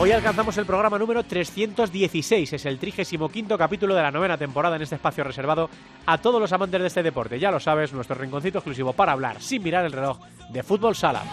Hoy 0.00 0.12
alcanzamos 0.12 0.56
el 0.56 0.64
programa 0.64 0.96
número 0.96 1.24
316, 1.24 2.52
es 2.52 2.66
el 2.66 2.78
35 2.78 3.58
capítulo 3.58 3.96
de 3.96 4.02
la 4.02 4.12
novena 4.12 4.38
temporada 4.38 4.76
en 4.76 4.82
este 4.82 4.94
espacio 4.94 5.24
reservado 5.24 5.68
a 6.06 6.18
todos 6.18 6.40
los 6.40 6.52
amantes 6.52 6.80
de 6.80 6.86
este 6.86 7.02
deporte. 7.02 7.40
Ya 7.40 7.50
lo 7.50 7.58
sabes, 7.58 7.92
nuestro 7.92 8.14
rinconcito 8.14 8.58
exclusivo 8.58 8.92
para 8.92 9.10
hablar 9.10 9.42
sin 9.42 9.60
mirar 9.60 9.84
el 9.84 9.90
reloj 9.90 10.20
de 10.50 10.62
fútbol 10.62 10.94
sala. 10.94 11.24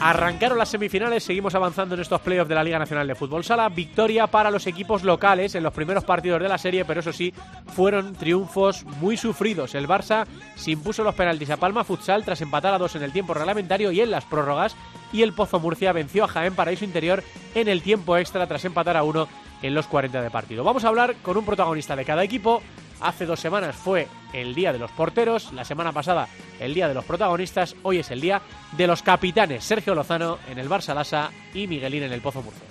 Arrancaron 0.00 0.58
las 0.58 0.68
semifinales, 0.68 1.24
seguimos 1.24 1.56
avanzando 1.56 1.96
en 1.96 2.00
estos 2.00 2.20
playoffs 2.20 2.48
de 2.48 2.54
la 2.54 2.62
Liga 2.62 2.78
Nacional 2.78 3.08
de 3.08 3.16
Fútbol 3.16 3.42
Sala. 3.42 3.68
Victoria 3.68 4.28
para 4.28 4.48
los 4.50 4.68
equipos 4.68 5.02
locales 5.02 5.56
en 5.56 5.64
los 5.64 5.72
primeros 5.72 6.04
partidos 6.04 6.40
de 6.40 6.48
la 6.48 6.56
serie, 6.56 6.84
pero 6.84 7.00
eso 7.00 7.12
sí, 7.12 7.34
fueron 7.74 8.14
triunfos 8.14 8.84
muy 9.00 9.16
sufridos. 9.16 9.74
El 9.74 9.88
Barça 9.88 10.24
se 10.54 10.70
impuso 10.70 11.02
los 11.02 11.16
penaltis 11.16 11.50
a 11.50 11.56
Palma 11.56 11.82
Futsal 11.82 12.24
tras 12.24 12.40
empatar 12.40 12.74
a 12.74 12.78
dos 12.78 12.94
en 12.94 13.02
el 13.02 13.12
tiempo 13.12 13.34
reglamentario 13.34 13.90
y 13.90 14.00
en 14.00 14.12
las 14.12 14.24
prórrogas. 14.24 14.76
Y 15.12 15.22
el 15.22 15.32
Pozo 15.32 15.58
Murcia 15.58 15.92
venció 15.92 16.24
a 16.24 16.28
Jaén 16.28 16.54
Paraíso 16.54 16.84
Interior 16.84 17.24
en 17.56 17.66
el 17.66 17.82
tiempo 17.82 18.16
extra 18.16 18.46
tras 18.46 18.64
empatar 18.64 18.96
a 18.96 19.02
uno 19.02 19.26
en 19.62 19.74
los 19.74 19.88
40 19.88 20.22
de 20.22 20.30
partido. 20.30 20.62
Vamos 20.62 20.84
a 20.84 20.88
hablar 20.88 21.16
con 21.22 21.36
un 21.36 21.44
protagonista 21.44 21.96
de 21.96 22.04
cada 22.04 22.22
equipo. 22.22 22.62
Hace 23.00 23.26
dos 23.26 23.38
semanas 23.38 23.76
fue 23.76 24.08
el 24.32 24.54
día 24.54 24.72
de 24.72 24.78
los 24.78 24.90
porteros, 24.90 25.52
la 25.52 25.64
semana 25.64 25.92
pasada 25.92 26.28
el 26.58 26.74
día 26.74 26.88
de 26.88 26.94
los 26.94 27.04
protagonistas, 27.04 27.76
hoy 27.82 27.98
es 27.98 28.10
el 28.10 28.20
día 28.20 28.42
de 28.76 28.86
los 28.86 29.02
capitanes 29.02 29.64
Sergio 29.64 29.94
Lozano 29.94 30.38
en 30.50 30.58
el 30.58 30.68
Barça 30.68 30.94
Lasa 30.94 31.30
y 31.54 31.68
Miguelín 31.68 32.02
en 32.02 32.12
el 32.12 32.20
Pozo 32.20 32.42
Murcia. 32.42 32.64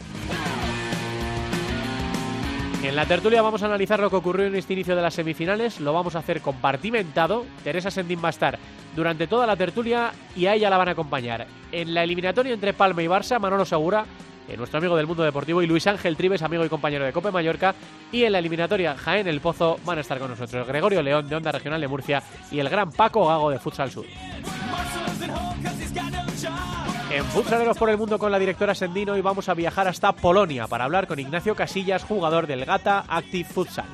En 2.83 2.95
la 2.95 3.05
tertulia 3.05 3.41
vamos 3.41 3.63
a 3.63 3.65
analizar 3.65 3.99
lo 3.99 4.09
que 4.09 4.17
ocurrió 4.17 4.45
en 4.45 4.55
este 4.55 4.73
inicio 4.73 4.95
de 4.95 5.01
las 5.01 5.13
semifinales, 5.13 5.79
lo 5.79 5.93
vamos 5.93 6.15
a 6.15 6.19
hacer 6.19 6.41
compartimentado. 6.41 7.45
Teresa 7.63 7.89
Sendín 7.89 8.21
va 8.23 8.27
a 8.27 8.31
estar 8.31 8.59
durante 8.95 9.27
toda 9.27 9.47
la 9.47 9.55
tertulia 9.55 10.11
y 10.35 10.45
a 10.45 10.53
ella 10.53 10.69
la 10.69 10.77
van 10.77 10.89
a 10.89 10.91
acompañar. 10.91 11.47
En 11.71 11.93
la 11.93 12.03
eliminatoria 12.03 12.53
entre 12.53 12.73
Palma 12.73 13.01
y 13.01 13.07
Barça, 13.07 13.39
Manolo 13.39 13.65
Segura 13.65 14.05
eh, 14.47 14.57
nuestro 14.57 14.79
amigo 14.79 14.95
del 14.95 15.07
mundo 15.07 15.23
deportivo, 15.23 15.61
y 15.61 15.67
Luis 15.67 15.87
Ángel 15.87 16.15
Tribes, 16.15 16.41
amigo 16.41 16.65
y 16.65 16.69
compañero 16.69 17.05
de 17.05 17.13
Cope 17.13 17.31
Mallorca. 17.31 17.75
Y 18.11 18.23
en 18.23 18.31
la 18.31 18.39
eliminatoria 18.39 18.95
Jaén 18.95 19.27
El 19.27 19.41
Pozo 19.41 19.79
van 19.85 19.97
a 19.97 20.01
estar 20.01 20.19
con 20.19 20.29
nosotros 20.29 20.67
Gregorio 20.67 21.01
León 21.01 21.27
de 21.27 21.35
Onda 21.35 21.51
Regional 21.51 21.81
de 21.81 21.87
Murcia 21.87 22.23
y 22.51 22.59
el 22.59 22.69
gran 22.69 22.91
Paco 22.91 23.27
Gago 23.27 23.49
de 23.49 23.59
Futsal 23.59 23.91
Sur. 23.91 24.05
En 27.11 27.23
Futsaleros 27.25 27.77
por 27.77 27.89
el 27.89 27.97
Mundo 27.97 28.19
con 28.19 28.31
la 28.31 28.39
directora 28.39 28.75
Sendino 28.75 29.17
y 29.17 29.21
vamos 29.21 29.49
a 29.49 29.53
viajar 29.53 29.87
hasta 29.87 30.11
Polonia 30.11 30.67
para 30.67 30.83
hablar 30.83 31.07
con 31.07 31.19
Ignacio 31.19 31.55
Casillas, 31.55 32.03
jugador 32.03 32.47
del 32.47 32.65
Gata 32.65 33.05
Active 33.07 33.47
Futsal. 33.47 33.85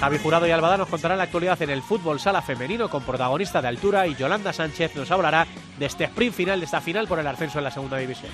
Javi 0.00 0.18
Jurado 0.18 0.46
y 0.46 0.52
Albada 0.52 0.76
nos 0.76 0.88
contarán 0.88 1.18
la 1.18 1.24
actualidad 1.24 1.60
en 1.60 1.70
el 1.70 1.82
fútbol 1.82 2.20
sala 2.20 2.40
femenino 2.40 2.88
con 2.88 3.02
protagonista 3.02 3.60
de 3.60 3.68
altura 3.68 4.06
y 4.06 4.14
Yolanda 4.14 4.52
Sánchez 4.52 4.94
nos 4.94 5.10
hablará 5.10 5.46
de 5.76 5.86
este 5.86 6.04
sprint 6.04 6.34
final, 6.34 6.60
de 6.60 6.66
esta 6.66 6.80
final 6.80 7.08
por 7.08 7.18
el 7.18 7.26
ascenso 7.26 7.58
en 7.58 7.64
la 7.64 7.70
segunda 7.72 7.96
división. 7.96 8.30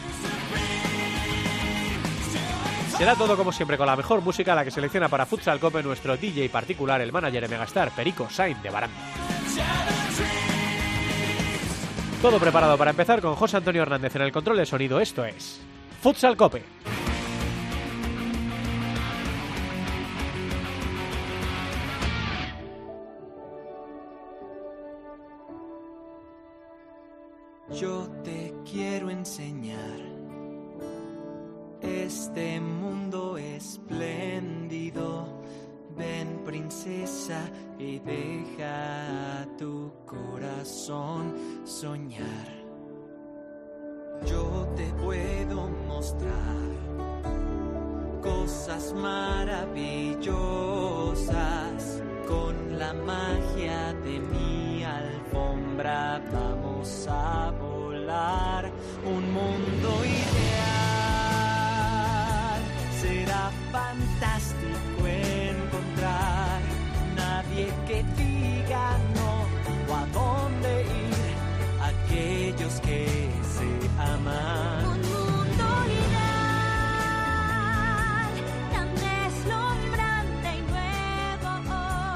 Será 2.98 3.16
todo 3.16 3.36
como 3.36 3.50
siempre 3.50 3.78
con 3.78 3.86
la 3.86 3.96
mejor 3.96 4.20
música, 4.20 4.54
la 4.54 4.62
que 4.62 4.70
selecciona 4.70 5.08
para 5.08 5.26
Futsal 5.26 5.58
Cope 5.58 5.82
nuestro 5.82 6.16
DJ 6.16 6.50
particular, 6.50 7.00
el 7.00 7.12
manager 7.12 7.42
de 7.42 7.48
Megastar, 7.48 7.90
Perico 7.92 8.28
Sainz 8.28 8.62
de 8.62 8.70
Baranda. 8.70 8.96
Todo 12.20 12.38
preparado 12.38 12.76
para 12.76 12.90
empezar 12.90 13.20
con 13.20 13.34
José 13.34 13.56
Antonio 13.56 13.82
Hernández 13.82 14.14
en 14.16 14.22
el 14.22 14.32
control 14.32 14.58
de 14.58 14.66
sonido. 14.66 15.00
Esto 15.00 15.24
es 15.24 15.60
Futsal 16.02 16.36
Cope. 16.36 16.62
Yo 27.80 28.06
te 28.22 28.54
quiero 28.64 29.10
enseñar 29.10 29.98
este 31.80 32.60
mundo 32.60 33.36
espléndido. 33.36 35.40
Ven 35.96 36.42
princesa 36.44 37.40
y 37.76 37.98
deja 37.98 39.42
a 39.42 39.56
tu 39.56 39.92
corazón 40.06 41.34
soñar. 41.64 42.48
Yo 44.24 44.68
te 44.76 44.86
puedo 45.02 45.68
mostrar 45.88 46.68
cosas 48.22 48.94
maravillosas 48.94 50.63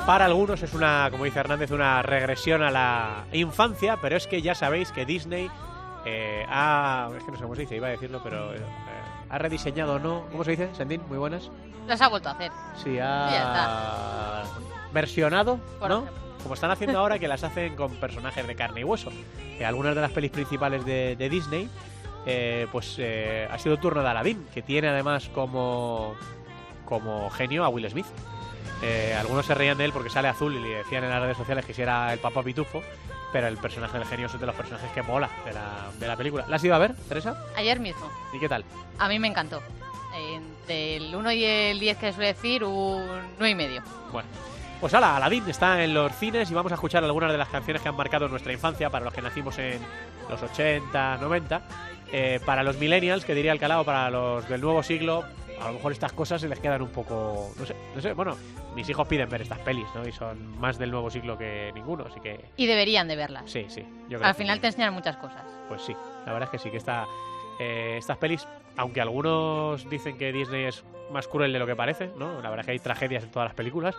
Para 0.09 0.25
algunos 0.25 0.63
es 0.63 0.73
una, 0.73 1.09
como 1.11 1.25
dice 1.25 1.39
Hernández, 1.39 1.71
una 1.71 2.01
regresión 2.01 2.63
a 2.63 2.71
la 2.71 3.27
infancia, 3.31 3.99
pero 4.01 4.17
es 4.17 4.27
que 4.27 4.41
ya 4.41 4.55
sabéis 4.55 4.91
que 4.91 5.05
Disney 5.05 5.51
eh, 6.07 6.47
ha. 6.49 7.11
Es 7.15 7.25
que 7.25 7.31
no 7.31 7.37
sé 7.37 7.43
cómo 7.43 7.55
se 7.55 7.61
dice, 7.61 7.77
iba 7.77 7.89
a 7.89 7.91
decirlo, 7.91 8.23
pero. 8.25 8.55
eh, 8.55 8.59
ha 9.29 9.37
rediseñado, 9.37 9.99
¿no? 9.99 10.25
¿Cómo 10.33 10.45
se 10.45 10.53
dice, 10.53 10.71
Sendín? 10.75 11.03
Muy 11.11 11.19
buenas. 11.19 11.51
Las 11.87 12.01
ha 12.01 12.09
vuelto 12.09 12.31
a 12.31 12.33
hacer. 12.33 12.51
Sí, 12.83 12.99
ha. 12.99 14.45
versionado, 14.95 15.59
Por 15.79 15.91
¿no? 15.91 15.99
ejemplo. 16.05 16.23
Como 16.43 16.55
están 16.55 16.71
haciendo 16.71 16.99
ahora, 17.01 17.19
que 17.19 17.29
las 17.29 17.45
hacen 17.45 17.77
con 17.77 17.91
personajes 17.97 18.47
de 18.47 18.57
carne 18.57 18.81
y 18.81 18.85
hueso. 18.85 19.11
Eh, 19.59 19.67
algunas 19.67 19.95
de 19.95 20.01
las 20.01 20.11
pelis 20.13 20.31
principales 20.31 20.87
de, 20.87 21.17
de 21.17 21.29
Disney, 21.29 21.69
eh, 22.25 22.67
pues 22.73 22.97
eh, 22.99 23.47
ha 23.51 23.59
sido 23.59 23.77
turno 23.77 24.01
de 24.01 24.09
Aladdin, 24.09 24.47
que 24.55 24.63
tiene 24.63 24.89
además 24.89 25.29
como, 25.35 26.15
como 26.87 27.29
genio 27.29 27.63
a 27.63 27.69
Will 27.69 27.91
Smith. 27.91 28.07
Eh, 28.83 29.15
algunos 29.19 29.47
se 29.47 29.55
reían 29.55 29.77
de 29.77 29.85
él 29.85 29.93
porque 29.93 30.11
sale 30.11 30.29
azul 30.29 30.55
y 30.55 30.61
le 30.61 30.69
decían 30.69 31.05
en 31.05 31.11
las 31.11 31.21
redes 31.21 31.37
sociales 31.37 31.65
que 31.65 31.75
si 31.75 31.83
era 31.83 32.13
el 32.13 32.21
papá 32.21 32.43
pitufo, 32.43 32.83
pero 33.33 33.49
el 33.49 33.57
personaje 33.57 33.99
del 33.99 34.07
genio 34.07 34.27
es 34.27 34.39
de 34.39 34.47
los 34.47 34.55
personajes 34.55 34.91
que 34.93 35.03
mola 35.03 35.29
de 35.45 35.53
la, 35.53 35.91
de 35.99 36.07
la 36.07 36.17
película. 36.17 36.45
¿La 36.49 36.57
has 36.57 36.65
ido 36.65 36.75
a 36.75 36.79
ver, 36.79 36.95
Teresa? 37.09 37.45
Ayer 37.57 37.81
mismo. 37.81 38.09
¿Y 38.33 38.39
qué 38.39 38.49
tal? 38.49 38.65
A 38.99 39.09
mí 39.09 39.19
me 39.19 39.29
encantó. 39.29 39.61
Entre 40.17 40.97
el 40.97 41.15
1 41.15 41.33
y 41.33 41.45
el 41.45 41.81
10 41.81 41.99
que 41.99 42.13
suele 42.13 42.29
decir, 42.29 42.65
un 42.65 43.07
9 43.39 43.51
y 43.51 43.55
medio. 43.55 43.83
Bueno, 44.13 44.29
pues 44.81 44.95
ala, 44.95 45.17
Aladdin 45.17 45.49
está 45.49 45.83
en 45.83 45.93
los 45.93 46.13
cines 46.15 46.51
y 46.51 46.55
vamos 46.55 46.71
a 46.73 46.77
escuchar 46.77 47.03
algunas 47.05 47.33
de 47.33 47.39
las 47.39 47.49
canciones 47.49 47.83
que 47.83 47.89
han 47.89 47.97
marcado 47.97 48.29
nuestra 48.29 48.53
infancia 48.53 48.91
para 48.91 49.05
los 49.05 49.13
que 49.13 49.23
nacimos 49.23 49.59
en 49.59 49.81
los 50.31 50.41
80, 50.43 51.19
90. 51.19 51.63
Eh, 52.11 52.41
para 52.47 52.63
los 52.63 52.79
millennials, 52.79 53.25
que 53.25 53.35
diría 53.35 53.53
el 53.53 53.59
calado, 53.59 53.85
para 53.85 54.09
los 54.09 54.49
del 54.49 54.61
nuevo 54.61 54.83
siglo, 54.83 55.25
a 55.63 55.69
lo 55.69 55.75
mejor 55.75 55.93
estas 55.93 56.13
cosas 56.13 56.41
se 56.41 56.49
les 56.49 56.59
quedan 56.61 56.83
un 56.83 56.91
poco. 56.91 57.51
No 57.59 57.67
sé, 57.67 57.75
no 57.95 58.01
sé. 58.01 58.13
Bueno, 58.13 58.37
mis 58.75 58.89
hijos 58.89 59.07
piden 59.09 59.29
ver 59.29 59.43
estas 59.43 59.59
pelis, 59.61 59.87
¿no? 59.95 60.07
Y 60.07 60.13
son 60.13 60.59
más 60.59 60.79
del 60.79 60.91
nuevo 60.91 61.11
siglo 61.11 61.37
que 61.39 61.71
ninguno, 61.75 62.05
así 62.11 62.21
que. 62.21 62.45
Y 62.57 62.67
deberían 62.67 63.09
de 63.09 63.17
verlas. 63.17 63.51
Sí, 63.51 63.67
sí. 63.69 63.83
Yo 64.09 64.19
creo 64.19 64.29
Al 64.29 64.35
que- 64.37 64.43
final 64.43 64.61
te 64.61 64.69
enseñan 64.69 64.95
muchas 64.95 65.17
cosas. 65.17 65.43
Pues 65.69 65.83
sí, 65.83 65.95
la 66.27 66.33
verdad 66.33 66.45
es 66.45 66.51
que 66.51 66.59
sí, 66.59 66.71
que 66.71 66.77
está, 66.79 67.07
eh, 67.61 67.97
estas 67.99 68.17
pelis, 68.19 68.47
aunque 68.77 69.01
algunos 69.01 69.89
dicen 69.91 70.17
que 70.17 70.33
Disney 70.33 70.65
es 70.65 70.85
más 71.11 71.27
cruel 71.29 71.53
de 71.53 71.59
lo 71.59 71.67
que 71.67 71.75
parece, 71.77 72.11
¿no? 72.17 72.35
La 72.41 72.51
verdad 72.51 72.61
es 72.61 72.67
que 72.67 72.73
hay 72.73 72.79
tragedias 72.79 73.25
en 73.25 73.31
todas 73.31 73.49
las 73.49 73.55
películas, 73.55 73.95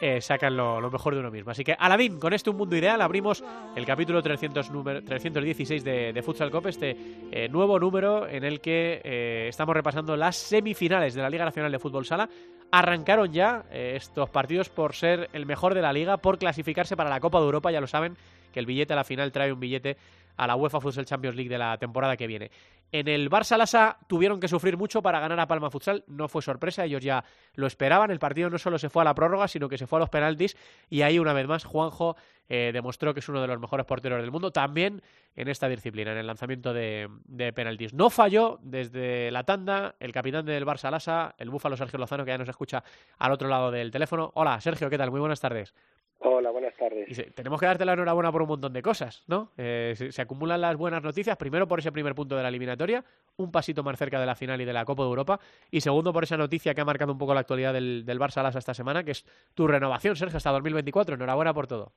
eh, 0.00 0.20
sacan 0.20 0.56
lo, 0.56 0.90
mejor 0.90 1.14
de 1.14 1.20
uno 1.20 1.30
mismo. 1.30 1.50
Así 1.50 1.64
que, 1.64 1.74
Aladdin, 1.78 2.18
con 2.18 2.32
este 2.32 2.50
Un 2.50 2.56
Mundo 2.56 2.76
Ideal 2.76 3.00
abrimos 3.00 3.42
el 3.74 3.86
capítulo 3.86 4.22
300 4.22 4.70
número- 4.70 5.02
316 5.02 5.84
de, 5.84 6.12
de 6.12 6.22
Futsal 6.22 6.50
Cop, 6.50 6.66
este 6.66 6.96
eh, 7.30 7.48
nuevo 7.48 7.78
número 7.78 8.28
en 8.28 8.44
el 8.44 8.60
que 8.60 9.00
eh, 9.04 9.46
estamos 9.48 9.74
repasando 9.74 10.16
las 10.16 10.36
semifinales 10.36 11.14
de 11.14 11.22
la 11.22 11.30
Liga 11.30 11.44
Nacional 11.44 11.72
de 11.72 11.78
Fútbol 11.78 12.04
Sala. 12.04 12.28
Arrancaron 12.70 13.32
ya 13.32 13.64
eh, 13.70 13.94
estos 13.96 14.28
partidos 14.30 14.68
por 14.68 14.94
ser 14.94 15.30
el 15.32 15.46
mejor 15.46 15.74
de 15.74 15.82
la 15.82 15.92
liga, 15.92 16.16
por 16.16 16.38
clasificarse 16.38 16.96
para 16.96 17.10
la 17.10 17.20
Copa 17.20 17.38
de 17.38 17.44
Europa, 17.44 17.70
ya 17.70 17.80
lo 17.80 17.86
saben, 17.86 18.16
que 18.52 18.60
el 18.60 18.66
billete 18.66 18.92
a 18.92 18.96
la 18.96 19.04
final 19.04 19.32
trae 19.32 19.52
un 19.52 19.60
billete 19.60 19.96
a 20.36 20.46
la 20.46 20.56
UEFA 20.56 20.80
Futsal 20.80 21.06
Champions 21.06 21.36
League 21.36 21.50
de 21.50 21.58
la 21.58 21.78
temporada 21.78 22.16
que 22.16 22.26
viene. 22.26 22.50
En 22.92 23.08
el 23.08 23.28
Barça 23.28 23.56
Lasa 23.56 23.98
tuvieron 24.06 24.38
que 24.38 24.46
sufrir 24.46 24.76
mucho 24.76 25.02
para 25.02 25.18
ganar 25.18 25.40
a 25.40 25.48
Palma 25.48 25.70
Futsal, 25.70 26.04
no 26.06 26.28
fue 26.28 26.40
sorpresa, 26.40 26.84
ellos 26.84 27.02
ya 27.02 27.24
lo 27.54 27.66
esperaban, 27.66 28.10
el 28.10 28.20
partido 28.20 28.48
no 28.48 28.58
solo 28.58 28.78
se 28.78 28.88
fue 28.88 29.02
a 29.02 29.04
la 29.04 29.14
prórroga, 29.14 29.48
sino 29.48 29.68
que 29.68 29.76
se 29.76 29.86
fue 29.86 29.98
a 29.98 30.00
los 30.00 30.08
penaltis 30.08 30.56
y 30.88 31.02
ahí 31.02 31.18
una 31.18 31.32
vez 31.32 31.48
más 31.48 31.64
Juanjo 31.64 32.16
eh, 32.48 32.70
demostró 32.72 33.12
que 33.12 33.20
es 33.20 33.28
uno 33.28 33.40
de 33.40 33.48
los 33.48 33.58
mejores 33.58 33.86
porteros 33.86 34.20
del 34.20 34.30
mundo, 34.30 34.52
también 34.52 35.02
en 35.34 35.48
esta 35.48 35.68
disciplina, 35.68 36.12
en 36.12 36.18
el 36.18 36.26
lanzamiento 36.26 36.72
de, 36.72 37.08
de 37.24 37.52
penaltis. 37.52 37.92
No 37.92 38.08
falló 38.08 38.60
desde 38.62 39.32
la 39.32 39.42
tanda 39.42 39.96
el 39.98 40.12
capitán 40.12 40.46
del 40.46 40.64
Barça 40.64 40.90
Lasa, 40.90 41.34
el 41.38 41.50
búfalo 41.50 41.76
Sergio 41.76 41.98
Lozano, 41.98 42.24
que 42.24 42.30
ya 42.30 42.38
nos 42.38 42.48
escucha 42.48 42.84
al 43.18 43.32
otro 43.32 43.48
lado 43.48 43.72
del 43.72 43.90
teléfono. 43.90 44.30
Hola 44.34 44.60
Sergio, 44.60 44.88
¿qué 44.88 44.98
tal? 44.98 45.10
Muy 45.10 45.20
buenas 45.20 45.40
tardes. 45.40 45.74
Hola, 46.28 46.50
buenas 46.50 46.74
tardes. 46.74 47.06
Y 47.08 47.30
tenemos 47.30 47.60
que 47.60 47.66
darte 47.66 47.84
la 47.84 47.92
enhorabuena 47.92 48.32
por 48.32 48.42
un 48.42 48.48
montón 48.48 48.72
de 48.72 48.82
cosas, 48.82 49.22
¿no? 49.28 49.52
Eh, 49.56 49.94
se, 50.10 50.20
acumulan 50.20 50.60
las 50.60 50.74
buenas 50.76 51.00
noticias, 51.00 51.36
primero 51.36 51.68
por 51.68 51.78
ese 51.78 51.92
primer 51.92 52.16
punto 52.16 52.36
de 52.36 52.42
la 52.42 52.48
eliminatoria, 52.48 53.04
un 53.36 53.52
pasito 53.52 53.84
más 53.84 53.96
cerca 53.96 54.18
de 54.18 54.26
la 54.26 54.34
final 54.34 54.60
y 54.60 54.64
de 54.64 54.72
la 54.72 54.84
Copa 54.84 55.04
de 55.04 55.08
Europa, 55.08 55.38
y 55.70 55.80
segundo 55.82 56.12
por 56.12 56.24
esa 56.24 56.36
noticia 56.36 56.74
que 56.74 56.80
ha 56.80 56.84
marcado 56.84 57.12
un 57.12 57.18
poco 57.18 57.32
la 57.32 57.40
actualidad 57.40 57.72
del, 57.72 58.04
del 58.04 58.18
Barça 58.18 58.42
Lasa 58.42 58.58
esta 58.58 58.74
semana, 58.74 59.04
que 59.04 59.12
es 59.12 59.24
tu 59.54 59.68
renovación, 59.68 60.16
Sergio, 60.16 60.38
hasta 60.38 60.50
2024. 60.50 61.14
Enhorabuena 61.14 61.54
por 61.54 61.68
todo. 61.68 61.92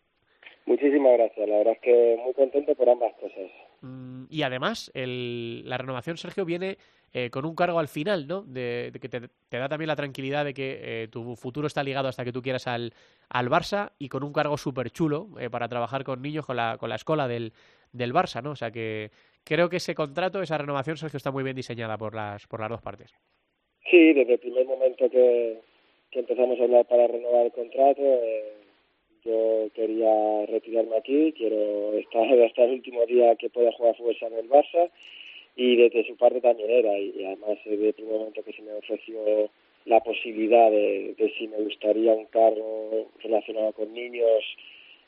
Muchísimas 0.69 1.13
gracias. 1.17 1.49
La 1.49 1.57
verdad 1.57 1.73
es 1.73 1.79
que 1.79 2.17
muy 2.23 2.31
contento 2.33 2.75
por 2.75 2.87
ambas 2.87 3.11
cosas. 3.15 3.49
Mm, 3.81 4.25
y 4.29 4.43
además, 4.43 4.91
el- 4.93 5.67
la 5.67 5.79
renovación, 5.79 6.15
Sergio, 6.17 6.45
viene 6.45 6.77
eh, 7.11 7.31
con 7.31 7.43
un 7.43 7.55
cargo 7.55 7.79
al 7.79 7.87
final, 7.87 8.27
¿no? 8.27 8.43
De, 8.43 8.91
de 8.93 8.99
que 8.99 9.09
te, 9.09 9.19
te 9.49 9.57
da 9.57 9.67
también 9.67 9.87
la 9.87 9.95
tranquilidad 9.95 10.45
de 10.45 10.53
que 10.53 10.77
eh, 10.79 11.07
tu 11.07 11.35
futuro 11.35 11.65
está 11.65 11.81
ligado 11.81 12.07
hasta 12.07 12.23
que 12.23 12.31
tú 12.31 12.43
quieras 12.43 12.67
al, 12.67 12.93
al 13.29 13.49
Barça 13.49 13.93
y 13.97 14.09
con 14.09 14.23
un 14.23 14.31
cargo 14.31 14.57
súper 14.59 14.91
chulo 14.91 15.29
eh, 15.39 15.49
para 15.49 15.67
trabajar 15.67 16.03
con 16.03 16.21
niños, 16.21 16.45
con 16.45 16.55
la, 16.55 16.77
con 16.77 16.87
la 16.87 16.97
escuela 16.97 17.27
del, 17.27 17.51
del 17.91 18.13
Barça, 18.13 18.43
¿no? 18.43 18.51
O 18.51 18.55
sea 18.55 18.69
que 18.69 19.09
creo 19.43 19.69
que 19.69 19.77
ese 19.77 19.95
contrato, 19.95 20.39
esa 20.43 20.59
renovación, 20.59 20.97
Sergio, 20.97 21.17
está 21.17 21.31
muy 21.31 21.43
bien 21.43 21.55
diseñada 21.55 21.97
por 21.97 22.13
las, 22.13 22.45
por 22.45 22.59
las 22.59 22.69
dos 22.69 22.81
partes. 22.83 23.11
Sí, 23.89 24.13
desde 24.13 24.33
el 24.33 24.39
primer 24.39 24.67
momento 24.67 25.09
que, 25.09 25.61
que 26.11 26.19
empezamos 26.19 26.59
a 26.59 26.63
hablar 26.63 26.85
para 26.85 27.07
renovar 27.07 27.47
el 27.47 27.51
contrato, 27.53 28.01
eh, 28.03 28.53
yo 29.25 29.69
quería 29.73 30.45
retirarme 30.47 30.97
aquí, 30.97 31.33
quiero 31.33 31.93
estar 31.93 32.23
hasta 32.43 32.63
el 32.63 32.71
último 32.71 33.05
día 33.05 33.35
que 33.35 33.49
pueda 33.49 33.71
jugar 33.73 33.95
fútbol 33.95 34.17
en 34.21 34.33
el 34.33 34.49
Barça 34.49 34.89
y 35.55 35.75
desde 35.75 36.05
su 36.05 36.15
parte 36.15 36.41
también 36.41 36.69
era 36.69 36.97
y, 36.97 37.25
además 37.25 37.57
desde 37.65 37.87
el 37.87 37.93
primer 37.93 38.13
momento 38.19 38.43
que 38.43 38.53
se 38.53 38.61
me 38.61 38.73
ofreció 38.73 39.49
la 39.85 39.99
posibilidad 40.01 40.69
de, 40.71 41.15
de 41.17 41.33
si 41.37 41.47
me 41.47 41.57
gustaría 41.57 42.13
un 42.13 42.25
cargo 42.25 43.07
relacionado 43.21 43.73
con 43.73 43.93
niños 43.93 44.43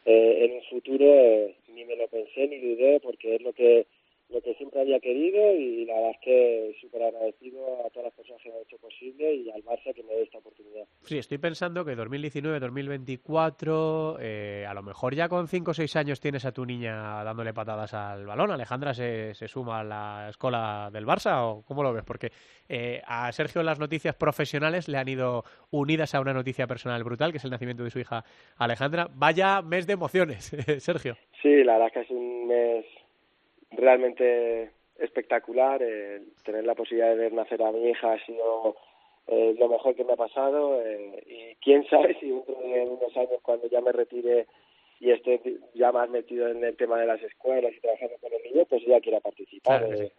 eh, 0.05 0.45
en 0.45 0.53
un 0.53 0.63
futuro, 0.63 1.05
eh, 1.05 1.53
ni 1.75 1.85
me 1.85 1.95
lo 1.95 2.07
pensé 2.07 2.47
ni 2.47 2.57
dudé 2.57 2.99
porque 2.99 3.35
es 3.35 3.41
lo 3.41 3.53
que 3.53 3.85
lo 4.31 4.41
que 4.41 4.55
siempre 4.55 4.81
había 4.81 4.99
querido 4.99 5.53
y 5.53 5.85
la 5.85 5.93
verdad 5.95 6.11
es 6.11 6.19
que 6.21 6.75
súper 6.79 7.01
agradecido 7.03 7.85
a 7.85 7.89
todas 7.89 8.05
las 8.05 8.13
personas 8.13 8.41
que 8.41 8.49
me 8.49 8.55
han 8.55 8.61
hecho 8.61 8.77
posible 8.77 9.33
y 9.33 9.51
al 9.51 9.61
Barça 9.63 9.93
que 9.93 10.03
me 10.03 10.13
dé 10.13 10.23
esta 10.23 10.37
oportunidad. 10.37 10.85
Sí, 11.03 11.17
estoy 11.17 11.37
pensando 11.37 11.83
que 11.83 11.97
2019-2024, 11.97 14.19
eh, 14.21 14.65
a 14.67 14.73
lo 14.73 14.83
mejor 14.83 15.13
ya 15.15 15.27
con 15.27 15.47
5 15.47 15.71
o 15.71 15.73
6 15.73 15.95
años 15.97 16.21
tienes 16.21 16.45
a 16.45 16.53
tu 16.53 16.65
niña 16.65 17.23
dándole 17.23 17.53
patadas 17.53 17.93
al 17.93 18.25
balón. 18.25 18.51
¿Alejandra 18.51 18.93
se, 18.93 19.33
se 19.33 19.47
suma 19.47 19.79
a 19.81 19.83
la 19.83 20.27
escuela 20.29 20.89
del 20.91 21.05
Barça 21.05 21.43
o 21.43 21.63
cómo 21.63 21.83
lo 21.83 21.93
ves? 21.93 22.03
Porque 22.05 22.31
eh, 22.69 23.01
a 23.05 23.31
Sergio 23.31 23.63
las 23.63 23.79
noticias 23.79 24.15
profesionales 24.15 24.87
le 24.87 24.97
han 24.97 25.09
ido 25.09 25.43
unidas 25.71 26.15
a 26.15 26.21
una 26.21 26.33
noticia 26.33 26.67
personal 26.67 27.03
brutal, 27.03 27.31
que 27.31 27.37
es 27.37 27.43
el 27.43 27.51
nacimiento 27.51 27.83
de 27.83 27.89
su 27.89 27.99
hija 27.99 28.23
Alejandra. 28.57 29.09
Vaya 29.13 29.61
mes 29.61 29.85
de 29.87 29.93
emociones, 29.93 30.45
Sergio. 30.79 31.17
Sí, 31.41 31.63
la 31.63 31.73
verdad 31.73 31.87
es 31.87 31.93
que 31.93 32.01
es 32.01 32.11
un 32.11 32.47
mes 32.47 32.85
realmente 33.71 34.71
espectacular. 34.97 35.81
eh, 35.81 36.21
tener 36.43 36.65
la 36.65 36.75
posibilidad 36.75 37.09
de 37.09 37.15
ver 37.15 37.33
nacer 37.33 37.61
a 37.63 37.71
mi 37.71 37.89
hija 37.89 38.13
ha 38.13 38.25
sido 38.25 38.75
eh, 39.27 39.55
lo 39.57 39.69
mejor 39.69 39.95
que 39.95 40.03
me 40.03 40.13
ha 40.13 40.17
pasado 40.17 40.81
eh, 40.81 41.23
y 41.25 41.55
quién 41.63 41.87
sabe 41.89 42.17
si 42.19 42.29
dentro 42.29 42.55
de 42.59 42.81
unos 42.81 43.15
años 43.17 43.39
cuando 43.41 43.67
ya 43.67 43.81
me 43.81 43.91
retire 43.91 44.47
y 44.99 45.11
esté 45.11 45.41
ya 45.73 45.91
más 45.91 46.09
metido 46.09 46.47
en 46.47 46.63
el 46.63 46.75
tema 46.75 46.99
de 46.99 47.07
las 47.07 47.21
escuelas 47.23 47.73
y 47.75 47.79
trabajando 47.79 48.15
con 48.21 48.31
los 48.31 48.41
niños, 48.43 48.67
pues 48.69 48.83
ella 48.85 49.01
quiera 49.01 49.19
participar. 49.19 49.85
Claro 49.85 50.01
eh, 50.01 50.11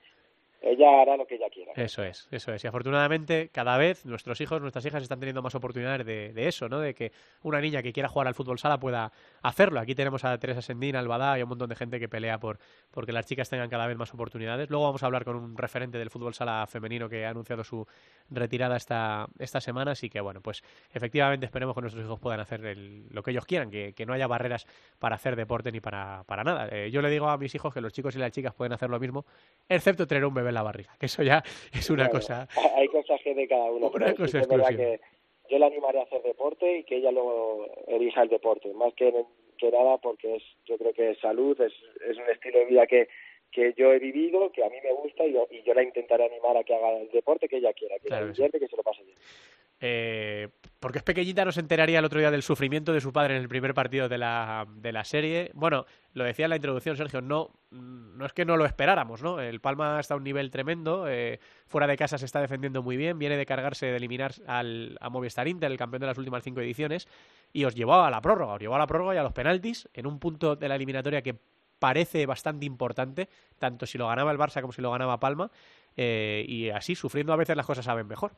Ella 0.62 1.02
hará 1.02 1.16
lo 1.16 1.26
que 1.26 1.34
ella 1.34 1.50
quiera. 1.50 1.72
Eso 1.74 2.04
es, 2.04 2.28
eso 2.30 2.52
es. 2.54 2.62
Y 2.62 2.66
afortunadamente, 2.68 3.48
cada 3.52 3.76
vez 3.76 4.06
nuestros 4.06 4.40
hijos, 4.40 4.60
nuestras 4.60 4.86
hijas 4.86 5.02
están 5.02 5.18
teniendo 5.18 5.42
más 5.42 5.54
oportunidades 5.54 6.06
de, 6.06 6.48
eso, 6.48 6.68
¿no? 6.68 6.78
De 6.78 6.94
que 6.94 7.10
una 7.42 7.60
niña 7.60 7.82
que 7.82 7.92
quiera 7.92 8.08
jugar 8.08 8.28
al 8.28 8.34
fútbol 8.34 8.58
sala 8.58 8.78
pueda 8.78 9.10
hacerlo. 9.42 9.80
Aquí 9.80 9.94
tenemos 9.94 10.24
a 10.24 10.38
Teresa 10.38 10.62
Sendín, 10.62 10.94
Albadá 10.94 11.38
y 11.38 11.42
un 11.42 11.48
montón 11.48 11.68
de 11.68 11.74
gente 11.74 11.98
que 11.98 12.08
pelea 12.08 12.38
por 12.38 12.58
porque 12.92 13.10
las 13.12 13.26
chicas 13.26 13.50
tengan 13.50 13.68
cada 13.68 13.86
vez 13.86 13.96
más 13.96 14.14
oportunidades. 14.14 14.70
Luego 14.70 14.84
vamos 14.84 15.02
a 15.02 15.06
hablar 15.06 15.24
con 15.24 15.34
un 15.36 15.56
referente 15.56 15.98
del 15.98 16.10
fútbol 16.10 16.32
sala 16.34 16.64
femenino 16.68 17.08
que 17.08 17.26
ha 17.26 17.30
anunciado 17.30 17.64
su 17.64 17.86
retirada 18.30 18.76
esta, 18.76 19.26
esta 19.38 19.60
semana. 19.60 19.92
Así 19.92 20.08
que, 20.10 20.20
bueno, 20.20 20.40
pues 20.40 20.62
efectivamente 20.92 21.46
esperemos 21.46 21.74
que 21.74 21.80
nuestros 21.80 22.04
hijos 22.04 22.20
puedan 22.20 22.38
hacer 22.40 22.64
el- 22.66 23.08
lo 23.10 23.22
que 23.22 23.32
ellos 23.32 23.46
quieran, 23.46 23.70
que, 23.70 23.94
que 23.94 24.06
no 24.06 24.12
haya 24.12 24.26
barreras 24.26 24.66
para 25.00 25.16
hacer 25.16 25.34
deporte 25.34 25.72
ni 25.72 25.80
para, 25.80 26.22
para 26.26 26.44
nada. 26.44 26.68
Eh, 26.70 26.90
yo 26.92 27.02
le 27.02 27.10
digo 27.10 27.28
a 27.28 27.36
mis 27.36 27.52
hijos 27.54 27.74
que 27.74 27.80
los 27.80 27.92
chicos 27.92 28.14
y 28.14 28.18
las 28.18 28.30
chicas 28.30 28.54
pueden 28.54 28.72
hacer 28.72 28.90
lo 28.90 29.00
mismo, 29.00 29.24
excepto 29.68 30.06
tener 30.06 30.24
un 30.24 30.34
bebé 30.34 30.51
en 30.52 30.54
la 30.54 30.62
barriga, 30.62 30.94
que 31.00 31.06
eso 31.06 31.22
ya 31.22 31.42
es 31.72 31.90
una 31.90 32.08
cosa 32.08 32.46
Hay 32.76 32.88
cosas 32.88 33.20
que 33.22 33.34
de 33.34 33.48
cada 33.48 33.70
uno, 33.70 33.90
Una 33.92 34.14
cosa 34.14 34.40
es 34.40 34.48
verdad 34.48 34.68
que 34.68 35.00
yo 35.50 35.58
la 35.58 35.66
animaré 35.66 36.00
a 36.00 36.04
hacer 36.04 36.22
deporte 36.22 36.78
y 36.78 36.84
que 36.84 36.96
ella 36.96 37.10
luego 37.10 37.66
elija 37.86 38.22
el 38.22 38.28
deporte, 38.28 38.72
más 38.72 38.94
que, 38.94 39.12
que 39.58 39.70
nada 39.70 39.98
porque 39.98 40.36
es 40.36 40.42
yo 40.64 40.78
creo 40.78 40.92
que 40.92 41.10
es 41.10 41.18
salud, 41.18 41.60
es, 41.60 41.72
es 42.08 42.16
un 42.16 42.28
estilo 42.30 42.60
de 42.60 42.64
vida 42.66 42.86
que 42.86 43.08
que 43.52 43.74
yo 43.76 43.92
he 43.92 43.98
vivido, 43.98 44.50
que 44.50 44.64
a 44.64 44.68
mí 44.70 44.76
me 44.82 44.92
gusta 44.94 45.24
y 45.24 45.34
yo, 45.34 45.46
y 45.50 45.62
yo 45.62 45.74
la 45.74 45.82
intentaré 45.82 46.24
animar 46.24 46.56
a 46.56 46.64
que 46.64 46.74
haga 46.74 46.98
el 46.98 47.10
deporte 47.10 47.48
que 47.48 47.58
ella 47.58 47.72
quiera, 47.74 47.96
que 47.98 48.08
Claro 48.08 48.26
sí. 48.28 48.32
divierte, 48.32 48.58
que 48.58 48.68
se 48.68 48.76
lo 48.76 48.82
pase 48.82 49.04
bien. 49.04 49.18
Eh, 49.84 50.48
porque 50.78 50.98
es 50.98 51.04
pequeñita, 51.04 51.44
no 51.44 51.50
se 51.50 51.58
enteraría 51.60 51.98
el 51.98 52.04
otro 52.04 52.20
día 52.20 52.30
del 52.30 52.42
sufrimiento 52.42 52.92
de 52.92 53.00
su 53.00 53.12
padre 53.12 53.34
en 53.34 53.42
el 53.42 53.48
primer 53.48 53.74
partido 53.74 54.08
de 54.08 54.16
la, 54.16 54.64
de 54.76 54.92
la 54.92 55.04
serie. 55.04 55.50
Bueno, 55.54 55.86
lo 56.14 56.22
decía 56.24 56.46
en 56.46 56.50
la 56.50 56.56
introducción, 56.56 56.96
Sergio, 56.96 57.20
no, 57.20 57.50
no 57.70 58.24
es 58.24 58.32
que 58.32 58.44
no 58.44 58.56
lo 58.56 58.64
esperáramos, 58.64 59.22
¿no? 59.22 59.40
El 59.40 59.60
Palma 59.60 59.98
está 59.98 60.14
a 60.14 60.16
un 60.16 60.24
nivel 60.24 60.50
tremendo, 60.50 61.08
eh, 61.08 61.40
fuera 61.66 61.88
de 61.88 61.96
casa 61.96 62.16
se 62.16 62.26
está 62.26 62.40
defendiendo 62.40 62.82
muy 62.82 62.96
bien, 62.96 63.18
viene 63.18 63.36
de 63.36 63.44
cargarse, 63.44 63.86
de 63.86 63.96
eliminar 63.96 64.32
al, 64.46 64.96
a 65.00 65.10
Movistar 65.10 65.48
Inter, 65.48 65.70
el 65.70 65.78
campeón 65.78 66.00
de 66.00 66.06
las 66.06 66.18
últimas 66.18 66.44
cinco 66.44 66.60
ediciones, 66.60 67.08
y 67.52 67.64
os 67.64 67.74
llevó 67.74 67.94
a 67.94 68.10
la 68.10 68.20
prórroga, 68.20 68.54
os 68.54 68.60
llevó 68.60 68.76
a 68.76 68.78
la 68.78 68.86
prórroga 68.86 69.16
y 69.16 69.18
a 69.18 69.22
los 69.24 69.32
penaltis, 69.32 69.88
en 69.94 70.06
un 70.06 70.20
punto 70.20 70.54
de 70.54 70.68
la 70.68 70.76
eliminatoria 70.76 71.22
que 71.22 71.34
parece 71.82 72.26
bastante 72.26 72.64
importante, 72.64 73.26
tanto 73.58 73.86
si 73.86 73.98
lo 73.98 74.06
ganaba 74.06 74.30
el 74.30 74.38
Barça 74.38 74.60
como 74.60 74.72
si 74.72 74.80
lo 74.80 74.92
ganaba 74.92 75.18
Palma, 75.18 75.50
eh, 75.96 76.44
y 76.46 76.70
así, 76.70 76.94
sufriendo 76.94 77.32
a 77.32 77.36
veces 77.36 77.56
las 77.56 77.66
cosas 77.66 77.84
saben 77.84 78.06
mejor. 78.06 78.30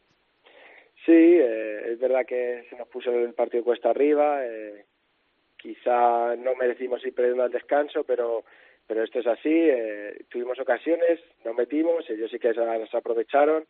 Sí, 1.04 1.12
eh, 1.12 1.92
es 1.92 1.98
verdad 1.98 2.24
que 2.26 2.64
se 2.70 2.76
nos 2.76 2.88
puso 2.88 3.10
el 3.10 3.34
partido 3.34 3.62
cuesta 3.62 3.90
arriba. 3.90 4.38
Eh, 4.46 4.86
quizá 5.58 6.34
no 6.36 6.54
merecimos 6.54 7.04
ir 7.04 7.14
perdiendo 7.14 7.42
al 7.42 7.52
descanso, 7.52 8.04
pero 8.04 8.44
pero 8.86 9.02
esto 9.02 9.18
es 9.18 9.26
así. 9.26 9.52
Eh, 9.52 10.24
tuvimos 10.30 10.58
ocasiones, 10.58 11.20
no 11.44 11.52
metimos, 11.52 12.08
ellos 12.08 12.30
sí 12.30 12.38
que 12.38 12.54
se 12.54 12.64
las 12.64 12.94
aprovecharon. 12.94 13.66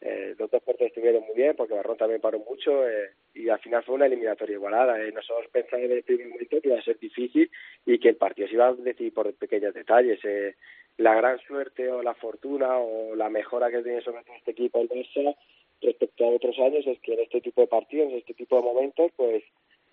Eh, 0.00 0.34
los 0.38 0.50
dos 0.50 0.62
porteros 0.62 0.90
estuvieron 0.90 1.24
muy 1.24 1.34
bien, 1.34 1.56
porque 1.56 1.74
Barrón 1.74 1.96
también 1.96 2.20
paró 2.20 2.38
mucho 2.38 2.86
eh, 2.88 3.10
y 3.34 3.48
al 3.48 3.58
final 3.60 3.82
fue 3.82 3.94
una 3.94 4.06
eliminatoria 4.06 4.54
igualada. 4.54 5.02
Eh. 5.02 5.10
Nosotros 5.12 5.48
pensamos 5.50 5.86
en 5.86 5.92
el 5.92 6.02
primer 6.02 6.28
momento 6.28 6.60
que 6.60 6.68
iba 6.68 6.78
a 6.78 6.82
ser 6.82 6.98
difícil 6.98 7.50
y 7.84 7.98
que 7.98 8.10
el 8.10 8.16
partido 8.16 8.48
se 8.48 8.54
iba 8.54 8.68
a 8.68 8.74
decidir 8.74 9.14
por 9.14 9.32
pequeños 9.34 9.74
detalles. 9.74 10.20
Eh, 10.24 10.54
la 10.98 11.14
gran 11.14 11.38
suerte 11.40 11.90
o 11.90 12.02
la 12.02 12.14
fortuna 12.14 12.78
o 12.78 13.14
la 13.14 13.28
mejora 13.28 13.70
que 13.70 13.82
tiene 13.82 14.02
sobre 14.02 14.22
todo 14.24 14.36
este 14.36 14.52
equipo, 14.52 14.80
el 14.80 14.88
Barça, 14.88 15.36
respecto 15.82 16.24
a 16.24 16.28
otros 16.28 16.58
años 16.58 16.86
es 16.86 16.98
que 17.00 17.14
en 17.14 17.20
este 17.20 17.40
tipo 17.40 17.60
de 17.60 17.66
partidos, 17.66 18.10
en 18.10 18.18
este 18.18 18.34
tipo 18.34 18.56
de 18.56 18.62
momentos, 18.62 19.10
pues 19.16 19.44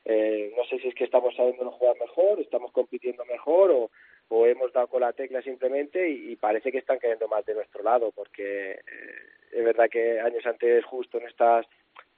eh, 0.06 0.54
no 0.56 0.66
sé 0.66 0.80
si 0.80 0.90
es 0.90 0.96
que 0.96 1.06
estamos 1.06 1.36
sabiendo 1.36 1.70
jugar 1.72 1.96
mejor, 2.00 2.40
estamos 2.40 2.72
compitiendo 2.72 3.24
mejor 3.26 3.72
o, 3.72 3.90
hemos 4.48 4.74
dado 4.74 4.88
con 4.88 5.02
la 5.02 5.14
tecla 5.14 5.44
simplemente 5.44 6.10
y, 6.10 6.32
y 6.32 6.36
parece 6.38 6.72
que 6.72 6.80
están 6.80 6.98
cayendo 6.98 7.28
más 7.28 7.46
de 7.46 7.54
nuestro 7.54 7.84
lado 7.84 8.12
porque 8.12 8.72
eh, 8.72 8.80
es 9.52 9.64
verdad 9.64 9.88
que 9.92 10.20
años 10.20 10.44
antes 10.48 10.84
justo 10.86 11.20
en 11.20 11.28
estas 11.28 11.68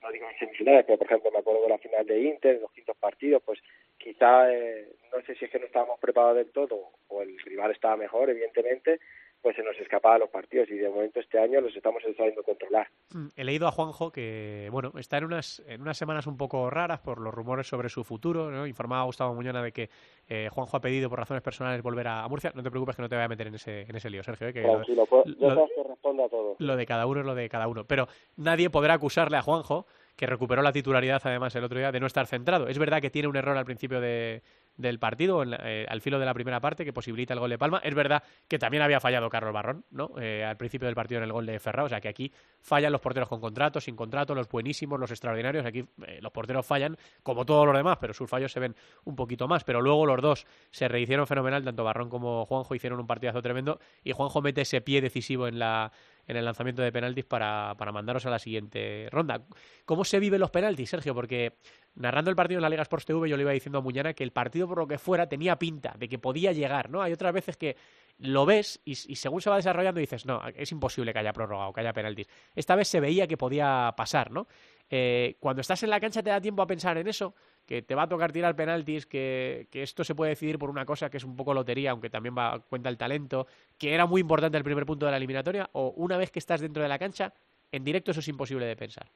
no 0.02 0.12
digo 0.12 0.26
en 0.30 0.38
semifinales, 0.38 0.86
pero 0.86 0.98
por 0.98 1.08
ejemplo 1.08 1.32
me 1.32 1.40
acuerdo 1.40 1.64
de 1.64 1.70
la 1.70 1.78
final 1.78 2.06
de 2.06 2.22
Inter, 2.22 2.56
en 2.56 2.62
los 2.62 2.72
quintos 2.72 2.96
partidos, 2.98 3.42
pues 3.44 3.60
quizá 3.98 4.52
eh, 4.54 4.88
no 5.12 5.22
sé 5.24 5.36
si 5.36 5.46
es 5.46 5.52
que 5.52 5.60
no 5.60 5.66
estábamos 5.66 6.00
preparados 6.00 6.38
del 6.38 6.52
todo 6.52 6.92
o 7.08 7.22
el 7.22 7.38
rival 7.40 7.72
estaba 7.72 7.98
mejor, 7.98 8.30
evidentemente, 8.30 9.00
pues 9.46 9.56
se 9.58 9.62
nos 9.62 9.78
escapaba 9.78 10.18
los 10.18 10.32
partidos 10.32 10.68
y 10.72 10.74
de 10.74 10.90
momento 10.90 11.20
este 11.20 11.38
año 11.38 11.62
los 11.62 11.76
estamos 11.76 12.02
sabiendo 12.18 12.42
controlar. 12.42 12.88
Mm, 13.14 13.28
He 13.36 13.44
leído 13.44 13.68
a 13.68 13.72
Juanjo 13.72 14.12
que, 14.12 14.70
bueno, 14.72 14.92
está 14.98 15.20
en 15.20 15.26
unas, 15.26 15.62
en 15.68 15.84
unas 15.84 15.96
semanas 16.00 16.26
un 16.26 16.36
poco 16.36 16.68
raras 16.72 17.00
por 17.02 17.22
los 17.22 17.32
rumores 17.32 17.68
sobre 17.68 17.90
su 17.90 18.04
futuro, 18.04 18.50
¿no? 18.50 18.66
Informaba 18.66 19.04
a 19.04 19.06
Gustavo 19.06 19.36
Muñona 19.36 19.62
de 19.62 19.72
que 19.72 19.92
eh, 20.28 20.50
Juanjo 20.52 20.78
ha 20.78 20.82
pedido 20.82 21.12
por 21.12 21.20
razones 21.20 21.44
personales 21.44 21.84
volver 21.84 22.08
a, 22.08 22.24
a 22.24 22.28
Murcia. 22.28 22.52
No 22.56 22.64
te 22.64 22.72
preocupes 22.72 22.96
que 22.96 23.04
no 23.04 23.08
te 23.10 23.14
voy 23.16 23.24
a 23.24 23.28
meter 23.28 23.46
en 23.46 23.54
ese, 23.54 23.82
en 23.84 23.96
ese 23.96 24.10
lío, 24.10 24.24
Sergio, 24.24 24.48
¿eh? 24.48 24.54
que 24.54 24.64
Tranquilo, 24.64 25.06
pues, 25.06 25.26
yo 25.38 25.50
lo- 25.50 25.54
sabes 25.56 25.72
que 25.76 25.84
respondo 25.84 26.26
a 26.26 26.30
todo. 26.30 26.56
lo 26.58 26.76
de 26.76 26.86
cada 26.88 27.06
uno 27.06 27.20
es 27.20 27.26
lo 27.28 27.36
de 27.36 27.48
cada 27.48 27.68
uno. 27.68 27.86
Pero 27.86 28.08
nadie 28.38 28.72
podrá 28.72 28.96
acusarle 28.96 29.38
a 29.38 29.44
Juanjo, 29.44 29.86
que 30.16 30.26
recuperó 30.26 30.64
la 30.64 30.72
titularidad 30.72 31.22
además 31.24 31.56
el 31.56 31.66
otro 31.66 31.78
día, 31.78 31.92
de 31.92 32.00
no 32.00 32.08
estar 32.08 32.26
centrado. 32.26 32.68
Es 32.68 32.80
verdad 32.80 33.00
que 33.00 33.12
tiene 33.12 33.28
un 33.28 33.36
error 33.36 33.56
al 33.58 33.66
principio 33.66 34.02
de, 34.02 34.42
del 34.78 35.00
partido, 35.00 35.44
eh, 35.44 35.86
al 35.88 36.02
filo 36.02 36.20
de 36.20 36.26
la 36.26 36.34
primera 36.34 36.60
parte, 36.60 36.84
que 36.84 36.94
posibilita 36.94 37.34
el 37.34 37.40
gol 37.40 37.50
de 37.50 37.58
Palma. 37.58 37.80
Es 37.84 37.96
verdad 37.96 38.24
que 38.48 38.60
también 38.60 38.84
había 38.84 39.00
fallado 39.00 39.30
Carlos 39.30 39.54
Barrón, 39.54 39.86
¿no? 39.92 40.12
Eh, 40.20 40.44
al 40.44 40.58
principio 40.58 40.88
del 40.88 40.96
partido 40.96 41.20
en 41.20 41.24
el 41.24 41.32
gol 41.32 41.46
de 41.46 41.60
Ferrao, 41.60 41.86
o 41.86 41.90
sea 41.90 42.02
que 42.02 42.10
aquí 42.10 42.32
fallan 42.60 42.92
los 42.92 43.02
porteros 43.02 43.30
con 43.30 43.40
contrato, 43.40 43.80
sin 43.80 43.96
contrato, 43.96 44.36
los 44.36 44.50
buenísimos, 44.50 45.00
los 45.00 45.12
extraordinarios. 45.12 45.66
Aquí 45.66 45.86
eh, 46.06 46.20
los 46.22 46.32
porteros 46.32 46.66
fallan 46.66 46.98
como 47.24 47.46
todos 47.46 47.66
los 47.66 47.76
demás, 47.76 47.98
pero 48.00 48.14
sus 48.14 48.30
fallos 48.30 48.52
se 48.52 48.60
ven 48.60 48.76
un 49.06 49.16
poquito 49.16 49.48
más. 49.48 49.64
Pero 49.64 49.82
luego 49.82 50.06
los 50.06 50.22
dos 50.22 50.46
se 50.72 50.88
rehicieron 50.88 51.28
fenomenal, 51.28 51.64
tanto 51.64 51.84
Barrón 51.84 52.10
como 52.10 52.46
Juanjo 52.46 52.76
hicieron 52.76 53.00
un 53.00 53.08
partidazo 53.08 53.42
tremendo 53.42 53.80
y 54.04 54.12
Juanjo 54.12 54.42
mete 54.42 54.62
ese 54.62 54.82
pie 54.82 55.02
decisivo 55.02 55.48
en 55.48 55.60
la 55.60 55.92
en 56.28 56.38
el 56.38 56.46
lanzamiento 56.46 56.82
de 56.82 56.92
penaltis 56.92 57.26
para, 57.26 57.76
para 57.78 57.92
mandaros 57.92 58.26
a 58.26 58.30
la 58.30 58.40
siguiente 58.40 59.08
ronda. 59.12 59.46
¿Cómo 59.86 60.04
se 60.04 60.20
viven 60.20 60.40
los 60.40 60.52
penaltis, 60.52 60.90
Sergio? 60.90 61.14
Porque 61.14 61.54
narrando 61.96 62.30
el 62.30 62.36
partido 62.36 62.60
en 62.60 62.64
la 62.64 62.70
Liga 62.70 62.82
Sports 62.82 63.06
TV 63.06 63.30
yo 63.30 63.38
le 63.38 63.44
iba 63.44 63.52
diciendo 63.52 63.80
a 63.80 63.82
Muñana 63.82 64.14
que 64.14 64.24
el 64.24 64.32
partido 64.32 64.68
por 64.68 64.80
lo 64.80 64.88
que 64.88 64.98
fuera 64.98 65.28
tenía 65.28 65.58
pinta 65.58 65.94
de 65.98 66.10
que 66.10 66.20
podía 66.20 66.52
llegar, 66.52 66.90
¿no? 66.90 67.02
Hay 67.02 67.14
otras 67.14 67.34
veces 67.34 67.58
que 67.58 67.76
lo 68.18 68.46
ves 68.46 68.82
y, 68.86 68.96
según 68.96 69.42
se 69.42 69.50
va 69.50 69.58
desarrollando 69.58 70.00
dices, 70.00 70.26
no, 70.26 70.42
es 70.56 70.72
imposible 70.72 71.12
que 71.12 71.20
haya 71.20 71.34
prórroga 71.34 71.68
o 71.68 71.74
que 71.74 71.82
haya 71.82 71.94
penaltis. 71.94 72.28
Esta 72.56 72.76
vez 72.76 72.88
se 72.88 73.00
veía 73.00 73.28
que 73.28 73.38
podía 73.38 73.94
pasar, 73.98 74.32
¿no? 74.32 74.48
Eh, 74.90 75.36
cuando 75.40 75.62
estás 75.62 75.84
en 75.84 75.90
la 75.90 76.00
cancha 76.00 76.24
te 76.24 76.30
da 76.30 76.40
tiempo 76.40 76.62
a 76.62 76.68
pensar 76.68 76.98
en 76.98 77.08
eso, 77.08 77.36
que 77.66 77.82
te 77.82 77.96
va 77.96 78.04
a 78.04 78.10
tocar 78.10 78.32
tirar 78.32 78.56
penaltis, 78.56 79.06
que, 79.06 79.68
que 79.72 79.82
esto 79.84 80.04
se 80.04 80.16
puede 80.16 80.30
decidir 80.30 80.60
por 80.60 80.70
una 80.70 80.86
cosa 80.86 81.10
que 81.10 81.18
es 81.18 81.24
un 81.24 81.36
poco 81.36 81.54
lotería, 81.54 81.92
aunque 81.92 82.10
también 82.10 82.36
va 82.38 82.60
cuenta 82.70 82.90
el 82.90 82.98
talento, 82.98 83.48
que 83.80 83.94
era 83.94 84.06
muy 84.06 84.22
importante 84.22 84.58
el 84.58 84.64
primer 84.64 84.86
punto 84.86 85.06
de 85.06 85.12
la 85.12 85.18
eliminatoria, 85.18 85.70
o 85.74 85.94
una 85.98 86.18
vez 86.18 86.32
que 86.32 86.40
estás 86.40 86.62
dentro 86.62 86.84
de 86.84 86.90
la 86.90 87.00
cancha, 87.00 87.34
en 87.72 87.84
directo 87.84 88.12
eso 88.12 88.20
es 88.20 88.28
imposible 88.28 88.66
de 88.66 88.76
pensar. 88.76 89.08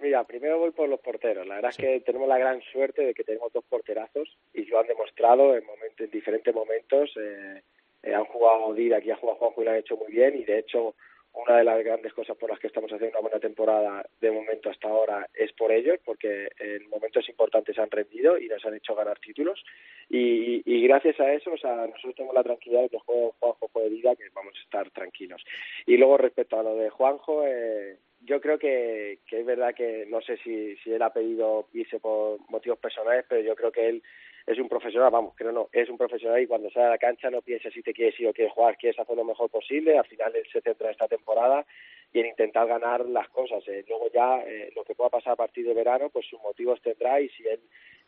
Mira, 0.00 0.24
primero 0.24 0.58
voy 0.58 0.70
por 0.72 0.88
los 0.88 1.00
porteros. 1.00 1.46
La 1.46 1.54
verdad 1.56 1.70
Sí. 1.70 1.82
es 1.82 1.88
que 1.88 2.00
tenemos 2.00 2.28
la 2.28 2.36
gran 2.36 2.60
suerte 2.72 3.02
de 3.02 3.14
que 3.14 3.24
tenemos 3.24 3.50
dos 3.52 3.64
porterazos 3.64 4.28
y 4.52 4.64
lo 4.66 4.78
han 4.78 4.86
demostrado 4.86 5.56
en, 5.56 5.64
momentos, 5.64 6.00
en 6.04 6.10
diferentes 6.10 6.54
momentos. 6.54 7.10
Eh, 7.16 7.62
eh, 8.02 8.14
han 8.14 8.24
jugado 8.26 8.74
Dida, 8.74 8.98
aquí 8.98 9.10
ha 9.10 9.16
jugado 9.16 9.38
Juanjo 9.38 9.62
y 9.62 9.64
lo 9.64 9.70
han 9.70 9.76
hecho 9.78 9.96
muy 9.96 10.12
bien. 10.12 10.36
Y 10.36 10.44
de 10.44 10.58
hecho, 10.58 10.94
una 11.34 11.58
de 11.58 11.64
las 11.64 11.84
grandes 11.84 12.12
cosas 12.12 12.36
por 12.36 12.50
las 12.50 12.58
que 12.60 12.68
estamos 12.68 12.92
haciendo 12.92 13.18
una 13.18 13.28
buena 13.28 13.40
temporada 13.40 14.06
de 14.20 14.30
momento 14.30 14.70
hasta 14.70 14.88
ahora 14.88 15.28
es 15.34 15.52
por 15.52 15.72
ellos, 15.72 15.98
porque 16.04 16.48
en 16.58 16.88
momentos 16.88 17.28
importantes 17.28 17.78
han 17.78 17.90
rendido 17.90 18.38
y 18.38 18.48
nos 18.48 18.64
han 18.64 18.74
hecho 18.74 18.94
ganar 18.94 19.18
títulos. 19.18 19.62
Y, 20.08 20.62
y 20.64 20.86
gracias 20.86 21.18
a 21.18 21.32
eso, 21.32 21.52
o 21.52 21.58
sea, 21.58 21.74
nosotros 21.86 22.14
tenemos 22.14 22.34
la 22.34 22.44
tranquilidad 22.44 22.82
de 22.82 22.88
que 22.88 22.98
juegue 22.98 23.30
Juanjo, 23.40 23.68
juegue 23.72 23.90
Dida, 23.90 24.16
que 24.16 24.28
vamos 24.32 24.54
a 24.56 24.62
estar 24.62 24.90
tranquilos. 24.90 25.44
Y 25.86 25.96
luego, 25.96 26.18
respecto 26.18 26.58
a 26.58 26.62
lo 26.62 26.76
de 26.76 26.90
Juanjo, 26.90 27.44
eh, 27.46 27.96
yo 28.20 28.40
creo 28.40 28.58
que, 28.58 29.18
que 29.26 29.40
es 29.40 29.46
verdad 29.46 29.74
que 29.74 30.06
no 30.06 30.20
sé 30.22 30.36
si, 30.38 30.76
si 30.76 30.92
él 30.92 31.02
ha 31.02 31.12
pedido 31.12 31.66
irse 31.72 31.98
por 31.98 32.38
motivos 32.48 32.78
personales, 32.78 33.24
pero 33.28 33.42
yo 33.42 33.54
creo 33.56 33.72
que 33.72 33.88
él 33.88 34.02
es 34.46 34.58
un 34.58 34.68
profesional, 34.68 35.10
vamos, 35.10 35.34
creo 35.36 35.52
no, 35.52 35.68
es 35.72 35.88
un 35.88 35.96
profesional 35.96 36.40
y 36.40 36.46
cuando 36.46 36.70
sale 36.70 36.86
a 36.86 36.90
la 36.90 36.98
cancha 36.98 37.30
no 37.30 37.40
piensa 37.40 37.70
si 37.70 37.82
te 37.82 37.94
quieres 37.94 38.18
ir 38.20 38.28
o 38.28 38.32
quieres 38.32 38.52
jugar, 38.52 38.76
quieres 38.76 38.98
hacer 38.98 39.16
lo 39.16 39.24
mejor 39.24 39.50
posible, 39.50 39.96
al 39.96 40.04
final 40.06 40.36
él 40.36 40.44
se 40.52 40.60
centra 40.60 40.88
en 40.88 40.92
esta 40.92 41.08
temporada 41.08 41.64
y 42.12 42.20
en 42.20 42.26
intentar 42.26 42.66
ganar 42.68 43.06
las 43.06 43.28
cosas. 43.30 43.66
eh. 43.68 43.84
Luego 43.88 44.10
ya 44.12 44.42
eh, 44.46 44.70
lo 44.76 44.84
que 44.84 44.94
pueda 44.94 45.10
pasar 45.10 45.32
a 45.32 45.36
partir 45.36 45.66
de 45.66 45.72
verano, 45.74 46.10
pues 46.10 46.26
sus 46.26 46.40
motivos 46.42 46.80
tendrá 46.82 47.20
y 47.20 47.28
si 47.30 47.46
él 47.48 47.60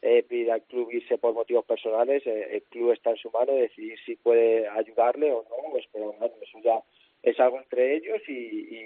eh, 0.03 0.23
pide 0.29 0.53
al 0.53 0.63
club 0.63 0.91
irse 0.93 1.17
por 1.17 1.33
motivos 1.33 1.65
personales, 1.65 2.27
eh, 2.27 2.49
el 2.53 2.63
club 2.65 2.93
está 2.93 3.11
en 3.11 3.17
su 3.17 3.31
mano 3.31 3.53
de 3.53 3.63
decidir 3.63 3.99
si 4.05 4.17
puede 4.17 4.69
ayudarle 4.69 5.33
o 5.33 5.43
no, 5.49 5.71
pues, 5.71 5.87
pero 5.91 6.13
bueno, 6.13 6.35
eso 6.43 6.59
ya 6.63 6.81
es 7.23 7.41
algo 7.41 7.59
entre 7.59 7.97
ellos 7.97 8.21
y, 8.29 8.33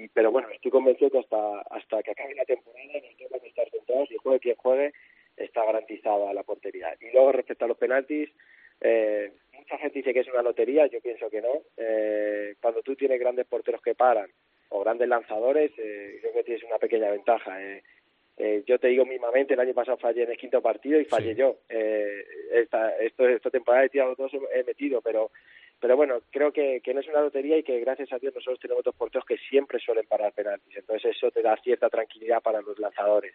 y 0.04 0.09
pero 0.14 0.30
bueno 0.30 0.49
estoy 0.49 0.71
convencido 0.71 1.11
que 1.11 1.19
hasta 1.19 1.61
hasta 1.62 2.02
que 2.02 2.12
acabe 2.12 2.35
la 2.35 2.45
temporada 2.47 2.87
nos 2.95 3.16
tenemos 3.16 3.42
que 3.42 3.49
estar 3.49 3.69
centrados 3.71 4.11
y 4.11 4.16
juegue 4.16 4.40
quien 4.40 4.57
juegue 4.57 4.92
está 5.37 5.64
garantizada 5.64 6.32
la 6.34 6.42
portería 6.42 6.94
y 7.00 7.10
luego 7.12 7.32
respecto 7.32 7.64
a 7.64 7.68
los 7.68 7.78
penaltis 7.78 8.30
eh, 8.80 9.32
mucha 9.52 9.78
gente 9.78 9.99
dice 9.99 10.12
que 10.12 10.20
es 10.20 10.28
una 10.28 10.42
lotería 10.42 10.87
yo 10.87 11.00
pienso 11.00 11.28
que 11.30 11.40
no 11.40 11.62
eh, 11.76 12.54
cuando 12.60 12.82
tú 12.82 12.96
tienes 12.96 13.18
grandes 13.20 13.46
porteros 13.46 13.82
que 13.82 13.94
paran 13.94 14.30
o 14.70 14.80
grandes 14.80 15.08
lanzadores 15.08 15.72
eh, 15.78 16.18
creo 16.20 16.32
que 16.32 16.44
tienes 16.44 16.64
una 16.64 16.78
pequeña 16.78 17.10
ventaja 17.10 17.62
eh, 17.62 17.82
eh, 18.42 18.62
yo 18.66 18.78
te 18.78 18.88
digo 18.88 19.04
mismamente, 19.04 19.52
el 19.52 19.60
año 19.60 19.75
pasado 19.75 19.99
fallé 19.99 20.22
en 20.22 20.30
el 20.30 20.38
quinto 20.38 20.62
partido 20.62 20.99
y 20.99 21.04
fallé 21.04 21.34
Sí. 21.34 21.40
yo. 21.40 21.56
Eh, 21.68 22.25
esta, 22.52 22.96
esto, 22.96 23.28
esta 23.28 23.50
temporada 23.50 23.84
he 23.84 23.90
tirado 23.90 24.14
dos, 24.14 24.32
he 24.54 24.64
metido, 24.64 25.02
pero 25.02 25.30
pero 25.78 25.94
bueno, 25.94 26.20
creo 26.30 26.50
que, 26.50 26.80
que 26.82 26.94
no 26.94 27.00
es 27.00 27.08
una 27.08 27.20
lotería 27.20 27.58
y 27.58 27.62
que 27.62 27.80
gracias 27.80 28.10
a 28.12 28.18
Dios 28.18 28.34
nosotros 28.34 28.58
tenemos 28.60 28.82
dos 28.82 28.94
porteros 28.94 29.26
que 29.26 29.37
siempre 29.37 29.78
suelen 29.78 30.06
parar 30.06 30.32
penaltis. 30.32 30.75
Entonces 30.76 31.14
eso 31.16 31.30
te 31.30 31.42
da 31.42 31.56
cierta 31.58 31.90
tranquilidad 31.90 32.40
para 32.42 32.62
los 32.62 32.78
lanzadores. 32.78 33.34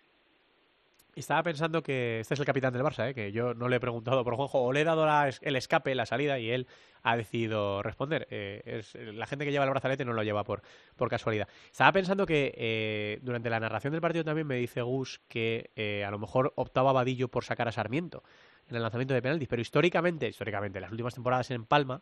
Estaba 1.15 1.43
pensando 1.43 1.81
que 1.81 2.19
este 2.19 2.33
es 2.33 2.39
el 2.41 2.45
capitán 2.45 2.73
del 2.73 2.83
Barça, 2.83 3.09
¿eh? 3.09 3.13
que 3.13 3.31
yo 3.31 3.53
no 3.53 3.69
le 3.69 3.77
he 3.77 3.79
preguntado 3.79 4.25
por 4.25 4.35
Juanjo, 4.35 4.61
o 4.61 4.73
le 4.73 4.81
he 4.81 4.83
dado 4.83 5.05
la 5.05 5.29
el 5.41 5.55
escape, 5.55 5.95
la 5.95 6.05
salida, 6.05 6.39
y 6.39 6.51
él 6.51 6.67
ha 7.03 7.15
decidido 7.15 7.81
responder. 7.81 8.27
Eh, 8.29 8.61
es, 8.65 8.95
la 8.95 9.25
gente 9.25 9.45
que 9.45 9.51
lleva 9.51 9.63
el 9.63 9.69
brazalete 9.69 10.03
no 10.03 10.11
lo 10.11 10.23
lleva 10.23 10.43
por, 10.43 10.61
por 10.97 11.09
casualidad. 11.09 11.47
Estaba 11.71 11.93
pensando 11.93 12.25
que 12.25 12.53
eh, 12.57 13.19
durante 13.21 13.49
la 13.49 13.61
narración 13.61 13.93
del 13.93 14.01
partido 14.01 14.25
también 14.25 14.45
me 14.45 14.55
dice 14.55 14.81
Gus 14.81 15.21
que 15.29 15.71
eh, 15.77 16.03
a 16.03 16.11
lo 16.11 16.19
mejor 16.19 16.51
optaba 16.57 16.91
Vadillo 16.91 17.29
por 17.29 17.45
sacar 17.45 17.69
a 17.69 17.71
Sarmiento 17.71 18.21
en 18.67 18.75
el 18.75 18.81
lanzamiento 18.81 19.13
de 19.13 19.21
penaltis, 19.21 19.47
pero 19.47 19.61
históricamente, 19.61 20.27
históricamente, 20.27 20.81
las 20.81 20.91
últimas 20.91 21.13
temporadas 21.13 21.49
en 21.51 21.65
Palma, 21.65 22.01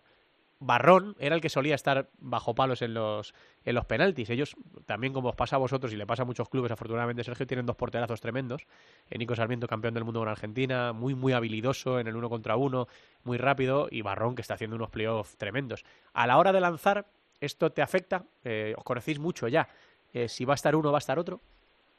Barrón 0.60 1.16
era 1.20 1.36
el 1.36 1.42
que 1.42 1.50
solía 1.50 1.76
estar 1.76 2.10
bajo 2.20 2.56
palos 2.56 2.82
en 2.82 2.94
los, 2.94 3.34
en 3.66 3.76
los 3.76 3.86
penaltis. 3.86 4.30
Ellos, 4.30 4.56
también 4.86 5.14
como 5.14 5.30
os 5.30 5.36
pasa 5.36 5.58
a 5.58 5.60
vosotros 5.60 5.92
y 5.94 5.98
le 5.98 6.06
pasa 6.06 6.24
a 6.24 6.26
muchos 6.26 6.50
clubes, 6.50 6.72
afortunadamente, 6.72 7.24
Sergio, 7.24 7.46
tienen 7.46 7.66
dos 7.66 7.76
porterazos 7.76 8.22
tremendos. 8.22 8.66
Nico 9.12 9.36
Sarmiento, 9.36 9.68
campeón 9.68 9.94
del 9.94 10.06
mundo 10.06 10.22
con 10.22 10.30
Argentina, 10.30 10.94
muy, 10.94 11.16
muy 11.16 11.34
habilidoso 11.34 12.00
en 12.00 12.08
el 12.08 12.16
uno 12.16 12.30
contra 12.30 12.56
uno, 12.56 12.88
muy 13.24 13.38
rápido, 13.38 13.88
y 13.92 14.02
Barrón, 14.02 14.36
que 14.36 14.42
está 14.42 14.54
haciendo 14.54 14.76
unos 14.76 14.90
playoffs 14.90 15.38
tremendos. 15.38 15.84
A 16.14 16.28
la 16.28 16.38
hora 16.38 16.54
de 16.54 16.62
lanzar, 16.62 17.08
¿esto 17.42 17.72
te 17.72 17.82
afecta? 17.82 18.24
Eh, 18.44 18.74
os 18.78 18.84
conocéis 18.84 19.20
mucho 19.20 19.48
ya. 19.48 19.68
Eh, 20.14 20.30
si 20.30 20.46
va 20.46 20.54
a 20.54 20.56
estar 20.56 20.76
uno, 20.76 20.92
va 20.92 20.98
a 20.98 21.00
estar 21.00 21.20
otro. 21.20 21.42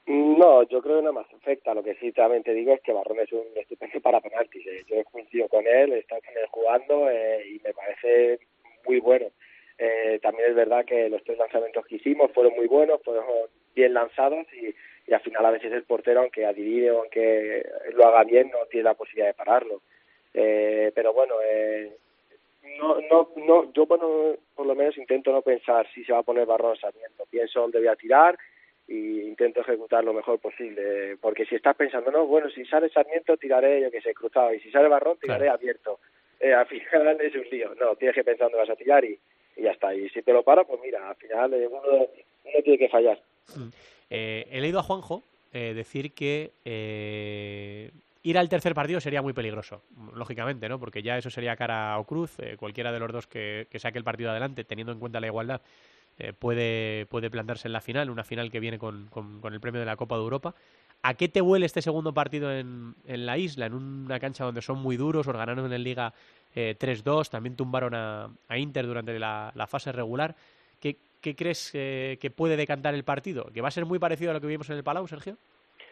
No, 0.06 0.62
yo 0.64 0.82
creo 0.82 0.98
que 0.98 1.02
no 1.02 1.12
más 1.12 1.32
afecta. 1.32 1.74
Lo 1.74 1.82
que 1.82 1.94
sí 1.94 2.12
también 2.12 2.42
te 2.42 2.52
digo 2.52 2.74
es 2.74 2.80
que 2.82 2.92
Barrón 2.92 3.20
es 3.20 3.32
un 3.32 3.46
estupendo 3.56 4.00
para 4.00 4.20
penaltis. 4.20 4.66
eh. 4.66 4.84
Yo 4.86 4.96
he 4.96 5.04
coincidido 5.04 5.48
con 5.48 5.66
él, 5.66 5.92
he 5.92 5.98
estado 5.98 6.20
con 6.22 6.36
él 6.36 6.46
jugando 6.50 7.10
eh, 7.10 7.46
y 7.48 7.60
me 7.64 7.72
parece 7.72 8.38
muy 8.86 9.00
bueno. 9.00 9.26
Eh, 9.78 10.18
también 10.22 10.50
es 10.50 10.54
verdad 10.54 10.84
que 10.84 11.08
los 11.08 11.24
tres 11.24 11.38
lanzamientos 11.38 11.84
que 11.86 11.96
hicimos 11.96 12.30
fueron 12.32 12.54
muy 12.54 12.66
buenos, 12.66 13.02
fueron 13.02 13.24
bien 13.74 13.94
lanzados 13.94 14.46
y, 14.52 14.74
y 15.10 15.14
al 15.14 15.20
final 15.20 15.46
a 15.46 15.50
veces 15.50 15.72
el 15.72 15.82
portero, 15.84 16.20
aunque 16.20 16.44
adivine 16.44 16.90
o 16.90 17.00
aunque 17.00 17.66
lo 17.94 18.06
haga 18.06 18.24
bien, 18.24 18.50
no 18.50 18.66
tiene 18.66 18.84
la 18.84 18.94
posibilidad 18.94 19.28
de 19.28 19.34
pararlo. 19.34 19.80
Eh, 20.34 20.92
pero 20.94 21.12
bueno, 21.12 21.34
eh, 21.44 21.92
no, 22.78 23.00
no, 23.10 23.30
no, 23.36 23.72
yo 23.72 23.86
bueno, 23.86 24.36
por 24.54 24.66
lo 24.66 24.74
menos 24.74 24.96
intento 24.98 25.32
no 25.32 25.42
pensar 25.42 25.88
si 25.94 26.04
se 26.04 26.12
va 26.12 26.18
a 26.18 26.22
poner 26.24 26.46
Barrón 26.46 26.72
o 26.72 26.76
Sarmiento. 26.76 27.24
Pienso 27.30 27.60
dónde 27.60 27.78
voy 27.78 27.88
a 27.88 27.96
tirar 27.96 28.38
y 28.86 29.20
intento 29.22 29.60
ejecutar 29.60 30.04
lo 30.04 30.12
mejor 30.12 30.38
posible. 30.38 31.16
Porque 31.20 31.46
si 31.46 31.54
estás 31.54 31.76
pensando, 31.76 32.10
no, 32.10 32.26
bueno, 32.26 32.50
si 32.50 32.64
sale 32.64 32.88
Sarmiento 32.88 33.36
tiraré, 33.36 33.80
yo 33.82 33.90
que 33.90 34.00
sé, 34.00 34.14
cruzado, 34.14 34.52
y 34.52 34.60
si 34.60 34.70
sale 34.70 34.88
Barrón 34.88 35.18
tiraré 35.20 35.48
abierto. 35.48 36.00
Eh, 36.40 36.52
al 36.52 36.66
final 36.68 37.20
es 37.20 37.34
un 37.34 37.48
lío. 37.50 37.74
No, 37.74 37.96
tienes 37.96 38.14
que 38.14 38.24
pensar 38.24 38.46
dónde 38.46 38.58
vas 38.58 38.70
a 38.70 38.76
tirar 38.76 39.04
y, 39.04 39.18
y 39.56 39.62
ya 39.62 39.70
está. 39.72 39.94
Y 39.94 40.08
si 40.10 40.22
te 40.22 40.32
lo 40.32 40.42
para, 40.42 40.64
pues 40.64 40.80
mira, 40.82 41.08
al 41.08 41.16
final 41.16 41.54
eh, 41.54 41.66
uno, 41.66 41.80
uno 42.44 42.62
tiene 42.62 42.78
que 42.78 42.88
fallar. 42.88 43.18
Eh, 44.10 44.46
he 44.50 44.60
leído 44.60 44.78
a 44.78 44.82
Juanjo 44.82 45.22
eh, 45.52 45.72
decir 45.72 46.12
que 46.12 46.50
eh, 46.64 47.90
ir 48.24 48.38
al 48.38 48.48
tercer 48.48 48.74
partido 48.74 49.00
sería 49.00 49.22
muy 49.22 49.32
peligroso, 49.32 49.82
lógicamente, 50.14 50.68
¿no? 50.68 50.80
Porque 50.80 51.02
ya 51.02 51.16
eso 51.16 51.30
sería 51.30 51.56
cara 51.56 51.98
o 51.98 52.04
cruz. 52.04 52.38
eh, 52.40 52.56
cualquiera 52.58 52.90
de 52.90 52.98
los 52.98 53.12
dos 53.12 53.26
que, 53.26 53.68
que 53.70 53.78
saque 53.78 53.98
el 53.98 54.04
partido 54.04 54.30
adelante, 54.30 54.64
teniendo 54.64 54.92
en 54.92 54.98
cuenta 54.98 55.20
la 55.20 55.28
igualdad, 55.28 55.60
eh, 56.18 56.32
puede, 56.32 57.06
puede 57.06 57.30
plantarse 57.30 57.68
en 57.68 57.72
la 57.72 57.80
final, 57.80 58.10
una 58.10 58.24
final 58.24 58.50
que 58.50 58.60
viene 58.60 58.78
con, 58.78 59.06
con- 59.08 59.40
el 59.52 59.60
premio 59.60 59.80
de 59.80 59.86
la 59.86 59.96
Copa 59.96 60.16
de 60.16 60.22
Europa. 60.22 60.54
¿A 61.02 61.14
qué 61.14 61.28
te 61.28 61.42
huele 61.42 61.66
este 61.66 61.82
segundo 61.82 62.14
partido 62.14 62.50
en, 62.52 62.94
en 63.06 63.26
la 63.26 63.36
isla? 63.36 63.66
En 63.66 63.74
una 63.74 64.18
cancha 64.18 64.44
donde 64.44 64.62
son 64.62 64.78
muy 64.78 64.96
duros, 64.96 65.26
os 65.28 65.36
ganaron 65.36 65.70
en 65.72 65.82
Liga 65.82 66.14
eh, 66.54 66.74
3-2, 66.78 67.28
también 67.30 67.56
tumbaron 67.56 67.94
a, 67.94 68.30
a 68.48 68.58
Inter 68.58 68.86
durante 68.86 69.18
la, 69.18 69.52
fase 69.68 69.92
regular. 69.92 70.34
¿Qué, 70.80 70.96
qué 71.20 71.34
crees 71.34 71.70
que 71.72 72.32
puede 72.34 72.56
decantar 72.56 72.94
el 72.94 73.04
partido? 73.04 73.50
¿Que 73.52 73.60
va 73.60 73.68
a 73.68 73.72
ser 73.72 73.84
muy 73.84 73.98
parecido 73.98 74.30
a 74.30 74.34
lo 74.34 74.40
que 74.40 74.46
vimos 74.46 74.70
en 74.70 74.76
el 74.76 74.84
Palau, 74.84 75.06
Sergio? 75.06 75.36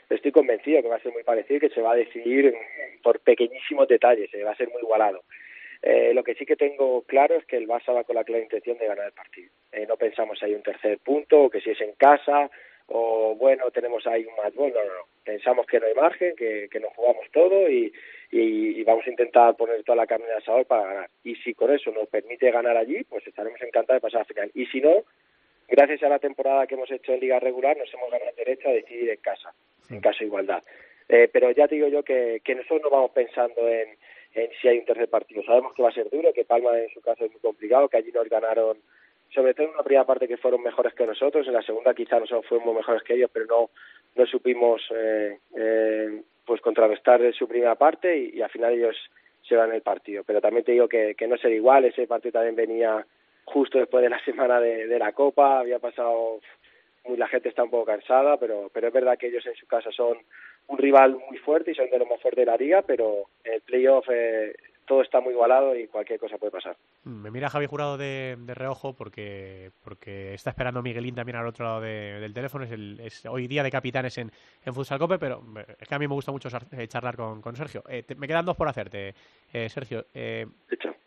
Estoy 0.08 0.32
convencido 0.32 0.82
que 0.82 0.88
va 0.88 0.96
a 0.96 1.00
ser 1.00 1.12
muy 1.12 1.22
parecido 1.22 1.56
y 1.56 1.60
que 1.60 1.70
se 1.74 1.80
va 1.80 1.92
a 1.92 1.96
decidir 1.96 2.54
por 3.02 3.18
pequeñísimos 3.20 3.88
detalles, 3.88 4.32
eh, 4.34 4.44
va 4.44 4.52
a 4.52 4.56
ser 4.56 4.68
muy 4.68 4.82
igualado. 4.82 5.22
Eh, 5.82 6.14
lo 6.14 6.22
que 6.22 6.34
sí 6.34 6.46
que 6.46 6.54
tengo 6.54 7.02
claro 7.02 7.34
es 7.34 7.44
que 7.44 7.56
el 7.56 7.66
Barça 7.66 7.92
va 7.92 8.04
con 8.04 8.14
la 8.14 8.22
clara 8.22 8.42
intención 8.42 8.78
de 8.78 8.86
ganar 8.86 9.06
el 9.06 9.12
partido. 9.12 9.50
Eh, 9.72 9.84
no 9.88 9.96
pensamos 9.96 10.40
ahí 10.42 10.54
un 10.54 10.62
tercer 10.62 10.98
punto, 10.98 11.44
o 11.44 11.50
que 11.50 11.60
si 11.60 11.70
es 11.70 11.80
en 11.80 11.92
casa, 11.94 12.48
o 12.86 13.34
bueno, 13.34 13.70
tenemos 13.70 14.06
ahí 14.06 14.24
un 14.24 14.36
más 14.36 14.54
bueno, 14.54 14.76
no, 14.78 14.84
no, 14.84 14.94
no. 14.94 15.04
Pensamos 15.24 15.66
que 15.66 15.80
no 15.80 15.86
hay 15.86 15.94
margen, 15.94 16.36
que, 16.36 16.68
que 16.70 16.80
nos 16.80 16.92
jugamos 16.94 17.24
todo 17.32 17.68
y, 17.68 17.92
y, 18.30 18.80
y 18.80 18.84
vamos 18.84 19.06
a 19.06 19.10
intentar 19.10 19.56
poner 19.56 19.82
toda 19.82 19.96
la 19.96 20.06
carne 20.06 20.26
de 20.26 20.34
asador 20.34 20.66
para 20.66 20.86
ganar. 20.86 21.10
Y 21.24 21.34
si 21.36 21.54
con 21.54 21.72
eso 21.72 21.90
nos 21.90 22.08
permite 22.08 22.50
ganar 22.50 22.76
allí, 22.76 23.02
pues 23.04 23.26
estaremos 23.26 23.60
encantados 23.62 24.00
de 24.02 24.06
pasar 24.06 24.20
a 24.20 24.22
la 24.22 24.26
final. 24.26 24.50
Y 24.54 24.66
si 24.66 24.80
no, 24.80 25.04
gracias 25.68 26.02
a 26.02 26.08
la 26.08 26.18
temporada 26.18 26.66
que 26.66 26.74
hemos 26.74 26.90
hecho 26.90 27.12
en 27.12 27.20
Liga 27.20 27.40
Regular, 27.40 27.76
nos 27.76 27.92
hemos 27.94 28.10
ganado 28.10 28.30
el 28.30 28.36
derecho 28.36 28.68
a 28.68 28.72
decidir 28.72 29.10
en 29.10 29.20
casa, 29.20 29.52
en 29.90 30.00
caso 30.00 30.20
de 30.20 30.26
igualdad. 30.26 30.62
Eh, 31.08 31.28
pero 31.32 31.50
ya 31.50 31.66
te 31.66 31.74
digo 31.74 31.88
yo 31.88 32.02
que, 32.02 32.40
que 32.44 32.54
nosotros 32.54 32.82
no 32.82 32.90
vamos 32.90 33.10
pensando 33.10 33.68
en, 33.68 33.96
en 34.34 34.50
si 34.60 34.68
hay 34.68 34.78
un 34.78 34.84
tercer 34.84 35.08
partido. 35.08 35.42
Sabemos 35.42 35.74
que 35.74 35.82
va 35.82 35.90
a 35.90 35.92
ser 35.92 36.08
duro, 36.10 36.32
que 36.32 36.44
Palma 36.44 36.78
en 36.78 36.88
su 36.90 37.00
caso 37.00 37.24
es 37.24 37.32
muy 37.32 37.40
complicado, 37.40 37.88
que 37.88 37.98
allí 37.98 38.12
nos 38.12 38.28
ganaron, 38.28 38.78
sobre 39.34 39.54
todo 39.54 39.66
en 39.66 39.74
una 39.74 39.82
primera 39.82 40.06
parte 40.06 40.28
que 40.28 40.36
fueron 40.36 40.62
mejores 40.62 40.94
que 40.94 41.06
nosotros, 41.06 41.46
en 41.46 41.54
la 41.54 41.62
segunda 41.62 41.94
quizá 41.94 42.18
nosotros 42.18 42.46
fuimos 42.46 42.74
mejores 42.74 43.02
que 43.02 43.14
ellos, 43.14 43.30
pero 43.32 43.46
no, 43.46 43.70
no 44.14 44.26
supimos 44.26 44.82
eh, 44.94 45.38
eh, 45.56 46.22
pues 46.44 46.60
contrarrestar 46.60 47.20
su 47.34 47.48
primera 47.48 47.74
parte 47.74 48.16
y, 48.16 48.42
al 48.42 48.50
final 48.50 48.74
ellos 48.74 48.96
se 49.46 49.56
van 49.56 49.72
el 49.72 49.82
partido. 49.82 50.22
Pero 50.24 50.40
también 50.40 50.64
te 50.64 50.72
digo 50.72 50.88
que, 50.88 51.14
que 51.14 51.26
no 51.26 51.36
será 51.36 51.54
igual, 51.54 51.84
ese 51.84 52.06
partido 52.06 52.32
también 52.32 52.56
venía 52.56 53.06
justo 53.44 53.78
después 53.78 54.02
de 54.02 54.10
la 54.10 54.20
semana 54.24 54.60
de, 54.60 54.86
de 54.86 54.98
la 54.98 55.12
Copa, 55.12 55.58
había 55.58 55.78
pasado, 55.78 56.40
la 57.16 57.28
gente 57.28 57.48
está 57.48 57.64
un 57.64 57.70
poco 57.70 57.86
cansada, 57.86 58.36
pero, 58.38 58.70
pero 58.72 58.88
es 58.88 58.94
verdad 58.94 59.18
que 59.18 59.28
ellos 59.28 59.46
en 59.46 59.54
su 59.56 59.66
casa 59.66 59.90
son 59.92 60.18
un 60.68 60.78
rival 60.78 61.16
muy 61.28 61.38
fuerte 61.38 61.72
y 61.72 61.74
son 61.74 61.90
de 61.90 61.98
los 61.98 62.08
más 62.08 62.20
fuertes 62.20 62.44
de 62.46 62.50
la 62.50 62.56
liga, 62.56 62.82
pero 62.82 63.26
en 63.44 63.54
el 63.54 63.60
playoff 63.62 64.06
eh, 64.10 64.54
todo 64.86 65.02
está 65.02 65.20
muy 65.20 65.32
igualado 65.32 65.76
y 65.76 65.86
cualquier 65.86 66.18
cosa 66.18 66.38
puede 66.38 66.50
pasar. 66.52 66.76
Me 67.04 67.30
mira 67.30 67.48
Javi 67.50 67.66
Jurado 67.66 67.96
de, 67.96 68.36
de 68.38 68.54
reojo 68.54 68.94
porque, 68.94 69.70
porque 69.84 70.34
está 70.34 70.50
esperando 70.50 70.82
Miguelín 70.82 71.14
también 71.14 71.36
al 71.36 71.46
otro 71.46 71.64
lado 71.64 71.80
de- 71.80 72.18
del 72.20 72.32
teléfono. 72.34 72.64
Es, 72.64 72.72
el, 72.72 72.98
es 73.00 73.24
hoy 73.26 73.46
día 73.46 73.62
de 73.62 73.70
capitanes 73.70 74.16
en, 74.18 74.30
en 74.64 74.74
Futsal 74.74 74.98
Cope, 74.98 75.18
pero 75.18 75.42
eh, 75.56 75.76
es 75.78 75.88
que 75.88 75.94
a 75.94 75.98
mí 75.98 76.08
me 76.08 76.14
gusta 76.14 76.32
mucho 76.32 76.48
eh, 76.72 76.88
charlar 76.88 77.16
con, 77.16 77.40
con 77.40 77.54
Sergio. 77.54 77.84
Eh, 77.88 78.02
te- 78.02 78.14
me 78.16 78.26
quedan 78.26 78.44
dos 78.44 78.56
por 78.56 78.68
hacerte, 78.68 79.14
eh, 79.52 79.68
Sergio. 79.68 80.06
Eh, 80.14 80.46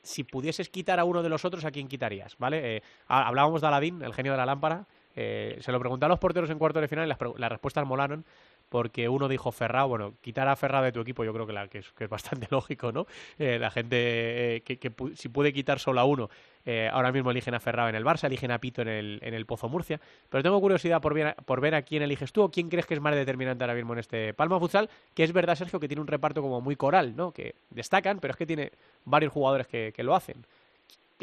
si 0.02 0.24
pudieses 0.24 0.70
quitar 0.70 1.00
a 1.00 1.04
uno 1.04 1.24
de 1.24 1.30
los 1.30 1.44
otros, 1.46 1.66
¿a 1.66 1.72
quién 1.72 1.88
quitarías? 1.88 2.38
¿Vale? 2.38 2.78
Eh, 2.78 2.82
ha- 3.08 3.28
hablábamos 3.28 3.62
de 3.62 3.68
Aladín, 3.68 4.02
el 4.04 4.14
genio 4.14 4.32
de 4.34 4.38
la 4.38 4.46
lámpara. 4.46 4.86
Eh, 5.18 5.58
se 5.62 5.72
lo 5.72 5.80
pregunté 5.80 6.06
a 6.06 6.10
los 6.10 6.20
porteros 6.20 6.50
en 6.50 6.60
cuarto 6.60 6.82
de 6.82 6.88
final 6.90 7.06
y 7.06 7.10
las, 7.10 7.18
las 7.38 7.50
respuestas 7.50 7.88
molaron 7.88 8.26
porque 8.70 9.08
uno 9.10 9.28
dijo 9.28 9.52
Ferrao, 9.52 9.88
bueno, 9.88 10.14
quitar 10.22 10.48
a 10.48 10.56
Ferrao 10.56 10.84
de 10.84 10.92
tu 10.92 11.00
equipo 11.02 11.24
yo 11.24 11.34
creo 11.34 11.48
que, 11.48 11.54
la, 11.54 11.68
que, 11.68 11.80
es, 11.80 11.92
que 11.94 12.06
es 12.06 12.10
bastante 12.10 12.48
lógico, 12.52 12.92
¿no? 12.92 13.06
Eh, 13.38 13.58
la 13.60 13.72
gente 13.72 14.56
eh, 14.58 14.62
que, 14.62 14.78
que 14.78 14.92
pu- 14.96 15.16
si 15.16 15.30
puede 15.30 15.54
quitar 15.54 15.80
solo 15.80 16.02
a 16.02 16.06
uno, 16.06 16.30
eh, 16.66 16.90
ahora 16.92 17.12
mismo 17.12 17.32
eligen 17.32 17.54
a 17.54 17.60
Ferrao 17.60 17.88
en 17.90 17.96
el 17.96 18.04
Barça, 18.04 18.26
eligen 18.26 18.52
a 18.52 18.60
Pito 18.60 18.82
en 18.82 18.88
el, 18.88 19.20
en 19.22 19.34
el 19.34 19.46
Pozo 19.46 19.70
Murcia, 19.70 20.00
pero 20.30 20.42
tengo 20.44 20.60
curiosidad 20.60 21.02
por 21.02 21.14
ver, 21.14 21.36
por 21.46 21.62
ver 21.62 21.76
a 21.76 21.84
quién 21.84 22.02
eliges 22.04 22.34
tú 22.34 22.42
o 22.44 22.50
quién 22.52 22.70
crees 22.70 22.86
que 22.86 22.96
es 22.96 23.02
más 23.02 23.16
determinante 23.16 23.64
ahora 23.64 23.76
mismo 23.76 23.94
en 23.94 24.00
este 24.00 24.34
Palma 24.34 24.60
Futsal, 24.60 24.90
que 25.14 25.24
es 25.24 25.32
verdad, 25.32 25.56
Sergio, 25.56 25.80
que 25.80 25.88
tiene 25.88 26.02
un 26.02 26.08
reparto 26.08 26.42
como 26.42 26.62
muy 26.62 26.76
coral, 26.76 27.16
¿no? 27.16 27.32
Que 27.32 27.56
destacan, 27.70 28.20
pero 28.20 28.32
es 28.32 28.38
que 28.38 28.46
tiene 28.46 28.72
varios 29.06 29.32
jugadores 29.32 29.68
que, 29.68 29.94
que 29.96 30.04
lo 30.04 30.16
hacen. 30.16 30.46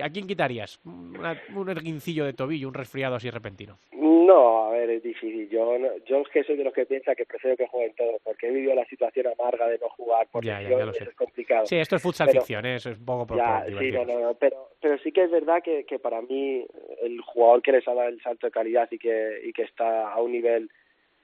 ¿A 0.00 0.08
quién 0.08 0.26
quitarías? 0.26 0.80
Una- 0.84 1.40
un 1.54 1.68
erguincillo 1.68 2.24
de 2.24 2.32
tobillo, 2.32 2.68
un 2.68 2.74
resfriado 2.74 3.16
así 3.16 3.28
repentino. 3.30 3.78
No, 3.92 4.66
a 4.68 4.70
ver, 4.70 4.88
es 4.88 5.02
difícil. 5.02 5.48
Yo, 5.50 5.78
no- 5.78 5.88
yo 6.06 6.20
es 6.20 6.28
que 6.28 6.42
soy 6.44 6.56
de 6.56 6.64
los 6.64 6.72
que 6.72 6.86
piensa 6.86 7.14
que 7.14 7.26
prefiero 7.26 7.56
que 7.56 7.66
jueguen 7.66 7.94
todos, 7.96 8.20
porque 8.24 8.48
he 8.48 8.50
vivido 8.52 8.74
la 8.74 8.86
situación 8.86 9.26
amarga 9.38 9.66
de 9.68 9.78
no 9.78 9.88
jugar 9.90 10.26
por 10.30 10.42
Ya, 10.44 10.62
ya, 10.62 10.70
ya 10.70 10.86
lo 10.86 10.92
sé. 10.94 11.04
es 11.04 11.14
complicado. 11.14 11.66
Sí, 11.66 11.76
esto 11.76 11.96
es 11.96 12.02
futsal 12.02 12.28
Pero- 12.28 12.40
ficción, 12.40 12.64
¿eh? 12.64 12.76
eso 12.76 12.90
es 12.90 12.98
un 12.98 13.04
poco 13.04 13.26
por, 13.26 13.36
Ya, 13.36 13.64
por 13.70 13.78
sí, 13.80 13.92
no, 13.92 14.04
no, 14.06 14.18
no, 14.20 14.34
pero, 14.34 14.70
pero 14.80 14.96
sí 14.98 15.12
que 15.12 15.24
es 15.24 15.30
verdad 15.30 15.62
que, 15.62 15.84
que 15.84 15.98
para 15.98 16.22
mí 16.22 16.64
el 17.02 17.20
jugador 17.20 17.60
que 17.60 17.72
les 17.72 17.86
ha 17.86 17.92
dado 17.94 18.08
el 18.08 18.22
salto 18.22 18.46
de 18.46 18.50
calidad 18.52 18.88
y 18.90 18.98
que, 18.98 19.40
y 19.44 19.52
que 19.52 19.62
está 19.62 20.10
a 20.10 20.22
un 20.22 20.32
nivel 20.32 20.70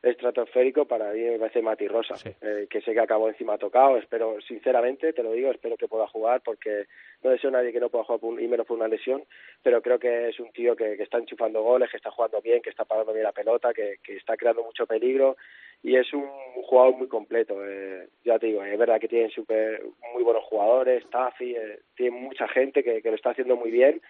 estratosférico, 0.03 0.87
para 0.87 1.13
mí 1.13 1.21
me 1.21 1.39
parece 1.39 1.63
Mati 1.63 1.89
Rosa, 1.89 2.17
Sí. 2.17 2.31
eh, 2.41 2.67
que 2.71 2.81
sé 2.81 2.93
que 2.93 3.01
acabó 3.01 3.29
encima 3.29 3.59
tocado, 3.59 3.97
espero, 3.97 4.41
sinceramente, 4.41 5.13
te 5.13 5.23
lo 5.23 5.33
digo, 5.33 5.51
espero 5.51 5.77
que 5.77 5.89
pueda 5.89 6.07
jugar 6.07 6.41
porque 6.45 6.85
no 7.23 7.31
deseo 7.31 7.51
a 7.51 7.55
nadie 7.55 7.73
que 7.73 7.81
no 7.81 7.89
pueda 7.91 8.05
jugar 8.05 8.21
por 8.21 8.33
un- 8.33 8.41
y 8.41 8.47
menos 8.49 8.67
por 8.67 8.77
una 8.77 8.89
lesión, 8.89 9.25
pero 9.63 9.83
creo 9.83 9.99
que 9.99 10.29
es 10.29 10.39
un 10.41 10.53
tío 10.53 10.77
que, 10.77 10.97
que 10.97 11.03
está 11.03 11.19
enchufando 11.19 11.63
goles, 11.63 11.91
que 11.91 11.97
está 11.97 12.11
jugando 12.11 12.41
bien, 12.41 12.63
que 12.63 12.71
está 12.71 12.85
parando 12.85 13.13
bien 13.13 13.25
la 13.25 13.33
pelota, 13.33 13.75
que, 13.75 13.97
que 14.03 14.17
está 14.17 14.37
creando 14.37 14.63
mucho 14.63 14.87
peligro 14.87 15.37
y 15.83 15.97
es 15.97 16.13
un 16.13 16.29
jugador 16.63 16.97
muy 16.97 17.09
completo. 17.09 17.57
Eh, 17.67 18.09
ya 18.25 18.39
te 18.39 18.47
digo, 18.47 18.65
es 18.65 18.79
verdad 18.79 19.01
que 19.01 19.09
tiene 19.09 19.31
super, 19.31 19.83
muy 20.15 20.23
buenos 20.23 20.45
jugadores, 20.45 21.05
Tafi, 21.11 21.55
eh, 21.57 21.81
tiene 21.97 22.13
mucha 22.17 22.47
gente 22.49 22.83
que, 22.85 23.03
que 23.03 23.11
lo 23.11 23.17
está 23.17 23.31
haciendo 23.31 23.57
muy 23.57 23.71
bien, 23.71 24.01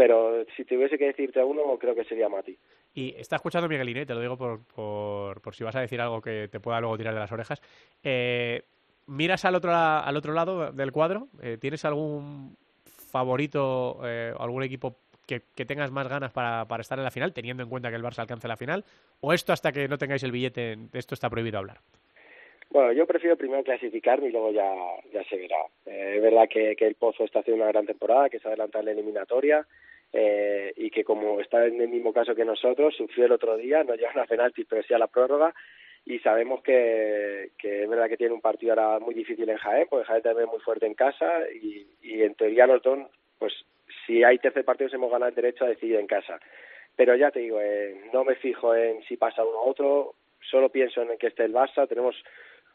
pero 0.00 0.46
si 0.56 0.64
tuviese 0.64 0.96
que 0.96 1.08
decirte 1.08 1.40
a 1.40 1.44
uno, 1.44 1.76
creo 1.78 1.94
que 1.94 2.04
sería 2.04 2.26
Mati. 2.26 2.56
Y 2.94 3.14
está 3.18 3.36
escuchando 3.36 3.68
Miguelín, 3.68 3.98
¿eh? 3.98 4.06
te 4.06 4.14
lo 4.14 4.22
digo 4.22 4.38
por, 4.38 4.64
por, 4.74 5.42
por 5.42 5.54
si 5.54 5.62
vas 5.62 5.76
a 5.76 5.82
decir 5.82 6.00
algo 6.00 6.22
que 6.22 6.48
te 6.48 6.58
pueda 6.58 6.80
luego 6.80 6.96
tirar 6.96 7.12
de 7.12 7.20
las 7.20 7.30
orejas. 7.30 7.60
Eh, 8.02 8.62
¿Miras 9.08 9.44
al 9.44 9.56
otro, 9.56 9.70
al 9.74 10.16
otro 10.16 10.32
lado 10.32 10.72
del 10.72 10.90
cuadro? 10.90 11.28
Eh, 11.42 11.58
¿Tienes 11.60 11.84
algún 11.84 12.56
favorito 13.12 14.00
eh, 14.06 14.32
o 14.34 14.42
algún 14.42 14.62
equipo 14.62 14.96
que, 15.26 15.42
que 15.54 15.66
tengas 15.66 15.90
más 15.90 16.08
ganas 16.08 16.32
para, 16.32 16.64
para 16.64 16.80
estar 16.80 16.96
en 16.96 17.04
la 17.04 17.10
final, 17.10 17.34
teniendo 17.34 17.62
en 17.62 17.68
cuenta 17.68 17.90
que 17.90 17.96
el 17.96 18.02
Barça 18.02 18.20
alcance 18.20 18.48
la 18.48 18.56
final? 18.56 18.86
¿O 19.20 19.34
esto 19.34 19.52
hasta 19.52 19.70
que 19.70 19.86
no 19.86 19.98
tengáis 19.98 20.22
el 20.22 20.32
billete, 20.32 20.76
de 20.76 20.98
esto 20.98 21.12
está 21.12 21.28
prohibido 21.28 21.58
hablar? 21.58 21.76
Bueno, 22.70 22.92
yo 22.92 23.06
prefiero 23.06 23.36
primero 23.36 23.62
clasificarme 23.64 24.28
y 24.28 24.32
luego 24.32 24.50
ya, 24.50 24.72
ya 25.12 25.22
se 25.24 25.36
verá. 25.36 25.60
Eh, 25.84 26.14
es 26.16 26.22
verdad 26.22 26.48
que, 26.48 26.74
que 26.74 26.86
el 26.86 26.94
Pozo 26.94 27.24
está 27.24 27.40
haciendo 27.40 27.64
una 27.64 27.72
gran 27.72 27.84
temporada, 27.84 28.30
que 28.30 28.38
se 28.38 28.48
adelanta 28.48 28.78
en 28.78 28.86
la 28.86 28.92
eliminatoria 28.92 29.66
eh, 30.12 30.72
y 30.76 30.90
que 30.90 31.04
como 31.04 31.40
está 31.40 31.66
en 31.66 31.80
el 31.80 31.88
mismo 31.88 32.12
caso 32.12 32.34
que 32.34 32.44
nosotros, 32.44 32.94
sufrió 32.96 33.26
el 33.26 33.32
otro 33.32 33.56
día, 33.56 33.84
no 33.84 33.94
llegaron 33.94 34.22
a 34.22 34.26
penaltis, 34.26 34.66
pero 34.68 34.82
sí 34.82 34.94
a 34.94 34.98
la 34.98 35.06
prórroga 35.06 35.54
y 36.04 36.18
sabemos 36.20 36.62
que, 36.62 37.50
que 37.58 37.82
es 37.82 37.88
verdad 37.88 38.08
que 38.08 38.16
tiene 38.16 38.34
un 38.34 38.40
partido 38.40 38.72
ahora 38.72 38.98
muy 38.98 39.14
difícil 39.14 39.48
en 39.48 39.58
Jaén, 39.58 39.86
porque 39.88 40.06
Jaén 40.06 40.22
también 40.22 40.46
es 40.46 40.52
muy 40.52 40.60
fuerte 40.60 40.86
en 40.86 40.94
casa 40.94 41.44
y, 41.50 41.86
y 42.02 42.22
en 42.22 42.34
teoría 42.34 42.66
los 42.66 42.82
pues 43.38 43.52
si 44.06 44.22
hay 44.24 44.38
tercer 44.38 44.64
partido 44.64 44.90
hemos 44.92 45.10
ganado 45.10 45.28
el 45.28 45.34
derecho 45.34 45.64
a 45.64 45.68
decidir 45.68 45.96
en 45.96 46.06
casa. 46.06 46.40
Pero 46.96 47.14
ya 47.16 47.30
te 47.30 47.40
digo, 47.40 47.60
eh, 47.60 47.96
no 48.12 48.24
me 48.24 48.34
fijo 48.34 48.74
en 48.74 49.02
si 49.04 49.16
pasa 49.16 49.44
uno 49.44 49.64
u 49.64 49.70
otro, 49.70 50.14
solo 50.40 50.68
pienso 50.70 51.02
en 51.02 51.16
que 51.18 51.28
esté 51.28 51.44
el 51.44 51.54
Barça, 51.54 51.88
tenemos 51.88 52.16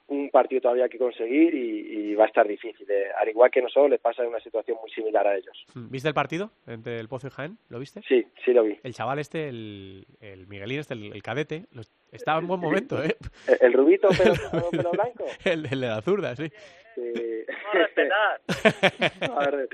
un 0.07 0.29
partido 0.29 0.61
todavía 0.61 0.87
que 0.87 0.97
conseguir 0.99 1.53
y, 1.55 2.11
y 2.11 2.15
va 2.15 2.25
a 2.25 2.27
estar 2.27 2.47
difícil. 2.47 2.85
eh. 2.89 3.07
Al 3.19 3.27
igual 3.29 3.49
que 3.49 3.61
nosotros 3.61 3.89
les 3.89 3.99
pasa 3.99 4.21
en 4.21 4.29
una 4.29 4.39
situación 4.39 4.77
muy 4.81 4.89
similar 4.91 5.25
a 5.25 5.35
ellos. 5.35 5.65
¿Viste 5.73 6.07
el 6.07 6.13
partido 6.13 6.51
entre 6.67 6.99
el 6.99 7.07
Pozo 7.07 7.27
y 7.27 7.31
Jaén? 7.31 7.57
¿Lo 7.69 7.79
viste? 7.79 8.01
Sí, 8.07 8.25
sí 8.43 8.53
lo 8.53 8.63
vi. 8.63 8.77
El 8.83 8.93
chaval 8.93 9.17
este, 9.19 9.49
el, 9.49 10.05
el 10.21 10.45
Miguelín 10.47 10.79
este, 10.79 10.93
el, 10.93 11.11
el 11.13 11.23
cadete, 11.23 11.65
lo- 11.71 11.81
estaba 12.11 12.39
en 12.39 12.47
buen 12.47 12.59
momento, 12.61 13.03
¿eh? 13.03 13.15
El, 13.47 13.57
el 13.61 13.73
rubito 13.73 14.07
pelo, 14.09 14.33
pelo, 14.51 14.69
pelo 14.71 14.91
blanco. 14.91 15.25
El, 15.43 15.65
el 15.65 15.79
de 15.81 15.87
la 15.87 16.01
zurda, 16.01 16.35
sí. 16.35 16.49
Sí. 16.93 17.01
respetar. 17.73 18.41
A 19.35 19.49
ver, 19.51 19.67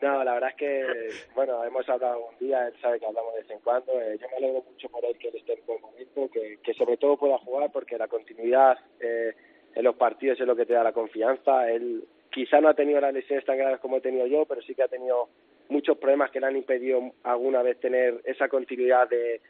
no, 0.00 0.22
la 0.22 0.34
verdad 0.34 0.50
es 0.50 0.56
que, 0.56 1.08
bueno, 1.34 1.64
hemos 1.64 1.88
hablado 1.88 2.26
un 2.28 2.38
día, 2.46 2.68
él 2.68 2.74
sabe 2.80 3.00
que 3.00 3.06
hablamos 3.06 3.34
de 3.34 3.40
vez 3.40 3.50
en 3.50 3.58
cuando. 3.60 4.00
eh, 4.00 4.16
yo 4.20 4.28
me 4.30 4.36
alegro 4.36 4.62
mucho 4.70 4.88
por 4.88 5.04
él 5.04 5.16
que 5.18 5.28
él 5.28 5.36
esté 5.36 5.54
en 5.54 5.66
buen 5.66 5.80
momento, 5.80 6.30
que, 6.30 6.58
que 6.62 6.74
sobre 6.74 6.96
todo 6.98 7.16
pueda 7.16 7.38
jugar 7.38 7.72
porque 7.72 7.98
la 7.98 8.06
continuidad 8.06 8.78
eh, 9.00 9.32
en 9.78 9.84
los 9.84 9.94
partidos 9.94 10.40
es 10.40 10.46
lo 10.46 10.56
que 10.56 10.66
te 10.66 10.72
da 10.72 10.82
la 10.82 10.92
confianza. 10.92 11.70
Él 11.70 12.04
quizá 12.30 12.60
no 12.60 12.68
ha 12.68 12.74
tenido 12.74 13.00
las 13.00 13.14
lesiones 13.14 13.44
tan 13.44 13.56
graves 13.56 13.78
como 13.78 13.96
he 13.96 14.00
tenido 14.00 14.26
yo, 14.26 14.44
pero 14.44 14.60
sí 14.62 14.74
que 14.74 14.82
ha 14.82 14.88
tenido 14.88 15.28
muchos 15.68 15.96
problemas 15.98 16.32
que 16.32 16.40
le 16.40 16.46
han 16.48 16.56
impedido 16.56 17.12
alguna 17.22 17.62
vez 17.62 17.78
tener 17.78 18.20
esa 18.24 18.48
continuidad 18.48 19.08
de, 19.08 19.40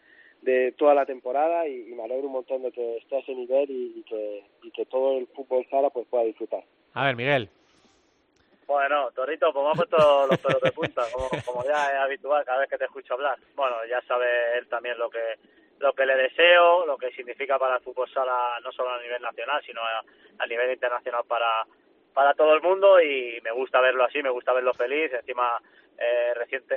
de 0.42 0.72
toda 0.72 0.92
la 0.92 1.06
temporada 1.06 1.66
y, 1.66 1.88
y 1.88 1.94
me 1.94 2.02
alegro 2.02 2.26
un 2.26 2.34
montón 2.34 2.62
de 2.62 2.70
que 2.72 2.98
esté 2.98 3.16
a 3.16 3.20
ese 3.20 3.34
nivel 3.34 3.70
y, 3.70 4.00
y 4.00 4.02
que, 4.02 4.44
y 4.64 4.70
que 4.70 4.84
todo 4.84 5.16
el 5.16 5.26
fútbol 5.28 5.66
sala 5.70 5.88
pues 5.88 6.06
pueda 6.08 6.24
disfrutar. 6.24 6.62
A 6.92 7.06
ver, 7.06 7.16
Miguel. 7.16 7.48
Bueno, 8.66 9.10
Torito, 9.12 9.50
pues 9.50 9.64
me 9.64 9.70
ha 9.70 9.74
puesto 9.74 10.26
los 10.26 10.38
pelos 10.40 10.60
de 10.60 10.72
punta, 10.72 11.02
como, 11.10 11.28
como 11.46 11.64
ya 11.64 11.86
es 11.86 12.00
habitual 12.00 12.44
cada 12.44 12.60
vez 12.60 12.68
que 12.68 12.76
te 12.76 12.84
escucho 12.84 13.14
hablar. 13.14 13.38
Bueno, 13.56 13.76
ya 13.88 14.02
sabe 14.02 14.26
él 14.58 14.68
también 14.68 14.98
lo 14.98 15.08
que 15.08 15.18
lo 15.78 15.92
que 15.92 16.06
le 16.06 16.16
deseo, 16.16 16.86
lo 16.86 16.96
que 16.96 17.10
significa 17.12 17.58
para 17.58 17.76
el 17.76 17.82
fútbol 17.82 18.08
sala, 18.10 18.58
no 18.62 18.72
solo 18.72 18.90
a 18.90 19.02
nivel 19.02 19.22
nacional, 19.22 19.62
sino 19.64 19.80
a, 19.82 20.46
nivel 20.46 20.72
internacional 20.72 21.24
para, 21.26 21.66
para 22.14 22.34
todo 22.34 22.54
el 22.54 22.62
mundo. 22.62 23.00
Y 23.00 23.40
me 23.42 23.52
gusta 23.52 23.80
verlo 23.80 24.04
así, 24.04 24.22
me 24.22 24.30
gusta 24.30 24.52
verlo 24.52 24.74
feliz, 24.74 25.12
encima 25.12 25.60
eh, 25.98 26.32
reciente 26.34 26.76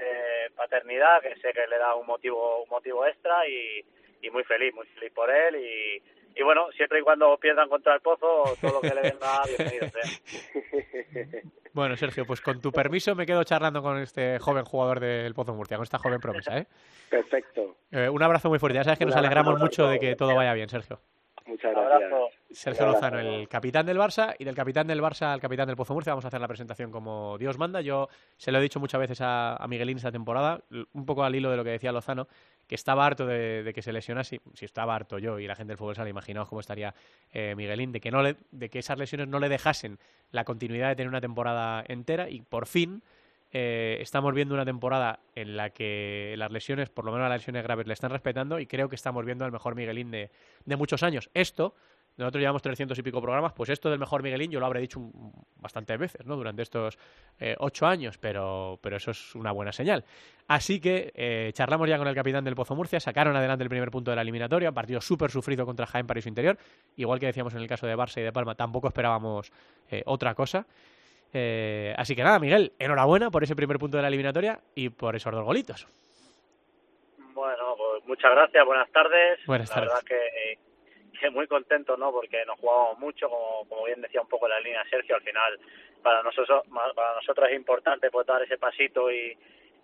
paternidad, 0.55 1.21
que 1.21 1.35
sé 1.37 1.53
que 1.53 1.67
le 1.67 1.77
da 1.77 1.95
un 1.95 2.07
motivo, 2.07 2.63
un 2.63 2.69
motivo 2.69 3.05
extra. 3.05 3.47
Y, 3.47 3.83
y 4.21 4.29
muy 4.29 4.43
feliz, 4.43 4.73
muy 4.73 4.86
feliz 4.88 5.12
por 5.13 5.29
él 5.29 5.55
y, 5.55 6.39
y 6.39 6.43
bueno, 6.43 6.71
siempre 6.71 6.99
y 6.99 7.03
cuando 7.03 7.38
pierdan 7.38 7.69
contra 7.69 7.95
el 7.95 8.01
pozo, 8.01 8.43
todo 8.62 8.73
lo 8.73 8.81
que 8.81 8.93
le 8.95 9.01
venga, 9.01 9.41
bienvenido 9.57 9.89
sea. 9.89 11.41
Bueno, 11.73 11.95
Sergio, 11.95 12.25
pues 12.25 12.41
con 12.41 12.60
tu 12.60 12.69
permiso 12.69 13.15
me 13.15 13.25
quedo 13.25 13.45
charlando 13.45 13.81
con 13.81 13.97
este 13.99 14.39
joven 14.39 14.65
jugador 14.65 14.99
del 14.99 15.34
Pozo 15.34 15.53
Murcia, 15.53 15.77
con 15.77 15.86
esta 15.86 15.99
joven 15.99 16.19
promesa, 16.19 16.57
¿eh? 16.57 16.67
Perfecto. 17.10 17.77
Eh, 17.91 18.10
un 18.10 18.21
abrazo 18.21 18.49
muy 18.49 18.60
fuerte. 18.60 18.75
Ya 18.75 18.84
sabes 18.84 18.99
que 18.99 19.05
nos 19.05 19.15
alegramos 19.15 19.57
mucho 19.57 19.88
de 19.88 19.97
que 19.97 20.17
todo 20.17 20.36
vaya 20.36 20.53
bien, 20.53 20.67
Sergio. 20.67 20.99
Muchas 21.45 21.73
Un 21.73 21.84
gracias. 21.86 22.12
abrazo. 22.12 22.27
Sergio 22.51 22.86
abrazo. 22.88 23.05
Lozano, 23.05 23.19
el 23.19 23.47
capitán 23.47 23.86
del 23.86 23.97
Barça, 23.97 24.36
y 24.38 24.43
del 24.43 24.53
capitán 24.53 24.88
del 24.88 25.01
Barça 25.01 25.31
al 25.31 25.39
capitán 25.39 25.67
del 25.67 25.77
Pozo 25.77 25.93
Murcia. 25.93 26.12
Vamos 26.12 26.25
a 26.25 26.27
hacer 26.27 26.41
la 26.41 26.47
presentación 26.49 26.91
como 26.91 27.38
Dios 27.38 27.57
manda. 27.57 27.79
Yo 27.79 28.10
se 28.36 28.51
lo 28.51 28.57
he 28.60 28.62
dicho 28.62 28.81
muchas 28.81 28.99
veces 28.99 29.21
a, 29.21 29.55
a 29.55 29.67
Miguelín 29.69 29.95
esta 29.95 30.12
temporada, 30.12 30.60
un 30.91 31.05
poco 31.05 31.23
al 31.23 31.34
hilo 31.36 31.49
de 31.49 31.55
lo 31.55 31.63
que 31.63 31.71
decía 31.71 31.93
Lozano, 31.93 32.27
que 32.71 32.75
estaba 32.75 33.05
harto 33.05 33.25
de, 33.25 33.69
que 33.75 33.81
se 33.81 33.91
lesionase. 33.91 34.39
Si 34.53 34.63
estaba 34.63 34.95
harto 34.95 35.19
yo 35.19 35.39
y 35.39 35.45
la 35.45 35.57
gente 35.57 35.71
del 35.71 35.77
fútbol 35.77 35.93
sala, 35.93 36.10
imaginaos 36.10 36.47
cómo 36.47 36.62
estaría 36.62 36.95
eh, 37.34 37.53
Miguelín, 37.57 37.91
de 37.91 37.99
que, 37.99 38.12
no 38.12 38.23
le, 38.23 38.38
de 38.51 38.69
que 38.69 38.79
esas 38.79 38.97
lesiones 38.97 39.27
no 39.27 39.39
le 39.39 39.49
dejasen 39.49 39.99
la 40.31 40.45
continuidad 40.45 40.88
de 40.88 40.95
tener 40.95 41.10
una 41.10 41.19
temporada 41.19 41.84
entera 41.86 42.29
y 42.29 42.39
por 42.39 42.67
fin 42.67 43.03
eh, 43.51 43.97
estamos 43.99 44.34
viendo 44.34 44.55
una 44.55 44.63
temporada 44.63 45.19
en 45.36 45.57
la 45.57 45.71
que 45.71 46.34
las 46.38 46.49
lesiones, 46.49 46.89
por 46.89 47.03
lo 47.03 47.12
menos 47.12 47.27
las 47.27 47.39
lesiones 47.41 47.62
graves, 47.62 47.88
le 47.88 47.93
están 47.93 48.10
respetando 48.10 48.57
y 48.57 48.67
creo 48.67 48.88
que 48.88 48.95
estamos 48.95 49.25
viendo 49.25 49.43
al 49.43 49.51
mejor 49.51 49.75
Miguelín 49.75 50.10
de, 50.10 50.29
de 50.63 50.75
muchos 50.77 51.03
años. 51.03 51.29
Esto 51.34 51.75
Nosotros 52.23 52.39
llevamos 52.41 52.62
300 52.62 52.97
y 52.97 53.03
pico 53.03 53.21
programas, 53.21 53.53
pues 53.53 53.69
esto 53.69 53.89
del 53.89 53.99
mejor 53.99 54.23
Miguelín 54.23 54.51
yo 54.51 54.60
lo 54.60 54.65
habré 54.65 54.79
dicho 54.81 54.99
un- 54.99 55.31
bastantes 55.57 55.97
veces, 55.99 56.25
¿no? 56.25 56.36
Durante 56.36 56.62
estos 56.62 56.97
eh, 57.39 57.55
ocho 57.60 57.86
años, 57.86 58.17
pero, 58.17 58.79
pero 58.81 58.97
eso 58.97 59.12
es 59.12 59.36
una 59.36 59.51
buena 59.51 59.71
señal. 59.71 60.03
Así 60.47 60.79
que 60.79 61.12
eh, 61.15 61.51
charlamos 61.53 61.88
ya 61.89 61.97
con 61.97 62.07
el 62.07 62.15
capitán 62.15 62.43
del 62.43 62.55
Pozo 62.55 62.75
Murcia, 62.75 62.99
sacaron 62.99 63.36
adelante 63.36 63.63
el 63.63 63.69
primer 63.69 63.91
punto 63.91 64.12
de 64.12 64.15
la 64.15 64.21
eliminatoria, 64.21 64.71
partido 64.71 65.01
súper 65.01 65.29
sufrido 65.31 65.65
contra 65.65 65.86
Jaén 65.86 66.07
para 66.07 66.21
su 66.21 66.29
interior, 66.29 66.57
igual 66.97 67.19
que 67.19 67.27
decíamos 67.27 67.53
en 67.53 67.62
el 67.62 67.67
caso 67.67 67.86
de 67.88 67.95
Barça 67.95 68.19
y 68.19 68.23
de 68.23 68.31
Palma, 68.31 68.55
tampoco 68.55 68.88
esperábamos 68.88 69.51
eh, 69.89 70.01
otra 70.05 70.34
cosa. 70.36 70.65
Eh, 71.34 71.93
así 71.97 72.15
que 72.15 72.23
nada, 72.23 72.39
Miguel, 72.39 72.73
enhorabuena 72.77 73.31
por 73.31 73.43
ese 73.43 73.55
primer 73.55 73.79
punto 73.79 73.95
de 73.97 74.01
la 74.03 74.10
eliminatoria 74.10 74.60
y 74.75 74.89
por 74.89 75.15
esos 75.15 75.31
dos 75.34 75.45
golitos. 75.45 75.88
Bueno, 77.34 77.75
pues 77.77 78.05
muchas 78.07 78.31
gracias, 78.31 78.65
buenas 78.65 78.91
tardes. 78.91 79.39
Buenas 79.47 79.69
la 79.69 79.75
tardes. 79.75 79.89
verdad 79.89 80.03
que, 80.05 80.60
muy 81.29 81.47
contento, 81.47 81.97
¿no? 81.97 82.12
Porque 82.12 82.43
nos 82.45 82.60
jugamos 82.60 82.97
mucho, 82.99 83.29
como, 83.29 83.65
como 83.67 83.86
bien 83.86 84.01
decía 84.01 84.21
un 84.21 84.27
poco 84.27 84.47
la 84.47 84.60
línea 84.60 84.84
Sergio, 84.89 85.15
al 85.15 85.21
final 85.21 85.60
para 86.01 86.23
nosotros, 86.23 86.63
para 86.95 87.15
nosotros 87.15 87.49
es 87.49 87.55
importante 87.55 88.10
pues 88.10 88.25
dar 88.25 88.41
ese 88.41 88.57
pasito 88.57 89.12
y 89.12 89.38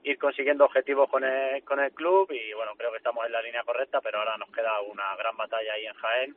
ir 0.04 0.18
consiguiendo 0.18 0.66
objetivos 0.66 1.10
con 1.10 1.24
el, 1.24 1.64
con 1.64 1.80
el 1.80 1.92
club 1.92 2.32
y 2.32 2.54
bueno, 2.54 2.72
creo 2.78 2.92
que 2.92 2.98
estamos 2.98 3.26
en 3.26 3.32
la 3.32 3.42
línea 3.42 3.64
correcta, 3.64 4.00
pero 4.02 4.20
ahora 4.20 4.38
nos 4.38 4.50
queda 4.50 4.80
una 4.82 5.16
gran 5.16 5.36
batalla 5.36 5.74
ahí 5.74 5.86
en 5.86 5.94
Jaén 5.94 6.36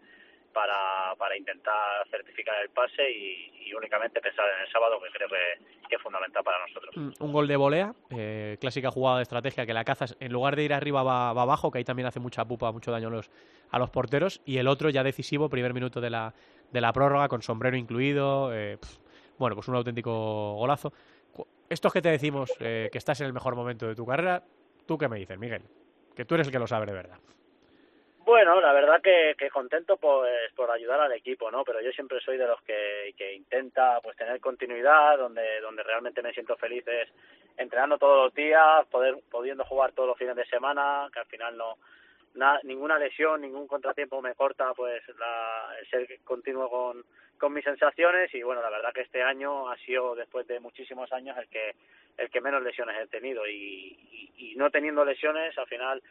para, 0.53 1.15
para 1.17 1.37
intentar 1.37 2.07
certificar 2.11 2.61
el 2.63 2.71
pase 2.71 3.11
y, 3.11 3.73
únicamente 3.73 4.21
pensar 4.21 4.45
en 4.57 4.67
el 4.67 4.73
sábado, 4.73 5.01
que 5.01 5.09
creo 5.11 5.29
que, 5.29 5.95
es 5.95 6.03
fundamental 6.03 6.43
para 6.43 6.59
nosotros. 6.67 6.97
Un 6.97 7.15
un 7.21 7.33
gol 7.33 7.47
de 7.47 7.57
volea, 7.57 7.95
eh, 8.11 8.57
clásica 8.61 8.91
jugada 8.91 9.19
de 9.19 9.23
estrategia 9.23 9.65
que 9.65 9.73
la 9.73 9.85
cazas, 9.85 10.17
en 10.21 10.33
lugar 10.33 10.57
de 10.57 10.65
ir 10.65 10.73
arriba 10.73 11.05
va, 11.05 11.33
va 11.33 11.43
abajo, 11.43 11.71
que 11.71 11.79
ahí 11.79 11.85
también 11.85 12.07
hace 12.07 12.19
mucha 12.19 12.45
pupa, 12.45 12.73
mucho 12.73 12.91
daño 12.91 13.11
los, 13.11 13.31
a 13.71 13.79
los 13.79 13.91
porteros, 13.91 14.41
y 14.45 14.59
el 14.59 14.69
otro 14.69 14.91
ya 14.91 15.03
decisivo, 15.03 15.49
primer 15.49 15.75
minuto 15.75 16.01
de 16.01 16.11
la, 16.11 16.35
de 16.71 16.81
la 16.81 16.93
prórroga, 16.93 17.29
con 17.29 17.43
sombrero 17.43 17.77
incluido, 17.77 18.55
eh, 18.55 18.79
bueno, 19.39 19.55
pues 19.55 19.69
un 19.69 19.77
auténtico 19.77 20.55
golazo. 20.55 20.93
Estos 21.69 21.93
que 21.93 22.03
te 22.03 22.11
decimos 22.11 22.51
eh, 22.61 22.89
que 22.91 22.99
estás 22.99 23.21
en 23.21 23.27
el 23.27 23.33
mejor 23.33 23.55
momento 23.55 23.87
de 23.87 23.95
tu 23.95 24.05
carrera, 24.05 24.43
¿tú 24.87 24.99
qué 24.99 25.09
me 25.09 25.19
dices, 25.19 25.39
Miguel? 25.39 25.63
Que 26.17 26.25
tú 26.25 26.35
eres 26.35 26.49
el 26.49 26.53
que 26.53 26.59
lo 26.59 26.67
sabe 26.67 26.87
de 26.87 26.93
verdad. 26.93 27.19
Bueno, 28.25 28.61
la 28.61 28.73
verdad 28.73 29.01
que, 29.03 29.35
que 29.37 29.51
contento 29.51 29.97
pues 29.97 30.53
por 30.55 30.71
ayudar 30.71 31.01
al 31.01 31.13
equipo, 31.13 31.51
¿no? 31.51 31.65
Pero 31.65 31.81
yo 31.81 31.91
siempre 31.91 32.21
soy 32.21 32.37
de 32.37 32.47
los 32.47 32.61
que, 32.63 33.15
que 33.17 33.35
intenta 33.35 34.01
pues 34.03 34.17
tener 34.17 34.39
continuidad, 34.41 35.19
donde 35.19 35.61
donde 35.61 35.83
realmente 35.83 36.23
me 36.23 36.33
siento 36.33 36.57
feliz 36.57 36.87
es 36.87 37.09
entrenando 37.57 37.99
todos 37.99 38.25
los 38.25 38.35
días, 38.35 38.87
poder 38.89 39.17
pudiendo 39.31 39.65
jugar 39.65 39.93
todos 39.93 40.09
los 40.11 40.19
fines 40.19 40.37
de 40.37 40.45
semana, 40.47 41.09
que 41.13 41.19
al 41.19 41.27
final 41.27 41.57
no 41.57 41.77
na- 42.35 42.61
ninguna 42.65 42.99
lesión, 42.99 43.41
ningún 43.41 43.67
contratiempo 43.67 44.21
me 44.23 44.35
corta 44.35 44.73
pues 44.75 45.03
la, 45.19 45.75
el 45.81 45.87
ser 45.89 46.21
continuo 46.25 46.69
con, 46.71 47.05
con 47.39 47.53
mis 47.53 47.65
sensaciones. 47.65 48.33
Y 48.35 48.43
bueno, 48.43 48.63
la 48.63 48.71
verdad 48.71 48.93
que 48.93 49.03
este 49.03 49.23
año 49.23 49.69
ha 49.69 49.77
sido 49.79 50.15
después 50.15 50.47
de 50.47 50.61
muchísimos 50.61 51.13
años 51.13 51.37
el 51.39 51.49
que 51.49 51.75
el 52.19 52.29
que 52.31 52.41
menos 52.41 52.63
lesiones 52.63 52.97
he 53.01 53.07
tenido. 53.07 53.47
Y, 53.47 53.99
y, 54.13 54.33
y 54.53 54.57
no 54.57 54.71
teniendo 54.71 55.05
lesiones 55.05 55.57
al 55.59 55.67
final 55.67 56.03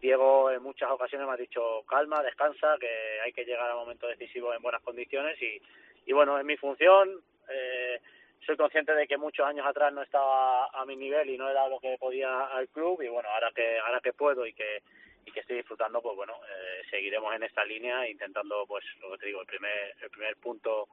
Diego 0.00 0.50
en 0.50 0.62
muchas 0.62 0.90
ocasiones 0.90 1.26
me 1.26 1.34
ha 1.34 1.36
dicho 1.36 1.82
calma, 1.88 2.22
descansa, 2.22 2.76
que 2.80 3.20
hay 3.24 3.32
que 3.32 3.44
llegar 3.44 3.70
al 3.70 3.76
momento 3.76 4.06
decisivo 4.08 4.52
en 4.52 4.62
buenas 4.62 4.82
condiciones 4.82 5.40
y, 5.40 5.60
y 6.06 6.12
bueno, 6.12 6.38
en 6.38 6.46
mi 6.46 6.56
función. 6.56 7.20
Eh, 7.48 8.00
soy 8.44 8.56
consciente 8.56 8.94
de 8.94 9.08
que 9.08 9.16
muchos 9.16 9.44
años 9.44 9.66
atrás 9.66 9.92
no 9.92 10.02
estaba 10.02 10.66
a 10.66 10.84
mi 10.84 10.94
nivel 10.94 11.30
y 11.30 11.38
no 11.38 11.48
era 11.48 11.66
lo 11.68 11.80
que 11.80 11.96
podía 11.98 12.46
al 12.46 12.68
club. 12.68 13.02
Y 13.02 13.08
bueno, 13.08 13.28
ahora 13.28 13.50
que 13.52 13.78
ahora 13.80 14.00
que 14.00 14.12
puedo 14.12 14.46
y 14.46 14.52
que 14.52 14.82
y 15.26 15.32
que 15.32 15.40
estoy 15.40 15.56
disfrutando, 15.56 16.00
pues 16.00 16.16
bueno, 16.16 16.34
eh, 16.48 16.82
seguiremos 16.90 17.34
en 17.34 17.42
esta 17.42 17.64
línea 17.64 18.08
intentando, 18.08 18.64
pues 18.66 18.84
lo 19.00 19.10
que 19.12 19.18
te 19.18 19.26
digo, 19.26 19.40
el 19.42 19.46
primer 19.46 19.94
el 20.00 20.10
primer 20.10 20.36
punto 20.36 20.88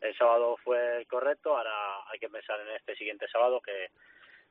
el 0.00 0.14
sábado 0.18 0.58
fue 0.62 0.98
el 0.98 1.06
correcto, 1.06 1.56
ahora 1.56 2.06
hay 2.10 2.18
que 2.18 2.28
pensar 2.28 2.60
en 2.60 2.76
este 2.76 2.94
siguiente 2.96 3.26
sábado 3.28 3.60
que 3.60 3.88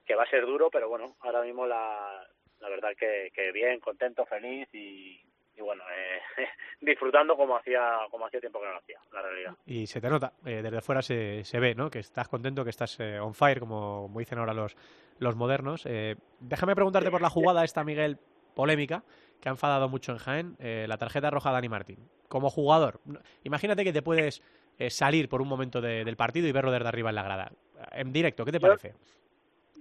que 0.06 0.15
va 0.15 0.24
a 0.24 0.30
ser 0.30 0.45
duro, 0.45 0.69
pero 0.69 0.88
bueno, 0.88 1.15
ahora 1.21 1.41
mismo 1.41 1.65
la, 1.65 2.26
la 2.60 2.69
verdad 2.69 2.89
que, 2.98 3.32
que 3.34 3.52
bien, 3.52 3.80
contento, 3.80 4.26
feliz 4.26 4.67
y, 4.74 5.19
y 5.56 5.62
bueno, 5.62 5.84
eh, 5.91 6.19
disfrutando 6.82 7.36
como 7.36 7.58
hacía 7.58 7.98
como 8.12 8.26
hacía 8.26 8.39
tiempo 8.39 8.60
que 8.60 8.65
no 8.65 8.74
lo 8.74 8.80
hacía, 8.80 9.00
la 9.13 9.21
realidad. 9.21 9.56
Y 9.65 9.88
se 9.88 10.02
te 10.02 10.10
nota, 10.10 10.34
eh, 10.45 10.62
desde 10.62 10.82
fuera 10.82 11.02
se, 11.02 11.43
se 11.43 11.60
ve, 11.60 11.76
¿no? 11.76 11.89
Que 11.89 12.00
estás 12.00 12.28
contento, 12.28 12.63
que 12.63 12.69
estás 12.69 13.00
eh, 13.00 13.19
on 13.19 13.34
fire, 13.34 13.60
como, 13.60 14.04
como 14.04 14.19
dicen 14.19 14.38
ahora 14.39 14.54
los, 14.54 14.76
los 15.19 15.36
modernos. 15.36 15.86
Eh, 15.86 16.15
déjame 16.39 16.76
preguntarte 16.76 17.12
por 17.12 17.21
la 17.21 17.30
jugada 17.30 17.63
esta, 17.63 17.84
Miguel, 17.84 18.17
polémica, 18.54 19.04
que 19.41 19.50
ha 19.50 19.52
enfadado 19.52 19.89
mucho 19.89 20.12
en 20.12 20.17
Jaén, 20.17 20.56
eh, 20.60 20.86
la 20.88 20.98
tarjeta 20.98 21.30
roja 21.30 21.50
a 21.50 21.54
Dani 21.54 21.69
Martín. 21.69 22.10
Como 22.28 22.50
jugador, 22.50 23.00
imagínate 23.43 23.84
que 23.84 23.93
te 23.93 24.02
puedes 24.02 24.41
eh, 24.78 24.89
salir 24.89 25.30
por 25.30 25.41
un 25.41 25.48
momento 25.48 25.80
de- 25.80 26.04
del 26.04 26.17
partido 26.17 26.48
y 26.48 26.52
verlo 26.52 26.71
desde 26.71 26.88
arriba 26.88 27.10
en 27.10 27.15
la 27.15 27.24
grada. 27.24 27.52
En 27.93 28.12
directo, 28.12 28.43
¿qué 28.43 28.52
te 28.52 28.60
Yo- 28.60 28.67
parece? 28.67 28.93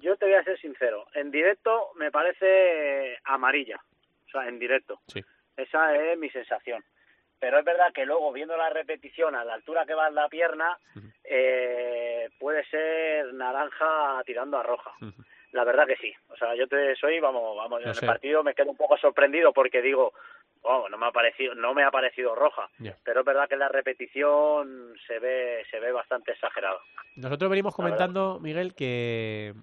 Yo 0.00 0.16
te 0.16 0.26
voy 0.26 0.34
a 0.34 0.44
ser 0.44 0.58
sincero, 0.60 1.06
en 1.14 1.30
directo 1.30 1.90
me 1.96 2.10
parece 2.12 3.16
amarilla, 3.24 3.80
o 4.26 4.30
sea, 4.30 4.46
en 4.48 4.58
directo. 4.58 5.00
Sí. 5.08 5.24
Esa 5.56 5.96
es 5.96 6.18
mi 6.18 6.28
sensación. 6.30 6.84
Pero 7.40 7.58
es 7.58 7.64
verdad 7.64 7.92
que 7.92 8.06
luego, 8.06 8.32
viendo 8.32 8.56
la 8.56 8.70
repetición 8.70 9.34
a 9.34 9.44
la 9.44 9.54
altura 9.54 9.84
que 9.86 9.94
va 9.94 10.08
la 10.10 10.28
pierna, 10.28 10.78
eh, 11.24 12.28
puede 12.38 12.64
ser 12.66 13.33
naranja 13.64 14.22
tirando 14.24 14.58
a 14.58 14.62
roja. 14.62 14.90
La 15.52 15.62
verdad 15.62 15.86
que 15.86 15.96
sí. 15.96 16.12
O 16.30 16.36
sea, 16.36 16.56
yo 16.56 16.66
te 16.66 16.96
soy, 16.96 17.20
vamos, 17.20 17.56
vamos, 17.56 17.80
No 17.82 17.86
en 17.88 17.94
sé. 17.94 18.04
el 18.04 18.10
partido 18.10 18.42
me 18.42 18.54
quedo 18.54 18.70
un 18.70 18.76
poco 18.76 18.96
sorprendido 18.98 19.52
porque 19.52 19.80
digo, 19.82 20.12
no 20.64 20.98
me 20.98 21.06
ha 21.06 21.12
parecido, 21.12 21.54
no 21.54 21.74
me 21.74 21.84
ha 21.84 21.92
parecido 21.92 22.34
roja. 22.34 22.68
Pero 23.04 23.20
es 23.20 23.26
verdad 23.26 23.48
que 23.48 23.56
la 23.56 23.68
repetición 23.68 24.94
se 25.06 25.20
ve, 25.20 25.64
se 25.70 25.78
ve 25.78 25.92
bastante 25.92 26.32
exagerada. 26.32 26.78
Nosotros 27.14 27.48
venimos 27.50 27.72
comentando, 27.72 28.40
Miguel, 28.40 28.74
que, 28.74 29.54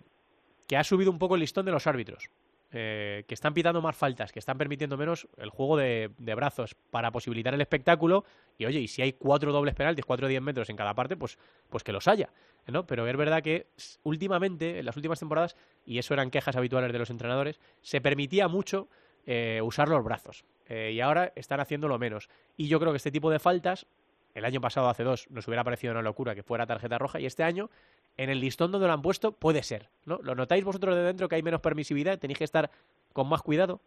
que 0.66 0.78
ha 0.78 0.84
subido 0.86 1.12
un 1.12 1.20
poco 1.20 1.36
el 1.36 1.42
listón 1.42 1.66
de 1.66 1.72
los 1.74 1.86
árbitros. 1.88 2.30
Eh, 2.74 3.26
que 3.28 3.34
están 3.34 3.54
pitando 3.54 3.82
más 3.82 3.98
faltas, 3.98 4.32
que 4.32 4.40
están 4.40 4.58
permitiendo 4.58 4.98
menos 4.98 5.28
el 5.38 5.50
juego 5.50 5.76
de, 5.76 6.10
brazos 6.18 6.76
para 6.90 7.12
posibilitar 7.12 7.54
el 7.54 7.62
espectáculo. 7.62 8.24
Y 8.58 8.66
oye, 8.66 8.80
y 8.80 8.88
si 8.88 9.02
hay 9.02 9.14
cuatro 9.14 9.52
dobles 9.52 9.76
penaltis, 9.76 10.06
cuatro 10.06 10.28
de 10.28 10.32
10 10.32 10.42
metros 10.42 10.70
en 10.70 10.78
cada 10.78 10.94
parte, 10.94 11.18
pues, 11.18 11.38
pues 11.70 11.84
que 11.84 11.92
los 11.92 12.08
haya. 12.08 12.30
¿no? 12.68 12.86
Pero 12.86 13.08
es 13.08 13.18
verdad 13.18 13.44
que 13.44 13.68
últimamente, 14.04 14.80
en 14.80 14.86
las 14.86 14.96
últimas 14.96 15.20
temporadas, 15.20 15.58
y 15.86 15.98
eso 15.98 16.14
eran 16.14 16.32
quejas 16.32 16.56
habituales 16.56 16.94
de 16.94 17.00
los 17.00 17.10
entrenadores, 17.10 17.60
se 17.82 18.00
permitía 18.00 18.48
mucho 18.48 18.88
eh, 19.26 19.60
usar 19.62 19.90
los 19.90 20.04
brazos. 20.04 20.46
Eh, 20.68 20.92
y 20.94 21.02
ahora 21.02 21.34
están 21.36 21.60
haciéndolo 21.60 22.00
menos. 22.00 22.30
Y 22.56 22.68
yo 22.68 22.80
creo 22.80 22.94
que 22.94 22.98
este 22.98 23.12
tipo 23.12 23.30
de 23.30 23.40
faltas, 23.40 23.86
el 24.34 24.46
año 24.46 24.62
pasado, 24.62 24.88
hace 24.88 25.04
dos, 25.04 25.28
nos 25.30 25.46
hubiera 25.48 25.66
parecido 25.66 25.92
una 25.92 26.02
locura 26.02 26.36
que 26.36 26.44
fuera 26.44 26.66
tarjeta 26.66 26.98
roja, 26.98 27.20
y 27.20 27.26
este 27.26 27.44
año, 27.44 27.70
en 28.18 28.30
el 28.30 28.40
listón 28.40 28.72
donde 28.72 28.88
lo 28.88 28.94
han 28.94 29.02
puesto, 29.02 29.32
puede 29.32 29.64
ser. 29.64 29.88
¿no? 30.06 30.20
¿Lo 30.24 30.36
notáis 30.36 30.64
vosotros 30.64 30.96
de 30.96 31.04
dentro 31.04 31.28
que 31.30 31.36
hay 31.36 31.44
menos 31.44 31.62
permisividad? 31.62 32.20
¿Tenéis 32.20 32.38
que 32.38 32.44
estar 32.44 32.70
con 33.14 33.28
más 33.30 33.42
cuidado? 33.42 33.80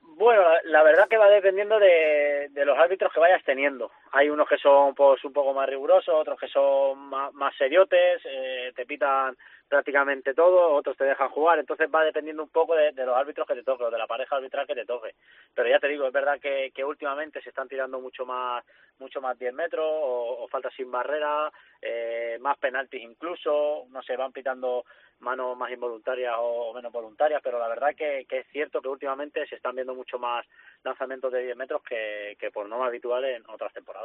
Bueno, 0.00 0.42
la- 0.64 0.82
verdad 0.82 1.08
que 1.08 1.16
va 1.16 1.28
dependiendo 1.28 1.78
de, 1.78 2.48
de 2.50 2.64
los 2.64 2.78
árbitros 2.78 3.12
que 3.12 3.20
vayas 3.20 3.42
teniendo. 3.44 3.90
Hay 4.12 4.28
unos 4.28 4.48
que 4.48 4.58
son 4.58 4.94
pues 4.94 5.24
un 5.24 5.32
poco 5.32 5.54
más 5.54 5.68
rigurosos, 5.68 6.14
otros 6.14 6.38
que 6.38 6.48
son 6.48 6.98
más, 6.98 7.32
más 7.34 7.54
seriotes, 7.56 8.20
eh, 8.24 8.72
te 8.76 8.84
pitan 8.84 9.36
prácticamente 9.68 10.34
todo, 10.34 10.74
otros 10.74 10.98
te 10.98 11.04
dejan 11.04 11.30
jugar, 11.30 11.58
entonces 11.58 11.88
va 11.88 12.04
dependiendo 12.04 12.42
un 12.42 12.50
poco 12.50 12.74
de, 12.74 12.92
los 12.92 13.16
árbitros 13.16 13.46
que 13.46 13.54
te 13.54 13.62
toque 13.62 13.84
o 13.84 13.90
de 13.90 13.96
la 13.96 14.06
pareja 14.06 14.36
arbitral 14.36 14.66
que 14.66 14.74
te 14.74 14.84
toque. 14.84 15.14
Pero 15.54 15.66
ya 15.66 15.78
te 15.78 15.88
digo, 15.88 16.06
es 16.06 16.12
verdad 16.12 16.38
que, 16.38 16.72
que 16.74 16.84
últimamente 16.84 17.40
se 17.40 17.48
están 17.48 17.68
tirando 17.68 17.98
mucho 17.98 18.26
más 18.26 18.62
mucho 18.98 19.22
más 19.22 19.38
10 19.38 19.54
metros 19.54 19.86
o, 19.86 20.44
o 20.44 20.48
faltas 20.48 20.74
sin 20.74 20.90
barrera, 20.90 21.50
eh, 21.80 22.36
más 22.40 22.58
penaltis 22.58 23.02
incluso, 23.02 23.86
no 23.88 24.02
sé, 24.02 24.16
van 24.16 24.32
pitando 24.32 24.84
manos 25.20 25.56
más 25.56 25.70
involuntarias 25.70 26.34
o 26.38 26.74
menos 26.74 26.92
voluntarias, 26.92 27.40
pero 27.42 27.58
la 27.58 27.68
verdad 27.68 27.94
que, 27.96 28.26
que 28.28 28.40
es 28.40 28.46
cierto 28.48 28.82
que 28.82 28.88
últimamente 28.88 29.46
se 29.46 29.54
están 29.54 29.74
viendo 29.74 29.94
mucho 29.94 30.18
más 30.18 30.44
lanzamientos 30.84 31.32
de 31.32 31.44
10 31.44 31.56
metros 31.56 31.82
que, 31.82 32.36
que 32.38 32.50
por 32.50 32.68
norma 32.68 32.86
habitual 32.86 33.24
en 33.24 33.42
otras 33.48 33.72
temporadas. 33.72 34.01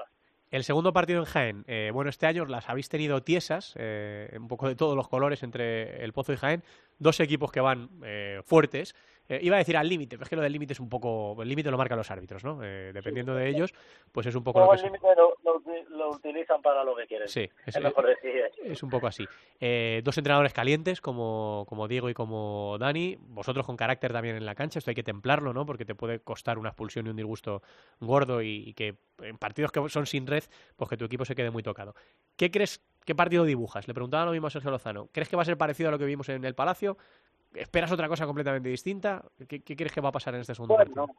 El 0.49 0.63
segundo 0.63 0.93
partido 0.93 1.19
en 1.19 1.25
Jaén, 1.25 1.65
eh, 1.67 1.91
bueno, 1.93 2.09
este 2.09 2.25
año 2.25 2.45
las 2.45 2.69
habéis 2.69 2.87
tenido 2.87 3.21
tiesas, 3.21 3.73
eh, 3.75 4.33
un 4.39 4.47
poco 4.47 4.69
de 4.69 4.75
todos 4.75 4.95
los 4.95 5.09
colores 5.09 5.43
entre 5.43 6.03
el 6.03 6.13
Pozo 6.13 6.31
y 6.31 6.37
Jaén, 6.37 6.63
dos 6.99 7.19
equipos 7.19 7.51
que 7.51 7.59
van 7.59 7.89
eh, 8.05 8.41
fuertes. 8.45 8.95
Eh, 9.29 9.39
iba 9.41 9.55
a 9.55 9.59
decir 9.59 9.75
al 9.75 9.87
límite, 9.89 10.15
pero 10.17 10.23
es 10.23 10.29
que 10.29 10.35
lo 10.35 10.41
del 10.41 10.53
límite 10.53 10.73
es 10.73 10.79
un 10.79 10.89
poco, 10.89 11.41
el 11.41 11.49
límite 11.49 11.69
lo 11.69 11.77
marcan 11.77 11.97
los 11.97 12.09
árbitros, 12.09 12.43
¿no? 12.43 12.63
Eh, 12.63 12.91
dependiendo 12.93 13.35
de 13.35 13.49
ellos, 13.49 13.73
pues 14.11 14.25
es 14.27 14.35
un 14.35 14.43
poco 14.43 14.59
lo 14.59 14.69
que 14.69 14.77
el 14.77 14.83
límite 14.83 15.07
lo, 15.15 15.35
lo, 15.43 15.61
lo 15.97 16.09
utilizan 16.11 16.61
para 16.61 16.83
lo 16.83 16.95
que 16.95 17.07
quieren. 17.07 17.27
Sí, 17.27 17.49
es, 17.65 17.75
es, 17.75 17.81
mejor 17.81 18.07
decir. 18.07 18.43
es 18.63 18.83
un 18.83 18.89
poco 18.89 19.07
así. 19.07 19.25
Eh, 19.59 20.01
dos 20.03 20.17
entrenadores 20.17 20.53
calientes 20.53 21.01
como, 21.01 21.65
como 21.67 21.87
Diego 21.87 22.09
y 22.09 22.13
como 22.13 22.77
Dani, 22.79 23.17
vosotros 23.19 23.65
con 23.65 23.75
carácter 23.75 24.13
también 24.13 24.37
en 24.37 24.45
la 24.45 24.55
cancha, 24.55 24.79
esto 24.79 24.91
hay 24.91 24.95
que 24.95 25.03
templarlo, 25.03 25.53
¿no? 25.53 25.65
Porque 25.65 25.85
te 25.85 25.95
puede 25.95 26.19
costar 26.19 26.57
una 26.57 26.69
expulsión 26.69 27.07
y 27.07 27.09
un 27.09 27.15
disgusto 27.15 27.61
gordo 27.99 28.41
y, 28.41 28.63
y 28.69 28.73
que 28.73 28.95
en 29.21 29.37
partidos 29.37 29.71
que 29.71 29.89
son 29.89 30.05
sin 30.05 30.27
red, 30.27 30.43
pues 30.75 30.89
que 30.89 30.97
tu 30.97 31.05
equipo 31.05 31.25
se 31.25 31.35
quede 31.35 31.51
muy 31.51 31.63
tocado. 31.63 31.95
¿Qué 32.35 32.51
crees, 32.51 32.81
qué 33.05 33.15
partido 33.15 33.43
dibujas? 33.43 33.87
Le 33.87 33.93
preguntaba 33.93 34.25
lo 34.25 34.31
mismo 34.31 34.47
a 34.47 34.49
Sergio 34.49 34.71
Lozano. 34.71 35.09
¿Crees 35.11 35.29
que 35.29 35.35
va 35.35 35.41
a 35.41 35.45
ser 35.45 35.57
parecido 35.57 35.89
a 35.89 35.91
lo 35.91 35.99
que 35.99 36.05
vimos 36.05 36.29
en 36.29 36.45
el 36.45 36.55
Palacio? 36.55 36.97
¿Esperas 37.59 37.91
otra 37.91 38.07
cosa 38.07 38.25
completamente 38.25 38.69
distinta? 38.69 39.23
¿Qué, 39.47 39.61
qué 39.61 39.75
crees 39.75 39.91
que 39.93 40.01
va 40.01 40.09
a 40.09 40.13
pasar 40.13 40.33
en 40.35 40.41
este 40.41 40.55
segundo 40.55 40.75
Bueno, 40.75 40.93
partido? 40.93 41.15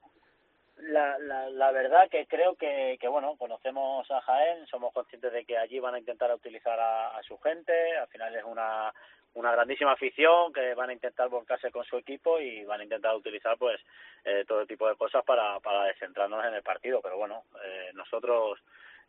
la, 0.77 1.18
la, 1.18 1.51
la 1.51 1.72
verdad 1.72 2.09
que 2.11 2.27
creo 2.27 2.55
que, 2.55 2.96
que, 3.01 3.09
bueno, 3.09 3.37
conocemos 3.37 4.11
a 4.11 4.20
Jaén, 4.22 4.66
somos 4.66 4.92
conscientes 4.92 5.33
de 5.33 5.44
que 5.44 5.59
allí 5.59 5.79
van 5.81 5.94
a 5.94 5.98
intentar 5.98 6.33
utilizar 6.35 6.79
a, 6.79 7.16
a 7.16 7.22
su 7.22 7.38
gente, 7.38 7.96
al 7.96 8.09
final 8.09 8.35
es 8.35 8.44
una, 8.44 8.92
una 9.35 9.53
grandísima 9.53 9.92
afición 9.92 10.53
que 10.53 10.74
van 10.74 10.90
a 10.90 10.94
intentar 10.94 11.29
volcarse 11.29 11.70
con 11.70 11.85
su 11.85 11.96
equipo 11.96 12.40
y 12.40 12.64
van 12.64 12.81
a 12.81 12.85
intentar 12.85 13.14
utilizar 13.14 13.57
pues 13.59 13.81
eh, 14.24 14.44
todo 14.46 14.66
tipo 14.66 14.88
de 14.88 14.96
cosas 14.96 15.24
para, 15.24 15.61
para 15.61 15.85
descentrarnos 15.85 16.44
en 16.44 16.55
el 16.55 16.62
partido, 16.62 17.01
pero 17.03 17.18
bueno, 17.18 17.44
eh, 17.64 17.90
nosotros 17.94 18.59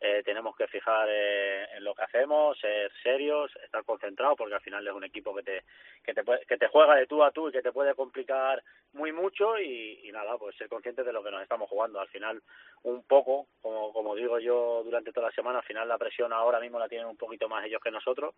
eh, 0.01 0.21
tenemos 0.23 0.55
que 0.55 0.67
fijar 0.67 1.07
eh, 1.09 1.67
en 1.75 1.83
lo 1.83 1.93
que 1.93 2.03
hacemos, 2.03 2.57
ser 2.59 2.91
serios, 3.03 3.51
estar 3.63 3.83
concentrados, 3.83 4.37
porque 4.37 4.53
al 4.55 4.61
final 4.61 4.87
es 4.87 4.93
un 4.93 5.03
equipo 5.03 5.35
que 5.35 5.43
te, 5.43 5.63
que 6.03 6.13
te, 6.13 6.23
puede- 6.23 6.45
que 6.45 6.57
te 6.57 6.67
juega 6.67 6.95
de 6.95 7.05
tú 7.07 7.23
a 7.23 7.31
tú 7.31 7.49
y 7.49 7.51
que 7.51 7.61
te 7.61 7.71
puede 7.71 7.93
complicar 7.95 8.63
muy 8.93 9.11
mucho 9.11 9.59
y, 9.59 10.09
nada, 10.13 10.37
pues 10.37 10.55
ser 10.55 10.69
conscientes 10.69 11.05
de 11.05 11.13
lo 11.13 11.23
que 11.23 11.31
nos 11.31 11.41
estamos 11.41 11.69
jugando. 11.69 11.99
Al 11.99 12.07
final, 12.07 12.41
un 12.83 13.03
poco, 13.03 13.47
como, 13.61 13.91
como 13.93 14.15
digo 14.15 14.39
yo 14.39 14.81
durante 14.83 15.11
toda 15.11 15.27
la 15.27 15.33
semana, 15.35 15.59
al 15.59 15.65
final 15.65 15.87
la 15.87 15.97
presión 15.97 16.31
ahora 16.33 16.59
mismo 16.59 16.79
la 16.79 16.87
tienen 16.89 17.07
un 17.07 17.17
poquito 17.17 17.47
más 17.49 17.65
ellos 17.65 17.81
que 17.83 17.91
nosotros, 17.91 18.33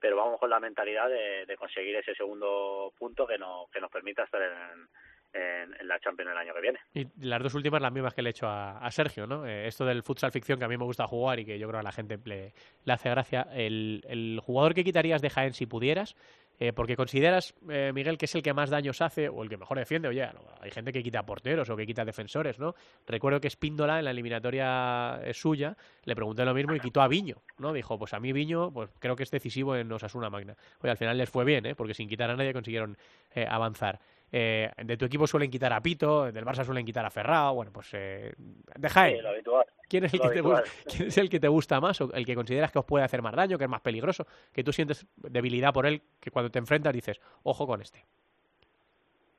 pero 0.00 0.16
vamos 0.16 0.38
con 0.40 0.50
la 0.50 0.60
mentalidad 0.60 1.08
de, 1.08 1.46
de 1.46 1.56
conseguir 1.56 1.96
ese 1.96 2.14
segundo 2.14 2.92
punto 2.98 3.26
que, 3.26 3.38
nos 3.38 3.70
que 3.70 3.80
nos 3.80 3.90
permita 3.90 4.24
estar 4.24 4.42
en, 4.42 4.88
en, 5.34 5.88
la 5.88 5.98
Champions 5.98 6.30
el 6.30 6.38
año 6.38 6.54
que 6.54 6.60
viene. 6.60 6.78
Y 6.94 7.26
las 7.26 7.42
dos 7.42 7.54
últimas 7.54 7.82
las 7.82 7.92
mismas 7.92 8.14
que 8.14 8.22
le 8.22 8.30
he 8.30 8.32
hecho 8.32 8.46
a, 8.48 8.88
Sergio, 8.90 9.26
¿no? 9.26 9.46
Eh, 9.46 9.66
esto 9.66 9.84
del 9.84 10.02
futsal 10.02 10.30
ficción 10.30 10.58
que 10.58 10.64
a 10.64 10.68
mí 10.68 10.76
me 10.76 10.84
gusta 10.84 11.06
jugar 11.06 11.40
y 11.40 11.44
que 11.44 11.58
yo 11.58 11.68
creo 11.68 11.80
a 11.80 11.82
la 11.82 11.92
gente 11.92 12.18
le, 12.24 12.52
le 12.84 12.92
hace 12.92 13.10
gracia. 13.10 13.48
El, 13.52 14.04
el 14.08 14.40
jugador 14.42 14.74
que 14.74 14.84
quitarías 14.84 15.20
de 15.20 15.30
Jaén 15.30 15.54
si 15.54 15.66
pudieras, 15.66 16.16
eh, 16.60 16.72
porque 16.72 16.94
consideras, 16.96 17.52
eh, 17.68 17.90
Miguel, 17.92 18.16
que 18.16 18.26
es 18.26 18.34
el 18.36 18.42
que 18.42 18.54
más 18.54 18.70
daños 18.70 19.00
hace 19.00 19.28
o 19.28 19.42
el 19.42 19.48
que 19.48 19.56
mejor 19.56 19.76
defiende. 19.76 20.06
Oye, 20.06 20.28
hay 20.60 20.70
gente 20.70 20.92
que 20.92 21.02
quita 21.02 21.24
porteros 21.24 21.68
o 21.68 21.76
que 21.76 21.84
quita 21.84 22.04
defensores, 22.04 22.60
¿no? 22.60 22.74
Recuerdo 23.06 23.40
que 23.40 23.48
Espíndola 23.48 23.98
en 23.98 24.04
la 24.04 24.12
eliminatoria 24.12 25.20
eh, 25.24 25.34
suya 25.34 25.76
le 26.04 26.14
pregunté 26.14 26.44
lo 26.44 26.54
mismo 26.54 26.74
y 26.74 26.80
quitó 26.80 27.02
a 27.02 27.08
Viño, 27.08 27.42
¿no? 27.58 27.72
Dijo, 27.72 27.98
pues 27.98 28.14
a 28.14 28.20
mí 28.20 28.32
Viño, 28.32 28.70
pues 28.72 28.90
creo 29.00 29.16
que 29.16 29.24
es 29.24 29.30
decisivo 29.32 29.74
en 29.74 29.90
Osasuna 29.90 30.30
Magna. 30.30 30.56
Oye, 30.80 30.92
al 30.92 30.96
final 30.96 31.18
les 31.18 31.28
fue 31.28 31.44
bien, 31.44 31.66
¿eh? 31.66 31.74
Porque 31.74 31.94
sin 31.94 32.08
quitar 32.08 32.30
a 32.30 32.36
nadie 32.36 32.52
consiguieron 32.52 32.96
eh, 33.34 33.46
avanzar. 33.48 33.98
Eh, 34.36 34.68
de 34.82 34.96
tu 34.96 35.04
equipo 35.04 35.28
suelen 35.28 35.48
quitar 35.48 35.72
a 35.72 35.80
Pito, 35.80 36.32
del 36.32 36.44
Barça 36.44 36.64
suelen 36.64 36.84
quitar 36.84 37.06
a 37.06 37.10
Ferrao, 37.10 37.54
bueno, 37.54 37.70
pues 37.72 37.88
eh, 37.94 38.32
de 38.36 38.88
Jaén, 38.88 39.16
Sí, 39.18 39.22
lo 39.22 39.28
habitual. 39.28 39.64
¿quién, 39.88 40.04
es 40.06 40.12
el 40.14 40.20
que 40.20 40.28
te 40.30 40.38
habitual. 40.40 40.64
gu- 40.64 40.70
quién 40.96 41.08
es 41.08 41.18
el 41.18 41.30
que 41.30 41.38
te 41.38 41.46
gusta 41.46 41.80
más 41.80 42.00
o 42.00 42.12
el 42.12 42.26
que 42.26 42.34
consideras 42.34 42.72
que 42.72 42.80
os 42.80 42.84
puede 42.84 43.04
hacer 43.04 43.22
más 43.22 43.36
daño, 43.36 43.56
que 43.58 43.64
es 43.64 43.70
más 43.70 43.80
peligroso, 43.80 44.26
que 44.52 44.64
tú 44.64 44.72
sientes 44.72 45.06
debilidad 45.14 45.72
por 45.72 45.86
él, 45.86 46.02
que 46.20 46.32
cuando 46.32 46.50
te 46.50 46.58
enfrentas 46.58 46.92
dices, 46.92 47.20
ojo 47.44 47.64
con 47.64 47.80
este? 47.80 48.04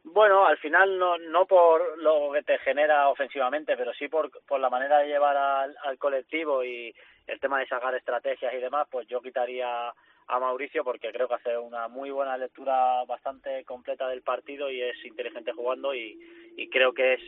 Bueno, 0.06 0.46
al 0.46 0.58
final 0.60 0.98
no, 0.98 1.18
no 1.18 1.46
por 1.46 1.98
lo 2.02 2.32
que 2.32 2.44
te 2.44 2.58
genera 2.60 3.10
ofensivamente, 3.10 3.76
pero 3.76 3.92
sí 3.94 4.08
por, 4.08 4.32
por 4.46 4.62
la 4.62 4.70
manera 4.70 5.00
de 5.00 5.08
llevar 5.08 5.36
al, 5.36 5.76
al 5.84 5.98
colectivo 5.98 6.64
y 6.64 6.96
el 7.28 7.40
tema 7.42 7.60
de 7.60 7.68
sacar 7.68 7.94
estrategias 7.96 8.54
y 8.54 8.58
demás, 8.62 8.88
pues 8.90 9.08
yo 9.08 9.20
quitaría 9.20 9.92
a 10.28 10.40
Mauricio 10.40 10.84
porque 10.84 11.12
creo 11.12 11.28
que 11.28 11.36
hace 11.36 11.58
una 11.58 11.88
muy 11.88 12.10
buena 12.12 12.38
lectura 12.38 13.04
bastante 13.06 13.64
completa 13.66 14.08
del 14.08 14.22
partido 14.22 14.70
y 14.72 14.82
es 14.82 15.04
inteligente 15.06 15.52
jugando 15.54 15.94
y, 15.94 16.20
y 16.58 16.70
creo 16.70 16.94
que 16.94 17.14
es 17.14 17.22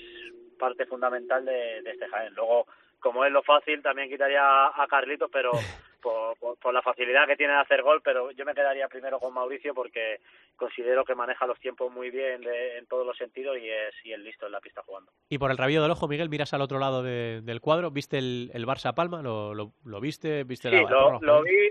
parte 0.57 0.85
fundamental 0.87 1.45
de, 1.45 1.81
de 1.83 1.91
este 1.91 2.07
Jaén. 2.07 2.33
Luego, 2.33 2.65
como 2.99 3.23
es 3.25 3.31
lo 3.31 3.43
fácil, 3.43 3.81
también 3.83 4.09
quitaría 4.09 4.41
a 4.67 4.87
Carlitos, 4.89 5.29
pero 5.31 5.51
por, 6.01 6.37
por, 6.39 6.57
por 6.57 6.73
la 6.73 6.81
facilidad 6.81 7.27
que 7.27 7.35
tiene 7.35 7.53
de 7.53 7.59
hacer 7.59 7.83
gol, 7.83 8.01
pero 8.03 8.31
yo 8.31 8.45
me 8.45 8.55
quedaría 8.55 8.87
primero 8.87 9.19
con 9.19 9.33
Mauricio 9.33 9.73
porque 9.75 10.19
considero 10.55 11.05
que 11.05 11.13
maneja 11.13 11.45
los 11.45 11.59
tiempos 11.59 11.91
muy 11.91 12.09
bien 12.09 12.41
de- 12.41 12.77
en 12.79 12.87
todos 12.87 13.05
los 13.05 13.15
sentidos 13.17 13.57
y 13.59 13.69
es, 13.69 13.93
y 14.03 14.13
es 14.13 14.19
listo 14.19 14.47
en 14.47 14.53
la 14.53 14.59
pista 14.61 14.81
jugando. 14.83 15.11
Y 15.29 15.37
por 15.37 15.51
el 15.51 15.57
rabillo 15.57 15.83
del 15.83 15.91
ojo, 15.91 16.07
Miguel, 16.07 16.29
miras 16.29 16.53
al 16.53 16.61
otro 16.61 16.79
lado 16.79 17.03
de- 17.03 17.41
del 17.43 17.61
cuadro, 17.61 17.91
¿viste 17.91 18.17
el, 18.17 18.49
el 18.55 18.65
Barça 18.65 18.95
Palma? 18.95 19.21
¿Lo, 19.21 19.53
lo, 19.53 19.73
lo 19.85 19.99
viste? 20.01 20.43
¿Viste 20.45 20.69
Sí, 20.69 20.75
la 20.75 20.89
lo, 20.89 21.19
lo 21.21 21.43
vi, 21.43 21.69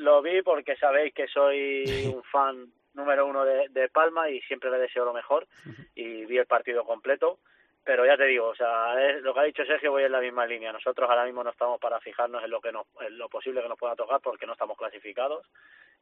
lo 0.00 0.22
vi 0.22 0.42
porque 0.42 0.76
sabéis 0.76 1.12
que 1.14 1.28
soy 1.28 1.84
un 2.14 2.22
fan 2.24 2.72
número 2.94 3.26
uno 3.26 3.44
de, 3.44 3.68
de 3.68 3.88
Palma 3.88 4.30
y 4.30 4.40
siempre 4.42 4.70
le 4.70 4.78
deseo 4.78 5.04
lo 5.04 5.12
mejor 5.12 5.46
y 5.94 6.24
vi 6.24 6.38
el 6.38 6.46
partido 6.46 6.84
completo. 6.84 7.38
Pero 7.82 8.04
ya 8.04 8.16
te 8.16 8.24
digo, 8.24 8.48
o 8.48 8.54
sea, 8.54 8.94
es, 9.02 9.22
lo 9.22 9.32
que 9.32 9.40
ha 9.40 9.44
dicho 9.44 9.64
Sergio 9.64 9.90
voy 9.90 10.04
en 10.04 10.12
la 10.12 10.20
misma 10.20 10.46
línea. 10.46 10.72
Nosotros 10.72 11.08
ahora 11.08 11.24
mismo 11.24 11.42
no 11.42 11.50
estamos 11.50 11.80
para 11.80 12.00
fijarnos 12.00 12.42
en 12.44 12.50
lo 12.50 12.60
que 12.60 12.72
nos, 12.72 12.86
en 13.00 13.16
lo 13.16 13.28
posible 13.28 13.62
que 13.62 13.68
nos 13.68 13.78
pueda 13.78 13.96
tocar 13.96 14.20
porque 14.20 14.46
no 14.46 14.52
estamos 14.52 14.76
clasificados. 14.76 15.46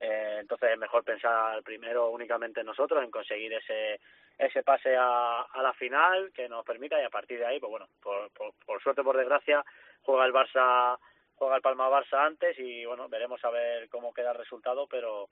Eh, 0.00 0.38
entonces 0.40 0.70
es 0.72 0.78
mejor 0.78 1.04
pensar 1.04 1.62
primero 1.62 2.10
únicamente 2.10 2.60
en 2.60 2.66
nosotros, 2.66 3.02
en 3.02 3.10
conseguir 3.10 3.52
ese 3.52 4.00
ese 4.38 4.62
pase 4.62 4.94
a, 4.96 5.40
a 5.42 5.62
la 5.62 5.72
final 5.72 6.30
que 6.32 6.48
nos 6.48 6.64
permita 6.64 7.00
y 7.00 7.04
a 7.04 7.10
partir 7.10 7.40
de 7.40 7.46
ahí, 7.46 7.58
pues 7.58 7.70
bueno, 7.70 7.88
por, 8.00 8.30
por, 8.30 8.52
por 8.64 8.80
suerte, 8.80 9.02
por 9.02 9.16
desgracia, 9.16 9.64
juega 10.02 10.24
el 10.24 10.32
Barça 10.32 10.96
juega 11.38 11.56
el 11.56 11.62
Palma 11.62 11.88
Barça 11.88 12.26
antes 12.26 12.58
y 12.58 12.84
bueno 12.84 13.08
veremos 13.08 13.42
a 13.44 13.50
ver 13.50 13.88
cómo 13.88 14.12
queda 14.12 14.32
el 14.32 14.38
resultado 14.38 14.86
pero 14.86 15.28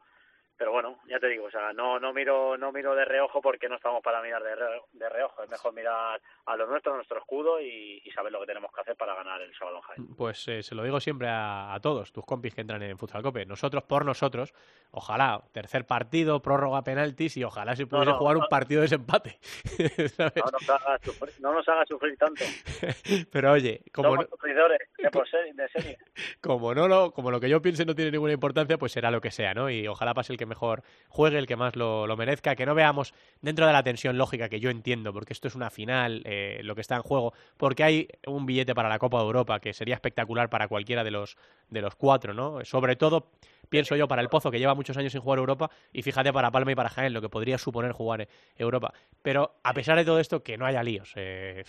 pero 0.58 0.72
bueno 0.72 0.98
ya 1.08 1.18
te 1.18 1.28
digo 1.28 1.46
o 1.46 1.50
sea 1.50 1.72
no 1.72 1.98
no 2.00 2.12
miro 2.12 2.56
no 2.56 2.72
miro 2.72 2.94
de 2.94 3.04
reojo 3.04 3.40
porque 3.42 3.68
no 3.68 3.76
estamos 3.76 4.02
para 4.02 4.22
mirar 4.22 4.42
de, 4.42 4.54
re- 4.54 4.82
de 4.92 5.08
reojo 5.08 5.42
es 5.42 5.50
mejor 5.50 5.72
mirar 5.74 6.20
a 6.46 6.56
lo 6.56 6.66
nuestro 6.66 6.92
a 6.92 6.96
nuestro 6.96 7.18
escudo 7.18 7.60
y, 7.60 8.00
y 8.04 8.10
saber 8.12 8.32
lo 8.32 8.40
que 8.40 8.46
tenemos 8.46 8.72
que 8.72 8.80
hacer 8.80 8.96
para 8.96 9.14
ganar 9.14 9.40
el 9.42 9.54
sábado 9.54 9.76
en 9.76 9.82
Jaén 9.82 10.14
Pues 10.16 10.46
eh, 10.48 10.62
se 10.62 10.74
lo 10.74 10.82
digo 10.82 11.00
siempre 11.00 11.28
a, 11.28 11.74
a 11.74 11.80
todos, 11.80 12.12
tus 12.12 12.24
compis 12.24 12.54
que 12.54 12.60
entran 12.62 12.82
en 12.82 12.96
Futsal 12.98 13.22
Cope. 13.22 13.44
Nosotros 13.46 13.82
por 13.84 14.04
nosotros, 14.04 14.52
ojalá, 14.90 15.42
tercer 15.52 15.86
partido, 15.86 16.40
prórroga, 16.40 16.82
penaltis 16.82 17.36
y 17.36 17.44
ojalá 17.44 17.76
se 17.76 17.86
pudiese 17.86 18.12
no, 18.12 18.18
jugar 18.18 18.36
un 18.36 18.46
partido 18.48 18.80
de 18.80 18.84
desempate. 18.86 19.38
¿sabes? 20.16 20.42
no 20.44 20.50
nos 20.52 20.70
haga 20.70 20.98
sufrir, 21.02 21.34
no 21.40 21.52
nos 21.52 21.68
haga 21.68 21.84
sufrir 21.86 22.16
tanto 22.16 22.44
Pero 23.32 23.52
oye, 23.52 23.82
como 23.92 24.08
somos 24.10 24.24
no, 24.24 24.30
sufridores 24.36 24.80
de, 24.98 25.10
por 25.10 25.28
serie, 25.28 25.52
de 25.52 25.68
serie 25.68 25.98
como 26.40 26.74
no 26.74 26.88
lo, 26.88 27.12
como 27.12 27.30
lo 27.30 27.40
que 27.40 27.48
yo 27.48 27.60
piense 27.60 27.84
no 27.84 27.94
tiene 27.94 28.10
ninguna 28.10 28.32
importancia, 28.32 28.78
pues 28.78 28.92
será 28.92 29.10
lo 29.10 29.20
que 29.20 29.30
sea, 29.30 29.52
¿no? 29.54 29.68
Y 29.70 29.86
ojalá 29.86 30.14
pase 30.14 30.32
el 30.32 30.38
que 30.38 30.45
mejor 30.46 30.82
juegue, 31.09 31.38
el 31.38 31.46
que 31.46 31.56
más 31.56 31.76
lo, 31.76 32.06
lo 32.06 32.16
merezca, 32.16 32.54
que 32.56 32.66
no 32.66 32.74
veamos 32.74 33.14
dentro 33.40 33.66
de 33.66 33.72
la 33.72 33.82
tensión 33.82 34.16
lógica 34.18 34.48
que 34.48 34.61
yo 34.61 34.70
entiendo, 34.70 35.12
porque 35.12 35.32
esto 35.32 35.48
es 35.48 35.54
una 35.54 35.70
final, 35.70 36.22
eh, 36.24 36.61
lo 36.62 36.74
que 36.74 36.80
está 36.80 36.96
en 36.96 37.02
juego, 37.02 37.32
porque 37.56 37.85
hay 37.85 38.09
un 38.26 38.46
billete 38.46 38.74
para 38.74 38.88
la 38.88 38.98
Copa 38.98 39.18
de 39.18 39.24
Europa 39.24 39.61
que 39.61 39.72
sería 39.72 39.94
espectacular 39.94 40.48
para 40.48 40.68
cualquiera 40.68 41.04
de 41.04 41.11
los 41.11 41.37
de 41.68 41.80
los 41.80 41.94
cuatro, 41.94 42.35
¿no? 42.35 42.64
Sobre 42.64 42.96
todo 42.96 43.30
pienso 43.68 43.96
yo 43.96 44.09
para 44.09 44.22
el 44.22 44.28
Pozo 44.28 44.50
que 44.50 44.59
lleva 44.59 44.74
muchos 44.74 44.96
años 44.96 45.12
sin 45.12 45.20
jugar 45.20 45.38
Europa 45.38 45.70
y 45.92 46.02
fíjate 46.02 46.32
para 46.32 46.50
Palma 46.50 46.72
y 46.72 46.74
para 46.74 46.88
Jaén 46.88 47.12
lo 47.12 47.20
que 47.20 47.28
podría 47.28 47.59
suponer 47.59 47.92
jugar 47.92 48.22
eh, 48.22 48.28
Europa. 48.56 48.92
Pero 49.22 49.56
a 49.62 49.72
pesar 49.74 49.96
de 49.96 50.04
todo 50.04 50.20
esto 50.20 50.42
que 50.42 50.56
no 50.56 50.66
haya 50.66 50.82
líos. 50.82 51.12
eh, 51.16 51.64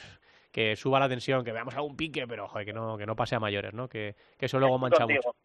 que 0.51 0.75
suba 0.75 0.99
la 0.99 1.07
tensión, 1.07 1.43
que 1.43 1.51
veamos 1.51 1.75
algún 1.75 1.95
pique, 1.95 2.25
pero 2.27 2.47
joder, 2.47 2.65
que 2.65 2.73
no, 2.73 2.97
que 2.97 3.05
no 3.05 3.15
pase 3.15 3.35
a 3.35 3.39
mayores, 3.39 3.75
¿no? 3.75 3.87
Que, 3.87 4.15
que 4.39 4.47
eso 4.47 4.59
luego 4.59 4.79
mancha 4.79 5.05
mucho. 5.05 5.35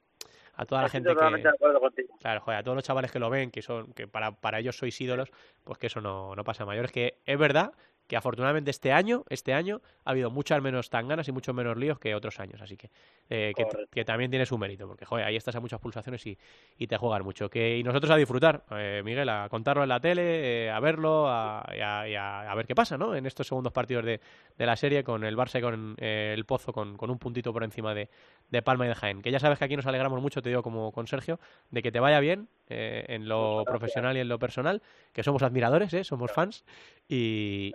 A 0.54 0.66
toda 0.66 0.82
la 0.82 0.86
Estoy 0.86 1.00
gente 1.00 1.14
totalmente 1.14 1.42
que, 1.44 1.48
de 1.48 1.54
acuerdo 1.54 1.80
contigo 1.80 2.14
Claro, 2.20 2.40
joder, 2.40 2.60
a 2.60 2.62
todos 2.62 2.76
los 2.76 2.84
chavales 2.84 3.10
que 3.10 3.18
lo 3.18 3.30
ven, 3.30 3.50
que 3.50 3.62
son, 3.62 3.92
que 3.94 4.06
para, 4.06 4.32
para 4.32 4.58
ellos 4.58 4.76
sois 4.76 5.00
ídolos, 5.00 5.30
pues 5.64 5.78
que 5.78 5.86
eso 5.86 6.00
no, 6.00 6.36
no 6.36 6.44
pasa 6.44 6.64
a 6.64 6.66
mayores. 6.66 6.92
Que 6.92 7.20
es 7.24 7.38
verdad 7.38 7.72
que 8.12 8.16
afortunadamente 8.18 8.70
este 8.70 8.92
año, 8.92 9.24
este 9.30 9.54
año, 9.54 9.80
ha 10.04 10.10
habido 10.10 10.30
muchas 10.30 10.60
menos 10.60 10.90
tanganas 10.90 11.26
y 11.28 11.32
muchos 11.32 11.54
menos 11.54 11.78
líos 11.78 11.98
que 11.98 12.14
otros 12.14 12.40
años. 12.40 12.60
Así 12.60 12.76
que, 12.76 12.90
eh, 13.30 13.54
que, 13.90 14.04
también 14.04 14.30
tiene 14.30 14.44
su 14.44 14.58
mérito, 14.58 14.86
porque 14.86 15.06
joder, 15.06 15.24
ahí 15.24 15.34
estás 15.34 15.56
a 15.56 15.60
muchas 15.60 15.80
pulsaciones 15.80 16.26
y, 16.26 16.36
y 16.76 16.86
te 16.88 16.98
juegan 16.98 17.22
mucho. 17.24 17.48
Que, 17.48 17.78
y 17.78 17.82
nosotros 17.82 18.10
a 18.10 18.16
disfrutar, 18.16 18.64
eh, 18.72 19.00
Miguel, 19.02 19.30
a 19.30 19.48
contarlo 19.48 19.82
en 19.82 19.88
la 19.88 19.98
tele, 19.98 20.66
eh, 20.66 20.70
a 20.70 20.78
verlo, 20.78 21.26
a, 21.26 21.66
y 21.74 21.80
a, 21.80 22.06
y 22.06 22.14
a- 22.14 22.50
a 22.52 22.54
ver 22.54 22.66
qué 22.66 22.74
pasa, 22.74 22.98
¿no? 22.98 23.16
En 23.16 23.24
estos 23.24 23.46
segundos 23.46 23.72
partidos 23.72 24.04
de, 24.04 24.20
de 24.58 24.66
la 24.66 24.76
serie, 24.76 25.02
con 25.04 25.24
el 25.24 25.34
Barça 25.34 25.60
y 25.60 25.62
con 25.62 25.94
eh, 25.96 26.34
el 26.36 26.44
Pozo, 26.44 26.74
con, 26.74 26.98
con 26.98 27.08
un 27.10 27.18
puntito 27.18 27.50
por 27.50 27.64
encima 27.64 27.94
de, 27.94 28.10
de 28.50 28.60
Palma 28.60 28.84
y 28.84 28.88
de 28.88 28.94
Jaén. 28.94 29.22
Que 29.22 29.30
ya 29.30 29.38
sabes 29.40 29.58
que 29.58 29.64
aquí 29.64 29.74
nos 29.76 29.86
alegramos 29.86 30.20
mucho, 30.20 30.42
te 30.42 30.50
digo 30.50 30.62
como 30.62 30.92
con 30.92 31.06
Sergio, 31.06 31.40
de 31.70 31.80
que 31.80 31.90
te 31.90 31.98
vaya 31.98 32.20
bien 32.20 32.50
eh, 32.68 33.06
en 33.08 33.26
lo 33.26 33.64
profesional 33.64 34.18
y 34.18 34.20
en 34.20 34.28
lo 34.28 34.38
personal, 34.38 34.82
que 35.14 35.22
somos 35.22 35.42
admiradores, 35.42 35.94
¿eh? 35.94 36.04
somos 36.04 36.30
fans 36.30 36.66
y, 37.08 37.72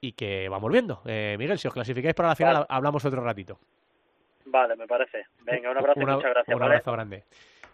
y, 0.00 0.12
que 0.12 0.48
vamos 0.48 0.70
viendo. 0.72 1.02
Eh, 1.06 1.36
Miguel, 1.38 1.58
si 1.58 1.68
os 1.68 1.74
clasificáis 1.74 2.14
para 2.14 2.30
la 2.30 2.36
final, 2.36 2.54
Vale. 2.54 2.66
hablamos 2.68 3.04
otro 3.04 3.22
ratito. 3.22 3.58
vale 4.46 4.74
me 4.76 4.86
parece 4.86 5.26
venga 5.44 5.70
un 5.70 5.78
abrazo 5.78 6.00
y 6.00 6.04
muchas 6.06 6.30
gracias 6.30 6.54
un 6.54 6.60
¿vale? 6.60 6.74
abrazo 6.74 6.92
grande. 6.92 7.24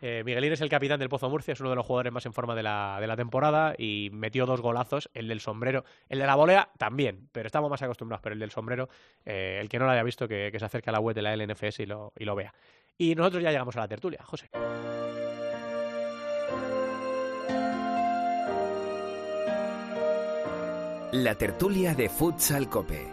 Eh, 0.03 0.23
Miguelín 0.27 0.53
es 0.53 0.61
el 0.61 0.69
capitán 0.69 1.01
del 1.01 1.09
Pozo 1.09 1.31
Murcia, 1.31 1.53
es 1.53 1.61
uno 1.61 1.71
de 1.71 1.77
los 1.77 1.87
jugadores 1.87 2.12
más 2.12 2.27
en 2.27 2.35
forma 2.35 2.55
de 2.55 2.62
la, 2.62 2.99
de 3.01 3.07
la 3.07 3.16
temporada 3.16 3.75
y 3.79 4.11
metió 4.12 4.45
dos 4.45 4.61
golazos, 4.61 5.09
el 5.14 5.27
del 5.27 5.40
sombrero, 5.40 5.85
el 6.11 6.19
de 6.19 6.27
la 6.27 6.35
volea 6.35 6.69
también, 6.77 7.29
pero 7.33 7.47
estamos 7.47 7.71
más 7.71 7.81
acostumbrados, 7.81 8.23
pero 8.23 8.35
el 8.35 8.38
del 8.38 8.51
sombrero, 8.51 8.90
eh, 9.25 9.59
el 9.59 9.71
que 9.71 9.79
no 9.79 9.87
lo 9.87 9.92
haya 9.92 10.03
visto, 10.03 10.29
que, 10.29 10.51
que 10.53 10.59
se 10.59 10.66
acerque 10.66 10.90
a 10.90 10.92
la 10.92 11.01
web 11.01 11.14
de 11.14 11.23
la 11.23 11.35
LNFS 11.35 11.81
y 11.81 11.87
lo, 11.87 12.12
y 12.19 12.27
lo 12.27 12.35
vea. 12.35 12.53
Y 12.99 13.14
nosotros 13.14 13.42
ya 13.42 13.51
llegamos 13.51 13.75
a 13.77 13.81
la 13.81 13.88
tertulia, 13.88 14.23
José. 14.23 14.51
La 21.22 21.35
tertulia 21.35 21.94
de 21.94 22.11
Futsal 22.11 22.68
Cope. 22.68 23.11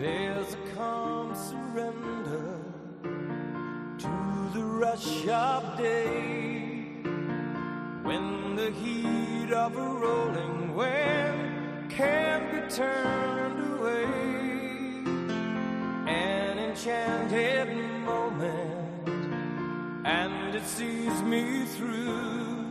There's 0.00 0.54
a 0.54 0.74
calm 0.74 1.32
surrender 1.36 2.58
to 3.98 4.50
the 4.52 4.64
rush 4.64 5.28
of 5.28 5.78
day 5.78 6.88
when 8.02 8.56
the 8.56 8.72
heat 8.72 9.52
of 9.52 9.76
a 9.76 9.80
rolling 9.80 10.74
wave 10.74 11.88
can't 11.88 12.50
be 12.50 12.74
turned 12.74 13.78
away. 13.78 14.06
An 16.08 16.58
enchanted 16.58 17.83
and 20.04 20.54
it 20.54 20.64
sees 20.66 21.22
me 21.22 21.64
through. 21.64 22.66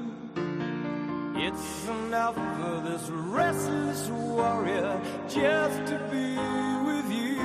It's 1.35 1.87
enough 1.87 2.35
for 2.35 2.81
this 2.87 3.09
restless 3.09 4.07
warrior 4.09 5.01
just 5.27 5.85
to 5.87 5.97
be 6.11 6.37
with 6.87 7.11
you. 7.11 7.41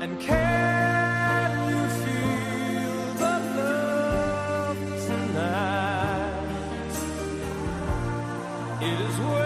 And 0.00 0.18
can 0.20 1.68
you 1.68 1.88
feel 2.02 3.14
the 3.22 3.36
love 3.60 4.78
tonight? 5.06 6.44
It 8.80 9.00
is 9.00 9.18
where 9.20 9.43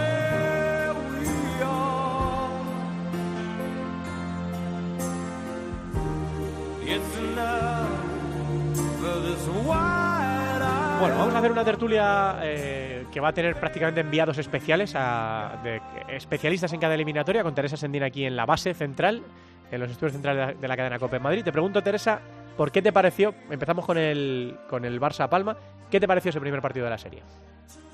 a 11.39 11.41
hacer 11.41 11.53
una 11.53 11.65
tertulia 11.65 12.39
eh, 12.43 13.07
que 13.13 13.21
va 13.21 13.29
a 13.29 13.33
tener 13.33 13.55
prácticamente 13.55 14.01
enviados 14.01 14.39
especiales 14.39 14.95
a, 14.97 15.61
de 15.63 15.81
especialistas 16.09 16.73
en 16.73 16.81
cada 16.81 16.95
eliminatoria 16.95 17.45
con 17.45 17.55
Teresa 17.55 17.77
Sendina 17.77 18.07
aquí 18.07 18.25
en 18.25 18.35
la 18.35 18.45
base 18.45 18.75
central, 18.75 19.23
en 19.71 19.81
los 19.81 19.91
estudios 19.91 20.13
centrales 20.13 20.47
de 20.49 20.55
la, 20.55 20.61
de 20.61 20.69
la 20.69 20.77
cadena 20.77 20.99
COPE 20.99 21.17
en 21.17 21.23
Madrid. 21.23 21.45
Te 21.45 21.53
pregunto, 21.53 21.83
Teresa, 21.83 22.21
¿por 22.57 22.73
qué 22.73 22.83
te 22.83 22.93
pareció? 22.93 23.35
Empezamos 23.51 23.87
con 23.87 23.99
el, 23.99 24.59
con 24.69 24.85
el 24.85 25.01
Barça 25.01 25.29
Palma. 25.29 25.57
¿Qué 25.91 26.01
te 26.01 26.09
pareció 26.09 26.31
ese 26.31 26.41
primer 26.41 26.61
partido 26.61 26.85
de 26.85 26.91
la 26.91 26.99
serie? 26.99 27.23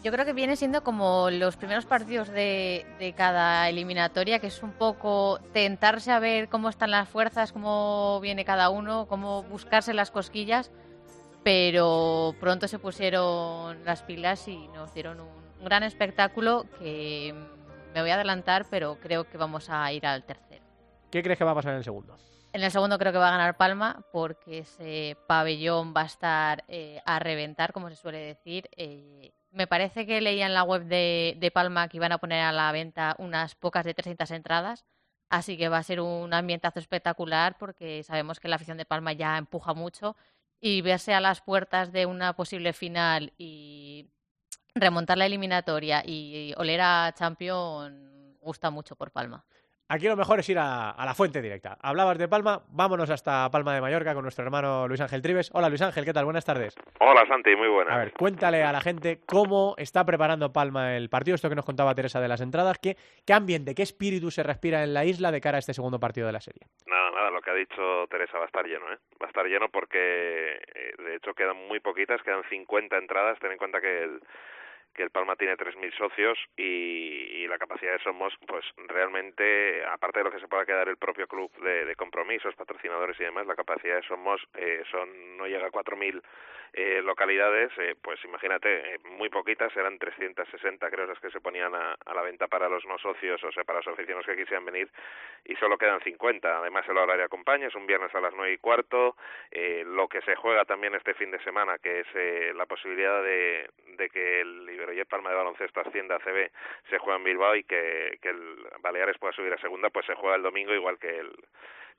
Yo 0.02 0.10
creo 0.10 0.24
que 0.24 0.32
viene 0.32 0.56
siendo 0.56 0.82
como 0.82 1.30
los 1.30 1.56
primeros 1.56 1.84
partidos 1.84 2.28
de, 2.28 2.86
de 2.98 3.12
cada 3.12 3.68
eliminatoria, 3.68 4.38
que 4.38 4.48
es 4.48 4.62
un 4.62 4.72
poco 4.72 5.38
tentarse 5.52 6.12
a 6.12 6.18
ver 6.18 6.48
cómo 6.48 6.68
están 6.68 6.90
las 6.90 7.08
fuerzas, 7.08 7.52
cómo 7.52 8.20
viene 8.20 8.44
cada 8.44 8.70
uno, 8.70 9.06
cómo 9.06 9.42
buscarse 9.44 9.94
las 9.94 10.10
cosquillas, 10.10 10.70
pero 11.44 12.34
pronto 12.40 12.66
se 12.66 12.78
pusieron 12.78 13.84
las 13.84 14.02
pilas 14.02 14.48
y 14.48 14.66
nos 14.68 14.92
dieron 14.94 15.20
un, 15.20 15.44
gran 15.62 15.82
espectáculo 15.82 16.66
que 16.78 17.34
me 17.94 18.00
voy 18.00 18.10
a 18.10 18.16
adelantar, 18.16 18.66
pero 18.68 18.98
creo 19.00 19.24
que 19.24 19.38
vamos 19.38 19.70
a 19.70 19.90
ir 19.92 20.06
al 20.06 20.24
tercero. 20.24 20.62
¿Qué 21.10 21.22
crees 21.22 21.38
que 21.38 21.44
va 21.44 21.52
a 21.52 21.54
pasar 21.54 21.72
en 21.72 21.78
el 21.78 21.84
segundo? 21.84 22.16
En 22.52 22.62
el 22.62 22.70
segundo 22.70 22.98
creo 22.98 23.12
que 23.12 23.18
va 23.18 23.28
a 23.28 23.32
ganar 23.32 23.56
Palma 23.56 24.04
porque 24.12 24.58
ese 24.58 25.16
pabellón 25.26 25.94
va 25.96 26.02
a 26.02 26.06
estar 26.06 26.64
eh, 26.68 27.00
a 27.06 27.18
reventar, 27.18 27.72
como 27.72 27.88
se 27.88 27.96
suele 27.96 28.18
decir. 28.18 28.68
Eh, 28.76 29.32
me 29.52 29.66
parece 29.66 30.06
que 30.06 30.20
leía 30.20 30.46
en 30.46 30.54
la 30.54 30.64
web 30.64 30.84
de, 30.84 31.36
de 31.38 31.50
Palma 31.50 31.88
que 31.88 31.96
iban 31.96 32.12
a 32.12 32.18
poner 32.18 32.42
a 32.42 32.52
la 32.52 32.70
venta 32.72 33.16
unas 33.18 33.54
pocas 33.54 33.84
de 33.84 33.94
300 33.94 34.30
entradas, 34.32 34.84
así 35.30 35.56
que 35.56 35.68
va 35.68 35.78
a 35.78 35.82
ser 35.82 36.00
un 36.00 36.34
ambientazo 36.34 36.78
espectacular 36.78 37.56
porque 37.58 38.02
sabemos 38.02 38.38
que 38.38 38.48
la 38.48 38.56
afición 38.56 38.76
de 38.76 38.84
Palma 38.84 39.14
ya 39.14 39.38
empuja 39.38 39.72
mucho 39.72 40.14
y 40.66 40.80
verse 40.80 41.12
a 41.12 41.20
las 41.20 41.42
puertas 41.42 41.92
de 41.92 42.06
una 42.06 42.34
posible 42.36 42.72
final 42.72 43.34
y 43.36 44.08
remontar 44.74 45.18
la 45.18 45.26
eliminatoria 45.26 46.02
y 46.06 46.54
oler 46.56 46.80
a 46.80 47.12
Champion 47.14 48.38
gusta 48.40 48.70
mucho 48.70 48.96
por 48.96 49.10
Palma. 49.10 49.44
Aquí 49.86 50.08
lo 50.08 50.16
mejor 50.16 50.38
es 50.38 50.48
ir 50.48 50.58
a, 50.58 50.90
a, 50.90 51.04
la 51.04 51.12
fuente 51.12 51.42
directa. 51.42 51.76
Hablabas 51.82 52.16
de 52.16 52.26
Palma, 52.26 52.62
vámonos 52.68 53.10
hasta 53.10 53.50
Palma 53.50 53.74
de 53.74 53.82
Mallorca 53.82 54.14
con 54.14 54.22
nuestro 54.22 54.42
hermano 54.42 54.88
Luis 54.88 55.02
Ángel 55.02 55.20
Tribes. 55.20 55.50
Hola 55.52 55.68
Luis 55.68 55.82
Ángel, 55.82 56.06
¿qué 56.06 56.14
tal? 56.14 56.24
Buenas 56.24 56.46
tardes. 56.46 56.74
Hola 57.00 57.26
Santi, 57.28 57.54
muy 57.54 57.68
buenas. 57.68 57.94
A 57.94 57.98
ver, 57.98 58.12
cuéntale 58.14 58.62
a 58.62 58.72
la 58.72 58.80
gente 58.80 59.20
cómo 59.26 59.74
está 59.76 60.06
preparando 60.06 60.54
Palma 60.54 60.96
el 60.96 61.10
partido, 61.10 61.34
esto 61.34 61.50
que 61.50 61.54
nos 61.54 61.66
contaba 61.66 61.94
Teresa 61.94 62.18
de 62.18 62.28
las 62.28 62.40
entradas, 62.40 62.78
qué, 62.78 62.96
qué 63.26 63.34
ambiente, 63.34 63.74
qué 63.74 63.82
espíritu 63.82 64.30
se 64.30 64.42
respira 64.42 64.82
en 64.84 64.94
la 64.94 65.04
isla 65.04 65.30
de 65.30 65.42
cara 65.42 65.56
a 65.56 65.60
este 65.60 65.74
segundo 65.74 66.00
partido 66.00 66.26
de 66.26 66.32
la 66.32 66.40
serie. 66.40 66.62
Nada, 66.86 67.10
nada, 67.10 67.30
lo 67.30 67.42
que 67.42 67.50
ha 67.50 67.54
dicho 67.54 68.06
Teresa 68.08 68.38
va 68.38 68.44
a 68.44 68.46
estar 68.46 68.64
lleno, 68.64 68.90
¿eh? 68.90 68.96
Va 69.20 69.26
a 69.26 69.28
estar 69.28 69.44
lleno 69.44 69.68
porque 69.68 70.62
eh, 70.74 70.94
de 70.96 71.16
hecho 71.16 71.34
quedan 71.34 71.58
muy 71.68 71.80
poquitas, 71.80 72.22
quedan 72.22 72.42
50 72.48 72.96
entradas, 72.96 73.38
ten 73.38 73.52
en 73.52 73.58
cuenta 73.58 73.82
que 73.82 74.02
el 74.02 74.20
que 74.94 75.02
el 75.02 75.10
Palma 75.10 75.36
tiene 75.36 75.56
3.000 75.56 75.96
socios 75.96 76.38
y, 76.56 77.46
la 77.48 77.58
capacidad 77.58 77.92
de 77.92 78.02
Somos, 78.02 78.32
pues 78.48 78.64
realmente, 78.88 79.84
aparte 79.84 80.20
de 80.20 80.24
lo 80.24 80.32
que 80.32 80.40
se 80.40 80.48
pueda 80.48 80.64
quedar 80.64 80.88
el 80.88 80.96
propio 80.96 81.28
club 81.28 81.52
de, 81.60 81.94
compromisos, 81.94 82.54
patrocinadores 82.56 83.20
y 83.20 83.24
demás, 83.24 83.46
la 83.46 83.54
capacidad 83.54 83.96
de 83.96 84.02
Somos 84.08 84.40
eh, 84.54 84.82
son 84.90 85.36
no 85.36 85.46
llega 85.46 85.66
a 85.66 85.70
4.000 85.70 86.22
eh, 86.76 87.02
localidades, 87.02 87.70
eh, 87.78 87.94
pues 88.02 88.18
imagínate, 88.24 88.94
eh, 88.94 88.98
muy 89.04 89.28
poquitas, 89.28 89.74
eran 89.76 89.96
360 89.96 90.90
creo 90.90 91.06
las 91.06 91.20
que 91.20 91.30
se 91.30 91.40
ponían 91.40 91.72
a, 91.72 91.92
a, 92.04 92.14
la 92.14 92.22
venta 92.22 92.48
para 92.48 92.68
los 92.68 92.84
no 92.84 92.98
socios, 92.98 93.42
o 93.44 93.52
sea, 93.52 93.62
para 93.62 93.78
los 93.78 93.86
aficionados 93.86 94.26
que 94.26 94.34
quisieran 94.34 94.64
venir, 94.64 94.90
y 95.44 95.54
solo 95.56 95.78
quedan 95.78 96.00
50. 96.00 96.58
Además, 96.58 96.84
el 96.88 96.98
horario 96.98 97.24
acompaña, 97.24 97.68
es 97.68 97.74
un 97.74 97.86
viernes 97.86 98.12
a 98.14 98.20
las 98.20 98.34
9 98.34 98.54
y 98.54 98.58
cuarto, 98.58 99.16
eh, 99.50 99.84
lo 99.86 100.08
que 100.08 100.20
se 100.22 100.34
juega 100.34 100.64
también 100.64 100.94
este 100.94 101.14
fin 101.14 101.30
de 101.30 101.42
semana, 101.44 101.78
que 101.78 102.00
es 102.00 102.06
eh, 102.14 102.52
la 102.56 102.66
posibilidad 102.66 103.22
de, 103.22 103.70
de 103.96 104.10
que 104.10 104.40
el 104.40 104.68
Iberojet 104.84 105.08
Palma 105.08 105.30
de 105.30 105.36
Baloncesto 105.36 105.80
ascienda 105.80 106.18
CB, 106.18 106.50
se 106.90 106.98
juega 106.98 107.18
en 107.18 107.24
Bilbao 107.24 107.56
y 107.56 107.64
que, 107.64 108.18
que 108.20 108.28
el 108.28 108.66
Baleares 108.80 109.18
pueda 109.18 109.32
subir 109.32 109.52
a 109.52 109.58
segunda, 109.58 109.90
pues 109.90 110.06
se 110.06 110.14
juega 110.14 110.36
el 110.36 110.42
domingo 110.42 110.74
igual 110.74 110.98
que 110.98 111.18
el 111.18 111.32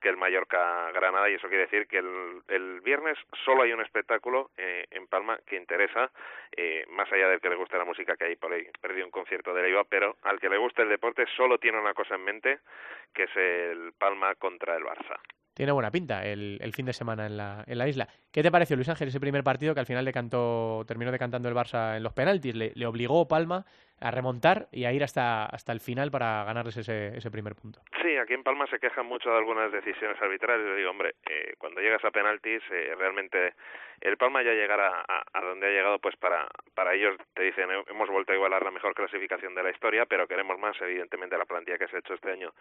que 0.02 0.10
el 0.10 0.18
Mallorca 0.18 0.92
Granada. 0.92 1.30
Y 1.30 1.36
eso 1.36 1.48
quiere 1.48 1.64
decir 1.64 1.88
que 1.88 1.98
el, 1.98 2.42
el 2.50 2.82
viernes 2.82 3.18
solo 3.46 3.64
hay 3.64 3.72
un 3.72 3.82
espectáculo 3.82 4.52
eh, 4.58 4.86
en 4.92 5.08
Palma 5.08 5.40
que 5.48 5.56
interesa 5.56 6.12
eh, 6.56 6.86
más 6.90 7.12
allá 7.12 7.30
del 7.30 7.40
que 7.40 7.50
le 7.50 7.56
guste 7.56 7.78
la 7.78 7.86
música 7.86 8.16
que 8.18 8.26
hay 8.26 8.36
por 8.36 8.52
ahí. 8.52 8.68
Perdí 8.82 9.02
un 9.02 9.10
concierto 9.10 9.54
de 9.54 9.64
Leiva 9.64 9.84
pero 9.86 10.18
al 10.24 10.40
que 10.40 10.50
le 10.50 10.58
guste 10.58 10.82
el 10.82 10.90
deporte 10.90 11.26
solo 11.36 11.58
tiene 11.58 11.80
una 11.80 11.94
cosa 11.94 12.16
en 12.16 12.24
mente 12.26 12.60
que 13.14 13.24
es 13.24 13.36
el 13.36 13.94
Palma 13.98 14.36
contra 14.36 14.76
el 14.76 14.84
Barça 14.84 15.18
tiene 15.56 15.72
buena 15.72 15.90
pinta 15.90 16.26
el, 16.26 16.60
el, 16.62 16.74
fin 16.74 16.86
de 16.86 16.94
semana 16.94 17.26
en 17.26 17.38
la, 17.38 17.64
en 17.66 17.78
la 17.78 17.88
isla. 17.88 18.10
¿Qué 18.30 18.44
te 18.44 18.52
pareció, 18.52 18.76
Luis 18.76 18.90
Ángel, 18.90 19.08
ese 19.08 19.22
primer 19.22 19.42
partido 19.44 19.74
que 19.74 19.80
al 19.80 19.86
final 19.86 20.04
decantó, 20.04 20.84
terminó 20.86 21.12
decantando 21.12 21.48
el 21.48 21.56
Barça 21.56 21.96
en 21.96 22.04
los 22.04 22.12
penaltis? 22.12 22.54
Le, 22.54 22.74
le, 22.76 22.86
obligó 22.86 23.28
Palma 23.28 23.66
a 24.00 24.12
remontar 24.12 24.68
y 24.72 24.86
a 24.86 24.94
ir 24.94 25.04
hasta, 25.04 25.46
hasta 25.46 25.72
el 25.72 25.80
final 25.80 26.12
para 26.12 26.44
ganarles 26.44 26.78
ese, 26.78 27.18
ese 27.18 27.32
primer 27.32 27.56
punto. 27.56 27.80
Sí, 28.02 28.18
aquí 28.18 28.34
en 28.34 28.44
Palma 28.44 28.68
se 28.68 28.80
quejan 28.80 29.06
mucho 29.06 29.30
de 29.30 29.38
algunas 29.38 29.72
decisiones 29.72 30.22
arbitrarias. 30.22 30.68
Yo 30.68 30.76
digo, 30.76 30.90
hombre, 30.90 31.16
eh, 31.30 31.54
cuando 31.58 31.82
llegas 31.82 32.04
a 32.04 32.12
penaltis, 32.12 32.62
eh, 32.72 32.94
realmente 32.98 33.54
el 34.02 34.18
Palma 34.18 34.44
ya 34.44 34.52
llegará 34.52 35.04
a, 35.08 35.24
a, 35.34 35.42
donde 35.42 35.68
ha 35.68 35.72
llegado, 35.72 36.00
pues 36.00 36.16
para, 36.18 36.48
para 36.74 36.94
ellos 36.94 37.16
te 37.34 37.44
dicen, 37.44 37.70
hemos 37.88 38.10
vuelto 38.10 38.34
a 38.34 38.36
igualar 38.36 38.64
la 38.64 38.72
mejor 38.72 38.94
clasificación 38.94 39.56
de 39.56 39.64
la 39.64 39.72
historia, 39.72 40.06
pero 40.06 40.28
queremos 40.28 40.60
más. 40.60 40.80
Evidentemente 40.82 41.38
la 41.38 41.46
plantilla 41.46 41.78
que 41.78 41.88
se 41.88 41.96
ha 41.96 42.00
hecho 42.00 42.14
este 42.14 42.32
año 42.32 42.54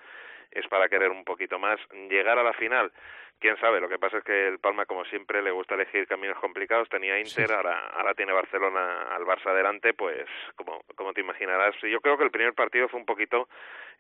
es 0.50 0.66
para 0.68 0.88
querer 0.88 1.10
un 1.10 1.24
poquito 1.24 1.58
más. 1.58 1.78
Llegar 2.08 2.38
a 2.38 2.44
la 2.44 2.52
final, 2.52 2.92
quién 3.40 3.56
sabe, 3.58 3.80
lo 3.80 3.88
que 3.88 3.98
pasa 3.98 4.18
es 4.18 4.24
que 4.24 4.48
el 4.48 4.58
Palma, 4.60 4.86
como 4.86 5.04
siempre, 5.06 5.42
le 5.42 5.50
gusta 5.50 5.74
elegir 5.74 6.06
caminos 6.06 6.38
complicados. 6.38 6.88
Tenía 6.88 7.18
Inter, 7.18 7.48
sí. 7.48 7.52
ahora, 7.52 7.88
ahora 7.88 8.14
tiene 8.14 8.32
Barcelona 8.32 9.08
al 9.10 9.24
Barça 9.24 9.50
adelante, 9.50 9.92
pues 9.94 10.26
como, 10.56 10.82
como 10.94 11.12
te 11.12 11.20
imaginarás. 11.24 11.74
Yo 11.82 12.00
creo 12.00 12.16
que 12.16 12.24
el 12.24 12.30
primer 12.30 12.54
partido 12.54 12.88
fue 12.88 13.00
un 13.00 13.06
poquito, 13.06 13.48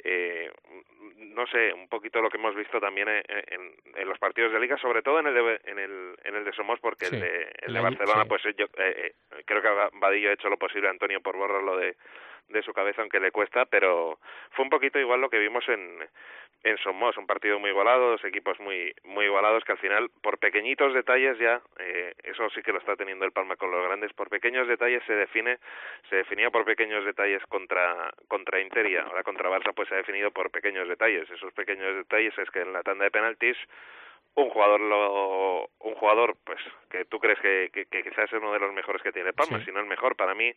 eh, 0.02 0.50
no 1.16 1.46
sé, 1.46 1.72
un 1.72 1.88
poquito 1.88 2.20
lo 2.20 2.30
que 2.30 2.38
hemos 2.38 2.54
visto 2.54 2.80
también 2.80 3.08
en, 3.08 3.22
en, 3.28 3.72
en, 3.94 4.08
los 4.08 4.18
partidos 4.18 4.52
de 4.52 4.60
Liga, 4.60 4.76
sobre 4.78 5.02
todo 5.02 5.20
en 5.20 5.26
el 5.26 5.34
de, 5.34 5.60
en 5.64 5.78
el, 5.78 6.16
en 6.24 6.36
el 6.36 6.44
de 6.44 6.52
Somos, 6.52 6.78
porque 6.80 7.06
sí. 7.06 7.16
el 7.16 7.20
de, 7.20 7.52
el 7.62 7.74
de 7.74 7.80
Barcelona, 7.80 8.22
sí. 8.22 8.28
pues 8.28 8.42
yo 8.56 8.66
eh, 8.78 9.14
creo 9.44 9.62
que 9.62 9.98
Vadillo 9.98 10.30
ha 10.30 10.34
hecho 10.34 10.48
lo 10.48 10.58
posible, 10.58 10.88
Antonio, 10.88 11.20
por 11.20 11.36
borrarlo 11.36 11.76
de 11.76 11.96
de 12.48 12.62
su 12.62 12.72
cabeza 12.72 13.02
aunque 13.02 13.20
le 13.20 13.32
cuesta 13.32 13.64
pero 13.66 14.18
fue 14.52 14.64
un 14.64 14.70
poquito 14.70 14.98
igual 14.98 15.20
lo 15.20 15.30
que 15.30 15.38
vimos 15.38 15.68
en 15.68 16.08
en 16.62 16.78
Somos 16.78 17.16
un 17.18 17.26
partido 17.26 17.58
muy 17.58 17.70
igualado 17.70 18.12
dos 18.12 18.24
equipos 18.24 18.58
muy 18.60 18.94
muy 19.04 19.26
igualados 19.26 19.64
que 19.64 19.72
al 19.72 19.78
final 19.78 20.10
por 20.22 20.38
pequeñitos 20.38 20.94
detalles 20.94 21.38
ya 21.38 21.60
eh, 21.78 22.14
eso 22.22 22.48
sí 22.50 22.62
que 22.62 22.72
lo 22.72 22.78
está 22.78 22.96
teniendo 22.96 23.24
el 23.24 23.32
Palma 23.32 23.56
con 23.56 23.70
los 23.70 23.84
grandes 23.84 24.12
por 24.12 24.28
pequeños 24.28 24.68
detalles 24.68 25.02
se 25.06 25.14
define 25.14 25.58
se 26.10 26.16
definía 26.16 26.50
por 26.50 26.64
pequeños 26.64 27.04
detalles 27.04 27.44
contra 27.46 28.12
contra 28.28 28.60
Inter 28.60 28.84
ahora 28.98 29.22
contra 29.22 29.48
Barça 29.48 29.72
pues 29.74 29.88
se 29.88 29.94
ha 29.94 29.98
definido 29.98 30.30
por 30.30 30.50
pequeños 30.50 30.88
detalles. 30.88 31.30
Esos 31.30 31.52
pequeños 31.52 31.96
detalles 31.96 32.36
es 32.38 32.50
que 32.50 32.60
en 32.60 32.72
la 32.72 32.82
tanda 32.82 33.04
de 33.04 33.10
penaltis 33.10 33.56
un 34.36 34.50
jugador 34.50 34.80
lo, 34.80 35.70
un 35.80 35.94
jugador 35.94 36.36
pues 36.44 36.58
que 36.90 37.04
tú 37.04 37.18
crees 37.18 37.38
que, 37.40 37.70
que, 37.72 37.86
que 37.86 38.02
quizás 38.02 38.32
es 38.32 38.40
uno 38.40 38.52
de 38.52 38.58
los 38.58 38.72
mejores 38.72 39.02
que 39.02 39.12
tiene 39.12 39.32
Palma, 39.32 39.58
sí. 39.58 39.66
si 39.66 39.72
no 39.72 39.80
el 39.80 39.86
mejor 39.86 40.16
para 40.16 40.34
mí, 40.34 40.52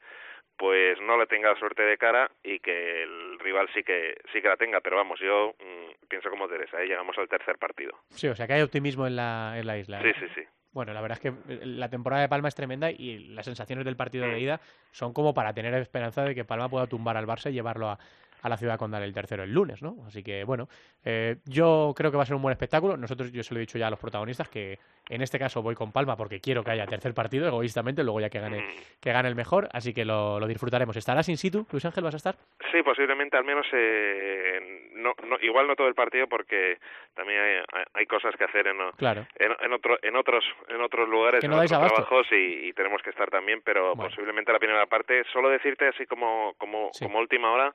pues 0.57 0.99
no 1.01 1.17
le 1.17 1.27
tenga 1.27 1.55
suerte 1.59 1.83
de 1.83 1.97
cara 1.97 2.29
y 2.43 2.59
que 2.59 3.03
el 3.03 3.39
rival 3.39 3.69
sí 3.73 3.83
que 3.83 4.15
sí 4.33 4.41
que 4.41 4.47
la 4.47 4.57
tenga, 4.57 4.81
pero 4.81 4.97
vamos, 4.97 5.19
yo 5.19 5.53
mmm, 5.59 6.07
pienso 6.07 6.29
como 6.29 6.47
Teresa, 6.47 6.81
¿eh? 6.81 6.87
llegamos 6.87 7.17
al 7.17 7.29
tercer 7.29 7.57
partido. 7.57 7.91
Sí, 8.09 8.27
o 8.27 8.35
sea 8.35 8.47
que 8.47 8.53
hay 8.53 8.61
optimismo 8.61 9.05
en 9.05 9.15
la, 9.15 9.55
en 9.57 9.67
la 9.67 9.77
isla. 9.77 10.01
Sí, 10.01 10.11
sí, 10.19 10.27
sí. 10.33 10.41
Bueno, 10.71 10.93
la 10.93 11.01
verdad 11.01 11.17
es 11.21 11.31
que 11.31 11.65
la 11.65 11.89
temporada 11.89 12.21
de 12.21 12.29
Palma 12.29 12.49
es 12.49 12.55
tremenda 12.55 12.91
y 12.91 13.19
las 13.29 13.45
sensaciones 13.45 13.83
del 13.85 13.95
partido 13.95 14.27
de 14.27 14.39
ida 14.39 14.59
son 14.91 15.11
como 15.11 15.33
para 15.33 15.53
tener 15.53 15.73
esperanza 15.75 16.23
de 16.23 16.35
que 16.35 16.45
Palma 16.45 16.69
pueda 16.69 16.85
tumbar 16.85 17.17
al 17.17 17.25
Barça 17.25 17.49
y 17.49 17.53
llevarlo 17.53 17.89
a, 17.89 17.97
a 18.41 18.49
la 18.49 18.57
ciudad 18.57 18.77
condal 18.77 19.03
el 19.03 19.13
tercero 19.13 19.43
el 19.43 19.53
lunes, 19.53 19.81
¿no? 19.81 19.95
Así 20.05 20.23
que 20.23 20.43
bueno, 20.43 20.67
eh, 21.03 21.37
yo 21.45 21.93
creo 21.95 22.11
que 22.11 22.17
va 22.17 22.23
a 22.23 22.25
ser 22.25 22.35
un 22.35 22.41
buen 22.41 22.51
espectáculo. 22.53 22.97
Nosotros, 22.97 23.31
yo 23.31 23.43
se 23.43 23.53
lo 23.53 23.59
he 23.59 23.61
dicho 23.61 23.77
ya 23.77 23.87
a 23.87 23.89
los 23.89 23.99
protagonistas 23.99 24.49
que 24.49 24.77
en 25.09 25.21
este 25.21 25.39
caso 25.39 25.61
voy 25.61 25.73
con 25.75 25.91
Palma 25.91 26.15
porque 26.17 26.39
quiero 26.41 26.63
que 26.63 26.71
haya 26.71 26.85
tercer 26.85 27.13
partido 27.13 27.47
egoístamente, 27.47 28.03
luego 28.03 28.19
ya 28.19 28.29
que 28.29 28.39
gane, 28.39 28.65
que 28.99 29.11
gane 29.11 29.29
el 29.29 29.35
mejor, 29.35 29.69
así 29.71 29.93
que 29.93 30.03
lo, 30.05 30.39
lo 30.39 30.47
disfrutaremos. 30.47 30.97
¿Estarás 30.97 31.29
in 31.29 31.37
situ, 31.37 31.65
Luis 31.71 31.85
Ángel? 31.85 32.03
¿Vas 32.03 32.13
a 32.13 32.17
estar? 32.17 32.35
Sí, 32.71 32.83
posiblemente 32.83 33.37
al 33.37 33.43
menos, 33.45 33.65
eh, 33.73 34.89
no, 34.95 35.13
no, 35.27 35.37
igual 35.41 35.67
no 35.67 35.75
todo 35.75 35.87
el 35.87 35.95
partido 35.95 36.27
porque 36.27 36.77
también 37.15 37.39
hay, 37.39 37.85
hay- 37.93 38.05
cosas 38.05 38.35
que 38.37 38.43
hacer 38.45 38.67
en, 38.67 38.77
Claro. 38.97 39.25
en, 39.35 39.51
en, 39.65 39.73
otro, 39.73 39.97
en 40.01 40.15
otros 40.15 40.43
en 40.69 40.81
otros 40.81 41.07
lugares, 41.09 41.39
Que 41.41 41.45
en 41.47 41.51
no 41.51 41.57
dais 41.57 41.71
otros 41.71 41.91
trabajos 41.93 42.27
y, 42.31 42.67
y 42.69 42.73
tenemos 42.73 43.01
que 43.01 43.09
estar 43.09 43.29
también, 43.29 43.61
pero 43.63 43.95
Bueno. 43.95 44.09
posiblemente 44.09 44.51
la 44.53 44.59
primera 44.59 44.85
parte. 44.85 45.23
Solo 45.33 45.49
decirte 45.49 45.87
así 45.87 46.05
como 46.05 46.53
como, 46.57 46.89
Sí. 46.93 47.05
como 47.05 47.19
última 47.19 47.51
hora 47.51 47.73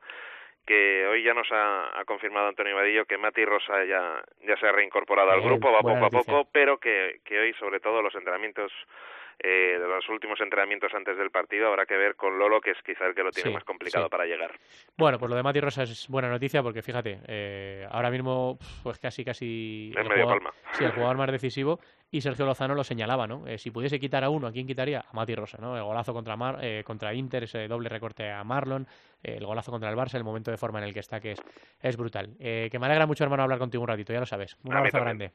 que 0.67 1.07
hoy 1.07 1.23
ya 1.23 1.35
nos 1.35 1.51
ha, 1.51 1.99
ha 1.99 2.05
confirmado 2.05 2.49
Antonio 2.49 2.77
Vadillo 2.77 3.05
que 3.05 3.19
Mati 3.19 3.45
Rosa 3.45 3.85
ya, 3.85 4.23
ya 4.47 4.57
se 4.57 4.67
ha 4.67 4.73
reincorporado 4.73 5.31
al 5.31 5.43
grupo, 5.43 5.73
va 5.73 5.81
poco 5.81 6.05
a 6.05 6.11
poco, 6.11 6.49
pero 6.53 6.79
que, 6.79 7.21
que 7.25 7.39
hoy 7.39 7.53
sobre 7.55 7.81
todo 7.81 8.03
los 8.03 8.15
entrenamientos 8.15 8.73
eh, 9.39 9.79
de 9.79 9.89
los 9.89 10.09
últimos 10.09 10.41
entrenamientos 10.41 10.93
antes 10.95 11.17
del 11.17 11.31
partido 11.31 11.69
habrá 11.69 11.87
que 11.87 11.97
ver 11.97 12.17
con 12.17 12.39
Lolo, 12.39 12.61
que 12.61 12.71
es 12.73 12.79
quizá 12.85 13.07
el 13.07 13.15
que 13.15 13.23
lo 13.23 13.31
tiene 13.31 13.51
Sí, 13.51 13.55
más 13.55 13.65
complicado 13.65 14.07
sí. 14.07 14.11
para 14.11 14.25
llegar. 14.25 14.53
Bueno, 14.97 15.19
pues 15.19 15.31
lo 15.31 15.37
de 15.37 15.43
Mati 15.43 15.61
Rosa 15.61 15.83
es 15.85 16.07
buena 16.09 16.29
noticia 16.29 16.63
porque 16.63 16.83
fíjate, 16.83 17.21
eh, 17.27 17.87
ahora 17.91 18.11
mismo 18.11 18.59
pues 18.83 18.99
casi 18.99 19.25
casi 19.25 19.91
Es 19.95 19.97
el 20.03 20.09
medio 20.09 20.25
jugador, 20.25 20.43
palma. 20.43 20.55
sí, 20.73 20.85
el 20.85 20.93
jugador 20.93 21.17
más 21.17 21.31
decisivo 21.33 21.81
y 22.11 22.21
Sergio 22.21 22.45
Lozano 22.45 22.75
lo 22.75 22.85
señalaba, 22.85 23.27
¿no? 23.27 23.47
Eh, 23.47 23.57
si 23.59 23.71
pudiese 23.71 23.99
quitar 23.99 24.23
a 24.23 24.29
uno, 24.31 24.47
¿a 24.47 24.53
quién 24.53 24.67
quitaría? 24.67 25.01
A 25.01 25.13
Mati 25.15 25.35
Rosa, 25.35 25.59
¿no? 25.61 25.77
El 25.77 25.83
golazo 25.83 26.13
contra 26.13 26.37
Mar, 26.37 26.59
eh, 26.63 26.83
contra 26.85 27.15
Inter, 27.15 27.45
ese 27.45 27.67
doble 27.69 27.89
recorte 27.89 28.31
a 28.31 28.45
Marlon, 28.45 28.87
eh, 29.23 29.37
el 29.39 29.47
golazo 29.47 29.71
contra 29.71 29.89
el 29.91 29.97
Barça, 29.97 30.17
el 30.17 30.25
momento 30.25 30.51
de 30.51 30.59
forma 30.59 30.79
en 30.79 30.85
el 30.85 30.93
que 30.93 31.01
está 31.01 31.21
que 31.21 31.33
es, 31.33 31.43
es 31.81 31.97
brutal. 31.97 32.35
Eh, 32.39 32.69
que 32.71 32.79
me 32.79 32.87
alegra 32.87 33.07
mucho, 33.07 33.25
hermano, 33.25 33.43
hablar 33.45 33.59
contigo 33.59 33.83
un 33.83 33.89
ratito, 33.89 34.13
ya 34.13 34.21
lo 34.21 34.27
sabes. 34.27 34.57
Un 34.65 34.75
A 34.75 34.79
abrazo 34.79 35.01
grande. 35.01 35.33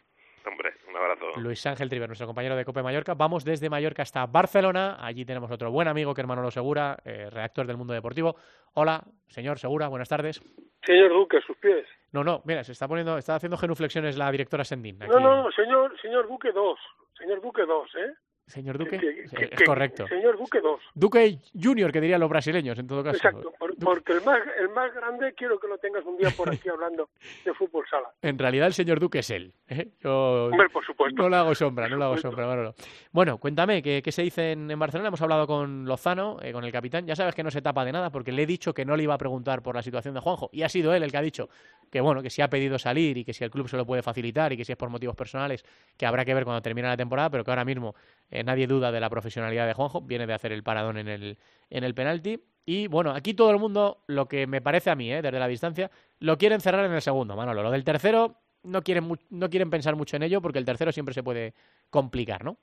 Luis 1.41 1.65
Ángel 1.65 1.89
Triver, 1.89 2.07
nuestro 2.07 2.27
compañero 2.27 2.55
de 2.55 2.65
Cope 2.65 2.83
Mallorca. 2.83 3.13
Vamos 3.13 3.43
desde 3.43 3.69
Mallorca 3.69 4.01
hasta 4.01 4.25
Barcelona. 4.25 4.97
Allí 4.99 5.25
tenemos 5.25 5.51
otro 5.51 5.71
buen 5.71 5.87
amigo 5.87 6.13
que 6.13 6.21
hermano 6.21 6.41
lo 6.41 6.51
Segura, 6.51 6.97
eh, 7.05 7.29
redactor 7.29 7.67
del 7.67 7.77
Mundo 7.77 7.93
Deportivo. 7.93 8.35
Hola, 8.73 9.03
señor 9.27 9.59
Segura, 9.59 9.87
buenas 9.87 10.09
tardes. 10.09 10.41
Señor 10.85 11.09
Duque, 11.09 11.37
a 11.37 11.41
sus 11.41 11.57
pies. 11.57 11.85
No, 12.11 12.23
no, 12.23 12.41
mira, 12.45 12.63
se 12.63 12.71
está 12.71 12.87
poniendo, 12.87 13.17
está 13.17 13.35
haciendo 13.35 13.57
genuflexiones 13.57 14.17
la 14.17 14.31
directora 14.31 14.63
Sendín. 14.63 15.01
aquí. 15.01 15.11
No, 15.11 15.19
no, 15.19 15.43
no, 15.43 15.51
señor, 15.51 15.99
señor 16.01 16.27
Duque 16.27 16.51
2. 16.51 16.79
Señor 17.17 17.41
Duque 17.41 17.63
2, 17.65 17.95
¿eh? 17.95 18.13
Señor 18.47 18.77
Duque, 18.77 18.97
Que- 18.97 19.49
es 19.51 19.63
correcto. 19.65 20.07
Señor 20.07 20.37
Duque 20.37 20.61
2. 20.61 20.79
Duque 20.95 21.37
Junior, 21.53 21.91
que 21.91 21.99
dirían 21.99 22.21
los 22.21 22.29
brasileños, 22.29 22.79
en 22.79 22.87
todo 22.87 23.03
caso. 23.03 23.17
Exacto, 23.17 23.53
por- 23.59 23.75
porque 23.77 24.13
el 24.13 24.23
más, 24.23 24.39
el 24.59 24.69
más 24.69 24.93
grande 24.93 25.33
quiero 25.35 25.59
que 25.59 25.67
lo 25.67 25.77
tengas 25.77 26.05
un 26.05 26.17
día 26.17 26.29
por 26.31 26.49
aquí 26.49 26.69
hablando 26.69 27.09
de 27.43 27.53
fútbol 27.53 27.85
sala. 27.89 28.07
En 28.21 28.39
realidad 28.39 28.67
el 28.67 28.73
señor 28.73 28.99
Duque 29.01 29.19
es 29.19 29.29
él. 29.31 29.53
¿eh? 29.67 29.89
Yo 30.01 30.45
Hombre, 30.45 30.69
por 30.69 30.85
supuesto. 30.85 31.21
no 31.21 31.27
le 31.29 31.35
hago 31.35 31.53
sombra, 31.55 31.89
no 31.89 31.97
le 31.97 32.03
hago 32.05 32.17
sombra, 32.17 32.47
Manolo. 32.47 32.73
Bueno, 33.11 33.37
cuéntame, 33.37 33.83
¿qué, 33.83 34.01
qué 34.01 34.11
se 34.13 34.21
dice 34.23 34.53
en, 34.53 34.71
en 34.71 34.79
Barcelona? 34.79 35.09
Hemos 35.09 35.21
hablado 35.21 35.45
con 35.45 35.83
Lozano, 35.85 36.37
eh, 36.41 36.53
con 36.53 36.63
el 36.63 36.71
capitán. 36.71 37.05
Ya 37.05 37.15
sabes 37.17 37.35
que 37.35 37.43
no 37.43 37.51
se 37.51 37.61
tapa 37.61 37.83
de 37.83 37.91
nada 37.91 38.09
porque 38.11 38.31
le 38.31 38.43
he 38.43 38.45
dicho 38.45 38.73
que 38.73 38.85
no 38.85 38.95
le 38.95 39.03
iba 39.03 39.13
a 39.13 39.17
preguntar 39.17 39.61
por 39.61 39.75
la 39.75 39.81
situación 39.83 40.13
de 40.13 40.21
Juanjo. 40.21 40.49
Y 40.53 40.63
ha 40.63 40.69
sido 40.69 40.93
él 40.93 41.03
el 41.03 41.11
que 41.11 41.17
ha 41.17 41.21
dicho 41.21 41.49
que, 41.91 41.99
bueno, 41.99 42.21
que 42.23 42.29
si 42.29 42.41
ha 42.41 42.49
pedido 42.49 42.79
salir 42.79 43.17
y 43.17 43.25
que 43.25 43.33
si 43.33 43.43
el 43.43 43.51
club 43.51 43.67
se 43.67 43.75
lo 43.77 43.85
puede 43.85 44.01
facilitar 44.01 44.53
y 44.53 44.57
que 44.57 44.63
si 44.65 44.71
es 44.71 44.77
por 44.77 44.89
motivos 44.89 45.15
personales, 45.17 45.65
que 45.97 46.05
habrá 46.05 46.23
que 46.23 46.33
ver 46.33 46.45
cuando 46.45 46.61
termine 46.61 46.87
la 46.87 46.97
temporada, 46.97 47.29
pero 47.29 47.43
que 47.43 47.51
ahora 47.51 47.65
mismo 47.65 47.93
eh, 48.29 48.36
nadie 48.43 48.67
duda 48.67 48.91
de 48.91 48.99
la 48.99 49.09
profesionalidad 49.09 49.67
de 49.67 49.73
Juanjo. 49.73 50.01
Viene 50.01 50.27
de 50.27 50.33
hacer 50.33 50.51
el 50.51 50.63
paradón 50.63 50.97
en 50.97 51.07
el, 51.07 51.37
en 51.69 51.83
el 51.83 51.93
penalti. 51.93 52.43
Y 52.65 52.87
bueno, 52.87 53.11
aquí 53.11 53.33
todo 53.33 53.51
el 53.51 53.57
mundo, 53.59 54.03
lo 54.07 54.27
que 54.27 54.45
me 54.47 54.61
parece 54.61 54.89
a 54.89 54.95
mí, 54.95 55.11
eh, 55.11 55.21
desde 55.21 55.39
la 55.39 55.47
distancia, 55.47 55.89
lo 56.19 56.37
quieren 56.37 56.59
cerrar 56.59 56.85
en 56.85 56.91
el 56.93 57.01
segundo, 57.01 57.35
Manolo. 57.35 57.63
Lo 57.63 57.71
del 57.71 57.83
tercero 57.85 58.35
no 58.63 58.81
quieren, 58.81 59.05
mu- 59.05 59.15
no 59.29 59.49
quieren 59.49 59.69
pensar 59.69 59.95
mucho 59.95 60.17
en 60.17 60.23
ello 60.23 60.41
porque 60.41 60.59
el 60.59 60.65
tercero 60.65 60.91
siempre 60.91 61.13
se 61.13 61.23
puede 61.23 61.53
complicar, 61.89 62.43
¿no? 62.43 62.57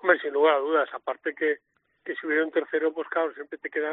Hombre, 0.00 0.20
sin 0.20 0.32
lugar 0.32 0.54
a 0.54 0.58
dudas. 0.58 0.88
Aparte 0.92 1.34
que, 1.34 1.58
que 2.04 2.14
si 2.14 2.26
hubiera 2.26 2.44
un 2.44 2.52
tercero, 2.52 2.92
pues 2.92 3.08
claro, 3.08 3.34
siempre 3.34 3.58
te 3.58 3.68
queda 3.70 3.90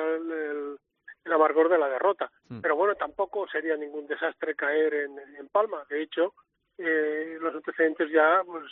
el 1.26 1.34
amargor 1.34 1.70
de 1.70 1.78
la 1.78 1.90
derrota. 1.90 2.32
Mm. 2.50 2.60
Pero 2.62 2.76
bueno, 2.76 2.96
tampoco 2.96 3.48
sería 3.48 3.76
ningún 3.76 4.08
desastre 4.08 4.56
caer 4.56 4.94
en, 4.94 5.20
en 5.40 5.48
Palma. 5.50 5.84
De 5.90 6.02
hecho, 6.02 6.34
eh, 6.80 7.38
los 7.42 7.54
antecedentes 7.54 8.10
ya 8.10 8.42
pues 8.46 8.64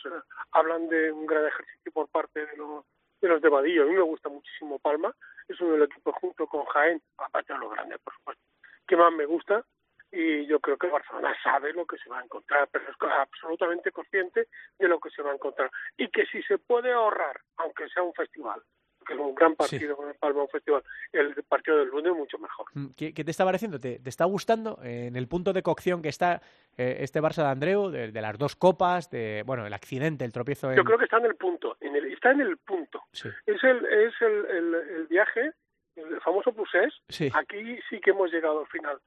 hablan 0.51 0.87
de 0.87 1.11
un 1.11 1.25
gran 1.25 1.45
ejercicio 1.45 1.91
por 1.91 2.07
parte 2.07 2.45
de 2.45 2.57
los 2.57 2.85
de 3.19 3.27
los 3.27 3.41
de 3.41 3.49
Vadillo. 3.49 3.83
A 3.83 3.85
mí 3.85 3.95
me 3.95 4.01
gusta 4.01 4.29
muchísimo 4.29 4.79
Palma. 4.79 5.13
Es 5.47 5.59
uno 5.59 5.73
del 5.73 5.83
equipo 5.83 6.13
junto 6.13 6.47
con 6.47 6.65
Jaén, 6.65 7.01
aparte 7.17 7.53
de 7.53 7.59
los 7.59 7.71
grandes, 7.71 7.99
por 7.99 8.13
supuesto, 8.13 8.43
que 8.87 8.95
más 8.95 9.11
me 9.13 9.25
gusta. 9.25 9.63
Y 10.09 10.45
yo 10.45 10.61
creo 10.61 10.77
que 10.77 10.87
Barcelona 10.87 11.35
sabe 11.43 11.73
lo 11.73 11.85
que 11.85 11.97
se 11.97 12.09
va 12.09 12.19
a 12.19 12.23
encontrar, 12.23 12.69
pero 12.71 12.85
es 12.89 12.95
absolutamente 13.01 13.91
consciente 13.91 14.47
de 14.79 14.87
lo 14.87 14.99
que 14.99 15.09
se 15.09 15.21
va 15.21 15.31
a 15.31 15.35
encontrar. 15.35 15.69
Y 15.97 16.07
que 16.09 16.25
si 16.27 16.41
se 16.43 16.57
puede 16.57 16.93
ahorrar, 16.93 17.41
aunque 17.57 17.89
sea 17.89 18.03
un 18.03 18.13
festival, 18.13 18.61
que 19.07 19.13
es 19.13 19.19
un 19.19 19.33
gran 19.33 19.55
partido 19.55 19.95
con 19.95 20.09
el 20.09 20.15
Palma, 20.15 20.45
festival, 20.47 20.83
el 21.13 21.33
partido 21.43 21.77
del 21.77 21.87
lunes 21.87 22.13
mucho 22.13 22.37
mejor. 22.37 22.65
Mm, 22.73 22.87
¿Qué, 22.97 23.13
qué 23.13 23.23
te 23.23 23.31
está 23.31 23.45
pareciendo? 23.45 23.79
¿Te, 23.79 23.99
te 23.99 24.09
está 24.09 24.25
gustando 24.25 24.79
eh, 24.83 25.07
en 25.07 25.15
el 25.15 25.27
punto 25.27 25.53
de 25.53 25.63
cocción 25.63 26.01
que 26.01 26.09
está 26.09 26.41
eh, 26.77 26.97
este 26.99 27.21
Barça 27.21 27.43
de 27.43 27.49
Andreu, 27.49 27.89
de, 27.89 28.11
de 28.11 28.21
las 28.21 28.37
dos 28.37 28.55
copas, 28.55 29.09
de 29.09 29.43
bueno, 29.45 29.65
el 29.65 29.73
accidente, 29.73 30.25
el 30.25 30.33
tropiezo 30.33 30.69
en... 30.69 30.77
Yo 30.77 30.83
creo 30.83 30.97
que 30.97 31.05
está 31.05 31.17
en 31.17 31.25
el 31.25 31.35
punto, 31.35 31.77
en 31.79 31.95
el, 31.95 32.11
está 32.11 32.31
en 32.31 32.41
el 32.41 32.57
punto. 32.57 33.03
Sí, 33.11 33.29
Es 33.45 33.63
el, 33.63 33.85
es 33.85 34.13
el, 34.21 34.45
el, 34.45 34.75
el 34.75 35.07
viaje, 35.07 35.51
el 35.95 36.21
famoso 36.21 36.51
Pusés, 36.51 36.93
sí. 37.09 37.29
aquí 37.33 37.79
sí 37.89 37.99
que 37.99 38.11
hemos 38.11 38.31
llegado 38.31 38.59
al 38.59 38.67
final. 38.67 38.99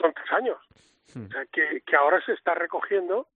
Son 0.00 0.12
tres 0.12 0.32
años. 0.32 0.58
Mm. 1.14 1.26
O 1.26 1.28
sea, 1.28 1.46
que, 1.46 1.82
que 1.86 1.96
ahora 1.96 2.20
se 2.24 2.32
está 2.32 2.54
recogiendo, 2.54 3.28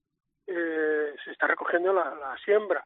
eh, 0.46 1.14
se 1.24 1.30
está 1.30 1.46
recogiendo 1.46 1.92
la, 1.92 2.14
la 2.14 2.36
siembra. 2.44 2.84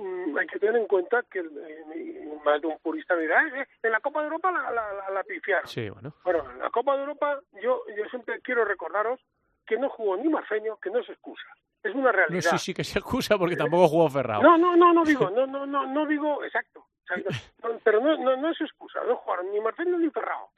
Mm, 0.00 0.38
hay 0.38 0.46
que 0.46 0.58
tener 0.58 0.76
en 0.80 0.86
cuenta 0.86 1.22
que 1.30 1.40
eh, 1.40 2.28
más 2.44 2.60
de 2.60 2.68
un 2.68 2.78
purista 2.78 3.14
dirá, 3.16 3.42
"Eh, 3.46 3.60
eh, 3.62 3.66
en 3.82 3.92
la 3.92 4.00
Copa 4.00 4.20
de 4.20 4.26
Europa 4.26 4.50
la, 4.50 4.70
la, 4.70 4.92
la, 4.94 5.10
la 5.10 5.22
pifiaron. 5.24 5.66
Sí, 5.68 5.90
bueno. 5.90 6.14
Bueno, 6.24 6.50
en 6.50 6.58
la 6.58 6.70
Copa 6.70 6.94
de 6.94 7.00
Europa 7.02 7.38
yo, 7.62 7.82
yo 7.96 8.04
siempre 8.08 8.40
quiero 8.40 8.64
recordaros 8.64 9.20
que 9.66 9.76
no 9.76 9.88
jugó 9.90 10.16
ni 10.16 10.28
Marceño, 10.28 10.76
que 10.78 10.90
no 10.90 11.00
es 11.00 11.08
excusa. 11.08 11.46
Es 11.82 11.94
una 11.94 12.06
No, 12.06 12.12
realidad. 12.12 12.50
sí, 12.52 12.58
sí 12.58 12.74
que 12.74 12.84
se 12.84 12.98
excusa 12.98 13.36
porque 13.38 13.56
tampoco 13.56 13.88
jugó 13.88 14.08
Ferrao. 14.08 14.42
No, 14.42 14.56
no, 14.58 14.76
no, 14.76 14.92
no 14.92 15.04
digo, 15.04 15.30
no, 15.34 15.46
no, 15.46 15.66
no, 15.66 15.86
no 15.86 16.06
digo 16.06 16.42
exacto. 16.44 16.86
exacto. 17.02 17.30
No, 17.62 17.78
pero 17.84 18.00
no, 18.00 18.16
no, 18.16 18.36
no 18.36 18.50
es 18.50 18.60
excusa, 18.60 19.00
no 19.06 19.16
jugaron 19.16 19.50
ni 19.52 19.60
Marcelo 19.60 19.98
ni 19.98 20.08
Ferrao. 20.10 20.50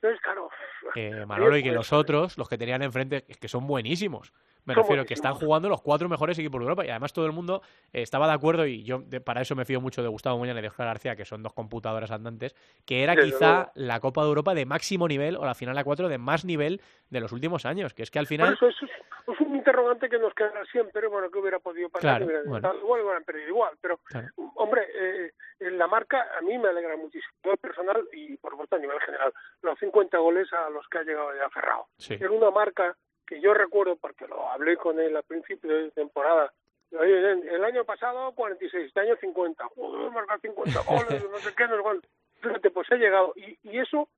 Entonces, 0.00 0.20
claro, 0.22 0.50
Eh, 0.94 1.24
Manolo, 1.26 1.56
y 1.56 1.62
que 1.62 1.68
pues, 1.70 1.76
los 1.76 1.92
otros, 1.92 2.36
los 2.38 2.48
que 2.48 2.58
tenían 2.58 2.82
enfrente, 2.82 3.24
es 3.28 3.36
que 3.38 3.48
son 3.48 3.66
buenísimos. 3.66 4.32
Me 4.66 4.74
refiero 4.74 5.04
que 5.04 5.14
están 5.14 5.34
jugando 5.34 5.68
los 5.68 5.80
cuatro 5.80 6.08
mejores 6.08 6.38
equipos 6.38 6.58
de 6.60 6.64
Europa 6.64 6.84
y 6.84 6.90
además 6.90 7.12
todo 7.12 7.24
el 7.26 7.32
mundo 7.32 7.62
eh, 7.92 8.02
estaba 8.02 8.26
de 8.26 8.34
acuerdo 8.34 8.66
y 8.66 8.82
yo 8.82 8.98
de- 8.98 9.20
para 9.20 9.40
eso 9.40 9.54
me 9.54 9.64
fío 9.64 9.80
mucho 9.80 10.02
de 10.02 10.08
Gustavo 10.08 10.38
Muñana 10.38 10.58
y 10.58 10.62
de 10.62 10.68
Oscar 10.68 10.86
García, 10.86 11.16
que 11.16 11.24
son 11.24 11.42
dos 11.42 11.52
computadoras 11.52 12.10
andantes, 12.10 12.54
que 12.84 13.02
era 13.02 13.16
quizá 13.16 13.70
la 13.74 14.00
Copa 14.00 14.22
de 14.22 14.28
Europa 14.28 14.54
de 14.54 14.66
máximo 14.66 15.06
nivel 15.08 15.36
o 15.36 15.44
la 15.44 15.54
final 15.54 15.78
a 15.78 15.84
cuatro 15.84 16.08
de 16.08 16.18
más 16.18 16.44
nivel 16.44 16.80
de 17.10 17.20
los 17.20 17.32
últimos 17.32 17.64
años, 17.64 17.94
que 17.94 18.02
es 18.02 18.10
que 18.10 18.18
al 18.18 18.26
final... 18.26 18.54
eso 18.54 18.66
es, 18.68 18.76
es 18.82 19.40
un 19.40 19.54
interrogante 19.56 20.08
que 20.08 20.18
nos 20.18 20.34
queda 20.34 20.52
siempre, 20.70 21.06
bueno, 21.08 21.30
que 21.30 21.38
hubiera 21.38 21.58
podido 21.60 21.88
pasar, 21.88 22.18
Claro, 22.18 22.26
hubiera 22.26 22.42
bueno. 22.44 22.74
igual, 22.80 23.02
hubieran 23.02 23.24
perdido 23.24 23.48
igual, 23.48 23.74
pero, 23.80 23.98
Claro. 24.04 24.28
hombre, 24.56 24.82
eh, 24.94 25.32
en 25.60 25.78
la 25.78 25.86
marca 25.86 26.26
a 26.38 26.42
mí 26.42 26.58
me 26.58 26.68
alegra 26.68 26.96
muchísimo, 26.96 27.32
personal 27.60 28.02
y, 28.12 28.36
por 28.36 28.50
supuesto, 28.52 28.76
a 28.76 28.78
nivel 28.78 28.98
general, 29.00 29.32
los 29.62 29.78
50 29.78 30.18
goles 30.18 30.52
a 30.52 30.68
los 30.70 30.86
que 30.88 30.98
ha 30.98 31.02
llegado 31.04 31.30
ya 31.36 31.48
Ferrao. 31.50 31.88
Sí. 31.98 32.14
Era 32.14 32.30
una 32.30 32.50
marca 32.50 32.96
que 33.26 33.40
yo 33.40 33.52
recuerdo, 33.54 33.96
porque 33.96 34.26
lo 34.28 34.48
hablé 34.50 34.76
con 34.76 34.98
él 35.00 35.16
al 35.16 35.24
principio 35.24 35.74
de 35.74 35.90
temporada, 35.90 36.52
el 36.92 37.64
año 37.64 37.84
pasado 37.84 38.32
46, 38.32 38.86
este 38.86 39.00
año 39.00 39.16
50. 39.16 39.64
Joder, 39.74 40.10
marcar 40.12 40.40
50 40.40 40.80
goles, 40.88 41.30
no 41.30 41.38
sé 41.38 41.54
qué, 41.54 41.66
no 41.66 41.76
sé 41.76 41.82
cuánto. 41.82 42.08
Fíjate, 42.40 42.70
pues 42.70 42.90
ha 42.92 42.96
llegado. 42.96 43.32
Y, 43.36 43.58
y 43.64 43.78
eso 43.78 44.08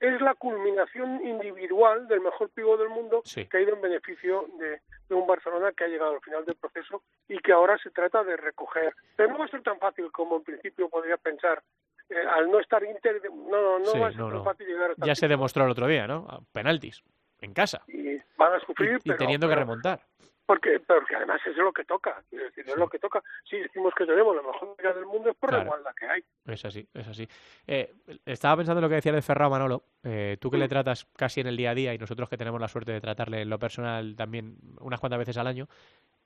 es 0.00 0.20
la 0.20 0.34
culminación 0.34 1.24
individual 1.26 2.06
del 2.08 2.20
mejor 2.20 2.50
pivo 2.50 2.76
del 2.76 2.88
mundo 2.90 3.22
Sí. 3.24 3.46
que 3.46 3.56
ha 3.56 3.60
ido 3.60 3.74
en 3.76 3.80
beneficio 3.80 4.46
de, 4.58 4.80
de 5.08 5.14
un 5.14 5.26
Barcelona 5.26 5.72
que 5.72 5.84
ha 5.84 5.88
llegado 5.88 6.14
al 6.14 6.20
final 6.20 6.44
del 6.44 6.56
proceso 6.56 7.02
y 7.28 7.38
que 7.38 7.52
ahora 7.52 7.78
se 7.78 7.90
trata 7.90 8.22
de 8.24 8.36
recoger. 8.36 8.94
Pero 9.16 9.30
no 9.30 9.38
va 9.38 9.44
a 9.46 9.48
ser 9.48 9.62
tan 9.62 9.78
fácil 9.78 10.10
como 10.12 10.36
en 10.36 10.42
principio 10.42 10.88
podría 10.90 11.16
pensar. 11.16 11.62
Eh, 12.10 12.14
al 12.30 12.50
no 12.50 12.60
estar 12.60 12.84
Inter, 12.84 13.20
no, 13.32 13.60
no, 13.60 13.78
no 13.78 13.84
Sí, 13.86 13.98
va 13.98 14.08
a 14.08 14.10
ser 14.10 14.20
no, 14.20 14.26
tan 14.28 14.36
no. 14.38 14.44
fácil 14.44 14.66
llegar 14.66 14.90
hasta 14.90 15.06
Ya 15.06 15.14
se 15.14 15.28
demostró 15.28 15.64
el 15.64 15.70
otro 15.70 15.86
día, 15.86 16.06
¿no? 16.06 16.26
A 16.28 16.40
Penaltis, 16.52 17.02
en 17.40 17.52
casa. 17.52 17.82
y 17.88 18.16
van 18.36 18.52
a 18.54 18.56
Y, 18.58 18.60
sufrir, 18.66 18.98
y 19.04 19.08
pero, 19.08 19.18
teniendo 19.18 19.48
que 19.48 19.54
remontar. 19.54 20.00
porque, 20.46 20.78
porque 20.80 21.16
además 21.16 21.40
es 21.44 21.56
lo 21.56 21.72
que 21.72 21.84
toca, 21.84 22.22
quiero 22.30 22.44
decir, 22.44 22.64
es 22.68 22.76
lo 22.76 22.88
que 22.88 22.98
toca. 23.00 23.22
Si 23.44 23.58
decimos 23.58 23.92
que 23.96 24.06
tenemos 24.06 24.34
la 24.36 24.42
mejor 24.42 24.74
liga 24.78 24.92
del 24.92 25.04
mundo 25.06 25.30
es 25.30 25.36
por 25.36 25.50
Claro. 25.50 25.64
la 25.64 25.68
igualdad 25.70 25.90
que 25.98 26.06
hay. 26.06 26.24
Es 26.46 26.64
así, 26.64 26.86
es 26.94 27.08
así. 27.08 27.28
Eh, 27.66 27.92
estaba 28.24 28.56
pensando 28.58 28.78
en 28.78 28.82
lo 28.84 28.88
que 28.88 28.94
decía 28.96 29.12
de 29.12 29.22
Ferrao 29.22 29.50
Manolo. 29.50 29.82
Eh, 30.04 30.36
tú 30.40 30.50
que 30.50 30.56
le 30.58 30.68
tratas 30.68 31.04
casi 31.16 31.40
en 31.40 31.48
el 31.48 31.56
día 31.56 31.70
a 31.70 31.74
día 31.74 31.92
y 31.94 31.98
nosotros 31.98 32.28
que 32.28 32.36
tenemos 32.36 32.60
la 32.60 32.68
suerte 32.68 32.92
de 32.92 33.00
tratarle 33.00 33.42
en 33.42 33.50
lo 33.50 33.58
personal 33.58 34.14
también 34.16 34.56
unas 34.80 35.00
cuantas 35.00 35.18
veces 35.18 35.36
al 35.36 35.48
año, 35.48 35.66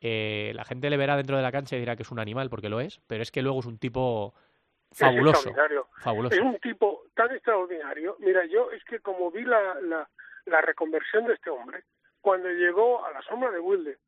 eh, 0.03 0.53
la 0.55 0.65
gente 0.65 0.91
le 0.91 0.97
verá 0.99 1.17
dentro 1.17 1.37
de 1.37 1.43
la 1.43 1.53
cancha 1.53 1.77
y 1.77 1.81
dirá 1.81 1.97
que 1.97 2.03
es 2.03 2.11
un 2.11 2.19
animal, 2.19 2.51
porque 2.51 2.69
lo 2.69 2.81
es, 2.81 3.01
pero 3.07 3.23
es 3.23 3.31
que 3.31 3.41
luego 3.43 3.61
es 3.61 3.67
un 3.67 3.79
tipo 3.79 4.35
Es 4.91 4.99
fabuloso. 4.99 5.51
Fabuloso. 5.99 6.35
Es 6.35 6.41
un 6.43 6.59
tipo 6.59 7.05
tan 7.15 7.31
extraordinario. 7.35 8.17
Mira, 8.19 8.45
yo 8.47 8.71
es 8.71 8.85
que 8.85 9.01
como 9.01 9.31
vi 9.31 9.45
la, 9.45 9.77
la, 9.81 10.09
la 10.47 10.61
reconversión 10.61 11.27
de 11.27 11.35
este 11.35 11.51
hombre 11.51 11.85
cuando 12.21 12.49
llegó 12.51 13.05
a 13.05 13.13
la 13.13 13.23
sombra 13.23 13.51
de 13.51 13.61
Wilde, 13.61 13.99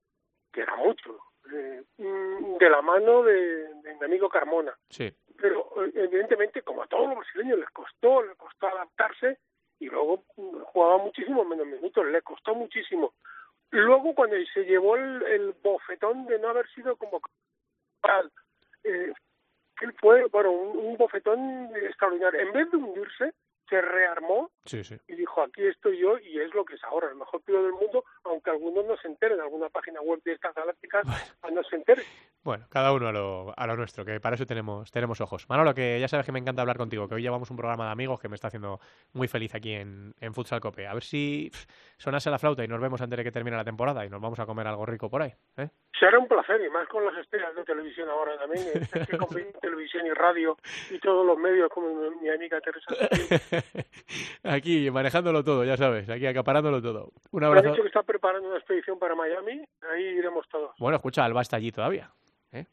que 0.52 0.60
era 0.60 0.76
mucho, 0.76 1.18
eh, 1.52 1.82
mm, 1.98 2.58
de 2.58 2.70
la 2.70 2.82
mano 2.82 3.22
de, 3.22 3.74
de 3.74 3.94
mi 3.94 4.04
amigo 4.04 4.28
Carmona. 4.28 4.76
Sí. 4.90 5.12
Pero 5.38 5.72
evidentemente, 5.94 6.62
como 6.62 6.82
a 6.82 6.86
todos 6.86 7.08
los 7.08 7.18
brasileños 7.18 7.58
les 7.58 7.70
costó, 7.70 8.22
les 8.22 8.36
costó 8.36 8.68
adaptarse 8.68 9.38
y 9.78 9.86
luego 9.86 10.24
mm, 10.36 10.60
jugaba 10.60 10.98
muchísimo 10.98 11.44
menos 11.44 11.66
minutos, 11.66 12.06
le 12.06 12.22
costó 12.22 12.54
muchísimo. 12.54 13.14
Luego, 13.70 14.14
cuando 14.14 14.36
se 14.52 14.64
llevó 14.64 14.96
el, 14.96 15.22
el 15.22 15.54
bofetón 15.62 16.26
de 16.26 16.38
no 16.38 16.50
haber 16.50 16.68
sido 16.72 16.94
convocado, 16.96 17.32
eh, 18.84 19.12
él 19.80 19.92
fue, 19.98 20.26
bueno, 20.26 20.52
un, 20.52 20.76
un 20.76 20.96
bofetón 20.96 21.74
extraordinario. 21.74 22.40
En 22.40 22.52
vez 22.52 22.70
de 22.70 22.76
hundirse, 22.76 23.32
se 23.72 23.80
rearmó 23.80 24.50
Sí, 24.66 24.84
sí. 24.84 24.96
y 25.08 25.14
dijo, 25.14 25.40
aquí 25.42 25.66
estoy 25.66 25.98
yo 25.98 26.18
y 26.18 26.38
es 26.38 26.52
lo 26.52 26.62
que 26.62 26.74
es 26.74 26.84
ahora, 26.84 27.08
el 27.08 27.16
mejor 27.16 27.40
piloto 27.42 27.64
del 27.64 27.72
mundo, 27.72 28.04
aunque 28.24 28.50
algunos 28.50 28.84
no 28.84 28.96
se 28.98 29.08
enteren, 29.08 29.40
alguna 29.40 29.70
página 29.70 30.02
web 30.02 30.22
de 30.24 30.32
estas 30.32 30.54
galácticas 30.54 31.04
no 31.50 31.62
se 31.64 31.76
enteren. 31.76 32.04
Bueno, 32.42 32.66
cada 32.68 32.92
uno 32.92 33.08
a 33.08 33.12
lo, 33.12 33.54
a 33.56 33.66
lo 33.66 33.76
nuestro, 33.76 34.04
que 34.04 34.20
para 34.20 34.34
eso 34.34 34.44
tenemos, 34.44 34.90
tenemos 34.90 35.20
ojos. 35.22 35.48
Manolo, 35.48 35.74
que 35.74 35.98
ya 35.98 36.08
sabes 36.08 36.26
que 36.26 36.32
me 36.32 36.38
encanta 36.38 36.60
hablar 36.60 36.76
contigo, 36.76 37.08
que 37.08 37.14
hoy 37.14 37.22
llevamos 37.22 37.50
un 37.50 37.56
programa 37.56 37.86
de 37.86 37.92
amigos 37.92 38.20
que 38.20 38.28
me 38.28 38.34
está 38.34 38.48
haciendo 38.48 38.78
muy 39.14 39.26
feliz 39.26 39.54
aquí 39.54 39.72
en, 39.72 40.14
en 40.20 40.34
Futsal 40.34 40.60
Cope. 40.60 40.86
A 40.86 40.92
ver 40.92 41.02
si 41.02 41.48
pff, 41.50 41.64
sonase 41.96 42.30
la 42.30 42.38
flauta 42.38 42.62
y 42.62 42.68
nos 42.68 42.80
vemos 42.80 43.00
antes 43.00 43.16
de 43.16 43.24
que 43.24 43.32
termine 43.32 43.56
la 43.56 43.64
temporada 43.64 44.04
y 44.04 44.10
nos 44.10 44.20
vamos 44.20 44.38
a 44.38 44.44
comer 44.44 44.66
algo 44.66 44.84
rico 44.84 45.08
por 45.08 45.22
ahí. 45.22 45.32
¿eh? 45.56 45.68
Será 45.98 46.18
un 46.18 46.28
placer, 46.28 46.60
y 46.60 46.68
más 46.68 46.88
con 46.88 47.06
las 47.06 47.16
estrellas 47.16 47.54
de 47.54 47.64
televisión 47.64 48.08
ahora 48.10 48.36
también, 48.36 48.66
es 48.74 48.90
que 48.90 49.16
televisión 49.60 50.06
y 50.06 50.10
radio 50.10 50.56
y 50.90 50.98
todos 50.98 51.24
los 51.24 51.38
medios, 51.38 51.70
como 51.70 51.94
mi, 52.10 52.16
mi 52.22 52.28
amiga 52.28 52.60
Teresa. 52.60 53.61
aquí, 54.42 54.90
manejándolo 54.90 55.42
todo, 55.44 55.64
ya 55.64 55.76
sabes, 55.76 56.08
aquí 56.08 56.26
acaparándolo 56.26 56.80
todo. 56.82 57.12
Un 57.30 57.40
Me 57.40 57.46
abrazo. 57.46 57.70
dicho 57.70 57.82
que 57.82 57.88
está 57.88 58.02
preparando 58.02 58.48
una 58.48 58.58
expedición 58.58 58.98
para 58.98 59.14
Miami, 59.14 59.62
ahí 59.92 60.02
iremos 60.04 60.46
todos. 60.48 60.70
Bueno, 60.78 60.96
escucha, 60.96 61.24
Alba 61.24 61.42
está 61.42 61.56
allí 61.56 61.72
todavía. 61.72 62.10
¿eh? 62.52 62.66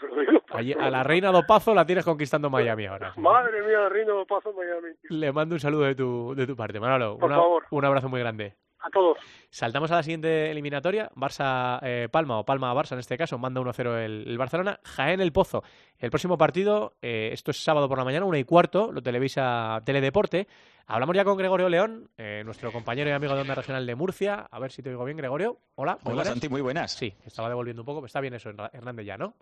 Allí- 0.52 0.72
a 0.72 0.90
la 0.90 1.02
reina 1.04 1.30
do 1.30 1.42
Pazo 1.46 1.74
la 1.74 1.84
tienes 1.86 2.04
conquistando 2.04 2.50
Miami 2.50 2.86
ahora. 2.86 3.12
Madre 3.18 3.62
mía, 3.62 3.88
Reino 3.88 4.24
Paso 4.26 4.52
Miami. 4.52 4.94
tío. 5.00 5.16
Le 5.16 5.32
mando 5.32 5.54
un 5.54 5.60
saludo 5.60 5.82
de 5.84 5.94
tu, 5.94 6.34
de 6.34 6.46
tu 6.46 6.56
parte, 6.56 6.80
Manolo. 6.80 7.16
Por 7.18 7.30
favor. 7.30 7.64
Un 7.70 7.84
abrazo 7.84 8.08
muy 8.08 8.20
grande. 8.20 8.54
A 8.82 8.88
todos. 8.90 9.18
Saltamos 9.50 9.90
a 9.90 9.96
la 9.96 10.02
siguiente 10.02 10.50
eliminatoria. 10.50 11.10
Barça-Palma 11.14 12.38
o 12.38 12.44
Palma-Barça 12.44 12.92
en 12.92 13.00
este 13.00 13.18
caso. 13.18 13.36
Manda 13.38 13.60
1-0 13.60 13.98
el, 13.98 14.24
el 14.26 14.38
Barcelona. 14.38 14.80
Jaén 14.84 15.20
el 15.20 15.32
Pozo. 15.32 15.62
El 15.98 16.10
próximo 16.10 16.38
partido, 16.38 16.94
eh, 17.02 17.30
esto 17.32 17.50
es 17.50 17.62
sábado 17.62 17.88
por 17.88 17.98
la 17.98 18.04
mañana, 18.04 18.24
una 18.24 18.38
y 18.38 18.44
cuarto. 18.44 18.90
Lo 18.90 19.02
televisa 19.02 19.82
Teledeporte. 19.84 20.48
Hablamos 20.86 21.14
ya 21.14 21.24
con 21.24 21.36
Gregorio 21.36 21.68
León, 21.68 22.10
eh, 22.16 22.42
nuestro 22.44 22.72
compañero 22.72 23.10
y 23.10 23.12
amigo 23.12 23.34
de 23.34 23.42
Onda 23.42 23.54
Regional 23.54 23.86
de 23.86 23.94
Murcia. 23.94 24.48
A 24.50 24.58
ver 24.58 24.72
si 24.72 24.82
te 24.82 24.88
oigo 24.90 25.04
bien, 25.04 25.18
Gregorio. 25.18 25.58
Hola. 25.76 25.92
muy 26.02 26.12
Hola 26.12 26.14
buenas. 26.14 26.28
Santi, 26.28 26.48
muy 26.48 26.62
buenas. 26.62 26.92
Sí, 26.92 27.14
estaba 27.24 27.48
devolviendo 27.48 27.82
un 27.82 27.86
poco. 27.86 28.00
pero 28.00 28.06
Está 28.06 28.20
bien 28.20 28.34
eso, 28.34 28.50
Hernández 28.72 29.06
ya, 29.06 29.16
¿no? 29.16 29.34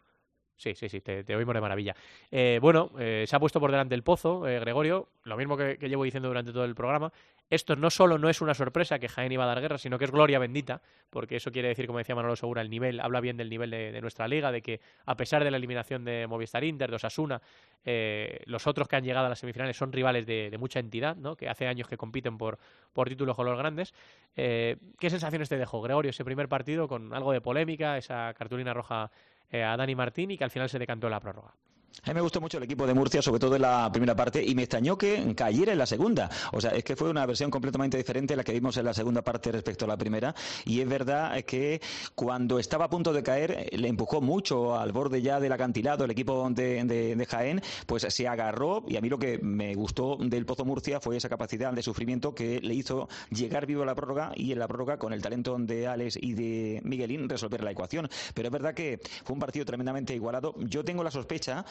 Sí, 0.59 0.75
sí, 0.75 0.89
sí, 0.89 1.01
te, 1.01 1.37
oímos 1.37 1.55
de 1.55 1.61
maravilla. 1.61 1.95
Eh, 2.33 2.59
bueno, 2.61 2.91
eh, 2.99 3.25
se 3.29 3.37
ha 3.37 3.39
puesto 3.39 3.61
por 3.61 3.71
delante 3.71 3.95
el 3.95 4.03
pozo, 4.03 4.47
eh, 4.49 4.59
Gregorio, 4.59 5.09
lo 5.23 5.37
mismo 5.37 5.57
que, 5.57 5.77
llevo 5.81 6.03
diciendo 6.03 6.27
durante 6.29 6.53
todo 6.53 6.65
el 6.65 6.75
programa. 6.75 7.13
Esto 7.49 7.77
no 7.77 7.91
solo 7.91 8.19
no 8.19 8.29
es 8.29 8.41
una 8.41 8.55
sorpresa 8.55 8.99
que 8.99 9.09
Jaén 9.09 9.31
iba 9.31 9.45
a 9.45 9.47
dar 9.47 9.61
guerra, 9.61 9.79
sino 9.79 9.99
que 9.99 10.05
es 10.05 10.11
gloria 10.11 10.41
bendita, 10.41 10.83
porque 11.11 11.37
eso 11.37 11.53
quiere 11.53 11.69
decir, 11.69 11.87
como 11.87 11.99
decía 11.99 12.17
Manolo 12.17 12.35
Segura, 12.35 12.61
el 12.61 12.69
nivel, 12.69 12.99
habla 13.01 13.21
bien 13.21 13.37
del 13.37 13.49
nivel 13.49 13.71
de, 13.71 14.01
nuestra 14.03 14.27
liga, 14.27 14.51
de 14.51 14.61
que 14.61 14.81
a 15.07 15.17
pesar 15.17 15.45
de 15.45 15.51
la 15.51 15.57
eliminación 15.57 16.05
de 16.05 16.27
Movistar 16.27 16.65
Inter, 16.65 16.91
de 16.91 16.97
Osasuna, 16.97 17.41
eh, 17.85 18.41
los 18.47 18.67
otros 18.67 18.89
que 18.89 18.97
han 18.97 19.05
llegado 19.05 19.27
a 19.27 19.29
las 19.31 19.39
semifinales 19.39 19.77
son 19.77 19.93
rivales 19.93 20.27
de, 20.27 20.51
de 20.51 20.59
mucha 20.59 20.81
entidad, 20.81 21.17
¿no? 21.17 21.37
que 21.37 21.49
hace 21.49 21.69
años 21.69 21.89
que 21.89 21.97
compiten 21.97 22.37
por, 22.37 22.59
por 22.93 23.09
títulos 23.09 23.35
con 23.37 23.47
los 23.47 23.57
grandes. 23.57 23.95
Eh, 24.37 24.77
¿Qué 24.99 25.09
sensaciones 25.09 25.49
te 25.49 25.57
dejó, 25.57 25.81
Gregorio, 25.81 26.11
ese 26.11 26.25
primer 26.25 26.49
partido 26.49 26.89
con 26.89 27.15
algo 27.15 27.33
de 27.33 27.41
polémica, 27.41 27.97
esa 27.97 28.35
cartulina 28.35 28.75
roja 28.75 29.11
a 29.53 29.77
Dani 29.77 29.95
Martín 29.95 30.31
y 30.31 30.39
que 30.39 30.45
al 30.45 30.51
final 30.51 30.69
se 30.69 30.79
decantó 30.79 31.09
la 31.09 31.21
prórroga? 31.21 31.55
A 32.05 32.11
mí 32.11 32.15
me 32.15 32.21
gustó 32.21 32.41
mucho 32.41 32.57
el 32.59 32.63
equipo 32.65 32.87
de 32.87 32.95
Murcia, 32.95 33.21
sobre 33.21 33.41
todo 33.41 33.57
en 33.57 33.63
la 33.63 33.91
primera 33.93 34.15
parte, 34.15 34.43
y 34.43 34.55
me 34.55 34.63
extrañó 34.63 34.97
que 34.97 35.35
cayera 35.35 35.73
en 35.73 35.79
la 35.79 35.85
segunda. 35.85 36.31
O 36.53 36.61
sea, 36.61 36.71
es 36.71 36.85
que 36.85 36.95
fue 36.97 37.11
una 37.11 37.27
versión 37.27 37.51
completamente 37.51 37.99
diferente 37.99 38.33
a 38.35 38.37
la 38.37 38.45
que 38.45 38.53
vimos 38.53 38.77
en 38.79 38.85
la 38.87 38.95
segunda 38.95 39.21
parte 39.23 39.51
respecto 39.53 39.85
a 39.85 39.89
la 39.89 39.97
primera. 39.97 40.35
Y 40.65 40.81
es 40.81 40.89
verdad 40.89 41.43
que 41.45 41.83
cuando 42.15 42.61
estaba 42.61 42.85
a 42.87 42.89
punto 42.89 43.13
de 43.13 43.23
caer, 43.23 43.69
le 43.73 43.89
empujó 43.89 44.21
mucho 44.23 44.79
al 44.79 44.93
borde 44.93 45.21
ya 45.21 45.41
del 45.41 45.53
acantilado 45.53 46.05
el 46.05 46.11
equipo 46.13 46.49
de, 46.51 46.85
de- 46.85 47.17
de 47.17 47.27
Jaén, 47.27 47.61
pues 47.85 48.07
se 48.09 48.29
agarró. 48.29 48.85
Y 48.89 48.97
a 48.97 49.01
mí 49.01 49.09
lo 49.11 49.19
que 49.19 49.39
me 49.43 49.75
gustó 49.75 50.17
del 50.19 50.47
Pozo 50.47 50.65
Murcia 50.65 51.01
fue 51.01 51.17
esa 51.17 51.29
capacidad 51.29 51.73
de 51.73 51.83
sufrimiento 51.83 52.33
que 52.35 52.61
le 52.61 52.75
hizo 52.75 53.09
llegar 53.31 53.67
vivo 53.67 53.83
a 53.83 53.87
la 53.87 53.95
prórroga 53.97 54.31
y 54.35 54.53
en 54.53 54.61
la 54.61 54.69
prórroga, 54.69 54.99
con 54.99 55.13
el 55.13 55.21
talento 55.21 55.57
de 55.59 55.89
Alex 55.89 56.17
y 56.23 56.33
de 56.33 56.81
Miguelín, 56.85 57.29
resolver 57.29 57.63
la 57.63 57.73
ecuación. 57.73 58.09
Pero 58.35 58.49
es 58.49 58.53
verdad 58.53 58.73
que 58.73 59.01
fue 59.25 59.35
un 59.35 59.41
partido 59.41 59.67
tremendamente 59.67 60.15
igualado. 60.15 60.55
Yo 60.61 60.85
tengo 60.85 61.03
la 61.03 61.11
sospecha 61.11 61.67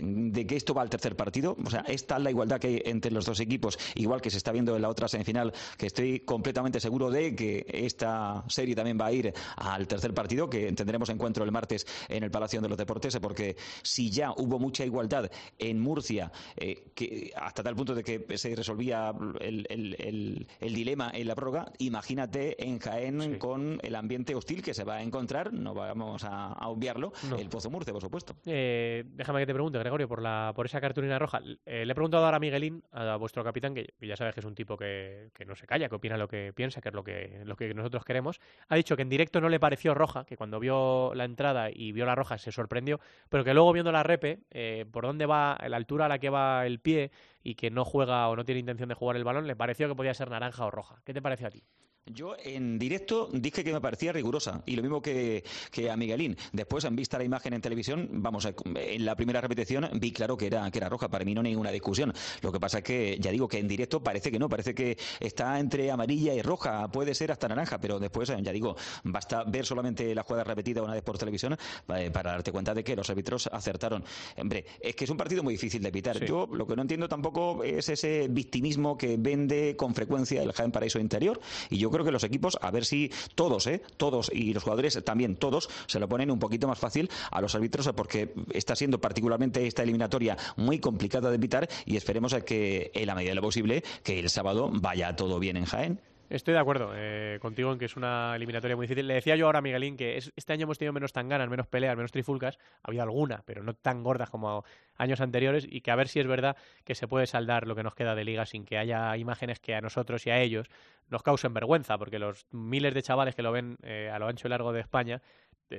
de 0.00 0.46
que 0.46 0.56
esto 0.56 0.74
va 0.74 0.82
al 0.82 0.90
tercer 0.90 1.16
partido. 1.16 1.56
O 1.64 1.70
sea, 1.70 1.80
es 1.86 2.06
tal 2.06 2.24
la 2.24 2.30
igualdad 2.30 2.58
que 2.60 2.66
hay 2.68 2.82
entre 2.84 3.10
los 3.10 3.24
dos 3.24 3.40
equipos, 3.40 3.78
igual 3.94 4.20
que 4.20 4.30
se 4.30 4.38
está 4.38 4.52
viendo 4.52 4.74
en 4.76 4.82
la 4.82 4.88
otra 4.88 5.08
semifinal, 5.08 5.52
que 5.78 5.86
estoy 5.86 6.20
completamente 6.20 6.80
seguro 6.80 7.10
de 7.10 7.34
que 7.34 7.66
esta 7.68 8.44
serie 8.48 8.74
también 8.74 8.98
va 9.00 9.06
a 9.06 9.12
ir 9.12 9.32
al 9.56 9.86
tercer 9.86 10.12
partido, 10.14 10.48
que 10.48 10.72
tendremos 10.72 11.08
encuentro 11.08 11.44
el 11.44 11.52
martes 11.52 11.86
en 12.08 12.22
el 12.24 12.30
Palacio 12.30 12.60
de 12.60 12.68
los 12.68 12.78
Deportes, 12.78 13.18
porque 13.20 13.56
si 13.82 14.10
ya 14.10 14.32
hubo 14.36 14.58
mucha 14.58 14.84
igualdad 14.84 15.30
en 15.58 15.80
Murcia, 15.80 16.30
eh, 16.56 16.90
que 16.94 17.32
hasta 17.36 17.62
tal 17.62 17.76
punto 17.76 17.94
de 17.94 18.02
que 18.02 18.24
se 18.38 18.54
resolvía 18.54 19.12
el, 19.40 19.66
el- 19.68 19.96
el- 19.98 20.46
el 20.60 20.74
dilema 20.74 21.10
en 21.14 21.28
la 21.28 21.34
prórroga, 21.34 21.72
imagínate 21.78 22.62
en 22.64 22.78
Jaén 22.78 23.20
Sí. 23.20 23.38
con 23.38 23.78
el 23.82 23.94
ambiente 23.94 24.34
hostil 24.34 24.62
que 24.62 24.74
se 24.74 24.84
va 24.84 24.96
a 24.96 25.02
encontrar, 25.02 25.52
no 25.52 25.74
vamos 25.74 26.24
a, 26.24 26.46
a 26.52 26.68
obviarlo, 26.68 27.12
No. 27.28 27.36
el 27.36 27.48
Pozo 27.48 27.70
Murcia, 27.70 27.92
por 27.92 28.02
supuesto. 28.02 28.34
Eh, 28.46 29.04
déjame 29.24 29.40
que 29.40 29.46
te 29.46 29.54
pregunte, 29.54 29.78
Gregorio, 29.78 30.06
por, 30.06 30.20
la, 30.20 30.52
por 30.54 30.66
esa 30.66 30.82
cartulina 30.82 31.18
roja. 31.18 31.40
Eh, 31.64 31.86
le 31.86 31.92
he 31.92 31.94
preguntado 31.94 32.26
ahora 32.26 32.36
a 32.36 32.40
Miguelín, 32.40 32.84
a 32.92 33.16
vuestro 33.16 33.42
capitán, 33.42 33.74
que, 33.74 33.94
ya 34.02 34.16
sabes 34.16 34.34
que 34.34 34.40
es 34.40 34.46
un 34.46 34.54
tipo 34.54 34.76
que, 34.76 35.30
que 35.32 35.46
no 35.46 35.54
se 35.54 35.66
calla, 35.66 35.88
que 35.88 35.94
opina 35.94 36.18
lo 36.18 36.28
que 36.28 36.52
piensa, 36.52 36.82
que 36.82 36.90
es 36.90 36.94
lo 36.94 37.02
que, 37.02 37.40
lo 37.44 37.56
que 37.56 37.72
nosotros 37.72 38.04
queremos. 38.04 38.38
Ha 38.68 38.76
dicho 38.76 38.96
que 38.96 39.02
en 39.02 39.08
directo 39.08 39.40
no 39.40 39.48
le 39.48 39.58
pareció 39.58 39.94
roja, 39.94 40.26
que 40.26 40.36
cuando 40.36 40.60
vio 40.60 41.14
la 41.14 41.24
entrada 41.24 41.70
y 41.72 41.92
vio 41.92 42.04
la 42.04 42.14
roja 42.14 42.36
se 42.36 42.52
sorprendió, 42.52 43.00
pero 43.30 43.44
que 43.44 43.54
luego 43.54 43.72
viendo 43.72 43.92
la 43.92 44.02
repe, 44.02 44.40
eh, 44.50 44.84
por 44.92 45.06
dónde 45.06 45.24
va, 45.24 45.56
la 45.66 45.76
altura 45.78 46.04
a 46.04 46.08
la 46.08 46.18
que 46.18 46.28
va 46.28 46.66
el 46.66 46.80
pie 46.80 47.10
y 47.42 47.54
que 47.54 47.70
no 47.70 47.86
juega 47.86 48.28
o 48.28 48.36
no 48.36 48.44
tiene 48.44 48.58
intención 48.58 48.90
de 48.90 48.94
jugar 48.94 49.16
el 49.16 49.24
balón, 49.24 49.46
le 49.46 49.56
pareció 49.56 49.88
que 49.88 49.94
podía 49.94 50.12
ser 50.12 50.28
naranja 50.28 50.66
o 50.66 50.70
roja. 50.70 51.00
¿Qué 51.04 51.14
te 51.14 51.22
pareció 51.22 51.46
a 51.46 51.50
ti? 51.50 51.64
Yo 52.12 52.36
en 52.44 52.78
directo 52.78 53.30
dije 53.32 53.64
que 53.64 53.72
me 53.72 53.80
parecía 53.80 54.12
rigurosa 54.12 54.62
y 54.66 54.76
lo 54.76 54.82
mismo 54.82 55.00
que, 55.00 55.42
que 55.70 55.90
a 55.90 55.96
Miguelín. 55.96 56.36
Después, 56.52 56.84
en 56.84 56.94
vista 56.94 57.16
la 57.16 57.24
imagen 57.24 57.54
en 57.54 57.62
televisión, 57.62 58.08
vamos, 58.12 58.44
a- 58.44 58.52
en 58.74 59.06
la 59.06 59.16
primera 59.16 59.40
repetición 59.40 59.88
vi 59.94 60.12
claro 60.12 60.36
que 60.36 60.48
era, 60.48 60.70
que 60.70 60.78
era 60.78 60.90
roja. 60.90 61.08
Para 61.08 61.24
mí 61.24 61.34
no 61.34 61.40
hay 61.40 61.48
ninguna 61.48 61.70
discusión. 61.70 62.12
Lo 62.42 62.52
que 62.52 62.60
pasa 62.60 62.78
es 62.78 62.84
que, 62.84 63.16
ya 63.18 63.30
digo, 63.30 63.48
que 63.48 63.58
en 63.58 63.66
directo 63.66 64.02
parece 64.02 64.30
que 64.30 64.38
no, 64.38 64.50
parece 64.50 64.74
que 64.74 64.98
está 65.18 65.58
entre 65.58 65.90
amarilla 65.90 66.34
y 66.34 66.42
roja, 66.42 66.88
puede 66.88 67.14
ser 67.14 67.32
hasta 67.32 67.48
naranja, 67.48 67.80
pero 67.80 67.98
después, 67.98 68.28
eh, 68.28 68.36
ya 68.42 68.52
digo, 68.52 68.76
basta 69.04 69.42
ver 69.44 69.64
solamente 69.64 70.14
la 70.14 70.24
jugada 70.24 70.44
repetida 70.44 70.82
una 70.82 70.92
vez 70.92 71.02
por 71.02 71.16
televisión 71.16 71.56
eh, 71.96 72.10
para 72.12 72.32
darte 72.32 72.52
cuenta 72.52 72.74
de 72.74 72.84
que 72.84 72.94
los 72.96 73.08
árbitros 73.08 73.46
acertaron. 73.46 74.04
Hombre, 74.36 74.66
es 74.78 74.94
que 74.94 75.04
es 75.04 75.10
un 75.10 75.16
partido 75.16 75.42
muy 75.42 75.54
difícil 75.54 75.80
de 75.80 75.88
evitar. 75.88 76.18
Sí. 76.18 76.26
Yo 76.26 76.46
lo 76.52 76.66
que 76.66 76.76
no 76.76 76.82
entiendo 76.82 77.08
tampoco 77.08 77.64
es 77.64 77.88
ese 77.88 78.28
victimismo 78.28 78.98
que 78.98 79.16
vende 79.18 79.74
con 79.74 79.94
frecuencia 79.94 80.42
el 80.42 80.52
Jaén 80.52 80.70
Paraíso 80.70 80.98
Interior. 80.98 81.40
Y 81.70 81.78
yo 81.78 81.93
creo 81.94 82.04
que 82.04 82.12
los 82.12 82.24
equipos, 82.24 82.58
a 82.60 82.70
ver 82.70 82.84
si 82.84 83.10
todos, 83.34 83.66
¿eh? 83.66 83.82
todos, 83.96 84.30
y 84.32 84.52
los 84.52 84.62
jugadores 84.62 85.02
también 85.04 85.36
todos, 85.36 85.68
se 85.86 86.00
lo 86.00 86.08
ponen 86.08 86.30
un 86.30 86.38
poquito 86.38 86.68
más 86.68 86.78
fácil 86.78 87.10
a 87.30 87.40
los 87.40 87.54
árbitros 87.54 87.88
porque 87.96 88.34
está 88.52 88.76
siendo 88.76 89.00
particularmente 89.00 89.66
esta 89.66 89.82
eliminatoria 89.82 90.36
muy 90.56 90.78
complicada 90.78 91.30
de 91.30 91.36
evitar 91.36 91.68
y 91.86 91.96
esperemos 91.96 92.34
a 92.34 92.42
que, 92.42 92.90
en 92.94 93.06
la 93.06 93.14
medida 93.14 93.30
de 93.30 93.36
lo 93.36 93.42
posible, 93.42 93.84
que 94.02 94.18
el 94.18 94.30
sábado 94.30 94.70
vaya 94.72 95.16
todo 95.16 95.38
bien 95.38 95.56
en 95.56 95.64
Jaén. 95.64 96.13
Estoy 96.30 96.54
de 96.54 96.60
acuerdo 96.60 96.90
eh, 96.94 97.38
contigo 97.40 97.70
en 97.70 97.78
que 97.78 97.84
es 97.84 97.96
una 97.96 98.34
eliminatoria 98.34 98.76
muy 98.76 98.86
difícil. 98.86 99.06
Le 99.06 99.14
decía 99.14 99.36
yo 99.36 99.46
ahora 99.46 99.58
a 99.58 99.62
Miguelín 99.62 99.96
que 99.96 100.16
es- 100.16 100.32
este 100.36 100.52
año 100.54 100.64
hemos 100.64 100.78
tenido 100.78 100.92
menos 100.92 101.12
tanganas, 101.12 101.48
menos 101.50 101.66
peleas, 101.66 101.96
menos 101.96 102.12
trifulcas. 102.12 102.58
Ha 102.82 102.88
habido 102.88 103.02
alguna, 103.02 103.42
pero 103.44 103.62
no 103.62 103.74
tan 103.74 104.02
gordas 104.02 104.30
como 104.30 104.64
años 104.96 105.20
anteriores. 105.20 105.66
Y 105.68 105.82
que 105.82 105.90
a 105.90 105.96
ver 105.96 106.08
si 106.08 106.20
es 106.20 106.26
verdad 106.26 106.56
que 106.84 106.94
se 106.94 107.06
puede 107.06 107.26
saldar 107.26 107.66
lo 107.66 107.76
que 107.76 107.82
nos 107.82 107.94
queda 107.94 108.14
de 108.14 108.24
liga 108.24 108.46
sin 108.46 108.64
que 108.64 108.78
haya 108.78 109.16
imágenes 109.18 109.60
que 109.60 109.74
a 109.74 109.80
nosotros 109.82 110.26
y 110.26 110.30
a 110.30 110.40
ellos 110.40 110.68
nos 111.08 111.22
causen 111.22 111.52
vergüenza. 111.52 111.98
Porque 111.98 112.18
los 112.18 112.46
miles 112.50 112.94
de 112.94 113.02
chavales 113.02 113.34
que 113.34 113.42
lo 113.42 113.52
ven 113.52 113.76
eh, 113.82 114.10
a 114.12 114.18
lo 114.18 114.26
ancho 114.26 114.48
y 114.48 114.50
largo 114.50 114.72
de 114.72 114.80
España 114.80 115.20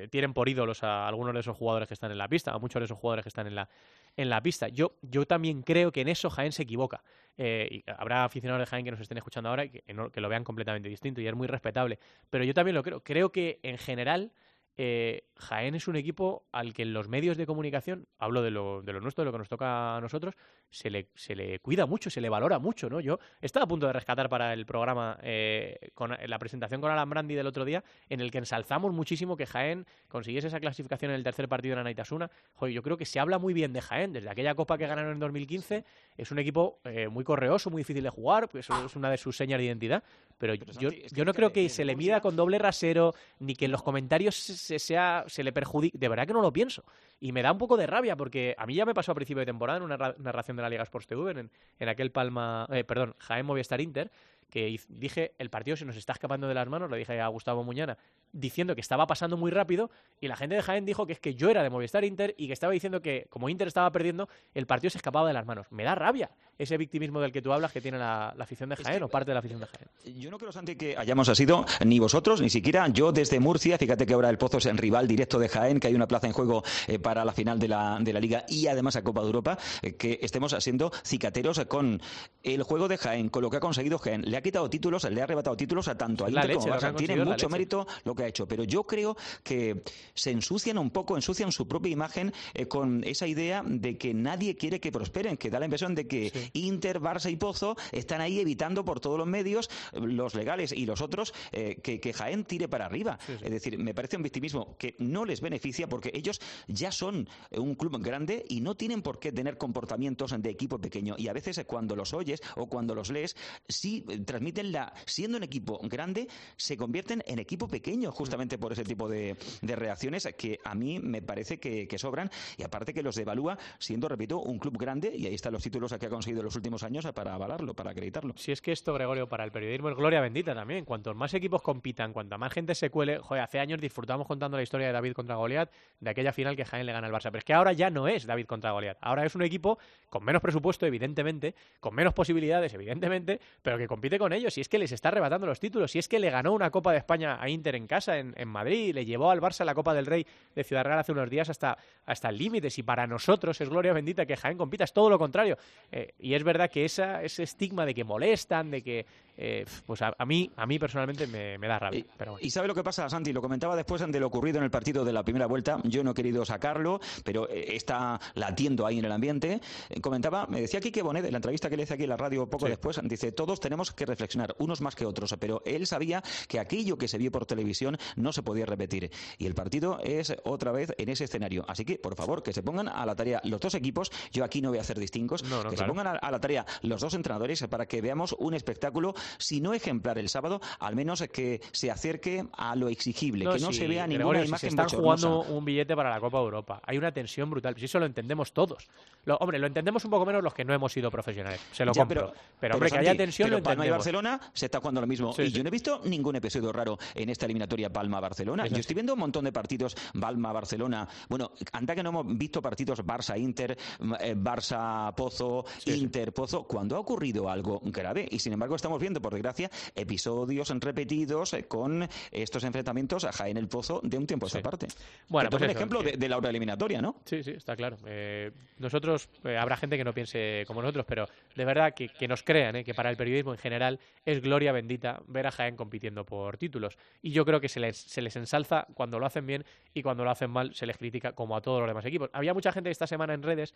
tienen 0.09 0.33
por 0.33 0.49
ídolos 0.49 0.83
a 0.83 1.07
algunos 1.07 1.33
de 1.33 1.39
esos 1.39 1.55
jugadores 1.55 1.87
que 1.87 1.93
están 1.93 2.11
en 2.11 2.17
la 2.17 2.27
pista, 2.27 2.51
a 2.51 2.57
muchos 2.57 2.79
de 2.79 2.85
esos 2.85 2.97
jugadores 2.97 3.23
que 3.23 3.29
están 3.29 3.47
en 3.47 3.55
la, 3.55 3.69
en 4.17 4.29
la 4.29 4.41
pista. 4.41 4.67
Yo, 4.67 4.93
yo 5.01 5.25
también 5.25 5.61
creo 5.61 5.91
que 5.91 6.01
en 6.01 6.07
eso 6.07 6.29
Jaén 6.29 6.51
se 6.51 6.63
equivoca. 6.63 7.03
Eh, 7.37 7.67
y 7.69 7.83
habrá 7.91 8.23
aficionados 8.23 8.61
de 8.61 8.65
Jaén 8.65 8.85
que 8.85 8.91
nos 8.91 8.99
estén 8.99 9.17
escuchando 9.17 9.49
ahora 9.49 9.65
y 9.65 9.69
que, 9.69 9.83
que 10.13 10.21
lo 10.21 10.29
vean 10.29 10.43
completamente 10.43 10.89
distinto 10.89 11.21
y 11.21 11.27
es 11.27 11.35
muy 11.35 11.47
respetable. 11.47 11.99
Pero 12.29 12.43
yo 12.43 12.53
también 12.53 12.75
lo 12.75 12.83
creo. 12.83 13.01
Creo 13.03 13.31
que 13.31 13.59
en 13.63 13.77
general 13.77 14.31
eh, 14.77 15.23
Jaén 15.37 15.75
es 15.75 15.87
un 15.87 15.95
equipo 15.95 16.45
al 16.51 16.73
que 16.73 16.83
en 16.83 16.93
los 16.93 17.07
medios 17.07 17.37
de 17.37 17.45
comunicación, 17.45 18.07
hablo 18.17 18.41
de 18.41 18.51
lo, 18.51 18.81
de 18.81 18.93
lo 18.93 19.01
nuestro, 19.01 19.23
de 19.23 19.25
lo 19.25 19.31
que 19.31 19.37
nos 19.37 19.49
toca 19.49 19.97
a 19.97 20.01
nosotros, 20.01 20.35
se 20.69 20.89
le, 20.89 21.09
se 21.15 21.35
le 21.35 21.59
cuida 21.59 21.85
mucho, 21.85 22.09
se 22.09 22.21
le 22.21 22.29
valora 22.29 22.59
mucho, 22.59 22.89
¿no? 22.89 22.99
Yo 22.99 23.19
estaba 23.41 23.65
a 23.65 23.67
punto 23.67 23.87
de 23.87 23.93
rescatar 23.93 24.29
para 24.29 24.53
el 24.53 24.65
programa 24.65 25.17
eh, 25.21 25.91
con 25.93 26.15
la 26.25 26.39
presentación 26.39 26.81
con 26.81 26.91
Alan 26.91 27.09
Brandi 27.09 27.35
del 27.35 27.47
otro 27.47 27.65
día, 27.65 27.83
en 28.09 28.21
el 28.21 28.31
que 28.31 28.37
ensalzamos 28.37 28.93
muchísimo 28.93 29.37
que 29.37 29.45
Jaén 29.45 29.85
consiguiese 30.07 30.47
esa 30.47 30.59
clasificación 30.59 31.11
en 31.11 31.15
el 31.15 31.23
tercer 31.23 31.47
partido 31.47 31.73
en 31.73 31.79
Anaitasuna. 31.79 32.29
Joder, 32.53 32.73
yo 32.73 32.83
creo 32.83 32.97
que 32.97 33.05
se 33.05 33.19
habla 33.19 33.39
muy 33.39 33.53
bien 33.53 33.73
de 33.73 33.81
Jaén, 33.81 34.13
desde 34.13 34.29
aquella 34.29 34.55
copa 34.55 34.77
que 34.77 34.87
ganaron 34.87 35.13
en 35.13 35.19
2015, 35.19 35.83
es 36.17 36.31
un 36.31 36.39
equipo 36.39 36.79
eh, 36.83 37.07
muy 37.07 37.23
correoso, 37.23 37.69
muy 37.69 37.81
difícil 37.81 38.03
de 38.03 38.09
jugar, 38.09 38.49
pues 38.49 38.65
eso 38.65 38.85
es 38.85 38.95
una 38.95 39.09
de 39.09 39.17
sus 39.17 39.35
señas 39.35 39.59
de 39.59 39.65
identidad, 39.65 40.03
pero, 40.37 40.53
Pero, 40.53 40.65
yo, 40.65 40.89
Santi, 40.89 41.05
es 41.05 41.13
que 41.13 41.17
yo 41.17 41.25
no 41.25 41.33
creo 41.33 41.51
que 41.51 41.63
en 41.63 41.69
se 41.69 41.85
le 41.85 41.95
mida 41.95 42.19
con 42.19 42.35
doble 42.35 42.57
rasero, 42.57 43.13
ni 43.39 43.55
que 43.55 43.65
en 43.65 43.71
los 43.71 43.83
comentarios 43.83 44.35
se, 44.65 44.79
sea, 44.79 45.23
se 45.27 45.43
le 45.43 45.51
perjudique. 45.53 45.97
De 45.97 46.07
verdad 46.09 46.25
que 46.27 46.33
no 46.33 46.41
lo 46.41 46.51
pienso. 46.51 46.83
Y 47.19 47.31
me 47.31 47.41
da 47.41 47.51
un 47.51 47.57
poco 47.57 47.77
de 47.77 47.87
rabia 47.87 48.15
porque 48.15 48.55
a 48.57 48.65
mí 48.65 48.75
ya 48.75 48.85
me 48.85 48.93
pasó 48.93 49.11
a 49.11 49.15
principio 49.15 49.39
de 49.39 49.45
temporada 49.45 49.77
en 49.77 49.83
una 49.83 49.97
ra- 49.97 50.15
narración 50.17 50.57
de 50.57 50.63
la 50.63 50.69
Liga 50.69 50.83
Sports 50.83 51.07
TV, 51.07 51.31
en, 51.31 51.51
en 51.79 51.89
aquel 51.89 52.11
Palma, 52.11 52.67
eh, 52.71 52.83
perdón, 52.83 53.15
Jaén 53.19 53.45
Movistar 53.45 53.79
Inter, 53.81 54.11
que 54.49 54.79
dije, 54.89 55.33
el 55.37 55.49
partido 55.49 55.75
se 55.75 55.85
nos 55.85 55.97
está 55.97 56.13
escapando 56.13 56.47
de 56.47 56.53
las 56.53 56.67
manos, 56.69 56.89
le 56.89 56.97
dije 56.97 57.19
a 57.19 57.27
Gustavo 57.27 57.63
Muñana, 57.63 57.97
diciendo 58.31 58.75
que 58.75 58.81
estaba 58.81 59.05
pasando 59.07 59.37
muy 59.37 59.51
rápido, 59.51 59.89
y 60.21 60.27
la 60.27 60.35
gente 60.35 60.55
de 60.55 60.61
Jaén 60.61 60.85
dijo 60.85 61.05
que 61.05 61.13
es 61.13 61.19
que 61.19 61.35
yo 61.35 61.49
era 61.49 61.63
de 61.63 61.69
Movistar 61.69 62.03
Inter 62.05 62.33
y 62.37 62.47
que 62.47 62.53
estaba 62.53 62.73
diciendo 62.73 63.01
que 63.01 63.27
como 63.29 63.49
Inter 63.49 63.67
estaba 63.67 63.91
perdiendo, 63.91 64.29
el 64.53 64.65
partido 64.65 64.89
se 64.91 64.97
escapaba 64.97 65.27
de 65.27 65.33
las 65.33 65.45
manos. 65.45 65.67
Me 65.71 65.83
da 65.83 65.95
rabia 65.95 66.31
ese 66.57 66.77
victimismo 66.77 67.19
del 67.19 67.31
que 67.33 67.41
tú 67.41 67.51
hablas 67.51 67.71
que 67.73 67.81
tiene 67.81 67.97
la, 67.97 68.33
la 68.37 68.43
afición 68.45 68.69
de 68.69 68.75
Es 68.75 68.81
Jaén 68.81 68.99
que- 68.99 69.03
o 69.03 69.09
parte 69.09 69.31
de 69.31 69.33
la 69.33 69.39
afición 69.39 69.59
de 69.59 69.65
Jaén. 69.67 70.19
Yo 70.19 70.31
no 70.31 70.37
creo, 70.37 70.51
Santi, 70.53 70.75
que 70.75 70.95
hayamos 70.97 71.27
sido 71.35 71.65
ni 71.85 71.99
vosotros, 71.99 72.39
ni 72.41 72.49
siquiera 72.49 72.87
yo 72.87 73.11
desde 73.11 73.39
Murcia. 73.41 73.77
Fíjate 73.77 74.05
que 74.05 74.13
ahora 74.13 74.29
el 74.29 74.37
Pozo 74.37 74.59
es 74.59 74.65
en 74.67 74.77
rival 74.77 75.07
directo 75.07 75.37
de 75.37 75.49
Jaén, 75.49 75.79
que 75.79 75.87
hay 75.87 75.95
una 75.95 76.07
plaza 76.07 76.27
en 76.27 76.33
juego 76.33 76.63
eh, 76.87 76.97
para 76.99 77.25
la 77.25 77.33
final 77.33 77.59
de 77.59 77.67
la, 77.67 77.97
de 77.99 78.13
la 78.13 78.19
Liga 78.21 78.45
y 78.47 78.67
además 78.67 78.95
a 78.95 79.03
Copa 79.03 79.19
de 79.21 79.27
Europa, 79.27 79.57
eh, 79.81 79.95
que 79.95 80.19
estemos 80.21 80.55
siendo 80.59 80.91
cicateros 81.03 81.59
con 81.67 82.01
el 82.43 82.63
juego 82.63 82.87
de 82.87 82.97
Jaén, 82.97 83.27
con 83.29 83.41
lo 83.41 83.49
que 83.49 83.57
ha 83.57 83.61
conseguido 83.61 83.97
Jaén. 83.99 84.21
Le 84.35 84.39
ha 84.39 84.41
quitado 84.41 84.69
títulos, 84.69 85.09
le 85.09 85.21
ha 85.21 85.23
arrebatado 85.23 85.55
títulos 85.55 85.87
a 85.87 85.97
tanto 85.97 86.25
a 86.25 86.29
Inter 86.29 86.45
leche, 86.47 86.59
como 86.59 86.73
a 86.73 86.77
Barça. 86.77 86.95
Tiene 86.97 87.23
mucho 87.23 87.47
mérito 87.47 87.87
lo 88.03 88.13
que 88.13 88.23
ha 88.23 88.27
hecho, 88.27 88.45
pero 88.45 88.65
yo 88.65 88.83
creo 88.83 89.15
que 89.43 89.81
se 90.13 90.31
ensucian 90.31 90.77
un 90.77 90.89
poco, 90.89 91.15
ensucian 91.15 91.53
su 91.53 91.69
propia 91.69 91.93
imagen 91.93 92.33
eh, 92.53 92.67
con 92.67 93.01
esa 93.05 93.27
idea 93.27 93.63
de 93.65 93.97
que 93.97 94.13
nadie 94.13 94.57
quiere 94.57 94.81
que 94.81 94.91
prosperen, 94.91 95.37
que 95.37 95.49
da 95.49 95.57
la 95.57 95.67
impresión 95.67 95.95
de 95.95 96.05
que 96.05 96.31
Sí. 96.35 96.49
Inter, 96.53 96.99
Barça 96.99 97.31
y 97.31 97.37
Pozo 97.37 97.77
están 97.93 98.19
ahí 98.19 98.39
evitando 98.41 98.83
por 98.83 98.99
todos 98.99 99.17
los 99.17 99.27
medios, 99.27 99.69
eh, 99.93 100.01
los 100.01 100.35
legales 100.35 100.73
y 100.73 100.85
los 100.85 100.99
otros, 100.99 101.33
eh, 101.53 101.77
que, 101.81 102.01
que 102.01 102.11
Jaén 102.11 102.43
tire 102.43 102.67
para 102.67 102.87
arriba. 102.87 103.17
Sí, 103.25 103.35
sí. 103.37 103.45
Es 103.45 103.51
decir, 103.51 103.77
me 103.77 103.93
parece 103.93 104.17
un 104.17 104.23
victimismo 104.23 104.75
que 104.77 104.95
no 104.99 105.23
les 105.23 105.39
beneficia 105.39 105.87
porque 105.87 106.11
ellos 106.13 106.41
ya 106.67 106.91
son 106.91 107.29
un 107.51 107.75
club 107.75 108.03
grande 108.03 108.43
y 108.49 108.59
no 108.59 108.75
tienen 108.75 109.01
por 109.01 109.17
qué 109.17 109.31
tener 109.31 109.57
comportamientos 109.57 110.35
de 110.37 110.49
equipo 110.49 110.77
pequeño. 110.77 111.15
Y 111.17 111.29
a 111.29 111.33
veces 111.33 111.61
cuando 111.65 111.95
los 111.95 112.13
oyes 112.13 112.41
o 112.57 112.67
cuando 112.67 112.95
los 112.95 113.09
lees, 113.11 113.37
sí 113.69 114.03
transmiten 114.25 114.71
la. 114.71 114.93
Siendo 115.05 115.37
un 115.37 115.43
equipo 115.43 115.79
grande, 115.83 116.27
se 116.57 116.77
convierten 116.77 117.23
en 117.25 117.39
equipo 117.39 117.67
pequeño 117.67 118.11
justamente 118.11 118.57
por 118.57 118.73
ese 118.73 118.83
tipo 118.83 119.07
de, 119.07 119.35
de 119.61 119.75
reacciones 119.75 120.27
que 120.37 120.59
a 120.63 120.75
mí 120.75 120.99
me 120.99 121.21
parece 121.21 121.59
que, 121.59 121.87
que 121.87 121.97
sobran 121.97 122.29
y 122.57 122.63
aparte 122.63 122.93
que 122.93 123.03
los 123.03 123.15
devalúa 123.15 123.57
siendo, 123.79 124.07
repito, 124.07 124.39
un 124.39 124.59
club 124.59 124.77
grande 124.77 125.11
y 125.15 125.25
ahí 125.27 125.35
están 125.35 125.53
los 125.53 125.63
títulos 125.63 125.93
que 125.93 126.05
ha 126.05 126.09
conseguido 126.09 126.41
en 126.41 126.45
los 126.45 126.55
últimos 126.55 126.83
años 126.83 127.05
para 127.13 127.33
avalarlo, 127.33 127.73
para 127.73 127.91
acreditarlo. 127.91 128.33
Si 128.37 128.51
es 128.51 128.61
que 128.61 128.71
esto, 128.71 128.93
Gregorio, 128.93 129.27
para 129.27 129.43
el 129.43 129.51
periodismo 129.51 129.89
es 129.89 129.95
gloria 129.95 130.21
bendita 130.21 130.53
también. 130.53 130.85
Cuantos 130.85 131.15
más 131.15 131.33
equipos 131.33 131.61
compitan, 131.61 132.13
cuanta 132.13 132.37
más 132.37 132.51
gente 132.51 132.75
se 132.75 132.89
cuele. 132.89 133.19
Joder, 133.19 133.43
hace 133.43 133.59
años 133.59 133.79
disfrutamos 133.79 134.27
contando 134.27 134.57
la 134.57 134.63
historia 134.63 134.87
de 134.87 134.93
David 134.93 135.13
contra 135.13 135.35
Goliat, 135.35 135.71
de 135.99 136.09
aquella 136.09 136.33
final 136.33 136.55
que 136.55 136.65
Jaén 136.65 136.85
le 136.85 136.93
gana 136.93 137.07
al 137.07 137.13
Barça. 137.13 137.25
Pero 137.25 137.39
es 137.39 137.43
que 137.43 137.53
ahora 137.53 137.73
ya 137.73 137.89
no 137.89 138.07
es 138.07 138.25
David 138.25 138.45
contra 138.45 138.71
Goliat. 138.71 138.97
Ahora 139.01 139.25
es 139.25 139.35
un 139.35 139.43
equipo 139.43 139.77
con 140.09 140.23
menos 140.23 140.41
presupuesto, 140.41 140.85
evidentemente, 140.85 141.55
con 141.79 141.93
menos 141.93 142.13
posibilidades, 142.13 142.73
evidentemente, 142.73 143.39
pero 143.61 143.77
que 143.77 143.87
compite 143.87 144.14
con 144.19 144.33
ellos. 144.33 144.57
Y 144.57 144.61
es 144.61 144.69
que 144.69 144.77
les 144.77 144.91
está 144.91 145.09
arrebatando 145.09 145.47
los 145.47 145.59
títulos. 145.59 145.91
Si 145.91 145.99
es 145.99 146.07
que 146.07 146.19
le 146.19 146.29
ganó 146.29 146.53
una 146.53 146.69
Copa 146.69 146.91
de 146.91 146.99
España 146.99 147.37
a 147.41 147.49
Inter 147.49 147.75
en 147.75 147.87
casa, 147.87 148.17
en, 148.17 148.47
Madrid, 148.47 148.93
le 148.93 149.05
llevó 149.05 149.31
al 149.31 149.41
Barça 149.41 149.65
la 149.65 149.73
Copa 149.73 149.93
del 149.93 150.05
Rey 150.05 150.25
de 150.55 150.63
Ciudad 150.63 150.83
Real 150.83 150.99
hace 150.99 151.11
unos 151.11 151.29
días 151.29 151.49
hasta, 151.49 151.77
hasta 152.05 152.29
el 152.29 152.37
límite. 152.37 152.69
Si 152.69 152.83
para 152.83 153.07
nosotros 153.07 153.59
es 153.61 153.69
gloria 153.69 153.93
bendita 153.93 154.25
que 154.25 154.35
Jaén 154.35 154.57
compita, 154.57 154.83
es 154.83 154.93
todo 154.93 155.09
lo 155.09 155.19
contrario. 155.19 155.57
Eh, 155.91 156.13
y 156.19 156.33
es 156.33 156.43
verdad 156.43 156.69
que 156.69 156.85
ese 156.85 157.23
estigma 157.23 157.85
de 157.85 157.93
que 157.93 158.03
molestan, 158.03 158.71
de 158.71 158.81
que 158.81 159.05
eh, 159.37 159.65
pues 159.85 160.01
a, 160.01 160.13
a 160.17 160.25
mí 160.25 160.51
a 160.55 160.65
mí 160.65 160.79
personalmente 160.79 161.27
me, 161.27 161.57
me 161.57 161.67
da 161.67 161.79
rabia. 161.79 161.99
Y- 161.99 162.05
Pero 162.17 162.31
bueno. 162.33 162.45
Y 162.45 162.49
sabe 162.51 162.67
lo 162.67 162.75
que 162.75 162.83
pasa, 162.83 163.09
Santi, 163.09 163.33
lo 163.33 163.41
comentaba 163.41 163.75
después 163.75 164.01
de 164.05 164.19
lo 164.19 164.27
ocurrido 164.27 164.57
en 164.59 164.63
el 164.65 164.71
partido 164.71 165.03
de 165.05 165.13
la 165.13 165.23
primera 165.23 165.45
vuelta. 165.47 165.79
Yo 165.83 166.03
no 166.03 166.11
he 166.11 166.13
querido 166.13 166.45
sacarlo, 166.45 166.99
pero 167.23 167.49
eh, 167.49 167.75
está 167.75 168.19
latiendo 168.35 168.85
ahí 168.85 168.99
en 168.99 169.05
el 169.05 169.11
ambiente. 169.11 169.61
Eh, 169.89 170.01
Comentaba, 170.01 170.45
me 170.47 170.61
decía 170.61 170.79
Quique 170.79 171.01
Bonet, 171.01 171.25
en 171.25 171.31
la 171.31 171.37
entrevista 171.37 171.69
que 171.69 171.77
le 171.77 171.83
hice 171.83 171.93
aquí 171.95 172.03
en 172.03 172.09
la 172.09 172.17
radio 172.17 172.47
poco 172.49 172.65
Sí. 172.65 172.69
después, 172.71 172.99
dice, 173.03 173.31
todos 173.31 173.59
tenemos 173.59 173.91
que 173.91 174.05
reflexionar, 174.05 174.55
unos 174.59 174.81
más 174.81 174.95
que 174.95 175.05
otros, 175.05 175.35
pero 175.39 175.61
él 175.65 175.87
sabía 175.87 176.23
que 176.47 176.59
aquello 176.59 176.97
que 176.97 177.07
se 177.07 177.17
vio 177.17 177.31
por 177.31 177.45
televisión 177.45 177.97
no 178.15 178.31
se 178.33 178.43
podía 178.43 178.65
repetir. 178.65 179.09
Y 179.37 179.45
el 179.47 179.55
partido 179.55 179.99
es 180.03 180.35
otra 180.43 180.71
vez 180.71 180.93
en 180.97 181.09
ese 181.09 181.23
escenario. 181.25 181.65
Así 181.67 181.85
que, 181.85 181.97
por 181.97 182.15
favor, 182.15 182.43
que 182.43 182.53
se 182.53 182.61
pongan 182.63 182.87
a 182.87 183.05
la 183.05 183.15
tarea 183.15 183.41
los 183.43 183.59
dos 183.61 183.73
equipos. 183.75 184.11
Yo 184.31 184.43
aquí 184.43 184.61
no 184.61 184.69
voy 184.69 184.77
a 184.77 184.81
hacer 184.81 184.99
distingos. 184.99 185.43
No, 185.43 185.63
no, 185.63 185.69
que 185.69 185.75
claro. 185.75 185.91
se 185.93 185.95
pongan 185.97 186.07
a, 186.07 186.11
a 186.19 186.31
la 186.31 186.39
tarea 186.39 186.65
los 186.81 187.01
dos 187.01 187.13
entrenadores 187.13 187.63
para 187.67 187.85
que 187.87 188.01
veamos 188.01 188.35
un 188.37 188.53
espectáculo, 188.53 189.13
si 189.37 189.61
no 189.61 189.73
ejemplar 189.73 190.17
el 190.17 190.29
sábado, 190.29 190.61
al 190.79 190.95
menos 190.95 191.23
que 191.31 191.61
se 191.71 191.91
acerque 191.91 192.45
a 192.57 192.75
lo 192.75 192.89
exigible, 192.89 193.45
que 193.45 193.59
no 193.59 193.71
sí, 193.71 193.79
se 193.79 193.87
vea 193.87 194.07
ninguna 194.07 194.39
Gregorio, 194.39 194.41
si 194.43 194.47
imagen 194.49 194.59
se 194.59 194.67
están 194.81 194.89
jugando 194.89 195.41
un 195.43 195.65
billete 195.65 195.95
para 195.95 196.09
la 196.09 196.19
Copa 196.19 196.39
Europa. 196.39 196.81
Hay 196.85 196.97
una 196.97 197.11
tensión 197.11 197.49
brutal. 197.49 197.75
Si 197.77 197.85
eso 197.85 197.99
lo 197.99 198.05
entendemos 198.05 198.53
todos. 198.53 198.87
Lo- 199.25 199.37
hombre, 199.37 199.57
lo 199.59 199.67
entendemos 199.67 200.03
un 200.05 200.11
poco 200.11 200.25
menos 200.25 200.43
los 200.43 200.53
que 200.53 200.63
no 200.63 200.73
hemos 200.73 200.91
sido 200.93 201.09
profesionales. 201.09 201.59
Se 201.71 201.83
lo 201.85 201.93
Ya, 201.93 202.01
compro. 202.01 202.33
Pero, 202.59 202.75
hombre, 202.75 202.91
que 202.91 202.97
haya 202.99 203.15
tensión 203.15 203.47
pero 203.47 203.57
lo 203.57 203.63
Palma 203.63 203.85
y. 203.85 203.89
Barcelona 203.89 204.39
se 204.53 204.65
está 204.65 204.79
jugando 204.79 205.01
lo 205.01 205.07
mismo. 205.07 205.33
Sí, 205.33 205.43
y 205.43 205.47
sí. 205.47 205.53
yo 205.53 205.63
no 205.63 205.69
he 205.69 205.71
visto 205.71 206.01
ningún 206.05 206.35
episodio 206.35 206.71
raro 206.71 206.97
en 207.13 207.29
esta 207.29 207.45
eliminatoria 207.45 207.91
Palma-Barcelona. 207.91 208.67
Yo 208.67 208.77
estoy 208.77 208.93
viendo 208.93 209.13
un 209.13 209.19
montón 209.19 209.45
de 209.45 209.51
partidos 209.51 209.95
Palma-Barcelona. 210.19 211.07
Bueno, 211.29 211.51
anda 211.71 211.95
que 211.95 212.03
no 212.03 212.09
hemos 212.09 212.37
visto 212.37 212.61
partidos 212.61 213.03
Barça-Inter, 213.05 213.77
eh, 214.19 214.35
Barça-Pozo. 214.37 215.65
Inter-Pozo, 215.85 216.63
cuando 216.63 216.95
ha 216.95 216.99
ocurrido 216.99 217.49
algo 217.49 217.79
grave. 217.83 218.27
Y 218.29 218.39
sin 218.39 218.53
embargo 218.53 218.75
estamos 218.75 218.99
viendo, 218.99 219.14
por 219.21 219.33
desgracia, 219.33 219.69
episodios 219.95 220.69
repetidos 220.79 221.53
eh, 221.53 221.63
con 221.67 222.07
estos 222.31 222.63
enfrentamientos 222.63 223.23
a 223.25 223.31
Jaén 223.31 223.57
el 223.57 223.67
Pozo 223.67 223.99
de 224.03 224.17
un 224.17 224.27
tiempo 224.27 224.45
a 224.45 224.47
esa 224.47 224.59
Sí. 224.59 224.63
parte. 224.63 224.87
Bueno, 225.27 225.49
Que 225.49 225.51
pues 225.51 225.63
es 225.63 225.65
un 225.65 225.69
eso, 225.71 225.79
ejemplo 225.79 225.99
que- 226.03 226.11
de, 226.11 226.17
de 226.17 226.29
la 226.29 226.37
hora 226.37 226.49
eliminatoria, 226.49 227.01
¿no? 227.01 227.15
Sí, 227.25 227.43
sí, 227.43 227.51
está 227.51 227.75
claro. 227.75 227.97
Eh, 228.05 228.51
nosotros, 228.79 229.29
eh, 229.43 229.57
habrá 229.57 229.77
gente 229.77 229.97
que 229.97 230.03
no 230.03 230.13
piense 230.13 230.63
como 230.67 230.81
nosotros, 230.81 231.05
pero 231.07 231.27
de 231.55 231.65
verdad 231.65 231.93
que, 231.93 232.09
que 232.09 232.27
nos 232.27 232.43
crean, 232.43 232.75
eh, 232.77 232.83
que 232.83 232.93
para 232.93 233.09
el 233.09 233.17
periodismo 233.17 233.51
en 233.53 233.57
general 233.59 233.99
es 234.25 234.41
gloria 234.41 234.71
bendita 234.71 235.21
ver 235.27 235.47
a 235.47 235.51
Jaén 235.51 235.75
compitiendo 235.75 236.25
por 236.25 236.57
títulos. 236.57 236.97
Y 237.21 237.31
yo 237.31 237.45
creo 237.45 237.59
que 237.61 237.69
se 237.69 237.79
les, 237.79 237.97
se 237.97 238.21
les 238.21 238.35
ensalza 238.35 238.87
cuando 238.93 239.19
lo 239.19 239.25
hacen 239.25 239.45
bien 239.45 239.65
y 239.93 240.01
cuando 240.03 240.23
lo 240.23 240.31
hacen 240.31 240.49
mal 240.51 240.73
se 240.75 240.85
les 240.85 240.97
critica 240.97 241.33
como 241.33 241.55
a 241.55 241.61
todos 241.61 241.79
los 241.79 241.87
demás 241.87 242.05
equipos. 242.05 242.29
Había 242.33 242.53
mucha 242.53 242.71
gente 242.71 242.89
esta 242.91 243.07
semana 243.07 243.33
en 243.33 243.43
redes, 243.43 243.73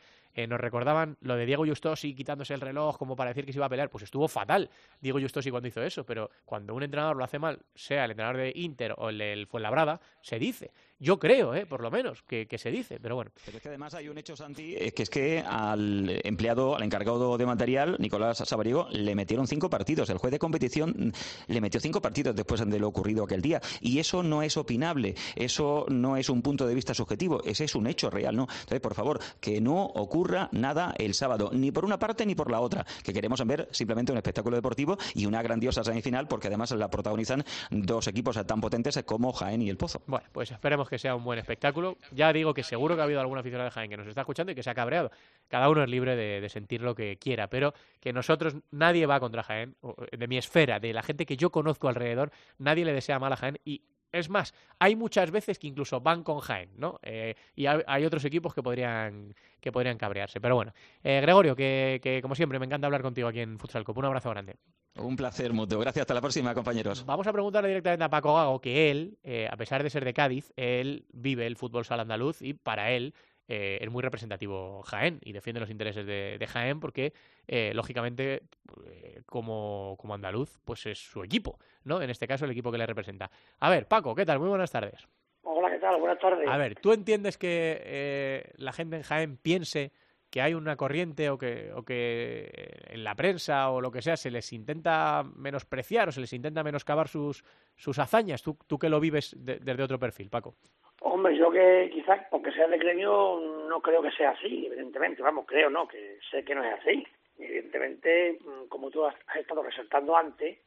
nos 0.47 0.59
recordaban 0.59 1.17
lo 1.21 1.35
de 1.35 1.45
Diego 1.45 1.65
Justosi 1.65 2.13
quitándose 2.13 2.53
el 2.53 2.61
reloj 2.61 2.97
como 2.97 3.15
para 3.15 3.29
decir 3.31 3.45
que 3.45 3.53
se 3.53 3.57
iba 3.59 3.65
a 3.65 3.69
pelear. 3.69 3.89
Pues 3.89 4.03
estuvo 4.03 4.27
fatal 4.27 4.69
Diego 5.01 5.19
Justosi 5.29 5.51
cuando 5.51 5.67
hizo 5.67 5.83
eso, 5.83 6.03
pero 6.03 6.31
cuando 6.43 6.73
un 6.73 6.81
entrenador 6.81 7.15
lo 7.15 7.23
hace 7.23 7.37
mal, 7.37 7.59
sea 7.75 8.05
el 8.05 8.11
entrenador 8.11 8.37
de 8.37 8.51
Inter 8.55 8.95
o 8.97 9.09
el 9.09 9.19
del 9.19 9.45
Fuenlabrada, 9.45 10.01
se 10.21 10.39
dice. 10.39 10.71
Yo 10.99 11.17
creo, 11.17 11.55
eh, 11.55 11.65
por 11.65 11.81
lo 11.81 11.89
menos, 11.89 12.21
que, 12.23 12.45
que 12.45 12.57
se 12.57 12.71
dice, 12.71 12.99
pero 13.01 13.15
bueno. 13.15 13.31
Pero 13.45 13.57
es 13.57 13.63
que 13.63 13.69
además 13.69 13.93
hay 13.93 14.09
un 14.09 14.17
hecho, 14.17 14.35
Santi, 14.35 14.75
que 14.75 15.03
es 15.03 15.09
que 15.09 15.39
al 15.39 16.19
empleado, 16.23 16.75
al 16.75 16.83
encargado 16.83 17.37
de 17.37 17.45
material, 17.45 17.95
Nicolás 17.99 18.39
Sabariego, 18.45 18.87
le 18.91 19.15
metieron 19.15 19.47
cinco 19.47 19.69
partidos. 19.69 20.09
El 20.09 20.17
juez 20.17 20.31
de 20.31 20.39
competición 20.39 21.13
le 21.47 21.61
metió 21.61 21.79
cinco 21.79 22.01
partidos 22.01 22.35
después 22.35 22.59
de 22.65 22.79
lo 22.79 22.87
ocurrido 22.89 23.23
aquel 23.23 23.41
día. 23.41 23.61
Y 23.79 23.99
eso 23.99 24.23
no 24.23 24.43
es 24.43 24.57
opinable, 24.57 25.15
eso 25.35 25.85
no 25.89 26.17
es 26.17 26.29
un 26.29 26.41
punto 26.41 26.67
de 26.67 26.75
vista 26.75 26.93
subjetivo, 26.93 27.41
ese 27.45 27.63
es 27.63 27.75
un 27.75 27.87
hecho 27.87 28.09
real, 28.09 28.35
¿no? 28.35 28.43
Entonces, 28.43 28.81
por 28.81 28.93
favor, 28.93 29.19
que 29.39 29.61
no 29.61 29.85
ocurra 29.85 30.49
nada 30.51 30.93
el 30.97 31.13
sábado, 31.13 31.49
ni 31.53 31.71
por 31.71 31.85
una 31.85 31.97
parte 31.97 32.25
ni 32.25 32.35
por 32.35 32.51
la 32.51 32.59
otra, 32.59 32.85
que 33.03 33.13
queremos 33.13 33.45
ver 33.47 33.69
simplemente 33.71 34.11
un 34.11 34.17
espectáculo 34.17 34.57
deportivo 34.57 34.97
y 35.15 35.25
una 35.25 35.41
grandiosa 35.41 35.83
semifinal, 35.83 36.27
porque 36.27 36.47
además 36.47 36.71
la 36.71 36.89
protagonizan 36.89 37.45
dos 37.71 38.07
equipos 38.07 38.37
tan 38.45 38.59
potentes 38.59 39.01
como 39.05 39.31
Jaén 39.31 39.61
y 39.61 39.69
el 39.69 39.77
Pozo. 39.77 40.01
Bueno, 40.05 40.27
pues 40.33 40.51
esperemos 40.51 40.88
que 40.89 40.99
sea 40.99 41.15
un 41.15 41.23
buen 41.23 41.39
espectáculo. 41.39 41.97
Ya 42.11 42.33
digo 42.33 42.53
que 42.53 42.63
seguro 42.63 42.95
que 42.95 43.01
ha 43.01 43.05
habido 43.05 43.21
algún 43.21 43.37
aficionado 43.37 43.69
de 43.69 43.71
Jaén 43.71 43.89
que 43.89 43.97
nos 43.97 44.07
está 44.07 44.21
escuchando 44.21 44.51
y 44.51 44.55
que 44.55 44.63
se 44.63 44.69
ha 44.69 44.75
cabreado. 44.75 45.11
Cada 45.47 45.69
uno 45.69 45.83
es 45.83 45.89
libre 45.89 46.15
de, 46.15 46.41
de 46.41 46.49
sentir 46.49 46.81
lo 46.81 46.95
que 46.95 47.17
quiera, 47.17 47.47
pero 47.47 47.73
que 47.99 48.11
nosotros, 48.11 48.55
nadie 48.71 49.05
va 49.05 49.19
contra 49.19 49.43
Jaén, 49.43 49.75
de 50.11 50.27
mi 50.27 50.37
esfera, 50.37 50.79
de 50.79 50.93
la 50.93 51.03
gente 51.03 51.25
que 51.25 51.37
yo 51.37 51.51
conozco 51.51 51.87
alrededor, 51.87 52.31
nadie 52.57 52.85
le 52.85 52.93
desea 52.93 53.19
mal 53.19 53.33
a 53.33 53.37
Jaén 53.37 53.59
y 53.63 53.83
es 54.11 54.29
más, 54.29 54.53
hay 54.79 54.95
muchas 54.95 55.31
veces 55.31 55.59
que 55.59 55.67
incluso 55.67 56.01
van 56.01 56.23
con 56.23 56.39
Jaén, 56.39 56.69
¿no? 56.77 56.99
Eh, 57.03 57.35
y 57.55 57.65
hay, 57.65 58.05
otros 58.05 58.25
equipos 58.25 58.53
que 58.53 58.63
podrían, 58.63 59.33
que 59.59 59.71
podrían 59.71 59.97
cabrearse. 59.97 60.41
Pero 60.41 60.55
bueno, 60.55 60.73
eh, 61.03 61.19
Gregorio, 61.21 61.55
que, 61.55 61.99
que 62.01 62.21
como 62.21 62.35
siempre 62.35 62.59
me 62.59 62.65
encanta 62.65 62.87
hablar 62.87 63.01
contigo 63.01 63.27
aquí 63.27 63.39
en 63.39 63.59
Futsal 63.59 63.83
Cup. 63.83 63.97
Un 63.97 64.05
abrazo 64.05 64.29
grande. 64.29 64.57
Un 64.95 65.15
placer 65.15 65.53
mutuo. 65.53 65.79
Gracias. 65.79 66.01
Hasta 66.01 66.13
la 66.13 66.21
próxima, 66.21 66.53
compañeros. 66.53 67.05
Vamos 67.05 67.27
a 67.27 67.33
preguntarle 67.33 67.69
directamente 67.69 68.03
a 68.03 68.09
Paco 68.09 68.35
Gago 68.35 68.59
que 68.59 68.91
él, 68.91 69.17
eh, 69.23 69.47
a 69.49 69.55
pesar 69.55 69.83
de 69.83 69.89
ser 69.89 70.03
de 70.03 70.13
Cádiz, 70.13 70.51
él 70.55 71.05
vive 71.13 71.45
el 71.45 71.55
fútbol 71.55 71.85
sala 71.85 72.01
andaluz 72.01 72.41
y 72.41 72.53
para 72.53 72.91
él 72.91 73.13
eh, 73.49 73.79
es 73.81 73.89
muy 73.89 74.01
representativo 74.01 74.81
Jaén 74.83 75.19
y 75.21 75.33
defiende 75.33 75.59
los 75.59 75.69
intereses 75.69 76.05
de, 76.05 76.37
de 76.39 76.47
Jaén 76.47 76.79
porque, 76.79 77.11
eh, 77.47 77.71
lógicamente, 77.73 78.43
eh, 78.85 79.21
como, 79.25 79.95
como 79.99 80.13
andaluz, 80.13 80.57
pues 80.63 80.85
es 80.85 80.99
su 80.99 81.21
equipo, 81.23 81.59
¿no? 81.83 82.01
En 82.01 82.09
este 82.09 82.27
caso, 82.27 82.45
el 82.45 82.51
equipo 82.51 82.71
que 82.71 82.77
le 82.77 82.85
representa. 82.85 83.29
A 83.59 83.69
ver, 83.69 83.87
Paco, 83.87 84.15
¿qué 84.15 84.25
tal? 84.25 84.39
Muy 84.39 84.47
buenas 84.49 84.71
tardes. 84.71 85.05
Hola, 85.41 85.69
¿qué 85.71 85.79
tal? 85.79 85.99
Buenas 85.99 86.19
tardes. 86.19 86.47
A 86.47 86.57
ver, 86.57 86.75
¿tú 86.75 86.93
entiendes 86.93 87.37
que 87.37 87.81
eh, 87.83 88.51
la 88.57 88.71
gente 88.71 88.95
en 88.97 89.03
Jaén 89.03 89.37
piense 89.37 89.91
que 90.29 90.41
hay 90.43 90.53
una 90.53 90.75
corriente 90.75 91.31
o 91.31 91.39
que, 91.39 91.71
o 91.73 91.83
que 91.83 92.51
en 92.89 93.03
la 93.03 93.15
prensa 93.15 93.71
o 93.71 93.81
lo 93.81 93.89
que 93.89 94.03
sea 94.03 94.15
se 94.15 94.29
les 94.29 94.53
intenta 94.53 95.23
menospreciar 95.35 96.09
o 96.09 96.11
se 96.11 96.21
les 96.21 96.31
intenta 96.33 96.61
menoscabar 96.61 97.07
sus, 97.07 97.43
sus 97.75 97.97
hazañas? 97.97 98.43
¿Tú, 98.43 98.55
tú 98.67 98.77
que 98.77 98.89
lo 98.89 98.99
vives 98.99 99.35
de- 99.39 99.57
desde 99.57 99.81
otro 99.81 99.97
perfil, 99.97 100.29
Paco? 100.29 100.55
Hombre, 101.01 101.37
yo 101.37 101.49
que 101.49 101.89
quizás, 101.93 102.27
porque 102.29 102.51
sea 102.51 102.67
de 102.67 102.77
gremio, 102.77 103.39
no 103.69 103.81
creo 103.81 104.01
que 104.01 104.11
sea 104.11 104.31
así, 104.31 104.65
evidentemente. 104.67 105.21
Vamos, 105.21 105.45
creo, 105.47 105.69
no, 105.69 105.87
que 105.87 106.19
sé 106.29 106.43
que 106.43 106.53
no 106.55 106.63
es 106.63 106.73
así. 106.79 107.05
Evidentemente, 107.37 108.37
mm, 108.43 108.67
como 108.67 108.89
tú 108.91 109.05
has 109.05 109.15
estado 109.35 109.63
resaltando 109.63 110.15
antes, 110.17 110.59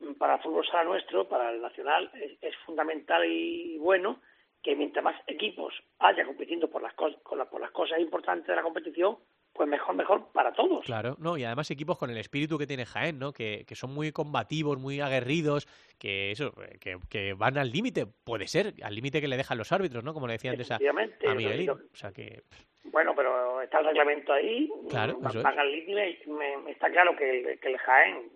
mm, 0.00 0.14
para 0.14 0.34
el 0.36 0.42
fútbol 0.42 0.66
sala 0.66 0.84
nuestro, 0.84 1.28
para 1.28 1.50
el 1.50 1.62
nacional, 1.62 2.10
es, 2.14 2.32
es 2.42 2.56
fundamental 2.66 3.24
y 3.24 3.78
bueno 3.78 4.20
que 4.62 4.74
mientras 4.76 5.04
más 5.04 5.16
equipos 5.26 5.72
haya 6.00 6.24
compitiendo 6.26 6.68
por 6.68 6.82
las, 6.82 6.94
cos- 6.96 7.18
con 7.22 7.38
la- 7.38 7.48
por 7.48 7.60
las 7.60 7.70
cosas 7.70 8.00
importantes 8.00 8.46
de 8.48 8.56
la 8.56 8.62
competición, 8.62 9.18
pues 9.52 9.68
mejor, 9.68 9.94
mejor 9.94 10.32
para 10.32 10.52
todos. 10.52 10.84
Claro, 10.84 11.16
no, 11.18 11.36
y 11.36 11.44
además 11.44 11.70
equipos 11.70 11.98
con 11.98 12.08
el 12.10 12.16
espíritu 12.18 12.56
que 12.58 12.66
tiene 12.66 12.86
Jaén, 12.86 13.18
¿no? 13.18 13.32
Que, 13.32 13.64
que 13.66 13.74
son 13.74 13.92
muy 13.92 14.12
combativos, 14.12 14.78
muy 14.78 15.00
aguerridos, 15.00 15.66
que 15.98 16.30
eso, 16.30 16.52
que, 16.80 16.96
que 17.08 17.34
van 17.34 17.58
al 17.58 17.70
límite, 17.70 18.06
puede 18.24 18.46
ser, 18.46 18.74
al 18.82 18.94
límite 18.94 19.20
que 19.20 19.28
le 19.28 19.36
dejan 19.36 19.58
los 19.58 19.72
árbitros, 19.72 20.02
¿no? 20.04 20.14
Como 20.14 20.26
le 20.26 20.34
decía 20.34 20.52
antes 20.52 20.70
a, 20.70 20.76
a 20.76 21.34
Miguelín. 21.34 21.70
O 21.70 21.78
sea 21.92 22.12
que, 22.12 22.42
Bueno, 22.84 23.12
pero 23.14 23.60
está 23.60 23.80
el 23.80 23.86
reglamento 23.86 24.32
ahí, 24.32 24.70
Claro, 24.88 25.18
eso 25.28 25.38
es. 25.38 25.44
van 25.44 25.58
al 25.58 25.70
límite, 25.70 26.22
me- 26.28 26.56
me 26.58 26.70
está 26.70 26.90
claro 26.90 27.14
que, 27.16 27.40
el- 27.52 27.60
que 27.60 27.68
el 27.68 27.78
Jaén, 27.78 28.30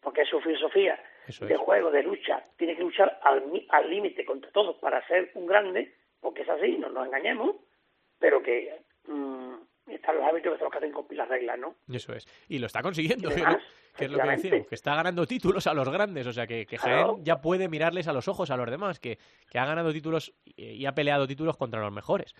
porque 0.00 0.22
es 0.22 0.28
su 0.28 0.40
filosofía 0.40 1.02
eso 1.26 1.46
de 1.46 1.54
es. 1.54 1.60
juego, 1.60 1.90
de 1.90 2.02
lucha, 2.04 2.44
tiene 2.56 2.76
que 2.76 2.82
luchar 2.82 3.18
al 3.24 3.46
mi- 3.46 3.66
al 3.70 3.90
límite 3.90 4.24
contra 4.24 4.50
todos 4.52 4.76
para 4.76 5.04
ser 5.08 5.32
un 5.34 5.46
grande, 5.46 5.92
porque 6.20 6.42
es 6.42 6.48
así, 6.48 6.76
no 6.78 6.88
nos 6.90 7.06
engañemos, 7.06 7.56
pero 8.18 8.42
que 8.42 8.78
mm, 9.06 9.54
están 9.90 10.16
los 10.16 10.24
árbitros 10.24 10.54
que 10.54 10.58
son 10.58 10.64
los 10.66 10.72
que 10.72 10.78
hacen 10.78 10.92
cumplir 10.92 11.18
las 11.18 11.28
reglas, 11.28 11.58
¿no? 11.58 11.74
Eso 11.92 12.12
es. 12.12 12.26
Y 12.48 12.58
lo 12.58 12.66
está 12.66 12.82
consiguiendo, 12.82 13.30
Y 13.30 13.34
que, 13.98 14.04
es 14.04 14.10
lo 14.10 14.18
que 14.18 14.28
decimos, 14.28 14.66
que 14.68 14.74
está 14.74 14.94
ganando 14.94 15.26
títulos 15.26 15.66
a 15.66 15.74
los 15.74 15.88
grandes. 15.88 16.26
O 16.26 16.32
sea, 16.32 16.46
que, 16.46 16.66
que 16.66 16.78
Jaén 16.78 17.24
ya 17.24 17.40
puede 17.40 17.68
mirarles 17.68 18.06
a 18.06 18.12
los 18.12 18.28
ojos 18.28 18.50
a 18.50 18.56
los 18.56 18.70
demás, 18.70 19.00
que, 19.00 19.18
que 19.50 19.58
ha 19.58 19.64
ganado 19.64 19.92
títulos 19.92 20.32
y, 20.44 20.62
y 20.62 20.86
ha 20.86 20.94
peleado 20.94 21.26
títulos 21.26 21.56
contra 21.56 21.80
los 21.80 21.92
mejores. 21.92 22.34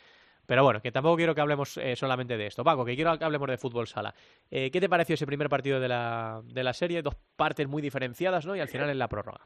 Pero 0.49 0.65
bueno, 0.65 0.81
que 0.81 0.91
tampoco 0.91 1.17
quiero 1.17 1.35
que 1.35 1.43
hablemos 1.43 1.77
eh, 1.77 1.95
solamente 1.95 2.39
de 2.39 2.47
esto. 2.47 2.65
Paco, 2.65 2.83
que 2.83 2.95
quiero 2.95 3.19
que 3.19 3.25
hablemos 3.25 3.49
de 3.49 3.59
fútbol 3.59 3.87
sala. 3.87 4.15
Eh, 4.51 4.71
¿Qué 4.71 4.81
te 4.81 4.89
pareció 4.89 5.15
ese 5.15 5.27
primer 5.27 5.51
partido 5.51 5.79
de 5.79 5.89
la, 5.89 6.41
de 6.43 6.65
la 6.65 6.73
serie? 6.73 7.03
Dos 7.03 7.17
partes 7.37 7.69
muy 7.69 7.83
diferenciadas, 7.83 8.47
¿no? 8.47 8.57
Y 8.57 8.61
al 8.61 8.69
final 8.69 8.89
en 8.89 8.99
la 8.99 9.09
prórroga. 9.09 9.43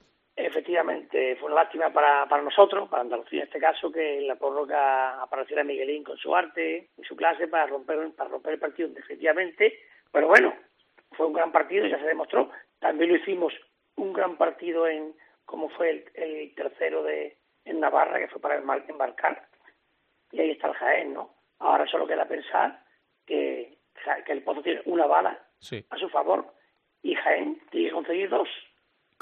Efectivamente, 0.72 1.36
fue 1.36 1.52
una 1.52 1.62
lástima 1.64 1.92
para, 1.92 2.26
para 2.26 2.42
nosotros, 2.42 2.88
para 2.88 3.02
Andalucía 3.02 3.40
en 3.42 3.46
este 3.46 3.58
caso, 3.60 3.92
que 3.92 4.18
en 4.20 4.26
la 4.26 4.36
prórroga 4.36 5.20
apareciera 5.22 5.62
Miguelín 5.62 6.02
con 6.02 6.16
su 6.16 6.34
arte 6.34 6.88
y 6.96 7.04
su 7.04 7.14
clase 7.14 7.46
para 7.46 7.66
romper, 7.66 8.10
para 8.16 8.30
romper 8.30 8.54
el 8.54 8.58
partido 8.58 8.88
definitivamente. 8.88 9.80
Pero 10.10 10.28
bueno, 10.28 10.54
fue 11.10 11.26
un 11.26 11.34
gran 11.34 11.52
partido, 11.52 11.86
ya 11.86 11.98
se 11.98 12.06
demostró. 12.06 12.50
También 12.78 13.10
lo 13.10 13.16
hicimos 13.16 13.52
un 13.96 14.14
gran 14.14 14.38
partido 14.38 14.86
en, 14.88 15.14
como 15.44 15.68
fue 15.68 15.90
el, 15.90 16.04
el 16.14 16.54
tercero 16.54 17.02
de 17.02 17.36
en 17.66 17.78
Navarra, 17.78 18.18
que 18.18 18.28
fue 18.28 18.40
para 18.40 18.58
embar- 18.58 18.88
embarcar. 18.88 19.46
Y 20.30 20.40
ahí 20.40 20.50
está 20.52 20.68
el 20.68 20.74
Jaén, 20.74 21.12
¿no? 21.12 21.34
Ahora 21.58 21.86
solo 21.86 22.06
queda 22.06 22.24
pensar 22.26 22.80
que, 23.26 23.76
que 24.24 24.32
el 24.32 24.42
Pozo 24.42 24.62
tiene 24.62 24.80
una 24.86 25.04
bala 25.06 25.38
Sí. 25.58 25.84
a 25.90 25.98
su 25.98 26.08
favor 26.08 26.46
y 27.02 27.14
Jaén 27.14 27.60
tiene 27.70 27.88
que 27.88 27.92
conseguir 27.94 28.30
dos. 28.30 28.48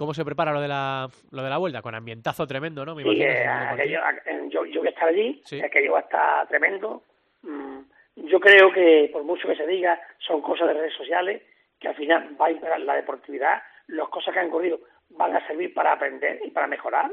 ¿Cómo 0.01 0.15
se 0.15 0.25
prepara 0.25 0.51
lo 0.55 0.63
de 0.63 0.69
la, 0.69 1.07
lo 1.31 1.43
de 1.43 1.51
la 1.51 1.59
vuelta? 1.59 1.83
Con 1.83 1.95
ambientazo 1.95 2.47
tremendo, 2.47 2.87
¿no? 2.87 2.95
Me 2.95 3.03
Sí, 3.03 3.09
imagino, 3.11 3.33
eh, 3.35 3.47
aquello- 3.47 4.01
a- 4.03 4.49
yo, 4.49 4.65
yo 4.65 4.81
voy 4.81 4.87
a 4.89 4.93
estar 4.93 5.09
allí, 5.11 5.43
Sí. 5.45 5.61
aquello 5.61 5.93
va 5.93 5.99
a 5.99 6.03
estar 6.03 6.49
tremendo. 6.49 7.03
Mm, 7.43 7.81
Yo 8.17 8.41
creo 8.41 8.73
que, 8.73 9.11
por 9.13 9.25
mucho 9.25 9.47
que 9.47 9.57
se 9.57 9.67
diga, 9.67 10.01
son 10.19 10.41
cosas 10.41 10.69
de 10.69 10.75
redes 10.75 10.95
sociales, 10.95 11.43
que 11.79 11.89
al 11.89 11.95
final 11.97 12.35
va 12.41 12.47
a 12.47 12.51
imperar 12.51 12.81
la 12.81 12.95
deportividad, 12.95 13.63
las 13.89 14.09
cosas 14.09 14.33
que 14.33 14.41
han 14.41 14.49
ocurrido 14.49 14.81
van 15.11 15.37
a 15.37 15.47
servir 15.47 15.75
para 15.75 15.93
aprender 15.93 16.41
y 16.47 16.51
para 16.51 16.67
mejorar, 16.67 17.11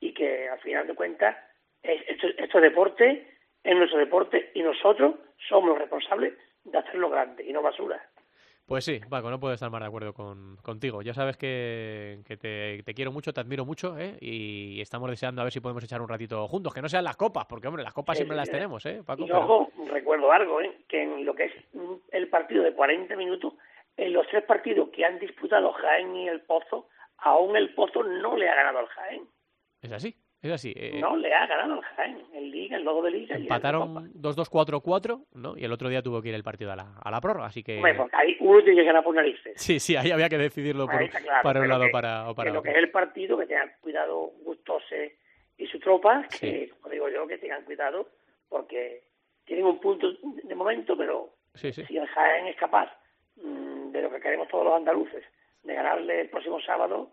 y 0.00 0.12
que 0.12 0.48
al 0.48 0.58
final 0.58 0.88
de 0.88 0.94
cuentas, 0.94 1.36
es- 1.84 2.02
esto, 2.08 2.26
esto 2.36 2.58
es 2.58 2.62
deporte, 2.62 3.28
es 3.62 3.76
nuestro 3.76 3.98
deporte, 4.00 4.50
y 4.54 4.62
nosotros 4.62 5.14
somos 5.48 5.68
los 5.70 5.78
responsables 5.78 6.34
de 6.64 6.78
hacerlo 6.78 7.10
grande 7.10 7.44
y 7.44 7.52
no 7.52 7.62
basura. 7.62 8.00
Pues 8.66 8.86
sí, 8.86 8.98
Paco, 9.10 9.28
no 9.30 9.38
puedo 9.38 9.52
estar 9.52 9.70
más 9.70 9.82
de 9.82 9.86
acuerdo 9.88 10.14
con, 10.14 10.56
contigo. 10.62 11.02
Ya 11.02 11.12
sabes 11.12 11.36
que, 11.36 12.20
que 12.26 12.38
te, 12.38 12.82
te 12.82 12.94
quiero 12.94 13.12
mucho, 13.12 13.32
te 13.34 13.40
admiro 13.40 13.66
mucho, 13.66 13.98
¿eh? 13.98 14.16
Y 14.22 14.80
estamos 14.80 15.10
deseando 15.10 15.42
a 15.42 15.44
ver 15.44 15.52
si 15.52 15.60
podemos 15.60 15.84
echar 15.84 16.00
un 16.00 16.08
ratito 16.08 16.48
juntos. 16.48 16.72
Que 16.72 16.80
no 16.80 16.88
sean 16.88 17.04
las 17.04 17.16
copas, 17.16 17.44
porque, 17.46 17.68
hombre, 17.68 17.82
las 17.82 17.92
copas 17.92 18.16
Sí, 18.16 18.20
siempre 18.22 18.36
las 18.38 18.46
sí. 18.48 18.52
tenemos, 18.52 18.84
¿eh, 18.86 19.02
Paco? 19.04 19.24
Y 19.24 19.26
Pero- 19.26 19.40
ojo, 19.40 19.70
recuerdo 19.92 20.32
algo, 20.32 20.62
¿eh? 20.62 20.78
que 20.88 21.02
en 21.02 21.26
lo 21.26 21.34
que 21.34 21.44
es 21.44 21.52
el 22.12 22.28
partido 22.28 22.62
de 22.64 22.72
40 22.72 23.14
minutos, 23.16 23.52
en 23.98 24.14
los 24.14 24.26
tres 24.28 24.44
partidos 24.44 24.88
que 24.88 25.04
han 25.04 25.18
disputado 25.18 25.70
Jaén 25.74 26.16
y 26.16 26.28
el 26.28 26.40
Pozo, 26.40 26.88
aún 27.18 27.56
el 27.58 27.74
Pozo 27.74 28.02
no 28.02 28.34
le 28.36 28.48
ha 28.48 28.54
ganado 28.54 28.78
al 28.78 28.86
Jaén. 28.86 29.28
Es 29.82 29.92
así, 29.92 30.16
es 30.48 30.54
así. 30.54 30.72
eh, 30.76 30.98
No 31.00 31.16
le 31.16 31.32
ha 31.34 31.46
ganado 31.46 31.74
al 31.74 31.82
Jaén. 31.82 32.22
En 32.32 32.50
Liga, 32.50 32.76
el 32.76 32.84
logo 32.84 33.02
de 33.02 33.10
Liga. 33.10 33.36
empataron 33.36 34.12
2-2-4-4, 34.20 35.24
¿no? 35.34 35.56
Y 35.56 35.64
el 35.64 35.72
otro 35.72 35.88
día 35.88 36.02
tuvo 36.02 36.20
que 36.22 36.28
ir 36.28 36.34
el 36.34 36.42
partido 36.42 36.72
a 36.72 36.76
la, 36.76 36.94
a 37.02 37.10
la 37.10 37.20
prórroga, 37.20 37.46
así 37.46 37.62
que... 37.62 37.76
Hombre, 37.76 37.94
porque 37.94 38.16
ahí 38.16 38.36
uno 38.40 38.62
tiene 38.62 38.80
que 38.80 38.86
ganar 38.86 39.04
por 39.04 39.14
narices. 39.14 39.60
Sí, 39.60 39.80
sí, 39.80 39.96
ahí 39.96 40.10
había 40.10 40.28
que 40.28 40.38
decidirlo 40.38 40.86
por, 40.86 41.08
claro, 41.08 41.42
para 41.42 41.60
un 41.60 41.68
lado 41.68 41.84
que- 41.84 41.90
para, 41.90 42.28
o 42.30 42.34
para 42.34 42.50
que 42.50 42.54
lo 42.54 42.62
que 42.62 42.68
otro. 42.70 42.78
es 42.80 42.84
el 42.84 42.90
partido, 42.90 43.38
que 43.38 43.46
tengan 43.46 43.72
cuidado 43.80 44.32
Gustose 44.44 45.16
y 45.58 45.66
su 45.66 45.78
tropa, 45.78 46.22
que, 46.40 46.66
Sí. 46.66 46.72
como 46.80 46.92
digo 46.92 47.08
yo, 47.08 47.26
que 47.26 47.38
tengan 47.38 47.62
cuidado, 47.64 48.08
porque 48.48 49.02
tienen 49.44 49.66
un 49.66 49.80
punto 49.80 50.08
de 50.22 50.54
momento, 50.54 50.96
pero 50.96 51.30
Sí, 51.54 51.72
sí. 51.72 51.84
si 51.86 51.96
el 51.96 52.06
Jaén 52.06 52.46
es 52.48 52.56
capaz 52.56 52.90
mm, 53.36 53.90
de 53.92 54.02
lo 54.02 54.10
que 54.10 54.20
queremos 54.20 54.48
todos 54.48 54.64
los 54.64 54.74
andaluces, 54.74 55.24
de 55.62 55.74
ganarle 55.74 56.22
el 56.22 56.28
próximo 56.28 56.60
sábado, 56.60 57.10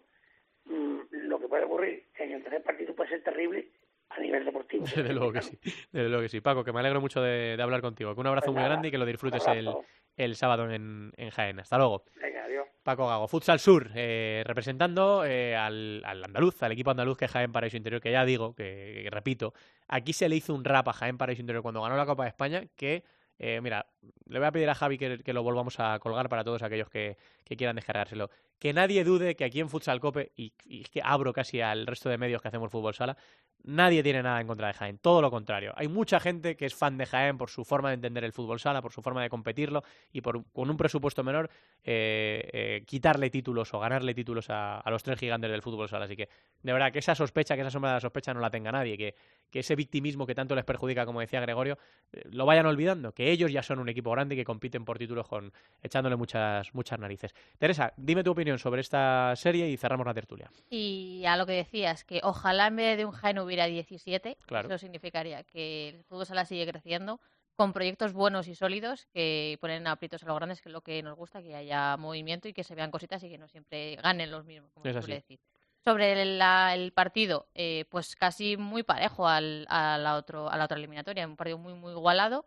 mm, 0.65 0.99
lo 1.11 1.39
que 1.39 1.47
puede 1.47 1.65
ocurrir 1.65 2.05
en 2.17 2.31
el 2.31 2.43
tercer 2.43 2.63
partido 2.63 2.95
puede 2.95 3.09
ser 3.09 3.23
terrible 3.23 3.67
a 4.09 4.19
nivel 4.19 4.45
deportivo. 4.45 4.85
Desde 4.95 5.13
luego 5.13 5.31
que 5.31 5.41
sí, 5.41 5.57
desde 5.91 6.09
luego 6.09 6.23
que 6.23 6.29
sí. 6.29 6.41
Paco, 6.41 6.63
que 6.63 6.73
me 6.73 6.79
alegro 6.79 7.01
mucho 7.01 7.21
de, 7.21 7.55
de 7.55 7.63
hablar 7.63 7.81
contigo. 7.81 8.13
Que 8.13 8.21
un 8.21 8.27
abrazo 8.27 8.47
Pues 8.47 8.55
muy 8.55 8.63
grande 8.63 8.87
y 8.89 8.91
que 8.91 8.97
lo 8.97 9.05
disfrutes 9.05 9.47
el, 9.47 9.69
el 10.17 10.35
sábado 10.35 10.69
en, 10.69 11.11
en 11.17 11.29
Jaén. 11.29 11.59
Hasta 11.59 11.77
luego. 11.77 12.03
Venga, 12.21 12.43
adiós. 12.45 12.67
Paco 12.83 13.07
Gago, 13.07 13.27
Futsal 13.27 13.59
Sur, 13.59 13.91
eh, 13.95 14.43
representando 14.45 15.23
eh, 15.23 15.55
al, 15.55 16.01
al 16.03 16.23
andaluz, 16.23 16.61
al 16.63 16.71
equipo 16.71 16.91
andaluz 16.91 17.17
que 17.17 17.25
es 17.25 17.31
Jaén 17.31 17.51
Paraíso 17.51 17.77
Interior, 17.77 18.01
que 18.01 18.11
ya 18.11 18.25
digo, 18.25 18.55
que, 18.55 19.01
que 19.03 19.09
repito, 19.11 19.53
aquí 19.87 20.13
se 20.13 20.27
le 20.27 20.35
hizo 20.35 20.53
un 20.53 20.65
rap 20.65 20.87
a 20.87 20.93
Jaén 20.93 21.17
Paraíso 21.17 21.41
Interior 21.41 21.61
cuando 21.61 21.81
ganó 21.81 21.95
la 21.95 22.07
Copa 22.07 22.23
de 22.23 22.29
España, 22.29 22.63
que, 22.75 23.03
eh, 23.37 23.61
mira, 23.61 23.85
le 24.25 24.39
voy 24.39 24.47
a 24.47 24.51
pedir 24.51 24.69
a 24.69 24.75
Javi 24.75 24.97
que, 24.97 25.19
que 25.19 25.33
lo 25.33 25.43
volvamos 25.43 25.79
a 25.79 25.99
colgar 25.99 26.27
para 26.27 26.43
todos 26.43 26.63
aquellos 26.63 26.89
que, 26.89 27.17
que 27.45 27.55
quieran 27.55 27.75
descargárselo. 27.75 28.31
Que 28.61 28.73
nadie 28.73 29.03
dude 29.03 29.35
que 29.35 29.43
aquí 29.43 29.59
en 29.59 29.69
Futsal 29.69 29.99
Cope, 29.99 30.33
y, 30.37 30.53
y 30.65 30.81
es 30.81 30.89
que 30.91 31.01
abro 31.03 31.33
casi 31.33 31.61
al 31.61 31.87
resto 31.87 32.09
de 32.09 32.19
medios 32.19 32.43
que 32.43 32.47
hacemos 32.47 32.69
fútbol 32.69 32.93
sala, 32.93 33.17
nadie 33.63 34.03
tiene 34.03 34.23
nada 34.23 34.41
en 34.41 34.47
contra 34.47 34.67
de 34.67 34.73
Jaén, 34.73 34.97
todo 34.97 35.21
lo 35.21 35.31
contrario. 35.31 35.73
Hay 35.75 35.87
mucha 35.87 36.19
gente 36.19 36.55
que 36.55 36.65
es 36.65 36.75
fan 36.75 36.97
de 36.97 37.05
Jaén 37.05 37.37
por 37.37 37.49
su 37.49 37.63
forma 37.63 37.89
de 37.89 37.95
entender 37.95 38.23
el 38.23 38.33
fútbol 38.33 38.59
sala, 38.59 38.81
por 38.81 38.91
su 38.91 39.01
forma 39.01 39.21
de 39.21 39.29
competirlo 39.29 39.83
y 40.11 40.21
por 40.21 40.43
con 40.51 40.69
un 40.69 40.77
presupuesto 40.77 41.23
menor 41.23 41.49
eh, 41.83 42.49
eh, 42.53 42.83
quitarle 42.85 43.29
títulos 43.29 43.73
o 43.73 43.79
ganarle 43.79 44.13
títulos 44.13 44.47
a, 44.49 44.81
los 44.87 45.03
tres 45.03 45.19
gigantes 45.19 45.49
del 45.49 45.61
fútbol 45.61 45.89
sala. 45.89 46.05
Así 46.05 46.15
que, 46.15 46.29
de 46.61 46.73
verdad, 46.73 46.91
que 46.91 46.99
esa 46.99 47.15
sospecha, 47.15 47.55
que 47.55 47.61
esa 47.61 47.71
sombra 47.71 47.91
de 47.91 47.95
la 47.95 48.01
sospecha 48.01 48.33
no 48.33 48.39
la 48.39 48.49
tenga 48.49 48.71
nadie, 48.71 48.97
que, 48.97 49.15
que 49.49 49.59
ese 49.59 49.75
victimismo 49.75 50.25
que 50.25 50.35
tanto 50.35 50.55
les 50.55 50.65
perjudica, 50.65 51.05
como 51.05 51.19
decía 51.19 51.39
Gregorio, 51.39 51.77
eh, 52.11 52.23
lo 52.31 52.45
vayan 52.45 52.65
olvidando, 52.65 53.13
que 53.13 53.31
ellos 53.31 53.51
ya 53.51 53.63
son 53.63 53.79
un 53.79 53.89
equipo 53.89 54.11
grande 54.11 54.35
y 54.35 54.37
que 54.37 54.45
compiten 54.45 54.85
por 54.85 54.97
títulos 54.97 55.27
con 55.27 55.53
echándole 55.81 56.15
muchas, 56.15 56.73
muchas 56.73 56.99
narices. 56.99 57.33
Teresa, 57.57 57.93
dime 57.97 58.23
tu 58.23 58.31
opinión 58.31 58.50
sobre 58.59 58.81
esta 58.81 59.33
serie 59.35 59.69
y 59.69 59.77
cerramos 59.77 60.05
la 60.05 60.13
tertulia. 60.13 60.51
Y 60.69 61.23
a 61.25 61.37
lo 61.37 61.45
que 61.45 61.53
decías, 61.53 62.03
que 62.03 62.21
ojalá 62.23 62.67
en 62.67 62.75
vez 62.75 62.97
de 62.97 63.05
un 63.05 63.11
Jaén 63.11 63.39
hubiera 63.39 63.65
17, 63.65 64.37
Claro. 64.45 64.67
eso 64.67 64.77
significaría 64.77 65.43
que 65.43 65.89
el 65.89 66.03
fútbol 66.05 66.25
sala 66.25 66.45
sigue 66.45 66.65
creciendo 66.67 67.19
con 67.55 67.73
proyectos 67.73 68.13
buenos 68.13 68.47
y 68.47 68.55
sólidos 68.55 69.05
que 69.13 69.57
ponen 69.61 69.85
aprietos 69.85 70.23
a 70.23 70.25
los 70.27 70.35
grandes, 70.35 70.61
que 70.61 70.69
es 70.69 70.73
lo 70.73 70.81
que 70.81 71.03
nos 71.03 71.15
gusta, 71.15 71.41
que 71.41 71.55
haya 71.55 71.95
movimiento 71.97 72.47
y 72.47 72.53
que 72.53 72.63
se 72.63 72.73
vean 72.75 72.89
cositas 72.91 73.21
y 73.23 73.29
que 73.29 73.37
no 73.37 73.47
siempre 73.47 73.97
ganen 73.97 74.31
los 74.31 74.45
mismos, 74.45 74.71
como 74.71 74.85
se 74.91 74.99
decir. 75.13 75.39
Sobre 75.83 76.25
la- 76.25 76.73
el 76.73 76.91
partido, 76.93 77.47
eh, 77.53 77.85
pues 77.89 78.15
casi 78.15 78.55
muy 78.57 78.83
parejo 78.83 79.27
al, 79.27 79.65
a, 79.69 79.97
la 79.97 80.15
otro, 80.15 80.49
a 80.49 80.57
la 80.57 80.65
otra 80.65 80.77
eliminatoria, 80.77 81.27
un 81.27 81.35
partido 81.35 81.57
muy, 81.57 81.73
muy 81.73 81.91
igualado 81.91 82.45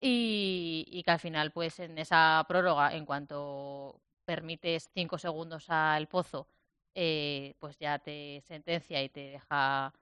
y, 0.00 0.86
y 0.88 1.02
que 1.02 1.10
al 1.10 1.18
final, 1.18 1.50
pues 1.52 1.78
en 1.80 1.98
esa 1.98 2.44
prórroga, 2.48 2.94
en 2.94 3.04
cuanto 3.04 4.00
permites 4.28 4.90
cinco 4.92 5.16
segundos 5.16 5.70
al 5.70 6.06
pozo, 6.06 6.46
eh, 6.94 7.54
pues 7.58 7.78
ya 7.78 7.98
te 7.98 8.42
sentencia 8.42 9.02
y 9.02 9.08
te 9.08 9.30
deja 9.30 9.94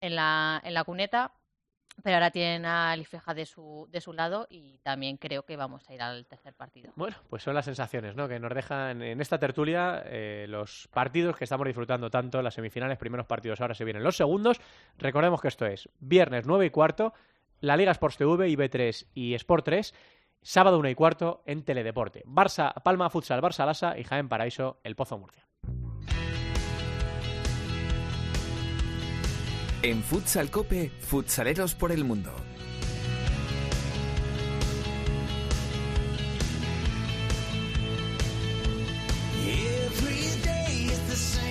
en 0.00 0.14
la, 0.14 0.62
en 0.64 0.72
la 0.72 0.84
cuneta. 0.84 1.32
Pero 2.02 2.16
ahora 2.16 2.30
tienen 2.30 2.64
a 2.64 2.96
Lifeja 2.96 3.34
de 3.34 3.44
su, 3.44 3.86
de 3.90 4.00
su 4.00 4.14
lado 4.14 4.46
y 4.48 4.78
también 4.78 5.18
creo 5.18 5.44
que 5.44 5.56
vamos 5.56 5.88
a 5.88 5.94
ir 5.94 6.00
al 6.00 6.26
tercer 6.26 6.54
partido. 6.54 6.92
Bueno, 6.96 7.14
pues 7.28 7.42
son 7.42 7.54
las 7.54 7.66
sensaciones 7.66 8.16
¿no? 8.16 8.26
que 8.26 8.40
nos 8.40 8.52
dejan 8.54 9.02
en 9.02 9.20
esta 9.20 9.38
tertulia 9.38 10.02
eh, 10.06 10.46
los 10.48 10.88
partidos 10.88 11.36
que 11.36 11.44
estamos 11.44 11.66
disfrutando 11.66 12.08
tanto, 12.08 12.40
las 12.40 12.54
semifinales, 12.54 12.96
primeros 12.98 13.26
partidos, 13.26 13.60
ahora 13.60 13.74
se 13.74 13.84
vienen 13.84 14.02
los 14.02 14.16
segundos. 14.16 14.60
Recordemos 14.96 15.42
que 15.42 15.48
esto 15.48 15.66
es 15.66 15.90
viernes 16.00 16.46
9 16.46 16.66
y 16.66 16.70
cuarto, 16.70 17.12
la 17.60 17.76
Liga 17.76 17.92
Sports 17.92 18.16
TV, 18.16 18.48
IB3 18.48 19.08
y 19.14 19.34
Sport 19.34 19.64
3, 19.66 19.94
sábado 20.44 20.78
1 20.78 20.90
y 20.90 20.94
cuarto 20.94 21.42
en 21.46 21.64
Teledeporte. 21.64 22.22
Barça, 22.26 22.72
Palma 22.84 23.10
Futsal, 23.10 23.40
Barça 23.42 23.66
Lasa 23.66 23.98
y 23.98 24.04
Jaén 24.04 24.28
Paraíso, 24.28 24.78
El 24.84 24.94
Pozo 24.94 25.18
Murcia. 25.18 25.44
En 29.82 30.02
Futsal 30.02 30.50
Cope, 30.50 30.90
futsaleros 31.00 31.74
por 31.74 31.90
el 31.90 32.04
mundo. 32.04 32.32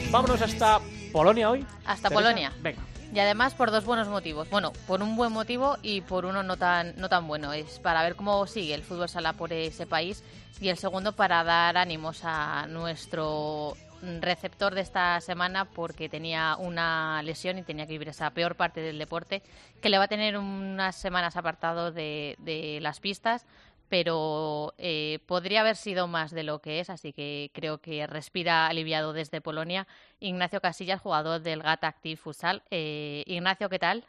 Vámonos 0.10 0.42
hasta 0.42 0.80
Polonia 1.12 1.50
hoy. 1.50 1.66
Hasta 1.86 2.10
Teresa. 2.10 2.22
Polonia. 2.22 2.54
Venga. 2.62 2.93
Y 3.14 3.20
además 3.20 3.54
por 3.54 3.70
dos 3.70 3.86
buenos 3.86 4.08
motivos. 4.08 4.50
Bueno, 4.50 4.74
por 4.88 5.04
un 5.04 5.16
buen 5.16 5.32
motivo 5.32 5.78
y 5.84 6.02
por 6.02 6.26
uno 6.26 6.42
no 6.42 6.58
tan, 6.58 6.96
no 6.98 7.10
tan 7.10 7.28
bueno. 7.28 7.54
Es 7.54 7.78
para 7.78 8.02
ver 8.02 8.16
cómo 8.16 8.48
sigue 8.48 8.74
el 8.74 8.82
fútbol 8.82 9.08
sala 9.08 9.34
por 9.34 9.54
ese 9.54 9.86
país. 9.86 10.24
Y 10.60 10.70
el 10.70 10.78
segundo 10.78 11.12
para 11.12 11.44
dar 11.44 11.78
ánimos 11.78 12.22
a 12.24 12.66
nuestro 12.66 13.78
receptor 14.20 14.74
de 14.74 14.82
esta 14.82 15.22
semana 15.22 15.66
porque 15.66 16.10
tenía 16.10 16.58
una 16.58 17.22
lesión 17.22 17.60
y 17.60 17.64
tenía 17.64 17.86
que 17.86 17.94
vivir 17.94 18.10
esa 18.10 18.32
peor 18.32 18.56
parte 18.56 18.82
del 18.82 18.98
deporte 18.98 19.44
que 19.80 19.90
le 19.90 19.98
va 19.98 20.06
a 20.06 20.10
tener 20.10 20.38
unas 20.38 20.96
semanas 20.96 21.38
apartado 21.38 21.92
de, 21.92 22.36
de 22.40 22.80
las 22.82 23.00
pistas 23.00 23.46
pero 23.94 24.74
eh, 24.80 25.20
podría 25.28 25.62
haber 25.62 25.76
sido 25.76 26.08
más 26.08 26.34
de 26.34 26.42
lo 26.42 26.58
que 26.58 26.80
es, 26.80 26.90
así 26.90 27.14
que 27.14 27.52
creo 27.54 27.78
que 27.78 28.08
respira 28.08 28.66
aliviado 28.66 29.14
desde 29.14 29.40
Polonia. 29.40 29.86
Ignacio 30.20 30.62
Casillas, 30.62 31.00
jugador 31.00 31.42
del 31.42 31.62
GAT 31.62 31.84
Active 31.84 32.16
Futsal. 32.16 32.64
Eh, 32.72 33.22
Ignacio, 33.28 33.70
¿qué 33.70 33.78
tal? 33.78 34.04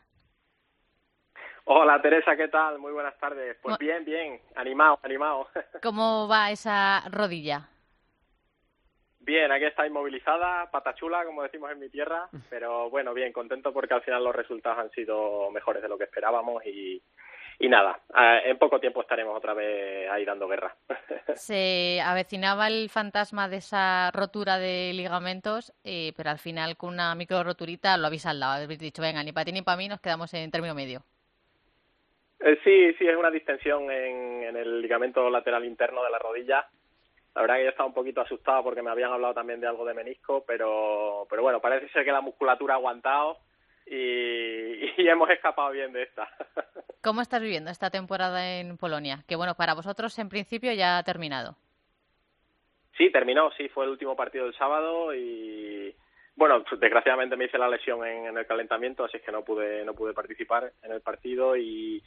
Hola 1.64 2.00
Teresa, 2.00 2.34
¿qué 2.34 2.48
tal? 2.48 2.78
Muy 2.78 2.92
buenas 2.92 3.14
tardes. 3.18 3.58
Pues 3.60 3.76
bien, 3.76 4.06
bien, 4.06 4.40
animado, 4.54 4.98
animado. 5.02 5.48
¿Cómo 5.82 6.28
va 6.28 6.50
esa 6.50 7.02
rodilla? 7.10 7.68
bien, 9.20 9.50
aquí 9.52 9.64
está 9.64 9.86
inmovilizada, 9.86 10.70
patachula, 10.70 11.24
como 11.24 11.42
decimos 11.42 11.70
en 11.70 11.78
mi 11.78 11.88
tierra, 11.88 12.28
pero 12.50 12.88
bueno, 12.88 13.12
bien, 13.12 13.32
contento 13.34 13.72
porque 13.72 13.94
al 13.94 14.02
final 14.02 14.24
los 14.24 14.34
resultados 14.34 14.78
han 14.78 14.90
sido 14.92 15.50
mejores 15.50 15.82
de 15.82 15.88
lo 15.88 15.98
que 15.98 16.04
esperábamos 16.04 16.64
y, 16.64 17.02
y 17.58 17.68
nada, 17.68 18.00
en 18.44 18.58
poco 18.58 18.80
tiempo 18.80 19.00
estaremos 19.00 19.36
otra 19.36 19.54
vez 19.54 20.10
ahí 20.10 20.24
dando 20.24 20.48
guerra. 20.48 20.74
Se 21.34 22.00
avecinaba 22.04 22.66
el 22.66 22.90
fantasma 22.90 23.48
de 23.48 23.56
esa 23.58 24.10
rotura 24.12 24.58
de 24.58 24.92
ligamentos, 24.94 25.72
eh, 25.84 26.12
pero 26.16 26.30
al 26.30 26.38
final 26.38 26.76
con 26.76 26.94
una 26.94 27.14
micro 27.14 27.42
roturita 27.42 27.96
lo 27.96 28.06
habéis 28.06 28.22
saldado. 28.22 28.64
Habéis 28.64 28.80
dicho, 28.80 29.02
venga, 29.02 29.22
ni 29.22 29.32
para 29.32 29.44
ti 29.44 29.52
ni 29.52 29.62
para 29.62 29.76
mí 29.76 29.88
nos 29.88 30.00
quedamos 30.00 30.32
en 30.34 30.50
término 30.50 30.74
medio. 30.74 31.02
Eh, 32.40 32.58
sí, 32.64 32.92
sí, 32.98 33.06
es 33.06 33.16
una 33.16 33.30
distensión 33.30 33.90
en, 33.90 34.42
en 34.42 34.56
el 34.56 34.82
ligamento 34.82 35.30
lateral 35.30 35.64
interno 35.64 36.02
de 36.02 36.10
la 36.10 36.18
rodilla. 36.18 36.66
La 37.34 37.40
verdad 37.40 37.56
que 37.56 37.64
yo 37.64 37.70
estaba 37.70 37.88
un 37.88 37.94
poquito 37.94 38.20
asustado 38.20 38.62
porque 38.62 38.82
me 38.82 38.90
habían 38.90 39.12
hablado 39.12 39.34
también 39.34 39.60
de 39.60 39.66
algo 39.66 39.84
de 39.84 39.94
menisco, 39.94 40.44
pero, 40.46 41.26
pero 41.28 41.42
bueno, 41.42 41.60
parece 41.60 41.88
ser 41.88 42.04
que 42.04 42.12
la 42.12 42.20
musculatura 42.20 42.74
ha 42.74 42.76
aguantado 42.76 43.38
y, 43.86 43.94
y 45.02 45.08
hemos 45.08 45.30
escapado 45.30 45.70
bien 45.70 45.92
de 45.92 46.02
esta. 46.02 46.28
¿Cómo 47.02 47.20
estás 47.20 47.42
viviendo 47.42 47.70
esta 47.70 47.90
temporada 47.90 48.58
en 48.58 48.76
Polonia? 48.78 49.24
Que 49.28 49.36
bueno, 49.36 49.54
para 49.54 49.74
vosotros 49.74 50.18
en 50.18 50.28
principio 50.28 50.72
ya 50.72 50.98
ha 50.98 51.02
terminado. 51.02 51.56
Sí, 52.96 53.10
terminó, 53.10 53.50
sí, 53.56 53.68
fue 53.68 53.84
el 53.84 53.90
último 53.90 54.16
partido 54.16 54.44
del 54.44 54.54
sábado 54.54 55.14
y 55.14 55.94
bueno, 56.36 56.64
desgraciadamente 56.78 57.36
me 57.36 57.46
hice 57.46 57.58
la 57.58 57.68
lesión 57.68 58.06
en, 58.06 58.26
en 58.26 58.38
el 58.38 58.46
calentamiento, 58.46 59.04
así 59.04 59.16
es 59.16 59.22
que 59.22 59.32
no 59.32 59.44
pude 59.44 59.84
no 59.84 59.94
pude 59.94 60.14
participar 60.14 60.72
en 60.82 60.92
el 60.92 61.00
partido 61.00 61.56
y 61.56 62.02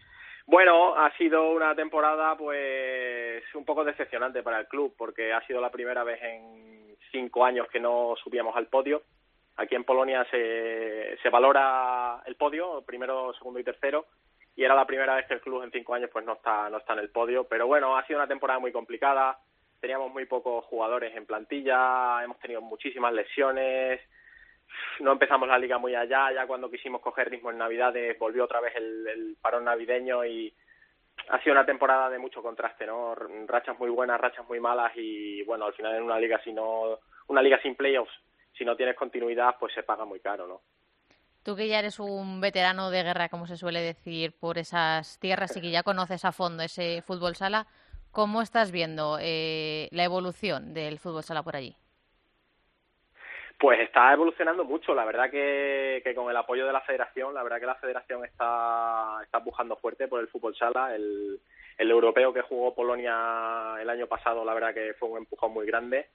bueno, 0.47 0.95
ha 0.95 1.11
sido 1.17 1.51
una 1.51 1.75
temporada 1.75 2.37
pues 2.37 3.43
un 3.53 3.65
poco 3.65 3.83
decepcionante 3.83 4.43
para 4.43 4.61
el 4.61 4.67
club 4.67 4.95
porque 4.97 5.33
ha 5.33 5.45
sido 5.45 5.59
la 5.59 5.69
primera 5.69 6.05
vez 6.05 6.21
en 6.23 6.95
cinco 7.11 7.43
años 7.43 7.67
que 7.67 7.81
no 7.81 8.15
subíamos 8.23 8.55
al 8.55 8.67
podio. 8.67 9.03
Aquí 9.57 9.75
en 9.75 9.83
Polonia 9.83 10.25
se, 10.29 11.17
se 11.21 11.29
valora 11.29 12.21
el 12.25 12.35
podio, 12.35 12.83
primero, 12.85 13.33
segundo 13.33 13.59
y 13.59 13.63
tercero, 13.63 14.05
y 14.55 14.63
era 14.63 14.75
la 14.75 14.85
primera 14.85 15.15
vez 15.15 15.25
que 15.27 15.35
el 15.35 15.41
club 15.41 15.63
en 15.63 15.71
cinco 15.71 15.93
años 15.93 16.09
pues 16.11 16.25
no 16.25 16.33
está 16.33 16.69
no 16.69 16.77
está 16.77 16.93
en 16.93 16.99
el 16.99 17.09
podio. 17.09 17.43
Pero 17.45 17.67
bueno, 17.67 17.97
ha 17.97 18.05
sido 18.05 18.19
una 18.19 18.27
temporada 18.27 18.59
muy 18.59 18.71
complicada. 18.71 19.37
Teníamos 19.79 20.11
muy 20.11 20.25
pocos 20.25 20.65
jugadores 20.65 21.15
en 21.15 21.25
plantilla, 21.25 22.23
hemos 22.23 22.39
tenido 22.39 22.61
muchísimas 22.61 23.13
lesiones, 23.13 24.01
no 24.99 25.11
empezamos 25.11 25.47
la 25.47 25.59
liga 25.59 25.77
muy 25.77 25.93
allá, 25.95 26.31
ya 26.31 26.47
cuando 26.47 26.71
quisimos 26.71 27.01
coger 27.01 27.29
ritmo 27.29 27.51
en 27.51 27.59
Navidades 27.59 28.17
volvió 28.17 28.45
otra 28.45 28.59
vez 28.59 28.75
el, 28.75 29.07
el 29.07 29.37
parón 29.39 29.65
navideño 29.65 30.25
y 30.25 30.51
ha 31.29 31.39
sido 31.41 31.53
una 31.53 31.65
temporada 31.65 32.09
de 32.09 32.19
mucho 32.19 32.41
contraste, 32.41 32.85
¿no? 32.85 33.15
Rachas 33.15 33.77
muy 33.79 33.89
buenas, 33.89 34.19
rachas 34.19 34.47
muy 34.47 34.59
malas 34.59 34.91
y 34.95 35.43
bueno, 35.43 35.65
al 35.65 35.73
final 35.73 35.95
en 35.95 36.03
una 36.03 36.19
liga 36.19 36.39
si 36.43 36.55
una 37.27 37.41
liga 37.41 37.59
sin 37.61 37.75
playoffs, 37.75 38.13
si 38.57 38.65
no 38.65 38.75
tienes 38.75 38.95
continuidad, 38.95 39.55
pues 39.59 39.73
se 39.73 39.83
paga 39.83 40.05
muy 40.05 40.19
caro, 40.19 40.47
¿no? 40.47 40.61
Tú 41.43 41.55
que 41.55 41.67
ya 41.67 41.79
eres 41.79 41.99
un 41.99 42.41
veterano 42.41 42.89
de 42.91 43.03
guerra, 43.03 43.29
como 43.29 43.47
se 43.47 43.55
suele 43.55 43.79
decir, 43.79 44.33
por 44.37 44.57
esas 44.57 45.17
tierras 45.19 45.55
y 45.55 45.61
que 45.61 45.71
ya 45.71 45.83
conoces 45.83 46.25
a 46.25 46.33
fondo 46.33 46.63
ese 46.63 47.01
fútbol 47.01 47.35
sala, 47.35 47.67
¿cómo 48.11 48.41
estás 48.41 48.71
viendo 48.71 49.17
eh, 49.21 49.87
la 49.91 50.03
evolución 50.03 50.73
del 50.73 50.99
fútbol 50.99 51.23
sala 51.23 51.43
por 51.43 51.55
allí? 51.55 51.75
Pues 53.57 53.79
está 53.79 54.11
evolucionando 54.11 54.65
mucho, 54.65 54.93
la 54.93 55.05
verdad 55.05 55.31
que, 55.31 56.01
que 56.03 56.13
con 56.13 56.29
el 56.29 56.37
apoyo 56.37 56.67
de 56.67 56.73
la 56.73 56.81
federación, 56.81 57.33
la 57.33 57.43
verdad 57.43 57.59
que 57.59 57.65
la 57.65 57.75
federación 57.75 58.25
está, 58.25 59.19
está 59.23 59.37
empujando 59.37 59.77
fuerte 59.77 60.07
por 60.07 60.19
el 60.19 60.27
fútbol 60.27 60.55
sala, 60.55 60.93
el, 60.93 61.39
el 61.77 61.91
europeo 61.91 62.33
que 62.33 62.41
jugó 62.41 62.75
Polonia 62.75 63.77
el 63.79 63.89
año 63.89 64.07
pasado, 64.07 64.43
la 64.43 64.53
verdad 64.53 64.73
que 64.73 64.93
fue 64.99 65.09
un 65.09 65.17
empujón 65.17 65.53
muy 65.53 65.65
grande 65.65 66.07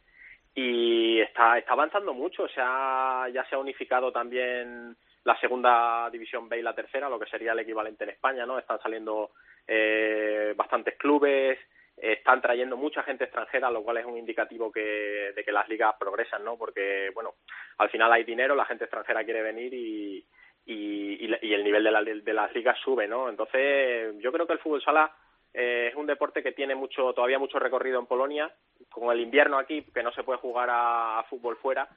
y 0.55 1.21
está, 1.21 1.59
está 1.59 1.73
avanzando 1.73 2.13
mucho, 2.13 2.45
o 2.45 2.49
sea, 2.49 3.27
ya 3.33 3.45
se 3.49 3.55
ha 3.55 3.59
unificado 3.59 4.13
también 4.13 4.97
la 5.25 5.39
segunda 5.41 6.11
división 6.11 6.49
B 6.49 6.59
y 6.59 6.63
la 6.63 6.75
tercera, 6.75 7.09
lo 7.09 7.19
que 7.19 7.27
sería 7.31 7.53
el 7.53 7.61
equivalente 7.61 8.05
en 8.05 8.11
España, 8.11 8.45
¿no? 8.45 8.59
Están 8.59 8.81
saliendo 8.81 9.31
eh, 9.67 10.53
bastantes 10.57 10.97
clubes, 10.99 11.59
están 11.97 12.41
trayendo 12.43 12.77
mucha 12.77 13.03
gente 13.05 13.25
extranjera, 13.25 13.71
lo 13.71 13.83
cual 13.83 13.99
es 13.99 14.05
un 14.07 14.19
indicativo 14.19 14.73
que, 14.73 15.33
de 15.35 15.45
que 15.45 15.53
las 15.53 15.69
ligas 15.69 15.95
progresan, 15.99 16.45
¿no? 16.45 16.57
Porque, 16.59 17.11
bueno, 17.15 17.35
al 17.79 17.89
final 17.91 18.13
hay 18.13 18.25
dinero, 18.25 18.55
la 18.57 18.65
gente 18.65 18.85
extranjera 18.85 19.25
quiere 19.25 19.43
venir 19.43 19.73
y, 19.73 20.25
y, 20.67 21.27
y 21.27 21.39
y 21.43 21.55
el 21.55 21.63
nivel 21.65 21.85
de, 21.85 21.91
la- 21.91 22.03
de 22.03 22.33
las 22.35 22.53
ligas 22.55 22.79
sube, 22.81 23.07
¿no? 23.07 23.29
Entonces, 23.29 24.15
yo 24.19 24.33
creo 24.33 24.47
que 24.47 24.55
el 24.55 24.59
fútbol 24.59 24.83
sala 24.83 25.15
eh, 25.55 25.89
es 25.91 25.95
un 25.97 26.07
deporte 26.07 26.43
que 26.43 26.53
tiene 26.53 26.75
mucho 26.75 27.13
todavía 27.13 27.39
mucho 27.39 27.59
recorrido 27.59 27.99
en 27.99 28.07
Polonia. 28.07 28.51
Con 28.91 29.13
el 29.13 29.21
invierno 29.21 29.59
aquí, 29.59 29.83
que 29.83 30.03
no 30.03 30.13
se 30.13 30.23
puede 30.23 30.39
jugar 30.39 30.69
a, 30.71 31.25
fútbol 31.29 31.57
fuera, 31.57 31.89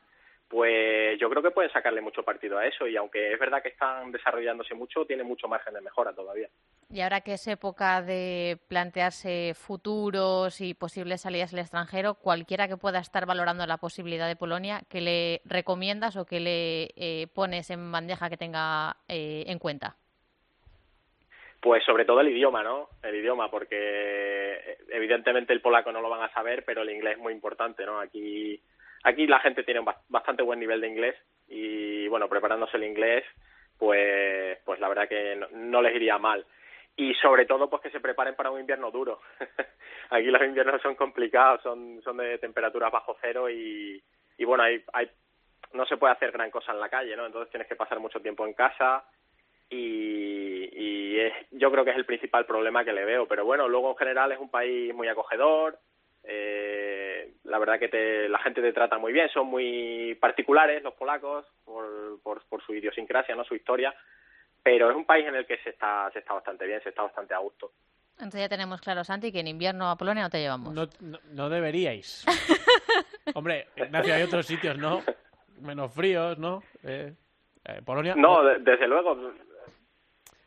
pues 0.47 1.19
yo 1.19 1.29
creo 1.29 1.41
que 1.41 1.51
pueden 1.51 1.71
sacarle 1.71 2.01
mucho 2.01 2.23
partido 2.23 2.57
a 2.57 2.65
eso 2.65 2.87
y 2.87 2.95
aunque 2.95 3.33
es 3.33 3.39
verdad 3.39 3.61
que 3.61 3.69
están 3.69 4.11
desarrollándose 4.11 4.75
mucho, 4.75 5.05
tiene 5.05 5.23
mucho 5.23 5.47
margen 5.47 5.73
de 5.73 5.81
mejora 5.81 6.13
todavía. 6.13 6.47
Y 6.89 7.01
ahora 7.01 7.21
que 7.21 7.33
es 7.33 7.47
época 7.47 8.01
de 8.01 8.59
plantearse 8.67 9.53
futuros 9.55 10.61
y 10.61 10.73
posibles 10.73 11.21
salidas 11.21 11.51
al 11.53 11.59
extranjero, 11.59 12.13
cualquiera 12.15 12.67
que 12.67 12.77
pueda 12.77 12.99
estar 12.99 13.25
valorando 13.25 13.65
la 13.65 13.77
posibilidad 13.77 14.27
de 14.27 14.35
Polonia, 14.35 14.83
¿qué 14.87 15.01
le 15.01 15.41
recomiendas 15.45 16.15
o 16.15 16.25
qué 16.25 16.39
le 16.39 16.93
eh, 16.95 17.27
pones 17.33 17.69
en 17.71 17.91
bandeja 17.91 18.29
que 18.29 18.37
tenga 18.37 18.97
eh, 19.07 19.45
en 19.47 19.59
cuenta? 19.59 19.97
Pues 21.65 21.83
sobre 21.83 22.05
todo 22.05 22.21
el 22.21 22.27
idioma, 22.29 22.61
¿no? 22.61 22.89
El 23.01 23.15
idioma, 23.15 23.49
porque 23.49 23.75
eh, 23.75 24.77
evidentemente 24.89 25.51
el 25.51 25.61
polaco 25.61 25.91
no 25.91 25.99
lo 25.99 26.11
van 26.11 26.21
a 26.21 26.31
saber, 26.31 26.63
pero 26.63 26.83
el 26.83 26.91
inglés 26.91 27.13
es 27.13 27.19
muy 27.19 27.33
importante, 27.33 27.83
¿no? 27.87 27.99
Aquí, 27.99 28.61
aquí 29.03 29.25
la 29.25 29.39
gente 29.39 29.63
tiene 29.63 29.79
un 29.79 29.87
bas- 29.87 29.97
bastante 30.07 30.43
buen 30.43 30.59
nivel 30.59 30.79
de 30.79 30.89
inglés 30.89 31.15
y, 31.47 32.07
bueno, 32.07 32.29
preparándose 32.29 32.77
el 32.77 32.83
inglés, 32.83 33.25
pues, 33.79 34.59
pues 34.63 34.79
la 34.79 34.89
verdad 34.89 35.09
que 35.09 35.37
no, 35.37 35.47
no 35.53 35.81
les 35.81 35.95
iría 35.95 36.19
mal. 36.19 36.45
Y 36.97 37.15
sobre 37.15 37.47
todo, 37.47 37.67
pues 37.67 37.81
que 37.81 37.89
se 37.89 37.99
preparen 37.99 38.35
para 38.35 38.51
un 38.51 38.59
invierno 38.59 38.91
duro. 38.91 39.19
aquí 40.11 40.25
los 40.27 40.43
inviernos 40.43 40.79
son 40.83 40.93
complicados, 40.93 41.63
son, 41.63 41.99
son 42.03 42.17
de 42.17 42.37
temperaturas 42.37 42.91
bajo 42.91 43.17
cero 43.19 43.49
y, 43.49 43.99
y 44.37 44.45
bueno, 44.45 44.61
hay, 44.61 44.83
hay 44.93 45.09
no 45.73 45.83
se 45.87 45.97
puede 45.97 46.13
hacer 46.13 46.31
gran 46.31 46.51
cosa 46.51 46.73
en 46.73 46.79
la 46.79 46.89
calle, 46.89 47.15
¿no? 47.15 47.25
Entonces 47.25 47.49
tienes 47.49 47.67
que 47.67 47.75
pasar 47.75 47.99
mucho 47.99 48.19
tiempo 48.21 48.45
en 48.45 48.53
casa 48.53 49.03
y, 49.69 50.69
y 50.71 51.19
es, 51.19 51.33
yo 51.51 51.71
creo 51.71 51.83
que 51.85 51.91
es 51.91 51.97
el 51.97 52.05
principal 52.05 52.45
problema 52.45 52.83
que 52.85 52.93
le 52.93 53.05
veo. 53.05 53.27
Pero 53.27 53.45
bueno, 53.45 53.67
luego 53.67 53.91
en 53.91 53.97
general 53.97 54.31
es 54.31 54.39
un 54.39 54.49
país 54.49 54.93
muy 54.93 55.07
acogedor, 55.07 55.79
eh, 56.23 57.33
la 57.43 57.59
verdad 57.59 57.79
que 57.79 57.87
te, 57.87 58.27
la 58.29 58.39
gente 58.39 58.61
te 58.61 58.73
trata 58.73 58.97
muy 58.97 59.13
bien, 59.13 59.29
son 59.29 59.47
muy 59.47 60.15
particulares 60.19 60.81
los 60.83 60.93
polacos 60.95 61.45
por, 61.63 62.19
por, 62.23 62.43
por 62.47 62.63
su 62.65 62.73
idiosincrasia, 62.73 63.35
no 63.35 63.43
su 63.43 63.55
historia, 63.55 63.93
pero 64.63 64.89
es 64.89 64.95
un 64.95 65.05
país 65.05 65.27
en 65.27 65.35
el 65.35 65.45
que 65.45 65.57
se 65.59 65.69
está, 65.69 66.09
se 66.11 66.19
está 66.19 66.33
bastante 66.33 66.65
bien, 66.65 66.81
se 66.81 66.89
está 66.89 67.03
bastante 67.03 67.33
a 67.33 67.37
gusto. 67.39 67.71
Entonces 68.17 68.41
ya 68.41 68.49
tenemos 68.49 68.79
claro, 68.81 69.03
Santi, 69.03 69.31
que 69.31 69.41
en 69.41 69.47
invierno 69.47 69.89
a 69.89 69.97
Polonia 69.97 70.23
no 70.23 70.29
te 70.29 70.39
llevamos. 70.39 70.73
No, 70.73 70.87
no, 71.01 71.19
no 71.33 71.49
deberíais. 71.49 72.25
Hombre, 73.35 73.67
Ignacio, 73.75 74.13
hay 74.15 74.23
otros 74.23 74.45
sitios, 74.47 74.77
¿no? 74.77 75.03
Menos 75.61 75.93
fríos, 75.93 76.37
¿no? 76.37 76.63
Eh, 76.83 77.13
eh, 77.65 77.81
Polonia. 77.85 78.15
No, 78.15 78.41
de- 78.43 78.59
desde 78.59 78.87
luego, 78.87 79.33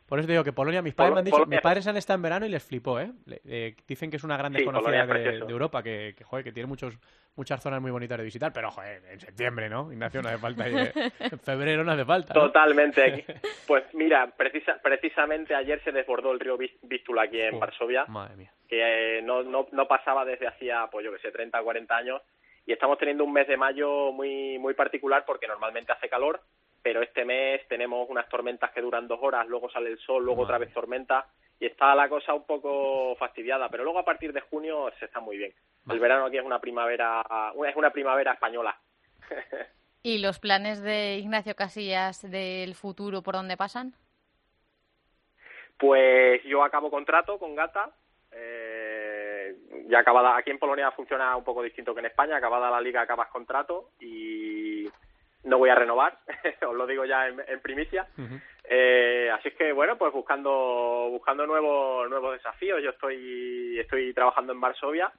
Por 0.09 0.19
eso 0.19 0.25
te 0.25 0.33
digo 0.33 0.43
que 0.43 0.51
Polonia, 0.53 0.81
mis 0.81 0.93
padres 0.95 1.11
Pol- 1.11 1.15
me 1.15 1.19
han 1.19 1.25
dicho, 1.25 1.37
Polonia- 1.37 1.55
mis 1.57 1.61
padres 1.61 1.87
han 1.87 1.95
estado 1.97 2.15
en 2.15 2.21
verano 2.23 2.45
y 2.45 2.49
les 2.49 2.63
flipó, 2.63 2.99
¿eh? 2.99 3.11
Le- 3.25 3.41
eh, 3.45 3.75
dicen 3.87 4.09
que 4.09 4.17
es 4.17 4.23
una 4.23 4.35
gran 4.37 4.51
desconocida 4.51 5.05
de, 5.05 5.37
Europa, 5.47 5.83
que, 5.83 6.15
que, 6.17 6.23
joder, 6.23 6.43
que 6.43 6.51
tiene 6.51 6.67
muchos, 6.67 6.97
muchas 7.35 7.61
zonas 7.61 7.79
muy 7.81 7.91
bonitas 7.91 8.17
de 8.17 8.23
visitar, 8.23 8.51
pero 8.51 8.71
joder, 8.71 9.03
en 9.11 9.19
septiembre, 9.19 9.69
¿no? 9.69 9.91
Ignacio, 9.93 10.21
no 10.21 10.29
hace 10.29 10.37
falta, 10.39 10.67
eh, 10.67 10.91
en 11.19 11.39
febrero 11.39 11.83
no 11.83 11.91
hace 11.91 12.05
falta. 12.05 12.33
¿no? 12.33 12.41
Totalmente. 12.47 13.25
Pues 13.67 13.83
mira, 13.93 14.33
precisa- 14.35 14.79
precisamente 14.81 15.53
ayer 15.53 15.79
se 15.83 15.91
desbordó 15.91 16.31
el 16.31 16.39
río 16.39 16.57
Vístula 16.57 17.21
aquí 17.23 17.39
en 17.39 17.53
Oh, 17.55 17.59
Varsovia, 17.59 18.05
Madre 18.07 18.35
mía. 18.35 18.51
que 18.67 19.19
eh, 19.19 19.21
no, 19.21 19.43
no, 19.43 19.67
no 19.71 19.87
pasaba 19.87 20.25
desde 20.25 20.47
hacía, 20.47 20.87
pues 20.91 21.05
yo 21.05 21.11
que 21.13 21.19
sé, 21.19 21.31
30 21.31 21.61
o 21.61 21.63
40 21.63 21.95
años, 21.95 22.21
y 22.65 22.71
estamos 22.73 22.97
teniendo 22.97 23.23
un 23.23 23.31
mes 23.33 23.47
de 23.47 23.57
mayo 23.57 24.11
muy, 24.11 24.57
muy 24.57 24.73
particular 24.73 25.23
porque 25.25 25.47
normalmente 25.47 25.91
hace 25.91 26.09
calor, 26.09 26.41
pero 26.81 27.01
este 27.01 27.25
mes 27.25 27.67
tenemos 27.67 28.09
unas 28.09 28.27
tormentas 28.29 28.71
que 28.71 28.81
duran 28.81 29.07
dos 29.07 29.19
horas, 29.21 29.47
luego 29.47 29.69
sale 29.69 29.89
el 29.89 29.99
sol, 29.99 30.23
luego 30.23 30.43
otra 30.43 30.57
vez 30.57 30.73
tormenta, 30.73 31.27
y 31.59 31.65
está 31.65 31.93
la 31.95 32.07
cosa 32.07 32.33
un 32.33 32.45
poco 32.45 33.15
fastidiada, 33.17 33.69
pero 33.69 33.83
luego 33.83 33.99
a 33.99 34.05
partir 34.05 34.31
de 34.31 34.41
junio 34.41 34.91
se 34.99 35.05
está 35.05 35.19
muy 35.19 35.37
bien. 35.37 35.53
El 35.89 35.99
verano 35.99 36.25
aquí 36.25 36.37
es 36.37 36.45
una 36.45 36.59
primavera, 36.59 37.23
es 37.67 37.75
una 37.75 37.89
primavera 37.91 38.33
española. 38.33 38.77
¿Y 40.01 40.19
los 40.19 40.39
planes 40.39 40.81
de 40.81 41.17
Ignacio 41.17 41.55
Casillas 41.55 42.29
del 42.29 42.75
futuro 42.75 43.21
por 43.21 43.35
dónde 43.35 43.57
pasan? 43.57 43.93
Pues 45.77 46.41
yo 46.43 46.63
acabo 46.63 46.89
contrato 46.89 47.37
con 47.37 47.55
Gata. 47.55 47.91
Eh, 48.31 49.55
ya 49.87 49.99
acabada, 49.99 50.37
aquí 50.37 50.51
en 50.51 50.59
Polonia 50.59 50.91
funciona 50.91 51.35
un 51.35 51.43
poco 51.43 51.63
distinto 51.63 51.93
que 51.93 51.99
en 51.99 52.05
España. 52.05 52.37
Acabada 52.37 52.71
la 52.71 52.79
liga 52.79 53.01
acabas 53.01 53.29
contrato 53.29 53.91
y 53.99 54.38
no 55.43 55.57
voy 55.57 55.69
a 55.69 55.75
renovar. 55.75 56.17
Os 56.67 56.75
lo 56.75 56.85
digo 56.87 57.05
ya 57.05 57.27
en, 57.27 57.41
en 57.47 57.59
primicia. 57.59 58.07
Eh, 58.63 59.31
así 59.33 59.49
es 59.49 59.55
que 59.55 59.71
bueno, 59.71 59.97
pues 59.97 60.13
buscando 60.13 61.07
buscando 61.09 61.45
nuevos 61.47 62.09
nuevos 62.09 62.33
desafíos. 62.33 62.81
Yo 62.83 62.91
estoy 62.91 63.79
estoy 63.79 64.13
trabajando 64.13 64.53
en 64.53 64.61
Varsovia, 64.61 65.11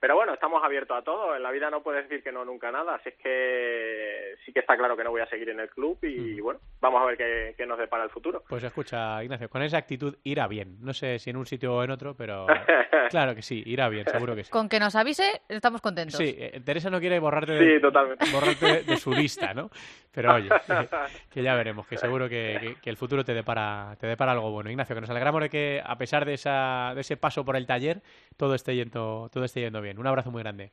pero 0.00 0.14
bueno, 0.14 0.34
estamos 0.34 0.62
abiertos 0.62 0.96
a 0.98 1.02
todo. 1.02 1.34
En 1.34 1.42
la 1.42 1.50
vida 1.50 1.70
no 1.70 1.82
puedes 1.82 2.08
decir 2.08 2.22
que 2.22 2.32
no 2.32 2.44
nunca 2.44 2.70
nada. 2.70 2.96
Así 2.96 3.08
es 3.08 3.14
que 3.16 4.34
sí 4.44 4.52
que 4.52 4.60
está 4.60 4.76
claro 4.76 4.96
que 4.96 5.04
no 5.04 5.10
voy 5.10 5.20
a 5.22 5.26
seguir 5.26 5.48
en 5.48 5.60
el 5.60 5.68
club 5.70 5.98
y 6.02 6.40
bueno, 6.40 6.60
vamos 6.80 7.02
a 7.02 7.06
ver 7.06 7.16
qué, 7.16 7.54
qué 7.56 7.66
nos 7.66 7.78
depara 7.78 8.04
el 8.04 8.10
futuro. 8.10 8.44
Pues 8.48 8.62
escucha, 8.62 9.22
Ignacio, 9.24 9.48
con 9.48 9.62
esa 9.62 9.78
actitud 9.78 10.16
irá 10.24 10.46
bien. 10.46 10.76
No 10.80 10.92
sé 10.92 11.18
si 11.18 11.30
en 11.30 11.36
un 11.36 11.46
sitio 11.46 11.74
o 11.74 11.82
en 11.82 11.90
otro, 11.90 12.14
pero 12.16 12.46
claro 13.10 13.34
que 13.34 13.42
sí, 13.42 13.62
irá 13.66 13.88
bien, 13.88 14.04
seguro 14.06 14.34
que 14.36 14.44
sí. 14.44 14.50
Con 14.50 14.68
que 14.68 14.78
nos 14.78 14.94
avise, 14.96 15.42
estamos 15.48 15.80
contentos. 15.80 16.16
Sí, 16.18 16.34
eh, 16.38 16.60
Teresa 16.64 16.90
no 16.90 17.00
quiere 17.00 17.18
borrarte, 17.18 17.58
Sí, 17.58 17.64
de, 17.64 17.80
totalmente. 17.80 18.26
borrarte 18.32 18.66
de, 18.66 18.82
de 18.82 18.96
su 18.96 19.12
lista, 19.12 19.54
¿no? 19.54 19.70
Pero 20.16 20.32
oye, 20.34 20.48
que 21.30 21.42
ya 21.42 21.54
veremos, 21.54 21.86
que 21.86 21.98
seguro 21.98 22.26
que, 22.26 22.56
que- 22.58 22.74
que 22.80 22.88
el 22.90 22.96
futuro 22.96 23.22
te 23.22 23.34
depara, 23.34 23.94
te 24.00 24.06
depara 24.06 24.32
algo 24.32 24.50
bueno. 24.50 24.70
Ignacio, 24.70 24.94
que 24.94 25.02
nos 25.02 25.10
alegramos 25.10 25.42
de 25.42 25.50
que, 25.50 25.82
a 25.84 25.96
pesar 25.98 26.24
de, 26.24 26.32
esa, 26.32 26.92
de 26.94 27.02
ese 27.02 27.18
paso 27.18 27.44
por 27.44 27.54
el 27.54 27.66
taller, 27.66 28.00
todo 28.38 28.54
esté 28.54 28.74
yendo, 28.74 29.28
todo 29.30 29.44
esté 29.44 29.60
yendo 29.60 29.82
bien. 29.82 29.98
Un 29.98 30.06
abrazo 30.06 30.30
muy 30.30 30.42
grande. 30.42 30.72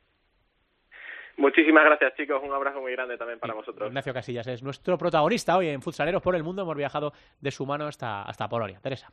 Muchísimas 1.36 1.84
gracias, 1.84 2.14
chicos. 2.16 2.40
Un 2.42 2.52
abrazo 2.52 2.80
muy 2.80 2.92
grande 2.92 3.18
también 3.18 3.38
para 3.38 3.52
vosotros. 3.54 3.88
Ignacio 3.88 4.14
Casillas 4.14 4.46
es 4.46 4.62
nuestro 4.62 4.96
protagonista 4.96 5.56
hoy 5.56 5.68
en 5.68 5.82
Futsaleros 5.82 6.22
por 6.22 6.36
el 6.36 6.42
Mundo. 6.44 6.62
Hemos 6.62 6.76
viajado 6.76 7.12
de 7.40 7.50
su 7.50 7.66
mano 7.66 7.86
hasta, 7.86 8.22
hasta 8.22 8.48
Polonia. 8.48 8.78
Teresa. 8.80 9.10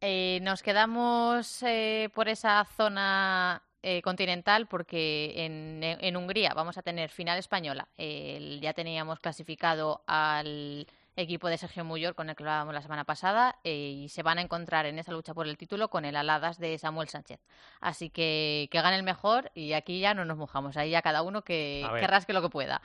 Eh, 0.00 0.38
nos 0.42 0.62
quedamos 0.62 1.62
eh, 1.62 2.08
por 2.14 2.28
esa 2.28 2.64
zona 2.66 3.62
eh, 3.82 4.00
continental 4.02 4.66
porque 4.66 5.32
en, 5.44 5.80
en 5.82 6.16
Hungría 6.16 6.54
vamos 6.54 6.78
a 6.78 6.82
tener 6.82 7.10
final 7.10 7.38
española. 7.38 7.88
El- 7.96 8.60
ya 8.60 8.72
teníamos 8.72 9.18
clasificado 9.20 10.02
al 10.06 10.86
equipo 11.14 11.48
de 11.48 11.58
Sergio 11.58 11.84
Muyor 11.84 12.14
con 12.14 12.30
el 12.30 12.36
que 12.36 12.42
hablábamos 12.42 12.72
la 12.72 12.80
semana 12.80 13.04
pasada 13.04 13.56
eh, 13.64 13.74
y 14.04 14.08
se 14.08 14.22
van 14.22 14.38
a 14.38 14.40
encontrar 14.40 14.86
en 14.86 14.98
esa 14.98 15.12
lucha 15.12 15.34
por 15.34 15.46
el 15.46 15.58
título 15.58 15.88
con 15.88 16.06
el 16.06 16.16
Aladas 16.16 16.58
de 16.58 16.78
Samuel 16.78 17.08
Sánchez. 17.08 17.38
Así 17.82 18.08
que 18.08 18.68
que 18.70 18.80
gane 18.80 18.96
el 18.96 19.02
mejor 19.02 19.50
y 19.54 19.74
aquí 19.74 20.00
ya 20.00 20.14
no 20.14 20.24
nos 20.24 20.38
mojamos, 20.38 20.76
ahí 20.78 20.88
ya 20.90 21.02
cada 21.02 21.20
uno 21.20 21.42
que, 21.42 21.82
que 22.00 22.06
rasque 22.06 22.32
lo 22.32 22.40
que 22.40 22.48
pueda. 22.48 22.80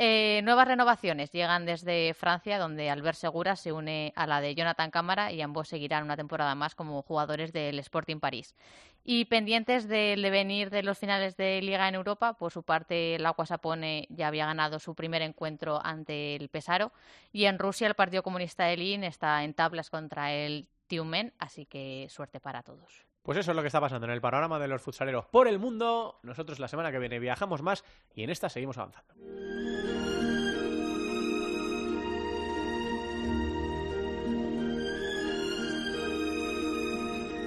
Eh, 0.00 0.42
nuevas 0.44 0.68
renovaciones 0.68 1.32
llegan 1.32 1.66
desde 1.66 2.14
Francia, 2.14 2.60
donde 2.60 2.88
Albert 2.88 3.18
Segura 3.18 3.56
se 3.56 3.72
une 3.72 4.12
a 4.14 4.28
la 4.28 4.40
de 4.40 4.54
Jonathan 4.54 4.92
Cámara 4.92 5.32
y 5.32 5.42
ambos 5.42 5.66
seguirán 5.66 6.04
una 6.04 6.16
temporada 6.16 6.54
más 6.54 6.76
como 6.76 7.02
jugadores 7.02 7.52
del 7.52 7.80
Sporting 7.80 8.20
París. 8.20 8.54
Y 9.02 9.24
pendientes 9.24 9.88
del 9.88 10.22
devenir 10.22 10.70
de 10.70 10.84
los 10.84 10.98
finales 10.98 11.36
de 11.36 11.60
Liga 11.62 11.88
en 11.88 11.96
Europa, 11.96 12.34
por 12.34 12.52
su 12.52 12.62
parte, 12.62 13.16
el 13.16 13.26
Aqua 13.26 13.44
Sapone 13.44 14.06
ya 14.08 14.28
había 14.28 14.46
ganado 14.46 14.78
su 14.78 14.94
primer 14.94 15.22
encuentro 15.22 15.84
ante 15.84 16.36
el 16.36 16.48
Pesaro. 16.48 16.92
Y 17.32 17.46
en 17.46 17.58
Rusia, 17.58 17.88
el 17.88 17.94
Partido 17.94 18.22
Comunista 18.22 18.66
de 18.66 18.76
Lenin 18.76 19.02
está 19.02 19.42
en 19.42 19.52
tablas 19.52 19.90
contra 19.90 20.32
el 20.32 20.68
Tiumen, 20.86 21.32
así 21.40 21.66
que 21.66 22.06
suerte 22.08 22.38
para 22.38 22.62
todos. 22.62 23.07
Pues 23.28 23.36
eso 23.36 23.50
es 23.50 23.56
lo 23.56 23.60
que 23.60 23.66
está 23.66 23.78
pasando 23.78 24.06
en 24.06 24.12
el 24.14 24.22
panorama 24.22 24.58
de 24.58 24.68
los 24.68 24.80
futsaleros 24.80 25.26
por 25.26 25.48
el 25.48 25.58
mundo. 25.58 26.18
Nosotros 26.22 26.58
la 26.58 26.66
semana 26.66 26.90
que 26.90 26.98
viene 26.98 27.18
viajamos 27.18 27.60
más 27.60 27.84
y 28.14 28.22
en 28.22 28.30
esta 28.30 28.48
seguimos 28.48 28.78
avanzando. 28.78 29.12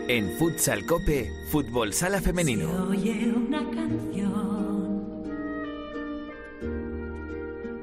En 0.07 0.37
Futsal 0.37 0.85
Cope, 0.85 1.31
Fútbol 1.49 1.93
Sala 1.93 2.21
Femenino. 2.21 2.69
Oye 2.87 3.33
una 3.35 3.67
canción 3.71 5.01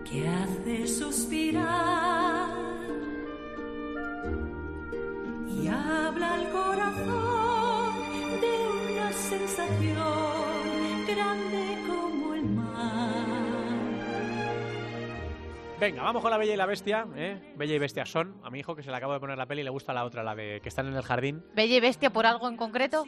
que 0.08 0.28
hace 0.28 0.86
suspirar 0.86 2.48
y 5.48 5.66
habla 5.66 6.34
al 6.34 6.48
corazón 6.52 7.27
sensación 9.18 9.96
grande 11.06 11.76
como 11.86 12.34
el 12.34 12.44
mar. 12.44 13.26
Venga, 15.80 16.02
vamos 16.02 16.22
con 16.22 16.30
la 16.30 16.38
Bella 16.38 16.54
y 16.54 16.56
la 16.56 16.66
Bestia. 16.66 17.06
¿eh? 17.16 17.52
Bella 17.56 17.74
y 17.74 17.78
Bestia 17.78 18.04
son. 18.06 18.40
A 18.44 18.50
mi 18.50 18.60
hijo 18.60 18.74
que 18.74 18.82
se 18.82 18.90
le 18.90 18.96
acabo 18.96 19.12
de 19.12 19.20
poner 19.20 19.38
la 19.38 19.46
peli 19.46 19.60
y 19.60 19.64
le 19.64 19.70
gusta 19.70 19.92
la 19.92 20.04
otra, 20.04 20.22
la 20.22 20.34
de 20.34 20.60
que 20.60 20.68
están 20.68 20.86
en 20.86 20.94
el 20.94 21.02
jardín. 21.02 21.44
¿Bella 21.54 21.76
y 21.76 21.80
Bestia 21.80 22.10
por 22.10 22.26
algo 22.26 22.48
en 22.48 22.56
concreto? 22.56 23.04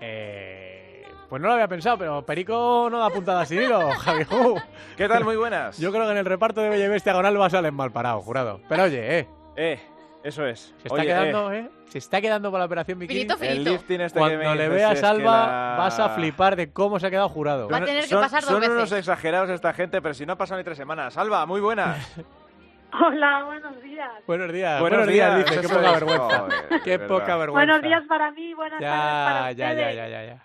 Eh, 0.00 1.04
pues 1.28 1.42
no 1.42 1.48
lo 1.48 1.54
había 1.54 1.68
pensado, 1.68 1.98
pero 1.98 2.24
Perico 2.24 2.88
no 2.90 2.98
da 2.98 3.10
puntada 3.10 3.44
sin 3.44 3.62
hilo, 3.62 3.90
Javi 3.98 4.24
Ju. 4.24 4.56
¿Qué 4.96 5.08
tal? 5.08 5.24
Muy 5.24 5.36
buenas. 5.36 5.78
Yo 5.78 5.90
creo 5.90 6.04
que 6.04 6.12
en 6.12 6.18
el 6.18 6.24
reparto 6.24 6.60
de 6.60 6.68
Bella 6.68 6.86
y 6.86 6.88
Bestia 6.88 7.12
con 7.12 7.26
Alba 7.26 7.50
salen 7.50 7.74
mal 7.74 7.92
parados, 7.92 8.24
jurado. 8.24 8.60
Pero 8.68 8.84
oye, 8.84 9.18
eh. 9.20 9.28
Eh, 9.56 9.80
eso 10.26 10.46
es. 10.46 10.74
Se 10.78 10.88
está 10.88 10.94
Oye, 10.94 11.06
quedando, 11.06 11.52
eh. 11.52 11.70
Se 11.86 11.98
está 11.98 12.20
quedando 12.20 12.50
con 12.50 12.58
la 12.60 12.66
operación 12.66 12.98
Bikini. 12.98 13.20
Finito, 13.20 13.36
finito. 13.38 13.56
El 13.56 13.64
lifting 13.64 14.00
este 14.00 14.18
que 14.18 14.20
Cuando 14.20 14.38
me 14.38 14.54
le 14.56 14.68
veas 14.68 14.92
es 14.94 15.00
que 15.00 15.06
Alba, 15.06 15.46
la- 15.46 15.76
vas 15.78 15.98
a 16.00 16.08
flipar 16.10 16.56
de 16.56 16.72
cómo 16.72 16.98
se 16.98 17.06
ha 17.06 17.10
quedado 17.10 17.28
jurado. 17.28 17.68
Va 17.68 17.78
a 17.78 17.84
tener 17.84 18.02
que 18.02 18.08
son, 18.08 18.20
pasar 18.22 18.42
dos 18.42 18.50
son 18.50 18.60
veces. 18.60 18.74
unos 18.76 18.92
exagerados 18.92 19.50
esta 19.50 19.72
gente, 19.72 20.02
pero 20.02 20.14
si 20.14 20.26
no 20.26 20.32
ha 20.34 20.36
pasado 20.36 20.58
ni 20.58 20.64
tres 20.64 20.76
semanas. 20.76 21.16
Alba, 21.16 21.46
muy 21.46 21.60
buenas. 21.60 21.96
Hola, 22.92 23.44
buenos 23.44 23.82
días. 23.82 24.10
Buenos 24.26 24.52
días. 24.52 24.80
Buenos 24.80 24.98
Buenos, 25.00 25.12
días, 25.14 25.36
dice. 25.44 25.60
Qué 25.60 25.68
poca 25.68 25.90
vergüenza. 25.92 26.38
Joder, 26.40 26.82
Qué 26.84 26.98
poca 27.00 27.36
vergüenza. 27.36 27.66
Buenos 27.72 27.82
días 27.82 28.02
para 28.08 28.30
mí, 28.30 28.54
buenas 28.54 28.80
tardes 28.80 28.90
para 28.90 29.52
Ya, 29.52 29.56
ya, 29.56 29.70
ustedes. 29.72 29.96
ya, 29.96 30.08
ya, 30.08 30.08
ya, 30.08 30.24
ya. 30.34 30.42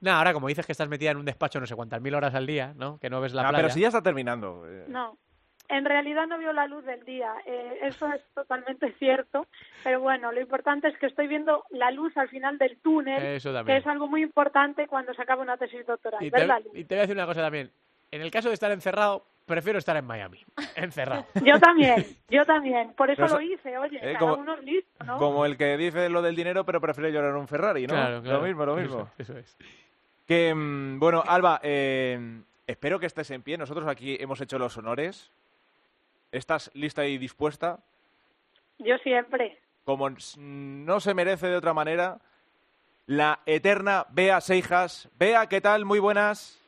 Nada, 0.00 0.18
ahora 0.18 0.32
como 0.32 0.48
dices 0.48 0.64
que 0.66 0.72
estás 0.72 0.88
metida 0.88 1.10
en 1.10 1.16
un 1.16 1.24
despacho 1.24 1.58
no 1.60 1.66
sé 1.66 1.74
cuántas 1.74 2.00
mil 2.00 2.14
horas 2.14 2.34
al 2.34 2.46
día, 2.46 2.72
¿no? 2.76 2.98
Que 2.98 3.10
no 3.10 3.20
ves 3.20 3.32
la 3.34 3.42
Ah, 3.42 3.48
playa. 3.48 3.62
pero 3.64 3.74
si 3.74 3.80
ya 3.80 3.88
está 3.88 4.02
terminando. 4.02 4.64
eh. 4.68 4.84
No, 4.88 5.16
en 5.68 5.84
realidad 5.84 6.26
no 6.26 6.38
veo 6.38 6.52
la 6.52 6.66
luz 6.66 6.84
del 6.84 7.04
día. 7.04 7.32
eh, 7.46 7.78
eso 7.82 8.08
es 8.12 8.22
totalmente 8.34 8.92
cierto. 8.98 9.46
Pero 9.84 10.00
bueno, 10.00 10.32
lo 10.32 10.40
importante 10.40 10.88
es 10.88 10.96
que 10.98 11.06
estoy 11.06 11.26
viendo 11.28 11.64
la 11.70 11.90
luz 11.90 12.16
al 12.16 12.28
final 12.28 12.58
del 12.58 12.78
túnel, 12.78 13.22
Eso 13.22 13.52
que 13.64 13.76
es 13.76 13.86
algo 13.86 14.08
muy 14.08 14.22
importante 14.22 14.86
cuando 14.86 15.12
se 15.14 15.22
acaba 15.22 15.42
una 15.42 15.56
tesis 15.56 15.86
doctoral. 15.86 16.24
Y 16.24 16.30
te, 16.30 16.44
y 16.74 16.84
voy 16.84 16.98
a 16.98 17.00
decir 17.02 17.14
una 17.16 17.26
cosa 17.26 17.42
también. 17.42 17.70
En 18.10 18.22
el 18.22 18.30
caso 18.30 18.48
de 18.48 18.54
estar 18.54 18.72
encerrado, 18.72 19.26
prefiero 19.44 19.78
estar 19.78 19.96
en 19.96 20.06
Miami. 20.06 20.42
Encerrado. 20.76 21.26
Yo 21.44 21.58
también, 21.60 22.06
yo 22.30 22.44
también. 22.46 22.94
Por 22.94 23.10
eso 23.10 23.26
lo 23.26 23.40
hice, 23.40 23.76
oye, 23.76 23.98
eh, 23.98 24.14
cada 24.14 24.18
como- 24.18 24.34
uno 24.36 24.54
es 24.54 24.64
listo, 24.64 25.04
¿no? 25.04 25.18
Como 25.18 25.44
el 25.44 25.56
que 25.58 25.76
dice 25.76 26.08
lo 26.08 26.22
del 26.22 26.34
dinero, 26.36 26.64
pero 26.64 26.80
prefiere 26.80 27.12
llorar 27.12 27.34
un 27.36 27.46
Ferrari, 27.48 27.86
¿no? 27.86 27.92
Claro, 27.94 28.22
claro. 28.22 28.38
Lo 28.40 28.46
mismo, 28.46 28.64
lo 28.66 28.76
mismo. 28.76 29.10
Eso, 29.18 29.32
eso 29.32 29.38
es. 29.38 29.56
Que, 30.26 30.54
mm, 30.54 30.98
bueno, 30.98 31.22
Alba, 31.26 31.60
eh, 31.62 32.40
espero 32.66 32.98
que 32.98 33.06
estés 33.06 33.30
en 33.30 33.42
pie. 33.42 33.56
Nosotros 33.58 33.86
aquí 33.88 34.16
hemos 34.20 34.40
hecho 34.40 34.58
los 34.58 34.76
honores 34.78 35.30
¿Estás 36.30 36.70
lista 36.74 37.06
y 37.06 37.18
dispuesta? 37.18 37.78
Yo 38.78 38.98
siempre. 38.98 39.58
Como 39.84 40.10
no 40.10 41.00
se 41.00 41.14
merece 41.14 41.46
de 41.46 41.56
otra 41.56 41.72
manera, 41.72 42.18
la 43.06 43.40
eterna 43.46 44.06
Bea 44.10 44.40
Seijas. 44.40 45.08
Bea, 45.18 45.46
¿qué 45.46 45.60
tal? 45.60 45.86
Muy 45.86 45.98
buenas. 45.98 46.62